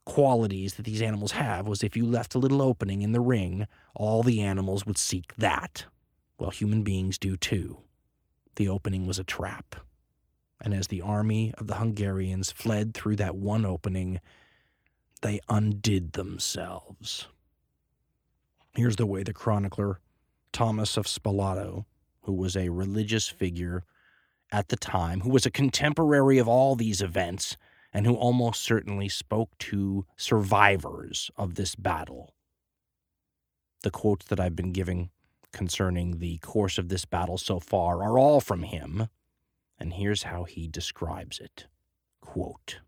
qualities 0.04 0.74
that 0.74 0.82
these 0.82 1.00
animals 1.00 1.32
have 1.32 1.68
was 1.68 1.84
if 1.84 1.96
you 1.96 2.04
left 2.04 2.34
a 2.34 2.38
little 2.38 2.60
opening 2.60 3.02
in 3.02 3.12
the 3.12 3.20
ring, 3.20 3.68
all 3.94 4.24
the 4.24 4.40
animals 4.40 4.84
would 4.84 4.98
seek 4.98 5.32
that. 5.36 5.84
Well, 6.36 6.50
human 6.50 6.82
beings 6.82 7.16
do 7.16 7.36
too. 7.36 7.78
The 8.56 8.68
opening 8.68 9.06
was 9.06 9.20
a 9.20 9.24
trap. 9.24 9.76
And 10.60 10.74
as 10.74 10.88
the 10.88 11.00
army 11.00 11.54
of 11.58 11.68
the 11.68 11.76
Hungarians 11.76 12.50
fled 12.50 12.92
through 12.92 13.16
that 13.16 13.36
one 13.36 13.64
opening, 13.64 14.20
they 15.22 15.38
undid 15.48 16.14
themselves. 16.14 17.28
Here's 18.74 18.96
the 18.96 19.06
way 19.06 19.22
the 19.22 19.32
chronicler 19.32 20.00
Thomas 20.52 20.96
of 20.96 21.06
Spalato, 21.06 21.84
who 22.22 22.32
was 22.32 22.56
a 22.56 22.68
religious 22.68 23.28
figure 23.28 23.84
at 24.52 24.68
the 24.68 24.76
time, 24.76 25.20
who 25.20 25.30
was 25.30 25.46
a 25.46 25.50
contemporary 25.50 26.38
of 26.38 26.48
all 26.48 26.76
these 26.76 27.00
events, 27.00 27.56
and 27.92 28.06
who 28.06 28.14
almost 28.14 28.62
certainly 28.62 29.08
spoke 29.08 29.56
to 29.58 30.06
survivors 30.16 31.30
of 31.36 31.54
this 31.54 31.74
battle. 31.74 32.34
The 33.82 33.90
quotes 33.90 34.26
that 34.26 34.38
I've 34.38 34.56
been 34.56 34.72
giving 34.72 35.10
concerning 35.52 36.18
the 36.18 36.38
course 36.38 36.78
of 36.78 36.88
this 36.88 37.04
battle 37.04 37.38
so 37.38 37.58
far 37.58 38.02
are 38.02 38.18
all 38.18 38.40
from 38.40 38.62
him, 38.62 39.08
and 39.78 39.94
here's 39.94 40.24
how 40.24 40.44
he 40.44 40.68
describes 40.68 41.40
it. 41.40 41.66
Quote, 42.20 42.80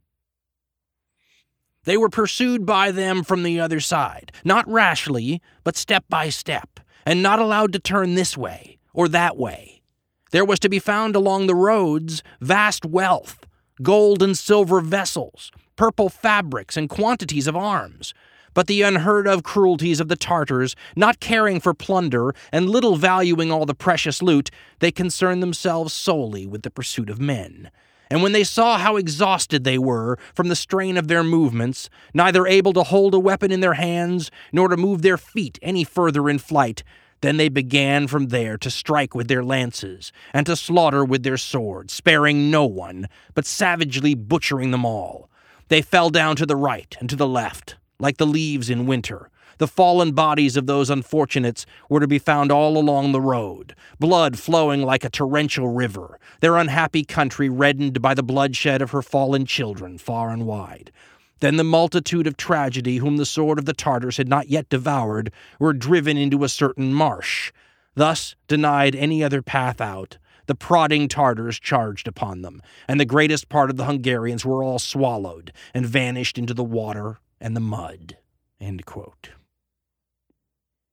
they 1.84 1.96
were 1.96 2.08
pursued 2.08 2.64
by 2.64 2.90
them 2.90 3.22
from 3.22 3.42
the 3.42 3.58
other 3.58 3.80
side, 3.80 4.32
not 4.44 4.68
rashly, 4.68 5.40
but 5.64 5.76
step 5.76 6.04
by 6.08 6.28
step, 6.28 6.80
and 7.04 7.22
not 7.22 7.38
allowed 7.38 7.72
to 7.72 7.78
turn 7.78 8.14
this 8.14 8.36
way 8.36 8.78
or 8.92 9.08
that 9.08 9.36
way. 9.36 9.82
There 10.30 10.44
was 10.44 10.58
to 10.60 10.68
be 10.68 10.78
found 10.78 11.14
along 11.14 11.46
the 11.46 11.54
roads 11.54 12.22
vast 12.40 12.84
wealth, 12.84 13.46
gold 13.82 14.22
and 14.22 14.36
silver 14.36 14.80
vessels, 14.80 15.50
purple 15.76 16.08
fabrics, 16.08 16.76
and 16.76 16.88
quantities 16.88 17.46
of 17.46 17.56
arms. 17.56 18.14
But 18.54 18.66
the 18.66 18.82
unheard 18.82 19.26
of 19.26 19.42
cruelties 19.42 19.98
of 19.98 20.08
the 20.08 20.16
Tartars, 20.16 20.76
not 20.94 21.20
caring 21.20 21.58
for 21.58 21.72
plunder 21.72 22.34
and 22.52 22.68
little 22.68 22.96
valuing 22.96 23.50
all 23.50 23.64
the 23.64 23.74
precious 23.74 24.22
loot, 24.22 24.50
they 24.80 24.92
concerned 24.92 25.42
themselves 25.42 25.92
solely 25.92 26.46
with 26.46 26.62
the 26.62 26.70
pursuit 26.70 27.08
of 27.08 27.18
men. 27.18 27.70
And 28.12 28.22
when 28.22 28.32
they 28.32 28.44
saw 28.44 28.76
how 28.76 28.98
exhausted 28.98 29.64
they 29.64 29.78
were 29.78 30.18
from 30.34 30.48
the 30.48 30.54
strain 30.54 30.98
of 30.98 31.08
their 31.08 31.24
movements, 31.24 31.88
neither 32.12 32.46
able 32.46 32.74
to 32.74 32.82
hold 32.82 33.14
a 33.14 33.18
weapon 33.18 33.50
in 33.50 33.60
their 33.60 33.72
hands 33.72 34.30
nor 34.52 34.68
to 34.68 34.76
move 34.76 35.00
their 35.00 35.16
feet 35.16 35.58
any 35.62 35.82
further 35.82 36.28
in 36.28 36.38
flight, 36.38 36.82
then 37.22 37.38
they 37.38 37.48
began 37.48 38.06
from 38.06 38.28
there 38.28 38.58
to 38.58 38.70
strike 38.70 39.14
with 39.14 39.28
their 39.28 39.42
lances, 39.42 40.12
and 40.34 40.44
to 40.44 40.56
slaughter 40.56 41.06
with 41.06 41.22
their 41.22 41.38
swords, 41.38 41.94
sparing 41.94 42.50
no 42.50 42.66
one, 42.66 43.08
but 43.32 43.46
savagely 43.46 44.14
butchering 44.14 44.72
them 44.72 44.84
all. 44.84 45.30
They 45.68 45.80
fell 45.80 46.10
down 46.10 46.36
to 46.36 46.44
the 46.44 46.54
right 46.54 46.94
and 47.00 47.08
to 47.08 47.16
the 47.16 47.26
left, 47.26 47.76
like 47.98 48.18
the 48.18 48.26
leaves 48.26 48.68
in 48.68 48.84
winter, 48.84 49.30
the 49.62 49.68
fallen 49.68 50.10
bodies 50.10 50.56
of 50.56 50.66
those 50.66 50.90
unfortunates 50.90 51.64
were 51.88 52.00
to 52.00 52.08
be 52.08 52.18
found 52.18 52.50
all 52.50 52.76
along 52.76 53.12
the 53.12 53.20
road, 53.20 53.76
blood 54.00 54.36
flowing 54.36 54.82
like 54.82 55.04
a 55.04 55.08
torrential 55.08 55.68
river, 55.68 56.18
their 56.40 56.56
unhappy 56.56 57.04
country 57.04 57.48
reddened 57.48 58.02
by 58.02 58.12
the 58.12 58.24
bloodshed 58.24 58.82
of 58.82 58.90
her 58.90 59.02
fallen 59.02 59.46
children 59.46 59.98
far 59.98 60.30
and 60.30 60.46
wide. 60.46 60.90
Then 61.38 61.58
the 61.58 61.62
multitude 61.62 62.26
of 62.26 62.36
tragedy 62.36 62.96
whom 62.96 63.18
the 63.18 63.24
sword 63.24 63.56
of 63.56 63.64
the 63.64 63.72
Tartars 63.72 64.16
had 64.16 64.26
not 64.26 64.48
yet 64.48 64.68
devoured 64.68 65.30
were 65.60 65.72
driven 65.72 66.16
into 66.16 66.42
a 66.42 66.48
certain 66.48 66.92
marsh. 66.92 67.52
Thus, 67.94 68.34
denied 68.48 68.96
any 68.96 69.22
other 69.22 69.42
path 69.42 69.80
out, 69.80 70.18
the 70.46 70.56
prodding 70.56 71.06
Tartars 71.06 71.60
charged 71.60 72.08
upon 72.08 72.42
them, 72.42 72.62
and 72.88 72.98
the 72.98 73.04
greatest 73.04 73.48
part 73.48 73.70
of 73.70 73.76
the 73.76 73.84
Hungarians 73.84 74.44
were 74.44 74.64
all 74.64 74.80
swallowed 74.80 75.52
and 75.72 75.86
vanished 75.86 76.36
into 76.36 76.52
the 76.52 76.64
water 76.64 77.20
and 77.40 77.54
the 77.54 77.60
mud. 77.60 78.16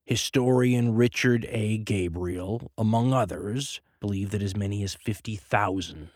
Historian 0.09 0.95
Richard 0.95 1.45
A. 1.51 1.77
Gabriel, 1.77 2.71
among 2.79 3.13
others, 3.13 3.79
believe 3.99 4.31
that 4.31 4.41
as 4.41 4.57
many 4.57 4.81
as 4.81 4.95
50,000 4.95 6.09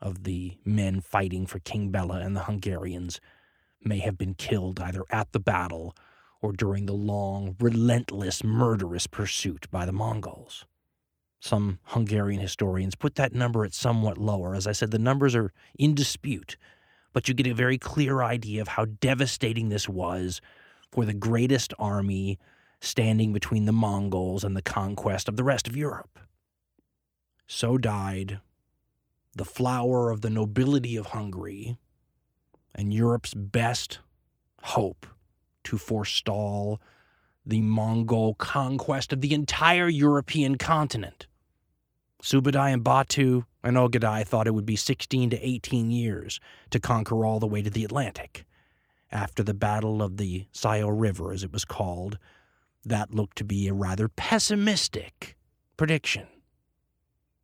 of 0.00 0.24
the 0.24 0.58
men 0.64 1.00
fighting 1.00 1.46
for 1.46 1.60
King 1.60 1.92
Bela 1.92 2.18
and 2.18 2.34
the 2.34 2.42
Hungarians 2.42 3.20
may 3.80 4.00
have 4.00 4.18
been 4.18 4.34
killed 4.34 4.80
either 4.80 5.04
at 5.10 5.30
the 5.30 5.38
battle 5.38 5.94
or 6.42 6.50
during 6.50 6.86
the 6.86 6.94
long, 6.94 7.54
relentless, 7.60 8.42
murderous 8.42 9.06
pursuit 9.06 9.70
by 9.70 9.86
the 9.86 9.92
Mongols. 9.92 10.64
Some 11.38 11.78
Hungarian 11.84 12.40
historians 12.40 12.96
put 12.96 13.14
that 13.14 13.32
number 13.32 13.64
at 13.64 13.72
somewhat 13.72 14.18
lower. 14.18 14.56
As 14.56 14.66
I 14.66 14.72
said, 14.72 14.90
the 14.90 14.98
numbers 14.98 15.36
are 15.36 15.52
in 15.78 15.94
dispute, 15.94 16.56
but 17.12 17.28
you 17.28 17.34
get 17.34 17.46
a 17.46 17.54
very 17.54 17.78
clear 17.78 18.20
idea 18.20 18.60
of 18.60 18.66
how 18.66 18.86
devastating 18.86 19.68
this 19.68 19.88
was 19.88 20.40
for 20.90 21.04
the 21.04 21.14
greatest 21.14 21.72
army 21.78 22.36
standing 22.80 23.32
between 23.32 23.64
the 23.64 23.72
Mongols 23.72 24.44
and 24.44 24.56
the 24.56 24.62
conquest 24.62 25.28
of 25.28 25.36
the 25.36 25.44
rest 25.44 25.66
of 25.66 25.76
Europe. 25.76 26.18
So 27.46 27.78
died 27.78 28.40
the 29.34 29.44
flower 29.44 30.10
of 30.10 30.20
the 30.20 30.30
nobility 30.30 30.96
of 30.96 31.06
Hungary 31.06 31.78
and 32.74 32.92
Europe's 32.92 33.34
best 33.34 34.00
hope 34.62 35.06
to 35.64 35.78
forestall 35.78 36.80
the 37.44 37.62
Mongol 37.62 38.34
conquest 38.34 39.12
of 39.12 39.20
the 39.20 39.32
entire 39.32 39.88
European 39.88 40.58
continent. 40.58 41.26
Subadai 42.22 42.72
and 42.72 42.84
Batu 42.84 43.44
and 43.62 43.76
Ogadai 43.76 44.26
thought 44.26 44.46
it 44.46 44.54
would 44.54 44.66
be 44.66 44.76
16 44.76 45.30
to 45.30 45.46
18 45.46 45.90
years 45.90 46.40
to 46.70 46.80
conquer 46.80 47.24
all 47.24 47.38
the 47.38 47.46
way 47.46 47.62
to 47.62 47.70
the 47.70 47.84
Atlantic. 47.84 48.44
After 49.10 49.42
the 49.42 49.54
Battle 49.54 50.02
of 50.02 50.18
the 50.18 50.46
Sayo 50.52 50.90
River, 50.92 51.32
as 51.32 51.42
it 51.42 51.52
was 51.52 51.64
called, 51.64 52.18
that 52.88 53.14
looked 53.14 53.38
to 53.38 53.44
be 53.44 53.68
a 53.68 53.74
rather 53.74 54.08
pessimistic 54.08 55.36
prediction. 55.76 56.26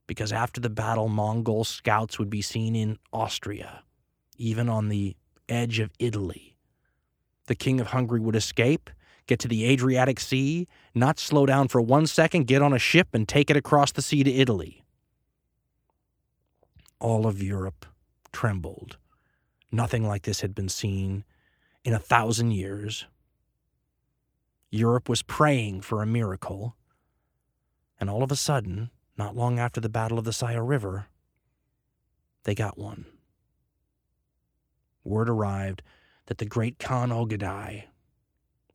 Because 0.07 0.33
after 0.33 0.61
the 0.61 0.71
battle, 0.71 1.09
Mongol 1.09 1.65
scouts 1.65 2.19
would 2.19 2.31
be 2.31 2.43
seen 2.43 2.77
in 2.77 2.99
Austria, 3.13 3.83
even 4.37 4.69
on 4.69 4.89
the 4.89 5.17
edge 5.49 5.79
of 5.79 5.91
Italy. 5.99 6.57
The 7.47 7.55
king 7.55 7.81
of 7.81 7.89
Hungary 7.89 8.21
would 8.21 8.37
escape, 8.37 8.91
get 9.27 9.39
to 9.41 9.49
the 9.49 9.67
Adriatic 9.67 10.21
Sea, 10.21 10.69
not 10.95 11.19
slow 11.19 11.47
down 11.47 11.69
for 11.69 11.81
one 11.81 12.07
second, 12.07 12.47
get 12.47 12.63
on 12.63 12.73
a 12.73 12.79
ship, 12.79 13.09
and 13.13 13.29
take 13.29 13.51
it 13.51 13.57
across 13.57 13.93
the 13.93 14.03
sea 14.03 14.23
to 14.25 14.31
Italy. 14.31 14.85
All 17.01 17.27
of 17.27 17.43
Europe 17.43 17.87
trembled. 18.33 18.99
Nothing 19.71 20.07
like 20.07 20.23
this 20.23 20.41
had 20.41 20.55
been 20.55 20.69
seen 20.69 21.25
in 21.85 21.93
a 21.93 21.99
thousand 21.99 22.53
years. 22.53 23.07
Europe 24.75 25.09
was 25.09 25.23
praying 25.23 25.81
for 25.81 26.03
a 26.03 26.07
miracle. 26.07 26.77
And 28.01 28.11
all 28.11 28.25
of 28.25 28.33
a 28.33 28.37
sudden, 28.37 28.91
not 29.17 29.37
long 29.37 29.61
after 29.61 29.81
the 29.81 29.89
Battle 29.89 30.19
of 30.19 30.25
the 30.25 30.33
Sayo 30.33 30.67
River, 30.67 31.07
they 32.43 32.57
got 32.57 32.77
one. 32.77 33.07
Word 35.05 35.29
arrived 35.29 35.83
that 36.27 36.39
the 36.39 36.45
great 36.45 36.81
Khan 36.81 37.11
Ogadai 37.11 37.85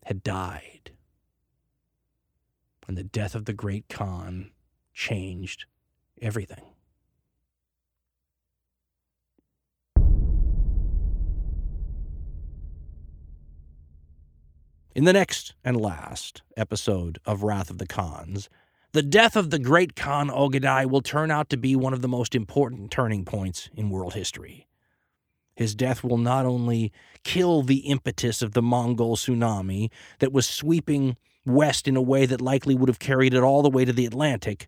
had 0.05 0.23
died. 0.23 0.91
And 2.87 2.97
the 2.97 3.03
death 3.03 3.35
of 3.35 3.43
the 3.43 3.53
great 3.53 3.89
Khan 3.89 4.51
changed 4.93 5.65
everything. 6.21 6.63
In 14.95 15.03
the 15.03 15.13
next 15.13 15.53
and 15.63 15.79
last 15.79 16.41
episode 16.57 17.19
of 17.23 17.43
Wrath 17.43 17.69
of 17.69 17.77
the 17.77 17.85
Khans, 17.85 18.49
the 18.91 19.03
death 19.03 19.35
of 19.35 19.51
the 19.51 19.59
great 19.59 19.95
Khan 19.95 20.29
Ogadai 20.29 20.89
will 20.89 21.03
turn 21.03 21.29
out 21.29 21.47
to 21.51 21.57
be 21.57 21.75
one 21.75 21.93
of 21.93 22.01
the 22.01 22.07
most 22.07 22.33
important 22.33 22.89
turning 22.89 23.23
points 23.23 23.69
in 23.75 23.91
world 23.91 24.15
history. 24.15 24.67
His 25.55 25.75
death 25.75 26.03
will 26.03 26.17
not 26.17 26.47
only 26.47 26.91
kill 27.23 27.61
the 27.61 27.87
impetus 27.87 28.41
of 28.41 28.53
the 28.53 28.63
Mongol 28.63 29.15
tsunami 29.15 29.91
that 30.17 30.33
was 30.33 30.49
sweeping 30.49 31.17
west 31.45 31.87
in 31.87 31.95
a 31.95 32.01
way 32.01 32.25
that 32.25 32.41
likely 32.41 32.73
would 32.73 32.89
have 32.89 32.97
carried 32.97 33.35
it 33.35 33.43
all 33.43 33.61
the 33.61 33.69
way 33.69 33.85
to 33.85 33.93
the 33.93 34.07
Atlantic, 34.07 34.67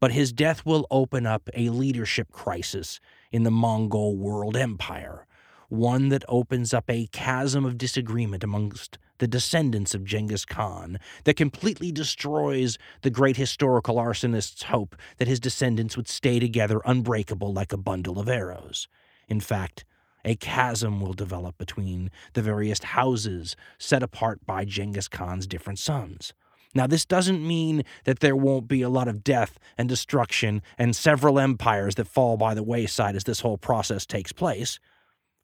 but 0.00 0.12
his 0.12 0.32
death 0.32 0.64
will 0.64 0.86
open 0.90 1.26
up 1.26 1.50
a 1.52 1.68
leadership 1.68 2.32
crisis 2.32 3.00
in 3.30 3.42
the 3.42 3.50
Mongol 3.50 4.16
world 4.16 4.56
empire, 4.56 5.26
one 5.68 6.08
that 6.08 6.24
opens 6.26 6.72
up 6.72 6.88
a 6.88 7.06
chasm 7.12 7.66
of 7.66 7.76
disagreement 7.76 8.42
amongst 8.42 8.96
the 9.18 9.28
descendants 9.28 9.94
of 9.94 10.04
Genghis 10.04 10.44
Khan 10.44 10.98
that 11.24 11.36
completely 11.36 11.92
destroys 11.92 12.78
the 13.02 13.10
great 13.10 13.36
historical 13.36 13.98
arsonist's 13.98 14.64
hope 14.64 14.96
that 15.18 15.28
his 15.28 15.40
descendants 15.40 15.96
would 15.96 16.08
stay 16.08 16.38
together 16.38 16.80
unbreakable 16.84 17.52
like 17.52 17.72
a 17.72 17.76
bundle 17.76 18.18
of 18.18 18.28
arrows. 18.28 18.88
In 19.28 19.40
fact, 19.40 19.84
a 20.24 20.36
chasm 20.36 21.00
will 21.00 21.14
develop 21.14 21.56
between 21.58 22.10
the 22.32 22.42
various 22.42 22.82
houses 22.82 23.56
set 23.78 24.02
apart 24.02 24.44
by 24.44 24.64
Genghis 24.64 25.08
Khan's 25.08 25.46
different 25.46 25.78
sons. 25.78 26.32
Now, 26.74 26.86
this 26.86 27.06
doesn't 27.06 27.46
mean 27.46 27.82
that 28.04 28.20
there 28.20 28.36
won't 28.36 28.68
be 28.68 28.82
a 28.82 28.90
lot 28.90 29.08
of 29.08 29.24
death 29.24 29.58
and 29.78 29.88
destruction 29.88 30.62
and 30.76 30.94
several 30.94 31.38
empires 31.38 31.94
that 31.94 32.08
fall 32.08 32.36
by 32.36 32.54
the 32.54 32.62
wayside 32.62 33.16
as 33.16 33.24
this 33.24 33.40
whole 33.40 33.58
process 33.58 34.04
takes 34.04 34.32
place. 34.32 34.78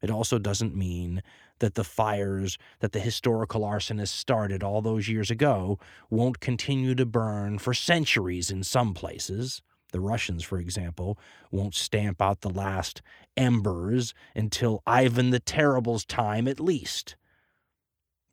It 0.01 0.11
also 0.11 0.37
doesn't 0.37 0.75
mean 0.75 1.23
that 1.59 1.75
the 1.75 1.83
fires 1.83 2.57
that 2.79 2.91
the 2.91 2.99
historical 2.99 3.61
arsonists 3.61 4.09
started 4.09 4.63
all 4.63 4.81
those 4.81 5.07
years 5.07 5.31
ago 5.31 5.79
won't 6.09 6.39
continue 6.39 6.95
to 6.95 7.05
burn 7.05 7.57
for 7.57 7.73
centuries 7.73 8.51
in 8.51 8.63
some 8.63 8.93
places. 8.93 9.61
The 9.91 10.01
Russians, 10.01 10.43
for 10.43 10.59
example, 10.59 11.17
won't 11.51 11.73
stamp 11.73 12.21
out 12.21 12.41
the 12.41 12.49
last 12.49 13.01
embers 13.37 14.13
until 14.35 14.83
Ivan 14.85 15.29
the 15.29 15.39
Terrible's 15.39 16.03
time 16.05 16.47
at 16.47 16.59
least. 16.59 17.15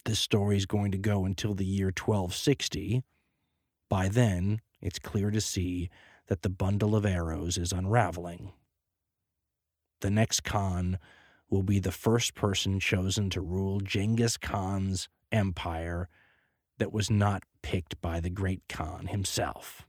This 0.05 0.19
story 0.19 0.57
is 0.57 0.67
going 0.67 0.91
to 0.91 0.99
go 0.99 1.25
until 1.25 1.55
the 1.55 1.65
year 1.65 1.87
1260. 1.87 3.05
By 3.89 4.09
then, 4.09 4.61
it's 4.81 4.99
clear 4.99 5.31
to 5.31 5.41
see 5.41 5.89
that 6.27 6.43
the 6.43 6.49
bundle 6.49 6.97
of 6.97 7.07
arrows 7.07 7.57
is 7.57 7.73
unraveling. 7.73 8.53
The 10.01 10.11
next 10.11 10.43
Khan 10.43 10.99
will 11.53 11.63
be 11.63 11.79
the 11.79 11.93
first 11.93 12.35
person 12.35 12.81
chosen 12.81 13.29
to 13.29 13.41
rule 13.41 13.79
Genghis 13.81 14.39
Khan's 14.39 15.09
empire 15.31 16.09
that 16.79 16.93
was 16.93 17.11
not 17.11 17.43
picked 17.63 18.01
by 18.01 18.21
the 18.21 18.31
great 18.31 18.63
Khan 18.69 19.09
himself 19.09 19.87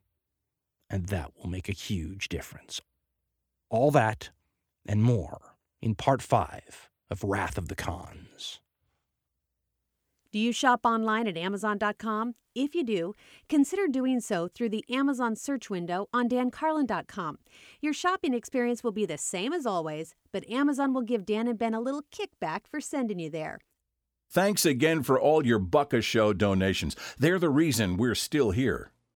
and 0.90 1.08
that 1.08 1.32
will 1.38 1.50
make 1.50 1.70
a 1.70 1.74
huge 1.74 2.28
difference. 2.28 2.82
All 3.70 3.90
that 3.92 4.30
and 4.86 5.02
more 5.02 5.56
in 5.82 5.96
part 5.96 6.22
five 6.22 6.90
of 7.10 7.24
Wrath 7.24 7.58
of 7.58 7.70
the 7.70 7.76
Khans. 7.76 8.60
Do 10.34 10.40
you 10.40 10.52
shop 10.52 10.82
online 10.84 11.28
at 11.28 11.38
Amazon.com? 11.38 12.34
If 12.56 12.74
you 12.74 12.84
do, 12.84 13.14
consider 13.50 13.88
doing 13.88 14.20
so 14.20 14.48
through 14.48 14.70
the 14.70 14.84
Amazon 14.90 15.36
search 15.36 15.70
window 15.70 16.08
on 16.12 16.28
dancarlin.com. 16.28 17.38
Your 17.82 17.94
shopping 17.94 18.34
experience 18.34 18.84
will 18.84 18.92
be 18.92 19.06
the 19.06 19.20
same 19.20 19.54
as 19.54 19.68
always, 19.68 20.16
but 20.32 20.50
Amazon 20.50 20.92
will 20.92 21.04
give 21.04 21.28
Dan 21.28 21.48
and 21.48 21.60
Ben 21.60 21.76
a 21.76 21.80
little 21.80 22.02
kickback 22.12 22.62
for 22.68 22.82
sending 22.82 23.20
you 23.20 23.30
there. 23.30 23.60
Thanks 24.28 24.66
again 24.66 25.04
for 25.04 25.20
all 25.20 25.46
your 25.46 25.60
Bucka 25.60 26.02
Show 26.02 26.34
donations. 26.34 26.96
They're 27.20 27.38
the 27.38 27.52
reason 27.52 27.96
we're 27.96 28.16
still 28.16 28.50
here. 28.50 28.93